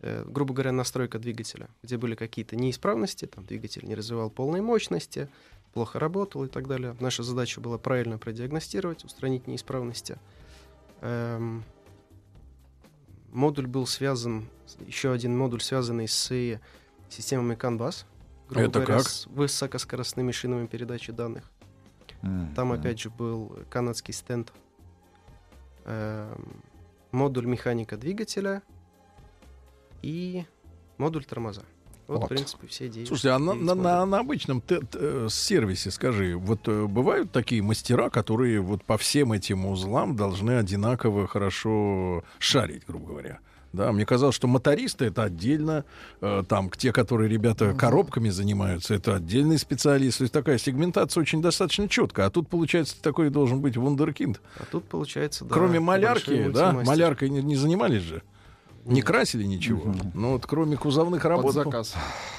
Э, 0.00 0.24
грубо 0.26 0.52
говоря, 0.54 0.72
настройка 0.72 1.18
двигателя, 1.18 1.68
где 1.82 1.96
были 1.96 2.14
какие-то 2.14 2.54
неисправности, 2.56 3.24
там 3.26 3.44
двигатель 3.46 3.84
не 3.84 3.94
развивал 3.94 4.28
полной 4.30 4.60
мощности, 4.60 5.28
плохо 5.72 5.98
работал 5.98 6.44
и 6.44 6.48
так 6.48 6.68
далее. 6.68 6.94
Наша 7.00 7.22
задача 7.22 7.60
была 7.60 7.78
правильно 7.78 8.18
продиагностировать, 8.18 9.04
устранить 9.04 9.46
неисправности. 9.46 10.18
Эм, 11.00 11.64
модуль 13.32 13.66
был 13.66 13.86
связан, 13.86 14.48
еще 14.86 15.12
один 15.12 15.36
модуль, 15.36 15.60
связанный 15.62 16.08
с 16.08 16.30
э, 16.30 16.60
системами 17.08 17.54
CAN-BUS, 17.54 18.04
грубо 18.48 18.66
Это 18.68 18.80
говоря, 18.80 18.98
как? 18.98 19.08
с 19.08 19.26
высокоскоростными 19.28 20.30
шинами 20.32 20.66
передачи 20.66 21.10
данных. 21.12 21.50
М, 22.22 22.52
Там 22.54 22.72
опять 22.72 23.00
же 23.00 23.08
был 23.10 23.58
канадский 23.70 24.12
стенд, 24.12 24.52
эм, 25.84 26.62
модуль 27.12 27.46
механика 27.46 27.96
двигателя 27.96 28.62
и 30.02 30.44
модуль 30.98 31.24
тормоза. 31.24 31.62
Вот, 32.06 32.18
Вот. 32.20 32.24
в 32.26 32.28
принципе, 32.28 32.68
все 32.68 32.88
девять. 32.88 33.08
Слушайте, 33.08 33.30
а 33.30 33.38
на, 33.40 33.54
на- 33.54 33.74
на- 33.74 34.06
на 34.06 34.18
обычном 34.20 34.60
т- 34.60 34.80
т- 34.80 34.98
э, 35.00 35.26
сервисе, 35.28 35.90
скажи, 35.90 36.36
вот 36.36 36.60
э, 36.68 36.86
бывают 36.86 37.32
такие 37.32 37.62
мастера, 37.62 38.10
которые 38.10 38.60
вот 38.60 38.84
по 38.84 38.96
всем 38.96 39.32
этим 39.32 39.66
узлам 39.66 40.14
должны 40.14 40.52
одинаково 40.58 41.26
хорошо 41.26 42.22
шарить, 42.38 42.82
грубо 42.86 43.08
говоря? 43.08 43.40
Да, 43.72 43.90
мне 43.90 44.06
казалось, 44.06 44.36
что 44.36 44.46
мотористы 44.46 45.06
это 45.06 45.24
отдельно, 45.24 45.84
э, 46.20 46.44
там 46.48 46.70
те, 46.70 46.92
которые 46.92 47.28
ребята 47.28 47.74
коробками 47.74 48.28
занимаются, 48.28 48.94
это 48.94 49.16
отдельный 49.16 49.58
специалист. 49.58 50.18
То 50.18 50.22
есть 50.24 50.32
такая 50.32 50.58
сегментация 50.58 51.20
очень 51.20 51.42
достаточно 51.42 51.88
четкая. 51.88 52.26
А 52.26 52.30
тут, 52.30 52.48
получается, 52.48 53.02
такой 53.02 53.30
должен 53.30 53.60
быть 53.60 53.76
вундеркинд. 53.76 54.40
А 54.60 54.64
тут 54.70 54.84
получается, 54.84 55.44
да, 55.44 55.52
Кроме 55.54 55.80
малярки, 55.80 56.48
да, 56.50 56.72
маляркой 56.72 57.30
не, 57.30 57.42
не 57.42 57.56
занимались 57.56 58.02
же. 58.02 58.22
Не 58.86 59.02
красили 59.02 59.44
ничего. 59.44 59.94
Ну 60.14 60.32
вот 60.32 60.46
кроме 60.46 60.76
кузовных 60.76 61.24
работ. 61.24 61.54
Под 61.54 61.64
ну, 61.64 61.70
заказ. 61.70 61.94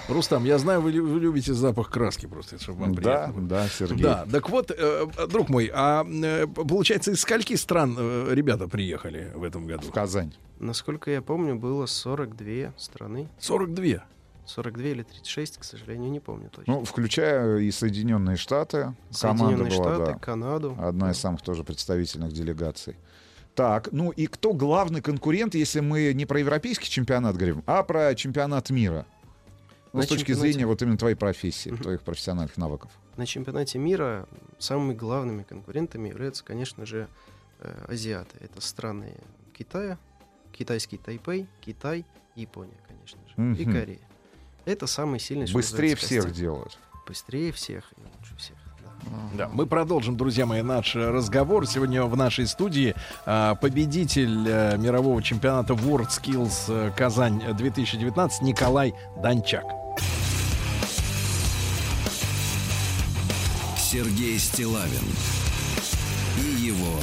Рустам, 0.08 0.46
я 0.46 0.58
знаю, 0.58 0.82
вы, 0.82 0.92
вы 1.02 1.20
любите 1.20 1.54
запах 1.54 1.90
краски 1.90 2.26
просто, 2.26 2.62
чтобы 2.62 2.82
вам 2.82 2.96
Да, 2.96 3.02
приятно 3.02 3.34
было. 3.34 3.48
да, 3.48 3.68
Сергей. 3.68 4.04
Да, 4.04 4.26
так 4.32 4.50
вот, 4.50 4.72
э, 4.72 5.08
друг 5.30 5.50
мой, 5.50 5.70
а 5.74 6.06
э, 6.06 6.48
получается, 6.48 7.12
из 7.12 7.20
скольки 7.20 7.56
стран 7.56 7.96
э, 8.00 8.30
ребята 8.32 8.68
приехали 8.68 9.32
в 9.36 9.44
этом 9.44 9.68
году? 9.68 9.88
В 9.88 9.92
Казань. 9.92 10.34
Насколько 10.60 11.12
я 11.12 11.22
помню, 11.22 11.56
было 11.56 11.86
42 11.86 12.74
страны. 12.78 13.28
42. 13.40 14.04
42 14.46 14.84
или 14.86 15.04
36, 15.04 15.58
к 15.58 15.64
сожалению, 15.64 16.10
не 16.10 16.20
помню 16.20 16.50
точно. 16.50 16.74
Ну, 16.74 16.86
включая 16.86 17.58
и 17.58 17.70
Соединенные 17.70 18.38
Штаты. 18.38 18.94
Команда 19.20 19.46
Соединенные 19.46 19.78
была, 19.78 19.96
Штаты, 19.96 20.12
да. 20.14 20.20
Канаду. 20.20 20.78
Одна 20.80 21.12
из 21.12 21.18
самых 21.18 21.42
тоже 21.42 21.64
представительных 21.64 22.32
делегаций. 22.32 22.96
Так, 23.58 23.90
ну 23.92 24.12
и 24.12 24.28
кто 24.28 24.54
главный 24.54 25.02
конкурент, 25.02 25.56
если 25.56 25.80
мы 25.80 26.14
не 26.14 26.28
про 26.28 26.38
европейский 26.42 26.88
чемпионат 26.92 27.36
говорим, 27.36 27.64
а 27.66 27.82
про 27.82 28.14
чемпионат 28.14 28.70
мира? 28.70 29.08
Ну, 29.94 30.04
с 30.04 30.06
точки 30.06 30.26
чемпионате- 30.26 30.40
зрения 30.42 30.68
вот 30.68 30.80
именно 30.84 30.96
твоей 31.00 31.16
профессии, 31.16 31.72
твоих 31.72 32.04
профессиональных 32.04 32.56
навыков. 32.58 32.92
На 33.16 33.26
чемпионате 33.26 33.80
мира 33.80 34.30
самыми 34.60 34.94
главными 34.94 35.42
конкурентами 35.42 36.10
являются, 36.10 36.44
конечно 36.44 36.86
же, 36.86 37.08
э, 37.60 37.86
азиаты. 37.88 38.38
Это 38.42 38.62
страны 38.62 39.16
Китая, 39.58 39.98
китайский 40.52 40.98
Тайпей, 41.00 41.48
Китай, 41.60 42.06
Япония, 42.36 42.78
конечно 42.88 43.20
же, 43.28 43.34
и 43.60 43.66
Мгм. 43.66 43.74
Корея. 43.74 44.00
Это 44.66 44.86
самые 44.86 45.20
сильные. 45.20 45.52
Быстрее 45.52 45.96
всех 45.96 46.32
делают. 46.32 46.78
Быстрее 47.08 47.50
и 47.50 47.52
всех. 47.52 47.92
Да. 49.34 49.50
Мы 49.52 49.66
продолжим, 49.66 50.18
друзья 50.18 50.46
мои, 50.46 50.62
наш 50.62 50.96
разговор. 50.96 51.68
Сегодня 51.68 52.04
в 52.04 52.18
нашей 52.18 52.48
студии 52.48 52.96
а, 53.26 53.56
победитель 53.56 54.48
э, 54.48 54.78
мирового 54.78 55.22
чемпионата 55.22 55.74
World 55.74 56.10
Skills 56.10 56.66
э, 56.70 56.92
Казань 56.96 57.42
2019 57.56 58.42
Николай 58.42 58.94
Дончак. 59.22 59.66
Сергей 63.78 64.38
Стилавин 64.38 65.06
и 66.38 66.66
его 66.66 67.00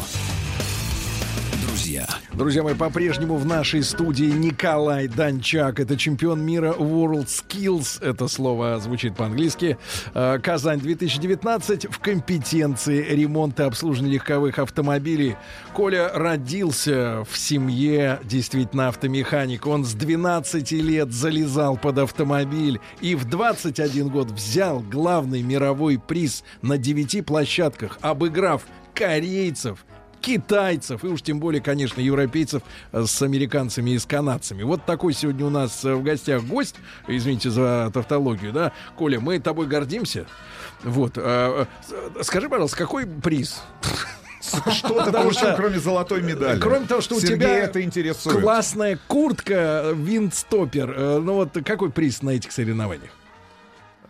друзья. 1.85 2.07
Друзья 2.33 2.63
мои, 2.63 2.75
по-прежнему 2.75 3.37
в 3.37 3.45
нашей 3.45 3.83
студии 3.83 4.25
Николай 4.25 5.07
Дончак. 5.07 5.81
Это 5.81 5.99
чемпион 5.99 6.41
мира 6.41 6.73
World 6.73 7.27
Skills. 7.27 8.03
Это 8.03 8.27
слово 8.27 8.79
звучит 8.81 9.15
по-английски. 9.15 9.77
Э, 10.15 10.39
Казань 10.43 10.81
2019 10.81 11.91
в 11.91 11.99
компетенции 11.99 13.05
ремонта 13.15 13.65
и 13.65 13.67
обслуживания 13.67 14.13
легковых 14.13 14.59
автомобилей. 14.59 15.37
Коля 15.75 16.11
родился 16.15 17.23
в 17.31 17.37
семье 17.37 18.19
действительно 18.25 18.89
автомеханик. 18.89 19.67
Он 19.67 19.85
с 19.85 19.93
12 19.93 20.73
лет 20.73 21.13
залезал 21.13 21.77
под 21.77 21.99
автомобиль 21.99 22.81
и 23.03 23.15
в 23.15 23.27
21 23.27 24.09
год 24.09 24.31
взял 24.31 24.81
главный 24.81 25.43
мировой 25.43 25.99
приз 25.99 26.45
на 26.63 26.79
9 26.79 27.27
площадках, 27.27 27.99
обыграв 28.01 28.63
корейцев, 28.95 29.85
китайцев 30.25 31.05
и 31.05 31.07
уж 31.07 31.23
тем 31.23 31.39
более, 31.39 31.61
конечно, 31.61 32.01
европейцев 32.01 32.63
э, 32.93 33.05
с 33.05 33.21
американцами 33.21 33.91
и 33.91 33.99
с 33.99 34.07
канадцами. 34.07 34.63
Вот 34.63 34.85
такой 34.87 35.13
сегодня 35.13 35.45
у 35.45 35.51
нас 35.51 35.85
э, 35.85 35.95
в 35.95 36.03
гостях 36.03 36.43
гость, 36.45 36.77
извините 37.07 37.51
за 37.51 37.91
тавтологию, 37.93 38.53
да, 38.53 38.73
Коля, 38.97 39.21
мы 39.21 39.39
тобой 39.39 39.67
гордимся. 39.67 40.27
Вот, 40.83 41.19
э, 41.19 41.67
э, 41.91 42.23
скажи, 42.23 42.49
пожалуйста, 42.49 42.79
какой 42.79 43.07
приз? 43.07 43.63
Что 44.41 44.89
ты 45.01 45.07
Потому 45.07 45.25
получил, 45.25 45.57
кроме 45.57 45.79
золотой 45.79 46.23
медали? 46.23 46.61
Кроме 46.61 46.87
того, 46.87 47.01
что 47.01 47.17
у 47.17 47.21
тебя 47.21 47.59
это 47.59 47.83
интересует. 47.83 48.43
классная 48.43 48.99
куртка 49.07 49.93
виндстопер. 49.95 51.21
Ну 51.21 51.35
вот 51.35 51.57
какой 51.65 51.91
приз 51.91 52.21
на 52.21 52.31
этих 52.31 52.53
соревнованиях? 52.53 53.11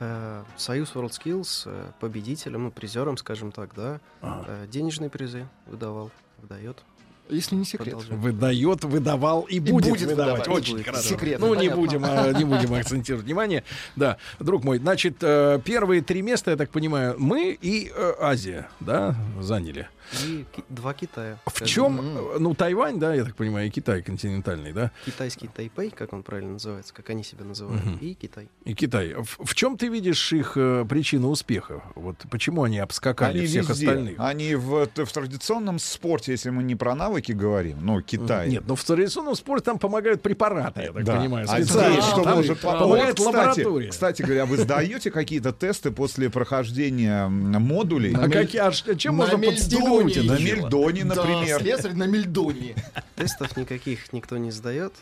Э, 0.01 0.43
Союз 0.57 0.93
WorldSkills 0.95 1.65
э, 1.66 1.93
победителем, 2.01 2.65
ну, 2.65 2.71
призером, 2.71 3.16
скажем 3.16 3.53
так, 3.53 3.75
да, 3.75 4.01
э, 4.23 4.66
денежные 4.69 5.11
призы 5.11 5.47
выдавал, 5.66 6.11
выдает. 6.39 6.83
Если 7.31 7.55
не 7.55 7.65
секрет. 7.65 7.95
Продолжаем. 7.95 8.21
Выдает, 8.21 8.85
выдавал 8.85 9.43
и, 9.43 9.59
будет, 9.61 9.91
будет 9.91 10.09
выдавать. 10.09 10.39
выдавать. 10.41 10.49
Очень 10.49 10.75
Будет. 10.75 10.87
хорошо. 10.87 11.09
Секретно, 11.09 11.47
ну, 11.47 11.55
не 11.55 11.69
будем, 11.71 12.03
а, 12.05 12.33
не 12.33 12.45
будем 12.45 12.75
акцентировать 12.75 13.25
внимание. 13.25 13.65
Да, 13.97 14.19
друг 14.41 14.63
мой, 14.65 14.79
значит, 14.79 15.17
э, 15.23 15.59
первые 15.65 16.03
три 16.03 16.21
места, 16.23 16.51
я 16.51 16.57
так 16.57 16.71
понимаю, 16.71 17.17
мы 17.19 17.57
и 17.61 17.91
э, 17.95 18.13
Азия, 18.21 18.69
да, 18.81 19.17
заняли. 19.41 19.89
И 20.27 20.45
два 20.69 20.93
Китая. 20.93 21.39
В 21.47 21.65
чем, 21.65 21.99
ну, 22.39 22.55
Тайвань, 22.55 22.99
да, 22.99 23.15
я 23.15 23.25
так 23.25 23.35
понимаю, 23.37 23.69
и 23.69 23.71
Китай 23.71 24.03
континентальный, 24.03 24.73
да, 24.73 24.91
Китайский 25.07 25.49
Тайпей, 25.49 25.89
как 25.91 26.13
он 26.13 26.23
правильно 26.23 26.53
называется, 26.53 26.93
как 26.93 27.09
они 27.09 27.25
себя 27.25 27.45
называют, 27.45 27.83
Мгм. 27.85 27.99
и 28.03 28.13
Китай. 28.15 28.49
и 28.67 28.75
Китай. 28.75 29.15
В, 29.15 29.47
в 29.47 29.55
чем 29.55 29.79
ты 29.79 29.89
видишь 29.89 30.31
их 30.35 30.53
э, 30.57 30.85
причину 30.87 31.31
успеха? 31.31 31.83
Вот 31.95 32.17
почему 32.31 32.65
они 32.65 32.79
обскакали 32.81 33.39
Они 33.39 33.47
всех 33.47 33.71
везде. 33.71 33.89
остальных? 33.89 34.17
Они 34.21 34.55
в, 34.55 34.87
в 34.95 35.13
традиционном 35.13 35.79
спорте, 35.79 36.33
если 36.33 36.51
мы 36.51 36.63
не 36.63 36.77
про 36.77 36.95
навыки 37.15 37.32
говорим, 37.32 37.78
ну, 37.81 38.01
Китай. 38.03 38.49
Нет, 38.49 38.65
но 38.66 38.74
в 38.74 38.82
традиционном 38.85 39.35
спорте 39.36 39.66
там 39.66 39.78
помогают 39.78 40.20
препараты, 40.23 40.82
я 40.82 40.93
так 40.93 41.05
Да. 41.05 41.16
понимаю. 41.16 41.47
А 41.49 41.61
здесь 41.61 42.05
что 42.05 42.23
Там 42.24 42.36
может 42.36 42.61
помогает 42.61 43.19
Вот, 43.19 43.27
лаборатория. 43.27 43.91
Кстати, 43.91 44.15
кстати 44.15 44.23
говоря, 44.23 44.47
вы 44.47 44.57
сдаете 44.57 45.11
какие-то 45.11 45.53
тесты 45.53 45.91
после 45.91 46.28
прохождения 46.31 47.28
модулей? 47.28 48.15
А 48.15 48.28
какие, 48.28 48.61
а 48.61 48.73
чем 48.73 49.16
На 49.16 49.24
можно 49.27 49.39
подстегнуть 49.39 50.16
На? 50.16 50.39
Мельдоне, 50.39 51.05
например. 51.05 51.61
слесарь 51.61 51.95
на 51.95 52.05
Мельдоне. 52.05 52.74
Тестов 53.16 53.57
никаких 53.57 54.12
никто 54.12 54.36
не 54.36 54.51
сдает. 54.51 54.93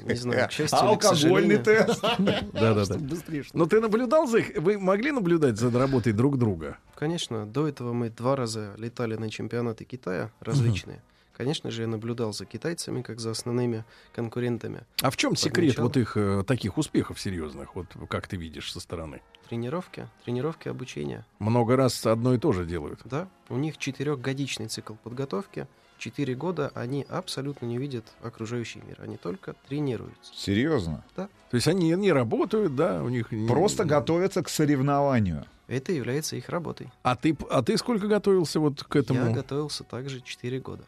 Не 0.00 0.14
знаю, 0.14 0.48
к 0.48 0.52
счастью 0.52 0.78
А 0.80 0.90
или 0.90 0.98
к 0.98 1.04
алкогольный 1.04 1.56
тест? 1.58 2.00
Да, 2.18 2.40
да, 2.52 2.74
да. 2.74 2.84
Чтобы 2.84 3.04
быстрее 3.04 3.42
шло. 3.42 3.50
Но 3.54 3.66
ты 3.66 3.80
наблюдал 3.80 4.26
за 4.26 4.38
их? 4.38 4.56
Вы 4.56 4.78
могли 4.78 5.12
наблюдать 5.12 5.58
за 5.58 5.70
работой 5.70 6.12
друг 6.12 6.38
друга? 6.38 6.78
Конечно, 6.96 7.46
до 7.46 7.68
этого 7.68 7.92
мы 7.92 8.08
два 8.10 8.34
раза 8.36 8.72
летали 8.78 9.16
на 9.16 9.30
чемпионаты 9.30 9.84
Китая 9.84 10.30
различные. 10.40 11.02
Конечно 11.38 11.70
же, 11.70 11.82
я 11.82 11.88
наблюдал 11.88 12.32
за 12.32 12.44
китайцами, 12.44 13.00
как 13.00 13.20
за 13.20 13.30
основными 13.30 13.84
конкурентами. 14.12 14.82
А 15.02 15.10
в 15.10 15.16
чем 15.16 15.36
секрет 15.36 15.76
Подмечал. 15.76 15.84
вот 15.86 15.96
их 15.96 16.16
э, 16.16 16.42
таких 16.44 16.76
успехов 16.78 17.20
серьезных? 17.20 17.76
Вот 17.76 17.86
как 18.08 18.26
ты 18.26 18.36
видишь 18.36 18.72
со 18.72 18.80
стороны? 18.80 19.22
Тренировки, 19.48 20.08
тренировки, 20.24 20.68
обучение. 20.68 21.24
Много 21.38 21.76
раз 21.76 22.04
одно 22.06 22.34
и 22.34 22.38
то 22.38 22.50
же 22.52 22.66
делают. 22.66 23.00
Да, 23.04 23.28
у 23.48 23.56
них 23.56 23.78
четырехгодичный 23.78 24.66
цикл 24.66 24.94
подготовки. 24.94 25.68
Четыре 25.96 26.34
года 26.34 26.72
они 26.74 27.06
абсолютно 27.08 27.66
не 27.66 27.78
видят 27.78 28.04
окружающий 28.20 28.80
мир. 28.84 28.98
Они 29.00 29.16
только 29.16 29.54
тренируются. 29.68 30.32
Серьезно? 30.34 31.04
Да. 31.16 31.28
То 31.50 31.54
есть 31.54 31.68
они 31.68 31.90
не 31.94 32.12
работают, 32.12 32.74
да, 32.74 33.02
у 33.02 33.08
них... 33.08 33.30
не- 33.30 33.46
Просто 33.48 33.84
готовятся 33.84 34.42
к 34.42 34.48
соревнованию. 34.48 35.44
Это 35.68 35.92
является 35.92 36.34
их 36.34 36.48
работой. 36.48 36.90
А 37.04 37.14
ты, 37.14 37.36
а 37.48 37.62
ты 37.62 37.76
сколько 37.78 38.08
готовился 38.08 38.58
вот 38.58 38.82
к 38.82 38.96
этому? 38.96 39.26
Я 39.26 39.32
готовился 39.32 39.84
также 39.84 40.20
четыре 40.20 40.58
года. 40.60 40.82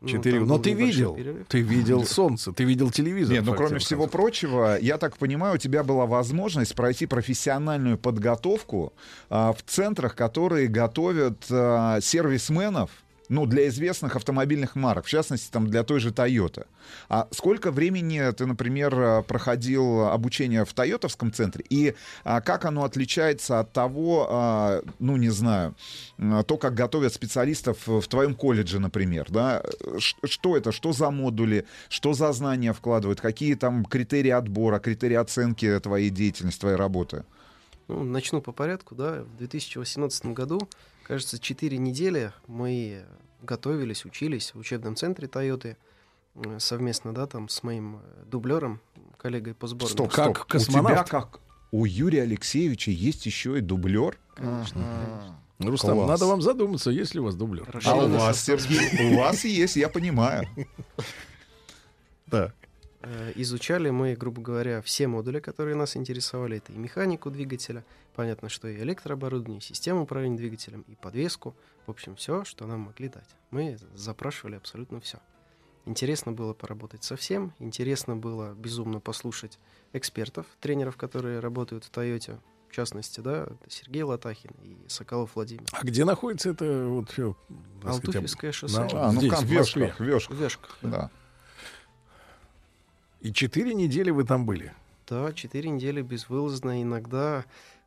Ну, 0.00 0.08
Четыре. 0.08 0.40
там 0.40 0.48
Но 0.48 0.58
ты 0.58 0.72
видел, 0.72 1.14
перерыв. 1.14 1.46
ты 1.48 1.60
видел 1.60 2.04
солнце, 2.04 2.52
ты 2.52 2.64
видел 2.64 2.90
телевизор. 2.90 3.34
Нет, 3.34 3.44
ну 3.46 3.54
кроме 3.54 3.78
всего 3.78 4.02
концов. 4.02 4.20
прочего, 4.20 4.78
я 4.78 4.98
так 4.98 5.16
понимаю, 5.16 5.54
у 5.54 5.58
тебя 5.58 5.82
была 5.82 6.04
возможность 6.04 6.74
пройти 6.74 7.06
профессиональную 7.06 7.96
подготовку 7.96 8.92
а, 9.30 9.54
в 9.54 9.62
центрах, 9.62 10.14
которые 10.14 10.68
готовят 10.68 11.46
а, 11.50 12.00
сервисменов, 12.02 12.90
ну, 13.28 13.46
для 13.46 13.68
известных 13.68 14.16
автомобильных 14.16 14.76
марок, 14.76 15.06
в 15.06 15.08
частности, 15.08 15.50
там, 15.50 15.68
для 15.68 15.82
той 15.82 16.00
же 16.00 16.10
Toyota. 16.10 16.66
А 17.08 17.28
сколько 17.30 17.70
времени 17.70 18.30
ты, 18.32 18.46
например, 18.46 18.94
а, 18.94 19.22
проходил 19.22 20.06
обучение 20.06 20.64
в 20.64 20.72
Тойотовском 20.72 21.32
центре? 21.32 21.64
И 21.68 21.94
а, 22.24 22.40
как 22.40 22.64
оно 22.64 22.84
отличается 22.84 23.60
от 23.60 23.72
того, 23.72 24.28
а, 24.30 24.82
ну, 24.98 25.16
не 25.16 25.30
знаю, 25.30 25.74
то, 26.18 26.56
как 26.56 26.74
готовят 26.74 27.12
специалистов 27.12 27.86
в 27.86 28.06
твоем 28.08 28.34
колледже, 28.34 28.78
например, 28.78 29.26
да? 29.28 29.62
Что 29.98 30.56
это? 30.56 30.72
Что 30.72 30.92
за 30.92 31.10
модули? 31.10 31.66
Что 31.88 32.12
за 32.14 32.32
знания 32.32 32.72
вкладывают? 32.72 33.20
Какие 33.20 33.54
там 33.54 33.84
критерии 33.84 34.30
отбора, 34.30 34.78
критерии 34.78 35.16
оценки 35.16 35.78
твоей 35.80 36.10
деятельности, 36.10 36.60
твоей 36.60 36.76
работы? 36.76 37.24
Ну, 37.88 38.02
начну 38.02 38.40
по 38.40 38.52
порядку, 38.52 38.94
да. 38.94 39.22
В 39.22 39.36
2018 39.36 40.26
году, 40.26 40.68
кажется, 41.06 41.38
4 41.38 41.78
недели 41.78 42.32
мы 42.48 43.04
готовились, 43.42 44.04
учились 44.04 44.52
в 44.54 44.58
учебном 44.58 44.96
центре 44.96 45.28
Тойоты 45.28 45.76
э, 46.34 46.58
совместно, 46.58 47.14
да, 47.14 47.26
там 47.26 47.48
с 47.48 47.62
моим 47.62 47.96
э, 48.02 48.24
дублером, 48.26 48.80
коллегой 49.16 49.54
по 49.54 49.68
сборной. 49.68 49.92
Стоп, 49.92 50.12
Как 50.12 50.36
стоп. 50.36 50.48
космонавт? 50.48 50.90
У 50.90 50.94
тебя 50.94 51.04
как 51.04 51.40
у 51.70 51.84
Юрия 51.84 52.22
Алексеевича 52.22 52.90
есть 52.90 53.24
еще 53.26 53.58
и 53.58 53.60
дублер? 53.60 54.18
Конечно. 54.34 55.36
Ну, 55.58 55.70
Рустам, 55.70 55.94
Класс. 55.96 56.08
надо 56.08 56.26
вам 56.26 56.42
задуматься, 56.42 56.90
есть 56.90 57.14
ли 57.14 57.20
у 57.20 57.24
вас 57.24 57.34
дублер. 57.34 57.64
А 57.66 57.70
у 57.70 57.72
Расширенный 57.72 58.18
вас. 58.18 58.44
Сергей, 58.44 59.14
у 59.14 59.18
вас 59.18 59.44
есть, 59.44 59.76
я 59.76 59.88
понимаю. 59.88 60.46
Так. 62.30 62.52
Э, 63.02 63.32
Изучали 63.36 63.90
мы, 63.90 64.14
грубо 64.16 64.42
говоря, 64.42 64.82
все 64.82 65.06
модули, 65.06 65.38
которые 65.38 65.76
нас 65.76 65.96
интересовали. 65.96 66.56
Это 66.56 66.72
и 66.72 66.76
механику 66.76 67.30
двигателя, 67.30 67.84
понятно, 68.16 68.48
что 68.48 68.66
и 68.66 68.78
электрооборудование, 68.78 69.58
и 69.58 69.62
систему 69.62 70.02
управления 70.02 70.36
двигателем, 70.36 70.82
и 70.88 70.96
подвеску. 70.96 71.54
В 71.86 71.90
общем, 71.90 72.16
все, 72.16 72.44
что 72.44 72.66
нам 72.66 72.80
могли 72.80 73.08
дать. 73.08 73.28
Мы 73.50 73.78
запрашивали 73.94 74.56
абсолютно 74.56 75.00
все. 75.00 75.18
Интересно 75.84 76.32
было 76.32 76.52
поработать 76.52 77.04
со 77.04 77.14
всем, 77.14 77.52
интересно 77.60 78.16
было 78.16 78.54
безумно 78.54 78.98
послушать 78.98 79.60
экспертов, 79.92 80.46
тренеров, 80.60 80.96
которые 80.96 81.38
работают 81.38 81.84
в 81.84 81.90
Тойоте, 81.90 82.40
в 82.68 82.72
частности, 82.72 83.20
да, 83.20 83.46
Сергей 83.68 84.02
Латахин 84.02 84.50
и 84.64 84.76
Соколов 84.88 85.36
Владимир. 85.36 85.66
А 85.70 85.84
где 85.84 86.04
находится 86.04 86.50
это 86.50 86.86
вот 86.88 87.10
все? 87.10 87.36
Алтуфьевское 87.84 88.50
шоссе. 88.50 88.88
А, 88.92 89.12
ну 89.12 89.20
здесь, 89.20 89.32
в. 89.32 89.44
Вешках, 89.44 90.00
в 90.00 90.04
Вешках. 90.04 90.36
В 90.36 90.40
Вешках, 90.40 90.78
да. 90.82 90.90
Да. 90.90 91.10
И 93.20 93.32
четыре 93.32 93.74
недели 93.74 94.10
вы 94.10 94.24
там 94.24 94.44
были. 94.44 94.74
Да, 95.08 95.32
четыре 95.32 95.70
недели 95.70 96.02
безвылазно. 96.02 96.82
Иногда 96.82 97.44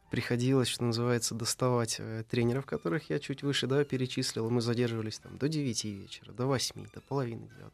приходилось, 0.10 0.68
что 0.68 0.84
называется, 0.84 1.36
доставать 1.36 1.98
э, 2.00 2.24
тренеров, 2.30 2.66
которых 2.66 3.10
я 3.10 3.20
чуть 3.20 3.44
выше, 3.44 3.68
да, 3.68 3.84
перечислил. 3.84 4.50
Мы 4.50 4.62
задерживались 4.62 5.20
там 5.20 5.38
до 5.38 5.48
9 5.48 5.84
вечера, 5.86 6.32
до 6.32 6.46
8, 6.46 6.86
до 6.94 7.02
половины 7.02 7.42
девятого. 7.44 7.72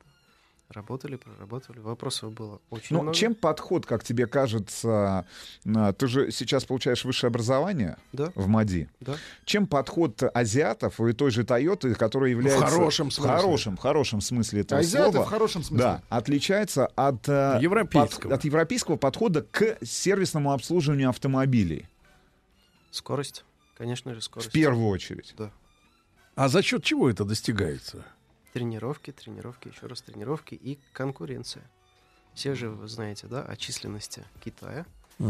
Работали, 0.70 1.16
проработали. 1.16 1.78
Вопросов 1.78 2.34
было 2.34 2.60
очень 2.72 2.96
Ну, 2.96 3.04
много. 3.04 3.16
чем 3.16 3.36
подход, 3.36 3.86
как 3.86 4.04
тебе 4.04 4.26
кажется, 4.26 5.24
на- 5.64 5.94
ты 5.94 6.08
же 6.08 6.32
сейчас 6.32 6.66
получаешь 6.66 7.06
высшее 7.06 7.28
образование 7.30 7.98
Да. 8.14 8.32
в 8.34 8.48
МАДИ. 8.48 8.90
Да. 9.00 9.16
Чем 9.46 9.68
подход 9.68 10.24
азиатов 10.34 11.00
и 11.00 11.14
той 11.14 11.30
же 11.30 11.44
Тойоты, 11.44 11.94
которая 11.94 12.32
является... 12.32 12.66
хорошем 12.66 13.12
смысле. 13.12 13.32
В 13.32 13.36
хорошем, 13.36 13.78
хорошем 13.78 14.22
смысле 14.22 14.62
этого 14.62 14.82
Азиаты 14.82 15.12
слова. 15.12 15.26
в 15.28 15.30
хорошем 15.30 15.62
смысле. 15.64 15.84
Да, 15.86 16.02
отличается 16.10 16.88
от, 16.96 17.30
э, 17.30 17.60
Европейского. 17.62 18.30
под- 18.30 18.40
от 18.40 18.44
европейского 18.46 18.96
подхода 18.98 19.44
к 19.44 19.78
сервисному 19.86 20.52
обслуживанию 20.52 21.10
автомобилей. 21.10 21.88
Скорость. 22.96 23.44
Конечно 23.78 24.14
же, 24.14 24.22
скорость. 24.22 24.50
В 24.50 24.54
первую 24.54 24.88
очередь. 24.88 25.34
Да. 25.38 25.52
А 26.36 26.48
за 26.48 26.62
счет 26.62 26.82
чего 26.82 27.10
это 27.10 27.26
достигается? 27.26 28.06
Тренировки, 28.54 29.12
тренировки, 29.12 29.68
еще 29.68 29.88
раз 29.88 30.02
тренировки 30.02 30.56
и 30.56 30.80
конкуренция. 30.94 31.70
Все 32.34 32.56
же 32.56 32.70
вы 32.70 32.88
знаете, 32.88 33.28
да, 33.28 33.44
о 33.44 33.58
численности 33.58 34.26
Китая. 34.42 34.86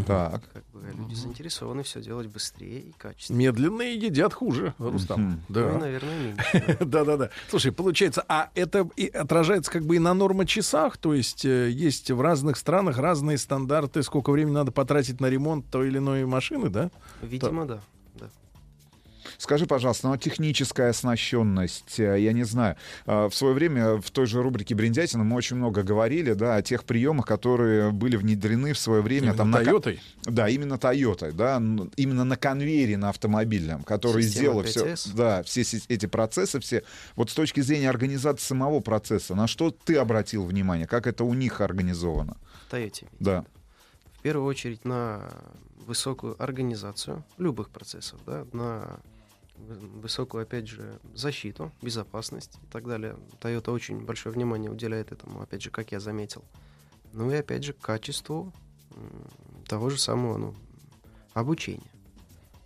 Так. 0.07 0.41
Как 0.51 0.63
бы 0.73 0.81
люди 0.97 1.13
заинтересованы 1.13 1.83
все 1.83 2.01
делать 2.01 2.27
быстрее 2.27 2.79
и 2.79 2.91
качественнее. 2.97 3.49
Медленные 3.51 3.95
едят 3.95 4.33
хуже, 4.33 4.73
Рустам. 4.79 5.43
Ну 5.47 5.59
и, 5.59 5.63
Да. 5.63 5.77
наверное, 5.77 6.19
меньше. 6.19 6.77
да. 6.79 6.85
Да-да-да. 6.85 7.29
Слушай, 7.49 7.71
получается, 7.71 8.25
а 8.27 8.49
это 8.55 8.89
и 8.95 9.07
отражается 9.07 9.71
как 9.71 9.85
бы 9.85 9.97
и 9.97 9.99
на 9.99 10.13
нормочасах, 10.15 10.97
то 10.97 11.13
есть 11.13 11.45
э, 11.45 11.69
есть 11.69 12.09
в 12.09 12.19
разных 12.19 12.57
странах 12.57 12.97
разные 12.97 13.37
стандарты, 13.37 14.01
сколько 14.01 14.31
времени 14.31 14.55
надо 14.55 14.71
потратить 14.71 15.21
на 15.21 15.27
ремонт 15.29 15.65
той 15.69 15.87
или 15.89 15.99
иной 15.99 16.25
машины, 16.25 16.69
да? 16.69 16.89
Видимо, 17.21 17.65
да. 17.65 17.79
да. 18.15 18.29
Скажи, 19.37 19.65
пожалуйста, 19.65 20.07
ну, 20.07 20.13
а 20.13 20.17
техническая 20.17 20.89
оснащенность, 20.89 21.99
э, 21.99 22.19
я 22.19 22.33
не 22.33 22.43
знаю, 22.43 22.75
э, 23.05 23.27
в 23.27 23.35
свое 23.35 23.53
время 23.53 24.01
в 24.01 24.11
той 24.11 24.25
же 24.25 24.41
рубрике 24.41 24.75
Бриндятина 24.75 25.23
мы 25.23 25.35
очень 25.35 25.55
много 25.57 25.83
говорили, 25.83 26.33
да, 26.33 26.55
о 26.55 26.61
тех 26.61 26.83
приемах, 26.83 27.25
которые 27.25 27.91
были 27.91 28.15
внедрены 28.15 28.73
в 28.73 28.77
свое 28.77 29.01
время. 29.01 29.27
Именно 29.27 29.37
там, 29.37 29.51
на 29.51 29.57
«Тойотой»? 29.57 29.99
Да, 30.23 30.49
именно 30.49 30.77
Тойотой, 30.77 31.31
да, 31.33 31.57
именно 31.95 32.23
на 32.23 32.37
конвейере 32.37 32.97
на 32.97 33.09
автомобильном, 33.09 33.83
который 33.83 34.23
Система 34.23 34.41
сделал 34.41 34.63
все, 34.63 34.85
5S. 34.85 35.15
да, 35.15 35.43
все 35.43 35.61
эти 35.87 36.05
процессы, 36.05 36.59
все. 36.59 36.83
Вот 37.15 37.29
с 37.29 37.33
точки 37.33 37.61
зрения 37.61 37.89
организации 37.89 38.45
самого 38.45 38.79
процесса, 38.79 39.35
на 39.35 39.47
что 39.47 39.71
ты 39.71 39.97
обратил 39.97 40.45
внимание, 40.45 40.87
как 40.87 41.07
это 41.07 41.23
у 41.23 41.33
них 41.33 41.61
организовано? 41.61 42.37
В 42.67 42.71
Тойоте. 42.71 43.07
Да. 43.19 43.45
В 44.17 44.21
первую 44.21 44.47
очередь 44.47 44.85
на 44.85 45.21
высокую 45.85 46.41
организацию 46.41 47.23
любых 47.37 47.69
процессов, 47.69 48.19
да, 48.25 48.45
на 48.53 48.99
высокую, 49.57 50.43
опять 50.43 50.67
же, 50.67 50.99
защиту, 51.13 51.71
безопасность 51.81 52.59
и 52.63 52.71
так 52.71 52.87
далее. 52.87 53.15
Toyota 53.41 53.71
очень 53.71 54.05
большое 54.05 54.33
внимание 54.33 54.71
уделяет 54.71 55.11
этому, 55.11 55.41
опять 55.41 55.61
же, 55.61 55.71
как 55.71 55.91
я 55.91 55.99
заметил. 55.99 56.43
Ну 57.13 57.31
и 57.31 57.35
опять 57.35 57.63
же, 57.63 57.73
качеству 57.73 58.53
того 59.67 59.89
же 59.89 59.97
самого 59.97 60.37
ну, 60.37 60.55
обучения. 61.33 61.91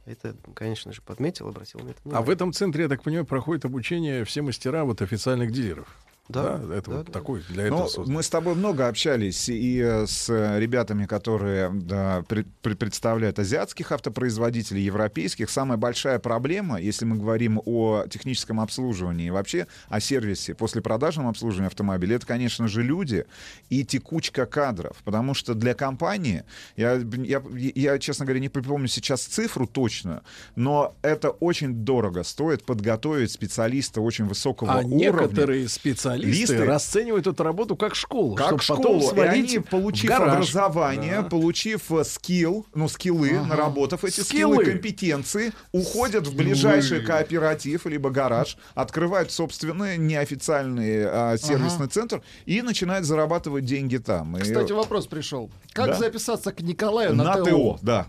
Это, 0.06 0.36
конечно 0.56 0.92
же, 0.92 1.02
подметил, 1.02 1.48
обратил 1.48 1.82
на 1.82 1.90
это 1.90 2.00
А 2.00 2.04
внимание. 2.06 2.26
в 2.26 2.30
этом 2.32 2.54
центре, 2.54 2.84
я 2.84 2.90
так 2.90 3.04
понимаю, 3.04 3.26
проходит 3.26 3.66
обучение 3.66 4.26
все 4.26 4.42
мастера 4.42 4.84
вот 4.84 5.02
официальных 5.02 5.52
дилеров. 5.52 5.96
Да, 6.30 6.62
это 6.72 6.92
да, 6.92 6.98
вот 6.98 7.06
да. 7.08 7.12
такой 7.12 7.42
для 7.50 7.66
этого 7.66 7.88
создан. 7.88 8.14
мы 8.14 8.22
с 8.22 8.30
тобой 8.30 8.54
много 8.54 8.88
общались 8.88 9.50
и 9.50 9.80
э, 9.84 10.06
с 10.06 10.30
ребятами, 10.60 11.08
которые 11.08 11.72
да, 11.74 12.24
пред- 12.30 12.46
пред- 12.62 12.78
представляют 12.78 13.40
азиатских 13.40 13.92
автопроизводителей, 13.92 14.84
европейских. 14.84 15.50
Самая 15.50 15.80
большая 15.80 16.20
проблема, 16.20 16.80
если 16.80 17.06
мы 17.06 17.16
говорим 17.18 17.60
о 17.66 18.06
техническом 18.08 18.60
обслуживании 18.60 19.28
и 19.28 19.32
вообще 19.32 19.66
о 19.88 20.00
сервисе 20.00 20.54
после 20.54 20.84
продажном 20.84 21.28
обслуживании 21.28 21.68
автомобиля, 21.68 22.18
это, 22.18 22.28
конечно 22.28 22.68
же, 22.68 22.84
люди 22.84 23.26
и 23.70 23.84
текучка 23.84 24.46
кадров. 24.46 24.98
Потому 25.04 25.34
что 25.34 25.56
для 25.56 25.74
компании, 25.74 26.44
я, 26.78 27.02
я, 27.24 27.42
я, 27.76 27.98
честно 27.98 28.26
говоря, 28.26 28.40
не 28.40 28.50
припомню 28.50 28.88
сейчас 28.88 29.24
цифру 29.24 29.66
точную, 29.66 30.22
но 30.56 30.96
это 31.02 31.32
очень 31.32 31.74
дорого 31.74 32.22
стоит 32.24 32.64
подготовить 32.66 33.32
специалиста 33.32 34.00
очень 34.02 34.26
высокого 34.26 34.74
А 34.74 34.78
уровня. 34.82 34.96
некоторые 34.96 35.68
специалисты 35.68 36.19
Листы- 36.26 36.64
расценивают 36.66 37.28
эту 37.28 37.44
работу 37.44 37.76
как 37.76 37.96
школу, 37.96 38.36
как 38.36 38.48
потом 38.52 38.60
школу, 38.62 39.00
и 39.00 39.02
свалить 39.08 39.54
они, 39.56 39.60
получив 39.60 40.10
гараж. 40.10 40.34
образование, 40.36 41.22
Да. 41.22 41.30
получив 41.30 41.92
э, 41.92 42.04
скилл, 42.04 42.66
ну, 42.74 42.88
скиллы, 42.90 43.32
Ага. 43.38 43.46
наработав 43.48 44.04
эти 44.04 44.22
скиллы, 44.22 44.56
Скиллы. 44.58 44.66
компетенции, 44.66 45.52
уходят 45.72 46.28
в 46.28 46.36
ближайший 46.36 47.02
кооператив 47.02 47.86
либо 47.86 48.10
гараж, 48.10 48.58
открывают 48.76 49.32
собственный 49.32 49.98
неофициальный 49.98 51.04
а, 51.06 51.38
сервисный 51.38 51.88
центр 51.88 52.22
и 52.46 52.62
начинают 52.62 53.06
зарабатывать 53.06 53.66
деньги 53.66 53.98
там. 53.98 54.38
И- 54.38 54.42
Кстати, 54.42 54.72
вопрос 54.72 55.08
пришел. 55.08 55.50
Как 55.74 55.88
Да. 55.88 55.94
записаться 55.96 56.52
к 56.52 56.62
Николаю 56.62 57.16
на, 57.16 57.24
на 57.24 57.44
ТО, 57.44 57.80
да. 57.82 58.08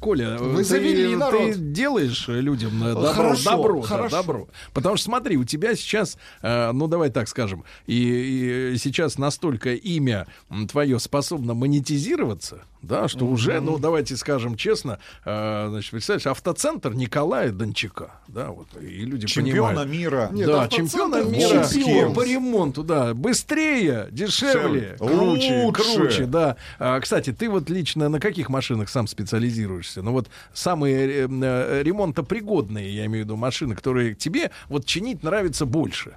Коля, 0.00 0.36
Вы 0.38 0.58
ты, 0.58 0.64
завели 0.64 1.08
ты 1.12 1.16
народ. 1.16 1.72
делаешь 1.72 2.26
людям 2.28 2.82
э, 2.84 2.94
добро, 2.94 3.12
Хорошо, 3.12 3.50
добро, 3.50 3.80
да, 3.82 3.86
хорошо. 3.86 4.16
добро. 4.16 4.48
Потому 4.72 4.96
что 4.96 5.04
смотри, 5.06 5.36
у 5.36 5.44
тебя 5.44 5.74
сейчас, 5.74 6.16
э, 6.42 6.72
ну 6.72 6.86
давай 6.86 7.10
так 7.10 7.28
скажем, 7.28 7.64
и, 7.86 8.72
и 8.74 8.78
сейчас 8.78 9.18
настолько 9.18 9.74
имя 9.74 10.26
твое 10.70 10.98
способно 10.98 11.54
монетизироваться, 11.54 12.62
да, 12.82 13.08
что 13.08 13.26
уже, 13.26 13.60
ну 13.60 13.78
давайте 13.78 14.16
скажем 14.16 14.56
честно, 14.56 14.98
э, 15.24 15.66
значит, 15.70 15.90
представляешь, 15.90 16.26
автоцентр 16.26 16.94
Николая 16.94 17.50
Дончака, 17.50 18.12
да, 18.28 18.50
вот, 18.50 18.68
и 18.80 18.86
люди 19.04 19.26
Чемпиона 19.26 19.68
понимают. 19.70 19.90
мира. 19.90 20.28
Нет, 20.32 20.46
да, 20.46 20.68
чемпиона 20.68 21.22
мира 21.24 21.66
чемпион. 21.66 22.14
по 22.14 22.24
ремонту, 22.26 22.82
да, 22.82 23.14
быстрее, 23.14 24.08
дешевле, 24.10 24.54
Дешевле, 24.54 24.96
круче, 24.98 25.62
лучше. 25.64 25.94
круче, 25.96 26.26
да. 26.26 26.56
А, 26.78 27.00
кстати, 27.00 27.32
ты 27.32 27.48
вот 27.48 27.68
лично 27.70 28.08
на 28.08 28.20
каких 28.20 28.48
машинах 28.48 28.88
сам 28.94 29.08
специализируешься? 29.08 30.02
Ну 30.02 30.12
вот 30.12 30.28
самые 30.52 31.24
э, 31.24 31.28
э, 31.28 31.82
ремонтопригодные, 31.82 32.94
я 32.94 33.06
имею 33.06 33.24
в 33.24 33.26
виду, 33.26 33.36
машины, 33.36 33.74
которые 33.74 34.14
тебе 34.14 34.52
вот 34.68 34.86
чинить 34.86 35.24
нравится 35.24 35.66
больше. 35.66 36.16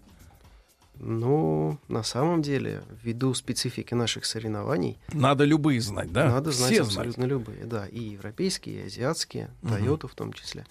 Ну, 1.00 1.78
на 1.88 2.04
самом 2.04 2.42
деле, 2.42 2.82
ввиду 3.04 3.34
специфики 3.34 3.94
наших 3.94 4.26
соревнований, 4.26 4.98
Надо 5.14 5.44
любые 5.44 5.80
знать, 5.82 6.12
да? 6.12 6.30
Надо 6.30 6.52
знать 6.52 6.72
Все 6.72 6.82
абсолютно 6.84 7.26
любые, 7.26 7.66
да, 7.66 7.86
и 7.88 8.00
европейские, 8.00 8.82
и 8.82 8.86
азиатские, 8.88 9.50
Мгм. 9.62 9.74
Тойоту 9.74 10.08
в 10.08 10.16
том 10.16 10.34
числе. 10.34 10.66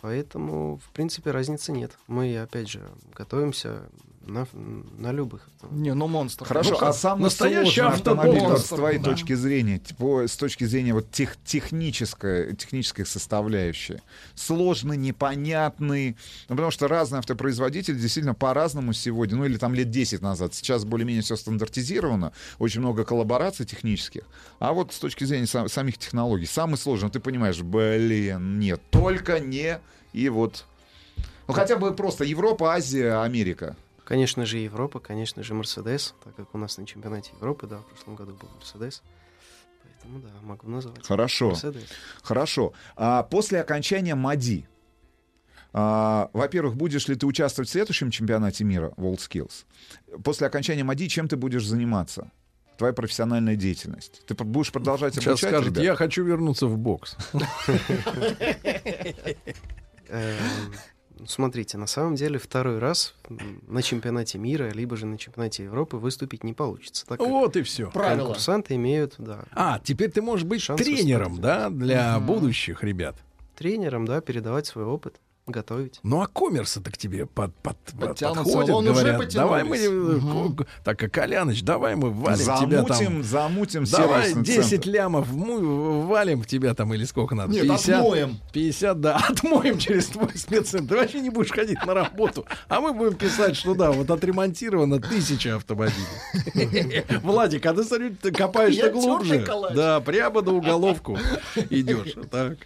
Поэтому, 0.00 0.78
в 0.78 0.90
принципе, 0.92 1.30
разницы 1.30 1.72
нет. 1.72 1.92
Мы, 2.06 2.38
опять 2.38 2.68
же, 2.68 2.82
готовимся 3.14 3.82
на, 4.26 4.46
на 4.98 5.12
любых. 5.12 5.48
Не, 5.70 5.94
ну 5.94 6.08
монстр. 6.08 6.44
Хорошо, 6.44 6.76
Ну, 6.80 6.86
а 6.86 6.92
самый 6.92 7.22
настоящий 7.22 7.80
автомобиль. 7.80 8.36
автопонстр, 8.38 8.74
с 8.74 8.76
твоей 8.78 8.98
да. 8.98 9.04
точки 9.10 9.34
зрения, 9.34 9.78
типа, 9.78 10.24
с 10.26 10.36
точки 10.36 10.64
зрения 10.64 10.92
вот 10.92 11.10
тех, 11.10 11.36
технической, 11.44 12.54
технической 12.56 13.06
составляющей, 13.06 13.98
сложный, 14.34 14.96
непонятный, 14.96 16.16
ну, 16.48 16.56
потому 16.56 16.70
что 16.70 16.88
разные 16.88 17.18
автопроизводители 17.20 17.94
действительно 17.96 18.34
по-разному 18.34 18.92
сегодня, 18.92 19.36
ну 19.36 19.44
или 19.44 19.56
там 19.58 19.74
лет 19.74 19.90
10 19.90 20.20
назад, 20.22 20.54
сейчас 20.54 20.84
более-менее 20.84 21.22
все 21.22 21.36
стандартизировано, 21.36 22.32
очень 22.58 22.80
много 22.80 23.04
коллабораций 23.04 23.64
технических, 23.66 24.22
а 24.58 24.72
вот 24.72 24.92
с 24.92 24.98
точки 24.98 25.24
зрения 25.24 25.46
сам- 25.46 25.68
самих 25.68 25.98
технологий, 25.98 26.46
самый 26.46 26.76
сложный, 26.76 27.10
ты 27.10 27.20
понимаешь, 27.20 27.60
блин, 27.60 28.58
нет, 28.58 28.80
только 28.90 29.38
не, 29.40 29.80
и 30.12 30.28
вот, 30.28 30.64
ну 31.48 31.54
хотя 31.54 31.76
бы 31.76 31.94
просто 31.94 32.24
Европа, 32.24 32.74
Азия, 32.74 33.22
Америка. 33.22 33.76
Конечно 34.06 34.46
же, 34.46 34.58
Европа, 34.58 35.00
конечно 35.00 35.42
же, 35.42 35.52
Мерседес, 35.52 36.14
так 36.22 36.36
как 36.36 36.54
у 36.54 36.58
нас 36.58 36.78
на 36.78 36.86
чемпионате 36.86 37.32
Европы, 37.40 37.66
да, 37.66 37.78
в 37.78 37.86
прошлом 37.86 38.14
году 38.14 38.34
был 38.34 38.48
Мерседес. 38.54 39.02
Поэтому, 39.82 40.20
да, 40.20 40.30
могу 40.42 40.68
назвать. 40.68 41.04
Хорошо. 41.04 41.48
Мерседес. 41.48 41.88
Хорошо. 42.22 42.72
А 42.94 43.24
после 43.24 43.60
окончания 43.60 44.14
МАДИ, 44.14 44.68
а, 45.72 46.30
во-первых, 46.32 46.76
будешь 46.76 47.08
ли 47.08 47.16
ты 47.16 47.26
участвовать 47.26 47.68
в 47.68 47.72
следующем 47.72 48.12
чемпионате 48.12 48.62
мира 48.62 48.92
WorldSkills? 48.96 49.64
После 50.22 50.46
окончания 50.46 50.84
МАДИ 50.84 51.08
чем 51.08 51.26
ты 51.26 51.36
будешь 51.36 51.66
заниматься? 51.66 52.30
Твоя 52.78 52.92
профессиональная 52.92 53.56
деятельность. 53.56 54.24
Ты 54.24 54.34
будешь 54.34 54.70
продолжать 54.70 55.14
Сейчас 55.14 55.26
обучать 55.26 55.50
скажет, 55.50 55.72
ребят? 55.72 55.84
я 55.84 55.96
хочу 55.96 56.22
вернуться 56.22 56.68
в 56.68 56.78
бокс. 56.78 57.16
Смотрите, 61.26 61.78
на 61.78 61.86
самом 61.86 62.14
деле 62.14 62.38
второй 62.38 62.78
раз 62.78 63.14
на 63.30 63.82
чемпионате 63.82 64.38
мира, 64.38 64.70
либо 64.70 64.96
же 64.96 65.06
на 65.06 65.16
чемпионате 65.18 65.64
Европы 65.64 65.96
выступить 65.96 66.44
не 66.44 66.52
получится. 66.52 67.06
Так 67.06 67.20
Вот 67.20 67.56
и 67.56 67.62
все. 67.62 67.90
конкурсанты 67.90 68.74
имеют, 68.74 69.14
да, 69.18 69.44
А, 69.52 69.80
теперь 69.82 70.10
ты 70.10 70.20
можешь 70.20 70.44
быть 70.46 70.60
Шанс 70.60 70.82
тренером, 70.82 71.40
да, 71.40 71.70
для 71.70 72.18
Мгм. 72.18 72.26
будущих 72.26 72.84
ребят. 72.84 73.16
тренером, 73.56 74.04
да, 74.06 74.20
передавать 74.20 74.66
свой 74.66 74.84
опыт, 74.84 75.18
готовить. 75.46 76.00
Ну 76.02 76.20
а 76.22 76.26
коммерсы-то 76.26 76.90
к 76.90 76.98
тебе 76.98 77.26
под, 77.26 77.54
под, 77.56 77.76
под- 77.78 78.00
Подтянутся. 78.08 78.44
подходят, 78.44 78.76
уже 78.76 78.90
говорят, 78.92 79.32
давай 79.32 79.62
мы, 79.64 79.76
э, 79.76 80.18
ко- 80.56 80.66
так 80.84 80.98
как 80.98 81.12
Коляныч, 81.12 81.62
давай 81.62 81.94
мы 81.94 82.10
валим 82.10 82.38
тебя 82.60 82.82
там. 82.82 82.96
Замутим, 82.96 83.22
замутим 83.22 83.84
Давай 83.84 84.22
сервисный 84.30 84.42
10 84.44 84.70
центр. 84.70 84.88
лямов 84.90 85.32
му- 85.32 86.00
валим 86.02 86.42
в 86.42 86.46
тебя 86.46 86.74
там 86.74 86.92
или 86.94 87.04
сколько 87.04 87.34
надо? 87.36 87.52
Нет, 87.52 87.70
отмоем. 87.70 88.38
50, 88.52 89.00
да, 89.00 89.16
отмоем 89.28 89.78
через 89.78 90.06
твой 90.06 90.36
спеццентр. 90.36 90.94
Ты 90.94 91.00
вообще 91.00 91.20
не 91.20 91.30
будешь 91.30 91.52
ходить 91.52 91.78
на 91.86 91.94
работу. 91.94 92.44
А 92.68 92.80
мы 92.80 92.92
будем 92.92 93.14
писать, 93.14 93.56
что 93.56 93.74
да, 93.74 93.92
вот 93.92 94.10
отремонтировано 94.10 95.00
тысяча 95.00 95.56
автомобилей. 95.56 97.04
Владик, 97.22 97.64
а 97.66 97.72
ты, 97.74 97.84
смотри, 97.84 98.10
ты 98.10 98.32
копаешься 98.32 98.90
глубже. 98.90 99.46
Да, 99.74 100.00
прямо 100.00 100.42
на 100.42 100.52
уголовку 100.54 101.18
идешь. 101.70 102.14
Так. 102.30 102.58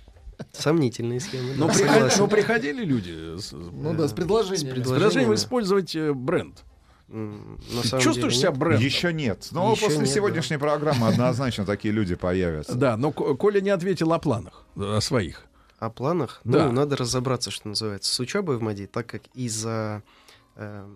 Сомнительные 0.53 1.21
схемы. 1.21 1.55
Но, 1.57 1.67
да, 1.69 1.73
приход- 1.75 1.89
согласен. 1.93 2.19
но 2.21 2.29
приходили 2.29 2.85
люди 2.85 3.39
с, 3.39 3.53
Ну 3.53 3.95
да, 3.95 4.09
с 4.09 4.13
предложениями. 4.13 4.71
С 4.71 4.75
предложением 4.75 5.35
использовать 5.35 5.95
э, 5.97 6.13
бренд. 6.13 6.63
На 7.09 7.83
самом 7.83 8.03
чувствуешь 8.03 8.35
деле 8.35 8.41
себя 8.41 8.51
нет. 8.51 8.59
брендом? 8.59 8.85
Еще 8.85 9.13
нет. 9.13 9.49
Но 9.51 9.73
Еще 9.73 9.85
после 9.87 9.99
нет, 10.01 10.09
сегодняшней 10.11 10.59
программы 10.59 11.09
однозначно 11.09 11.65
такие 11.65 11.93
люди 11.93 12.15
появятся. 12.15 12.75
Да, 12.77 12.97
но 12.97 13.11
Ко- 13.11 13.35
Коля 13.35 13.61
не 13.61 13.71
ответил 13.71 14.13
о 14.13 14.19
планах, 14.21 14.65
э, 14.77 14.97
о 14.97 15.01
своих. 15.01 15.45
О 15.81 15.91
планах? 15.91 16.41
Да. 16.45 16.67
Ну, 16.67 16.73
надо 16.73 16.97
разобраться, 16.97 17.51
что 17.51 17.69
называется, 17.69 18.15
с 18.15 18.21
учебой 18.21 18.59
в 18.59 18.63
МАДИ, 18.63 18.87
так 18.87 19.07
как 19.07 19.23
из-за 19.35 20.03
э, 20.07 20.11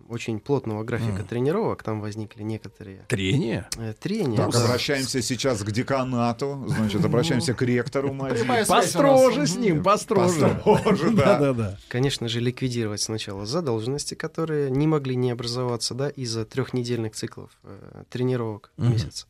очень 0.09 0.41
плотного 0.41 0.85
графика 0.85 1.21
Мгм. 1.21 1.27
тренировок 1.27 1.83
там 1.83 2.01
возникли 2.01 2.43
некоторые 2.43 3.05
Трение? 3.09 3.69
э, 3.79 3.95
трения. 3.99 4.37
Так, 4.37 4.53
да. 4.53 4.65
обращаемся 4.65 5.23
сейчас 5.23 5.63
к 5.63 5.71
деканату, 5.71 6.65
значит, 6.69 7.05
обращаемся 7.05 7.55
к 7.55 7.63
ректору 7.63 8.13
МАДИ. 8.13 8.41
Прямая 8.41 8.65
связь 8.65 8.95
у 8.95 8.99
Построже 8.99 9.47
с 9.47 9.57
ним, 9.57 9.83
построже. 9.83 10.61
Построже, 10.65 11.11
да. 11.11 11.39
Да, 11.39 11.53
да. 11.53 11.79
Конечно 11.89 12.29
же, 12.29 12.41
ликвидировать 12.41 13.01
сначала 13.01 13.47
задолженности, 13.47 14.15
которые 14.15 14.71
не 14.71 14.87
могли 14.87 15.17
не 15.17 15.31
образоваться, 15.31 15.95
да, 15.95 16.09
из-за 16.09 16.45
трехнедельных 16.45 17.15
циклов 17.15 17.51
э, 17.63 18.05
тренировок 18.11 18.71
в 18.77 18.89
месяц. 18.89 19.27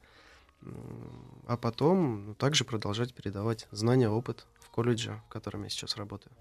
А 1.46 1.56
потом 1.56 2.26
ну, 2.28 2.34
также 2.34 2.64
продолжать 2.64 3.12
передавать 3.12 3.68
знания, 3.70 4.08
опыт 4.08 4.46
в 4.60 4.70
колледже, 4.70 5.20
в 5.28 5.32
котором 5.32 5.64
я 5.64 5.68
сейчас 5.68 5.96
работаю. 5.96 6.32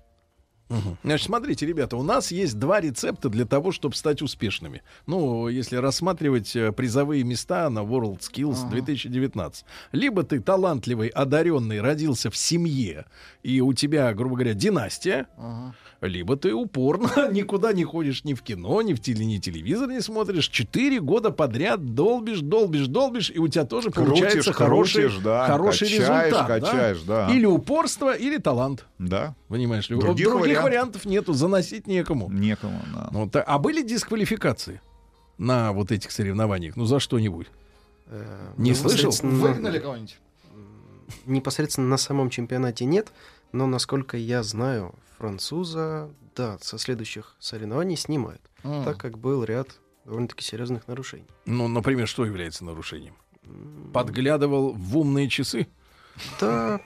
Мгм. 0.69 0.97
Значит, 1.03 1.27
смотрите, 1.27 1.65
ребята, 1.65 1.97
у 1.97 2.03
нас 2.03 2.31
есть 2.31 2.57
два 2.57 2.79
рецепта 2.81 3.29
для 3.29 3.45
того, 3.45 3.71
чтобы 3.71 3.95
стать 3.95 4.21
успешными. 4.21 4.81
Ну, 5.05 5.47
если 5.47 5.75
рассматривать 5.75 6.55
э, 6.55 6.71
призовые 6.71 7.23
места 7.23 7.69
на 7.69 7.79
World 7.79 8.19
Skills 8.21 8.59
Ага. 8.61 8.71
2019. 8.71 9.65
Либо 9.91 10.23
ты 10.23 10.39
талантливый, 10.39 11.09
одаренный, 11.09 11.81
родился 11.81 12.31
в 12.31 12.37
семье, 12.37 13.05
и 13.43 13.61
у 13.61 13.73
тебя, 13.73 14.13
грубо 14.13 14.35
говоря, 14.35 14.53
династия, 14.53 15.27
Ага. 15.37 15.75
либо 16.01 16.37
ты 16.37 16.53
упорно 16.53 17.09
никуда 17.31 17.73
не 17.73 17.83
ходишь 17.83 18.23
ни 18.23 18.33
в 18.33 18.41
кино, 18.41 18.81
ни 18.81 18.93
в 18.93 19.01
теле, 19.01 19.25
ни 19.25 19.37
телевизор 19.37 19.89
не 19.89 20.01
смотришь. 20.01 20.47
Четыре 20.47 20.99
года 21.01 21.29
подряд 21.31 21.93
долбишь, 21.93 22.39
долбишь, 22.39 22.87
долбишь, 22.87 23.29
и 23.29 23.37
у 23.37 23.47
тебя 23.47 23.65
тоже 23.65 23.91
Крутишь, 23.91 24.13
получается 24.21 24.53
хороший, 24.53 25.01
крутишь, 25.03 25.19
да, 25.23 25.45
хороший 25.45 25.87
качаешь, 25.87 25.99
результат. 26.01 26.31
да? 26.47 26.59
качаешь, 26.59 27.01
да. 27.01 27.29
Или 27.31 27.45
упорство, 27.45 28.15
или 28.15 28.37
талант. 28.37 28.85
Да. 28.97 29.35
Понимаешь 29.49 29.89
ли? 29.89 29.97
Других 29.99 30.29
Других, 30.29 30.52
вариантов. 30.61 30.63
вариантов 31.03 31.05
нету, 31.05 31.33
заносить 31.33 31.87
некому. 31.87 32.29
Некому, 32.31 32.81
да. 32.93 33.09
Ну, 33.11 33.29
та- 33.29 33.41
а 33.43 33.57
были 33.59 33.81
дисквалификации 33.81 34.81
на 35.37 35.71
вот 35.73 35.91
этих 35.91 36.11
соревнованиях? 36.11 36.75
Ну, 36.75 36.85
за 36.85 36.99
что-нибудь? 36.99 37.47
Э, 38.07 38.53
Не 38.57 38.73
слышал? 38.73 39.09
непосредственно- 39.09 39.39
Выгнали 39.41 39.79
кого-нибудь? 39.79 40.17
Непосредственно 41.25 41.87
на 41.87 41.97
самом 41.97 42.29
чемпионате 42.29 42.85
нет, 42.85 43.11
но, 43.51 43.67
насколько 43.67 44.17
я 44.17 44.43
знаю, 44.43 44.95
француза, 45.17 46.09
да, 46.35 46.57
со 46.61 46.77
следующих 46.77 47.35
соревнований 47.39 47.95
снимают, 47.97 48.41
А. 48.63 48.83
так 48.83 48.97
как 48.97 49.17
был 49.17 49.43
ряд 49.43 49.67
довольно-таки 50.05 50.43
серьезных 50.43 50.87
нарушений. 50.87 51.27
Ну, 51.45 51.67
например, 51.67 52.07
что 52.07 52.25
является 52.25 52.65
нарушением? 52.65 53.15
Подглядывал 53.93 54.73
в 54.73 54.97
умные 54.97 55.29
часы? 55.29 55.67
Да, 56.39 56.79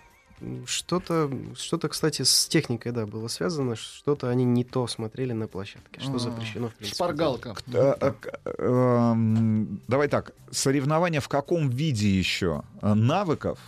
что-то, 0.65 1.31
что-то, 1.55 1.89
кстати, 1.89 2.21
с 2.21 2.47
техникой, 2.47 2.91
да, 2.91 3.05
было 3.05 3.27
связано, 3.27 3.75
что-то 3.75 4.29
они 4.29 4.45
не 4.45 4.63
то 4.63 4.87
смотрели 4.87 5.33
на 5.33 5.47
площадке, 5.47 5.99
что 5.99 6.19
запрещено, 6.19 6.69
в 6.69 6.73
принципе. 6.73 6.95
Шпаргалка. 6.95 7.55
Э, 7.73 7.95
э, 7.99 8.13
эм, 8.59 9.81
Давай 9.87 10.07
так, 10.07 10.33
соревнования 10.51 11.21
в 11.21 11.29
каком 11.29 11.69
виде 11.69 12.09
еще? 12.09 12.63
Э, 12.81 12.93
Навыков, 12.93 13.59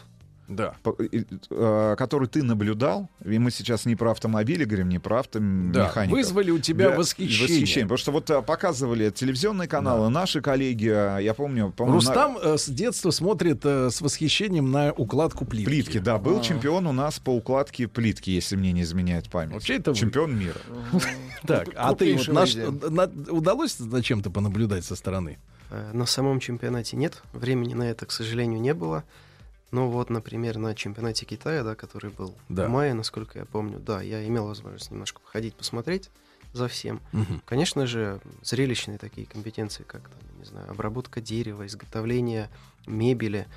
Да. 0.50 0.76
по- 0.84 0.96
э, 1.00 1.96
который 1.98 2.28
ты 2.28 2.44
наблюдал, 2.44 3.08
и 3.24 3.38
мы 3.40 3.52
сейчас 3.52 3.86
не 3.86 3.96
про 3.96 4.12
автомобили 4.12 4.66
говорим, 4.66 4.90
не 4.90 5.00
про 5.00 5.20
автомехаников. 5.20 6.12
вызвали 6.18 6.52
у 6.52 6.58
тебя 6.60 6.90
Да, 6.90 6.98
восхищение. 6.98 7.86
Потому 7.86 7.98
что 7.98 8.12
вот 8.12 8.30
э, 8.30 8.42
показывали 8.42 9.10
телевизионные 9.12 9.68
каналы, 9.68 10.10
наши 10.10 10.42
коллеги, 10.42 10.90
э, 11.20 11.24
я 11.24 11.34
помню... 11.34 11.72
по-моему, 11.72 12.02
на- 12.02 12.08
Рустам 12.08 12.38
э, 12.42 12.58
с 12.58 12.68
детства 12.68 13.12
смотрит 13.12 13.62
э, 13.64 13.90
с 13.92 14.02
восхищением 14.02 14.72
на 14.72 14.92
укладку 14.92 15.46
плитки. 15.46 15.66
Плитки, 15.70 16.00
да, 16.00 16.18
был 16.18 16.40
А. 16.40 16.42
чемпион 16.42 16.88
у 16.88 16.92
нас 16.92 17.20
по 17.20 17.30
укладке 17.36 17.88
плитки, 17.88 18.32
если 18.32 18.56
мне 18.56 18.72
не 18.72 18.82
изменяет 18.82 19.30
память. 19.30 19.54
Вообще 19.54 19.76
это 19.76 19.92
вы. 19.92 19.98
чемпион 19.98 20.38
мира. 20.38 20.60
Так, 21.46 21.70
а 21.78 21.94
ты 21.96 22.18
на- 22.90 23.10
удалось 23.32 23.78
зачем-то 23.78 24.30
понаблюдать 24.30 24.84
со 24.84 24.96
стороны? 24.96 25.38
Э, 25.72 25.92
На 25.94 26.06
самом 26.06 26.40
чемпионате 26.42 26.98
нет, 26.98 27.22
времени 27.34 27.74
на 27.76 27.84
это, 27.84 28.06
к 28.06 28.12
сожалению, 28.12 28.60
не 28.60 28.74
было. 28.74 29.04
Но 29.72 29.90
вот, 29.90 30.10
например, 30.10 30.58
на 30.58 30.74
чемпионате 30.74 31.26
Китая, 31.26 31.64
да, 31.64 31.76
который 31.76 32.10
был 32.12 32.36
Да. 32.50 32.66
в 32.68 32.70
мае, 32.70 32.94
насколько 32.94 33.38
я 33.40 33.46
помню, 33.46 33.80
да, 33.80 34.02
я 34.02 34.26
имел 34.28 34.48
возможность 34.48 34.92
немножко 34.92 35.20
походить, 35.20 35.56
посмотреть 35.56 36.10
за 36.54 36.68
всем. 36.68 37.02
Мгм. 37.12 37.42
Конечно 37.46 37.86
же, 37.86 38.20
зрелищные 38.42 38.98
такие 38.98 39.28
компетенции, 39.28 39.84
как, 39.84 40.02
там, 40.10 40.40
не 40.40 40.46
знаю, 40.46 40.72
обработка 40.72 41.22
дерева, 41.22 41.68
изготовление 41.68 42.50
мебели, 42.88 43.48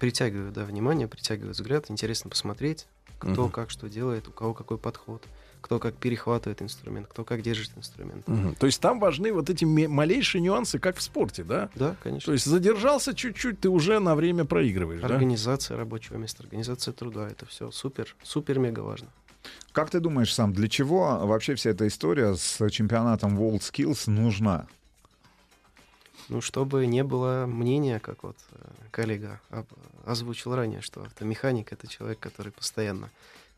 притягивают, 0.00 0.54
да, 0.54 0.64
внимание, 0.64 1.06
притягивают 1.06 1.56
взгляд, 1.56 1.90
интересно 1.90 2.30
посмотреть, 2.30 2.86
кто 3.18 3.44
Мгм. 3.44 3.52
как 3.52 3.70
что 3.70 3.88
делает, 3.88 4.26
у 4.26 4.32
кого 4.32 4.54
какой 4.54 4.78
подход, 4.78 5.24
кто 5.64 5.78
как 5.78 5.94
перехватывает 5.94 6.60
инструмент, 6.60 7.06
кто 7.08 7.24
как 7.24 7.40
держит 7.40 7.70
инструмент. 7.78 8.28
Мгм. 8.28 8.54
То 8.54 8.66
есть 8.66 8.82
там 8.82 9.00
важны 9.00 9.32
вот 9.32 9.48
эти 9.48 9.64
малейшие 9.64 10.42
нюансы, 10.42 10.78
как 10.78 10.98
в 10.98 11.02
спорте, 11.02 11.42
да? 11.42 11.70
Да, 11.74 11.96
конечно. 12.02 12.26
То 12.26 12.32
есть 12.34 12.44
задержался 12.44 13.14
чуть-чуть, 13.14 13.60
ты 13.60 13.70
уже 13.70 13.98
на 13.98 14.14
время 14.14 14.44
проигрываешь, 14.44 15.00
да? 15.00 15.06
Организация 15.06 15.78
рабочего 15.78 16.18
места, 16.18 16.42
организация 16.42 16.92
труда, 16.92 17.28
это 17.30 17.46
все 17.46 17.70
супер, 17.70 18.14
супер 18.22 18.58
мега 18.58 18.80
важно. 18.80 19.08
Как 19.72 19.88
ты 19.88 20.00
думаешь 20.00 20.34
сам, 20.34 20.52
для 20.52 20.68
чего 20.68 21.20
вообще 21.22 21.54
вся 21.54 21.70
эта 21.70 21.86
история 21.86 22.34
с 22.36 22.68
чемпионатом 22.68 23.38
World 23.38 23.60
Skills 23.60 24.10
нужна? 24.10 24.66
Ну, 26.28 26.42
чтобы 26.42 26.84
не 26.84 27.02
было 27.02 27.46
мнения, 27.46 28.00
как 28.00 28.22
вот 28.22 28.36
э, 28.52 28.56
коллега 28.90 29.40
озвучил 30.04 30.54
ранее, 30.54 30.82
что 30.82 31.04
автомеханик 31.04 31.72
это 31.72 31.86
человек, 31.86 32.18
который 32.18 32.52
постоянно 32.52 33.08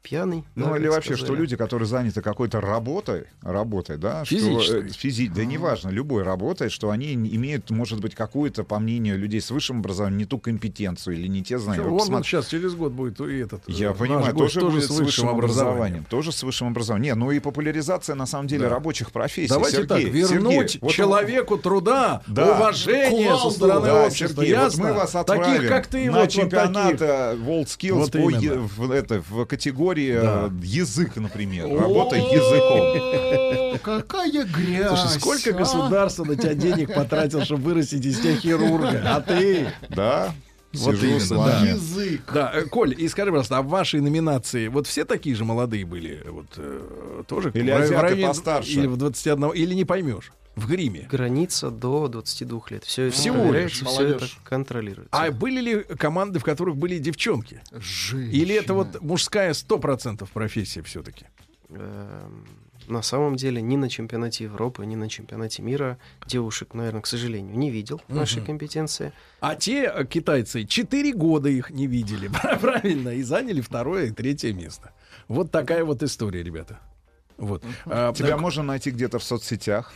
пьяный. 0.03 0.45
Ну, 0.55 0.71
да, 0.71 0.77
или 0.79 0.87
вообще, 0.87 1.17
что 1.17 1.25
сказали. 1.27 1.41
люди, 1.41 1.57
которые 1.57 1.89
заняты 1.89 2.23
какой-то 2.23 2.61
работой, 2.61 3.25
работой, 3.43 3.97
да, 3.99 4.25
Физической. 4.25 4.63
что, 4.63 4.77
э, 4.79 4.83
физи- 4.89 5.29
да 5.29 5.45
неважно, 5.45 5.89
любой 5.89 6.23
работой, 6.23 6.71
что 6.71 6.91
они 6.91 7.13
имеют, 7.15 7.71
может 7.71 8.01
быть, 8.01 8.15
какую-то, 8.15 8.63
по 8.63 8.79
мнению 8.79 9.19
людей 9.19 9.41
с 9.41 9.51
высшим 9.51 9.81
образованием, 9.81 10.19
не 10.19 10.25
ту 10.25 10.39
компетенцию 10.39 11.17
или 11.17 11.27
не 11.27 11.43
те 11.43 11.59
знания. 11.59 11.83
Вот 11.83 11.99
посмотри- 11.99 12.17
он 12.19 12.23
сейчас 12.25 12.47
через 12.47 12.75
год 12.75 12.93
будет 12.93 13.21
и 13.21 13.39
этот. 13.39 13.63
Я 13.67 13.91
э, 13.91 13.95
понимаю, 13.95 14.27
наш 14.27 14.35
гость 14.35 14.55
тоже, 14.55 14.67
будет 14.77 14.85
с 14.85 14.91
высшим 14.91 15.29
образованием. 15.29 16.05
Тоже 16.09 16.31
с 16.31 16.41
высшим 16.45 16.69
образованием. 16.69 17.17
Не, 17.19 17.25
ну 17.25 17.33
и 17.33 17.41
популяризация, 17.41 18.15
на 18.15 18.27
самом 18.27 18.47
деле, 18.47 18.65
Да. 18.65 18.69
рабочих 18.71 19.11
профессий. 19.11 19.49
Давайте 19.49 19.79
Сергей, 19.79 19.89
так, 19.89 20.15
вернуть 20.15 20.71
Сергей, 20.71 20.79
вот 20.83 20.93
человеку 20.93 21.59
труда, 21.59 22.23
Да. 22.29 22.57
уважение 22.57 23.37
со 23.37 23.51
стороны 23.51 23.87
Да, 23.87 24.07
общества. 24.07 24.43
Сергей, 24.45 24.55
вот 24.57 24.63
ясно? 24.65 24.85
мы 24.85 24.93
вас 24.93 25.15
отправим 25.17 25.45
Таких, 25.57 25.69
как 25.69 25.87
ты, 25.89 26.05
на 26.07 26.13
вот, 26.13 26.21
вот 26.21 26.31
чемпионат 26.31 26.85
таких. 26.93 27.01
э, 27.03 27.37
World 27.37 27.65
Skills 27.67 27.93
Вот 27.93 28.13
по 28.13 28.83
в, 28.85 28.91
это, 28.93 29.23
в 29.29 29.45
категории 29.47 29.96
Да. 29.97 30.47
э, 30.47 30.51
язык, 30.63 31.17
например. 31.17 31.69
Работа 31.69 32.17
языком. 32.17 33.79
Какая 33.83 34.45
грязь. 34.45 34.89
Слушай, 34.89 35.21
сколько 35.21 35.51
а? 35.51 35.53
государство 35.53 36.25
на 36.25 36.37
тебя 36.37 36.55
денег 36.55 36.95
потратил, 36.95 37.43
чтобы 37.43 37.63
вырастить 37.63 38.05
из 38.05 38.21
тебя 38.21 38.37
хирурга? 38.37 39.03
А 39.05 39.21
ты? 39.21 39.73
Да? 39.91 40.35
Вот 40.73 40.95
Сижу 40.97 41.07
именно, 41.07 41.21
с 41.21 41.29
да. 41.29 41.61
Язык. 41.65 42.23
Да, 42.33 42.53
э, 42.55 42.63
Коль, 42.65 42.95
и 42.97 43.09
скажи, 43.09 43.31
пожалуйста, 43.31 43.59
а 43.59 43.63
в 43.63 43.69
вашей 43.69 44.01
номинации 44.01 44.69
вот 44.69 44.87
все 44.87 45.05
такие 45.05 45.35
же 45.35 45.45
молодые 45.45 45.87
были? 45.87 46.23
Вот 46.29 46.47
э, 46.57 47.23
тоже? 47.27 47.51
Или 47.55 47.71
в 47.71 47.77
азиаты 47.77 48.03
районе- 48.03 48.27
постарше? 48.27 48.71
Или 48.71 48.87
в 48.87 48.97
21, 48.97 49.51
или 49.53 49.75
не 49.75 49.85
поймешь? 49.85 50.33
В 50.57 50.67
гриме. 50.69 51.07
Граница 51.11 51.71
до 51.71 52.09
22 52.09 52.61
лет. 52.71 52.85
Все 52.85 53.05
это 53.05 53.17
Всего 53.17 53.53
лишь, 53.53 53.83
все 53.83 54.09
это 54.09 54.27
контролируется. 54.43 55.11
А 55.13 55.31
были 55.31 55.61
ли 55.61 55.83
команды, 55.97 56.39
в 56.39 56.45
которых 56.45 56.77
были 56.77 56.99
девчонки? 56.99 57.61
Женщина. 57.73 58.31
Или 58.43 58.55
это 58.55 58.73
вот 58.75 59.01
мужская 59.03 59.53
100% 59.53 60.27
профессия 60.33 60.83
все-таки? 60.83 61.27
Эм, 61.69 62.47
На 62.89 63.03
самом 63.03 63.35
деле 63.37 63.61
ни 63.61 63.77
на 63.77 63.89
чемпионате 63.91 64.45
Европы, 64.45 64.87
ни 64.87 64.95
на 64.95 65.09
чемпионате 65.09 65.61
мира 65.61 65.99
девушек, 66.27 66.73
наверное, 66.73 67.01
к 67.03 67.07
сожалению, 67.09 67.59
не 67.59 67.71
видел 67.71 68.01
нашей 68.09 68.39
Мгм. 68.39 68.47
компетенции. 68.47 69.13
А 69.41 69.57
те 69.57 69.91
э, 69.93 70.05
китайцы 70.07 70.65
4 70.65 71.13
года 71.13 71.49
их 71.49 71.71
не 71.71 71.87
видели, 71.89 72.29
правильно, 72.61 73.09
и 73.11 73.23
заняли 73.23 73.61
второе 73.61 74.07
и 74.07 74.11
третье 74.13 74.53
место. 74.53 74.93
Вот 75.29 75.51
такая 75.51 75.85
вот 75.85 76.03
история, 76.05 76.43
ребята. 76.45 76.79
Вот. 77.39 77.65
А, 77.87 78.13
Тебя 78.15 78.29
так, 78.31 78.41
можно 78.41 78.63
найти 78.63 78.91
где-то 78.93 79.19
в 79.19 79.25
соцсетях, 79.25 79.93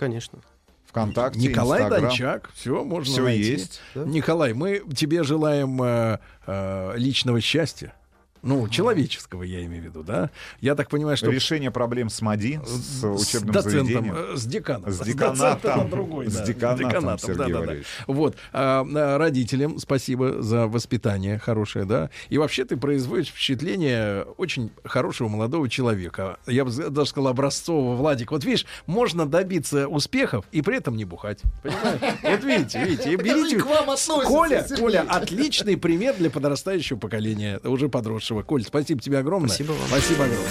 Конечно. 0.00 0.38
ВКонтакте, 0.86 1.38
Николай 1.38 1.82
Инстаграм. 1.82 2.08
Дончак, 2.08 2.50
все 2.54 2.82
можно 2.82 3.12
Всё 3.12 3.22
найти. 3.22 3.42
есть. 3.52 3.80
Да. 3.94 4.04
Николай, 4.04 4.54
мы 4.54 4.82
тебе 4.96 5.22
желаем 5.22 5.80
э, 5.82 6.18
э, 6.46 6.92
личного 6.96 7.40
счастья. 7.42 7.94
Ну, 8.42 8.68
человеческого, 8.68 9.42
я 9.42 9.64
имею 9.64 9.82
в 9.82 9.84
виду, 9.86 10.02
да? 10.02 10.30
Я 10.60 10.74
так 10.74 10.88
понимаю, 10.88 11.16
что... 11.16 11.30
Решение 11.30 11.70
проблем 11.70 12.08
с 12.08 12.20
МАДИ, 12.22 12.60
с 12.64 13.04
учебным 13.04 13.52
доцентом, 13.52 13.86
заведением. 13.86 14.14
э, 14.16 14.36
с 14.36 14.44
деканом. 14.46 14.90
С 14.90 15.00
деканатом. 15.00 15.80
это 15.80 15.88
другой, 15.90 16.28
С 16.30 16.36
да, 16.36 16.44
деканатом, 16.46 17.18
Сергей 17.18 17.36
да-да-да. 17.36 17.58
Валерьевич. 17.60 17.86
Вот. 18.06 18.36
А, 18.52 18.86
а, 18.94 19.18
родителям 19.18 19.78
спасибо 19.78 20.40
за 20.42 20.66
воспитание 20.66 21.38
хорошее, 21.38 21.84
да. 21.84 22.10
И 22.30 22.38
вообще 22.38 22.64
ты 22.64 22.76
производишь 22.76 23.28
впечатление 23.28 24.22
очень 24.36 24.70
хорошего 24.84 25.28
молодого 25.28 25.68
человека. 25.68 26.38
Я 26.46 26.64
бы 26.64 26.70
даже 26.72 27.10
сказал 27.10 27.28
образцового, 27.28 27.94
Владик. 27.96 28.30
Вот 28.30 28.44
видишь, 28.44 28.66
можно 28.86 29.26
добиться 29.26 29.86
успехов 29.86 30.44
и 30.52 30.62
при 30.62 30.78
этом 30.78 30.96
не 30.96 31.04
бухать. 31.04 31.40
Понимаешь? 31.62 32.16
Вот 32.22 32.44
видите, 32.44 32.84
видите. 32.84 33.12
и 33.12 33.16
Берите... 33.16 33.58
к 33.58 33.66
вам 33.66 33.90
относится, 33.90 34.26
Коля. 34.26 34.66
Коля, 34.78 35.04
отличный 35.08 35.76
пример 35.76 36.14
для 36.16 36.30
подрастающего 36.30 36.98
поколения, 36.98 37.60
уже 37.64 37.88
подросшего. 37.88 38.29
Коль, 38.46 38.62
спасибо 38.62 39.00
тебе 39.00 39.18
огромное. 39.18 39.48
Спасибо 39.48 39.72
вам. 39.72 39.88
Спасибо 39.88 40.24
огромное. 40.24 40.50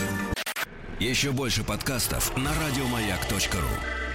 Еще 1.00 1.32
больше 1.32 1.64
подкастов 1.64 2.36
на 2.36 2.52
радиомаяк.ру. 2.54 4.09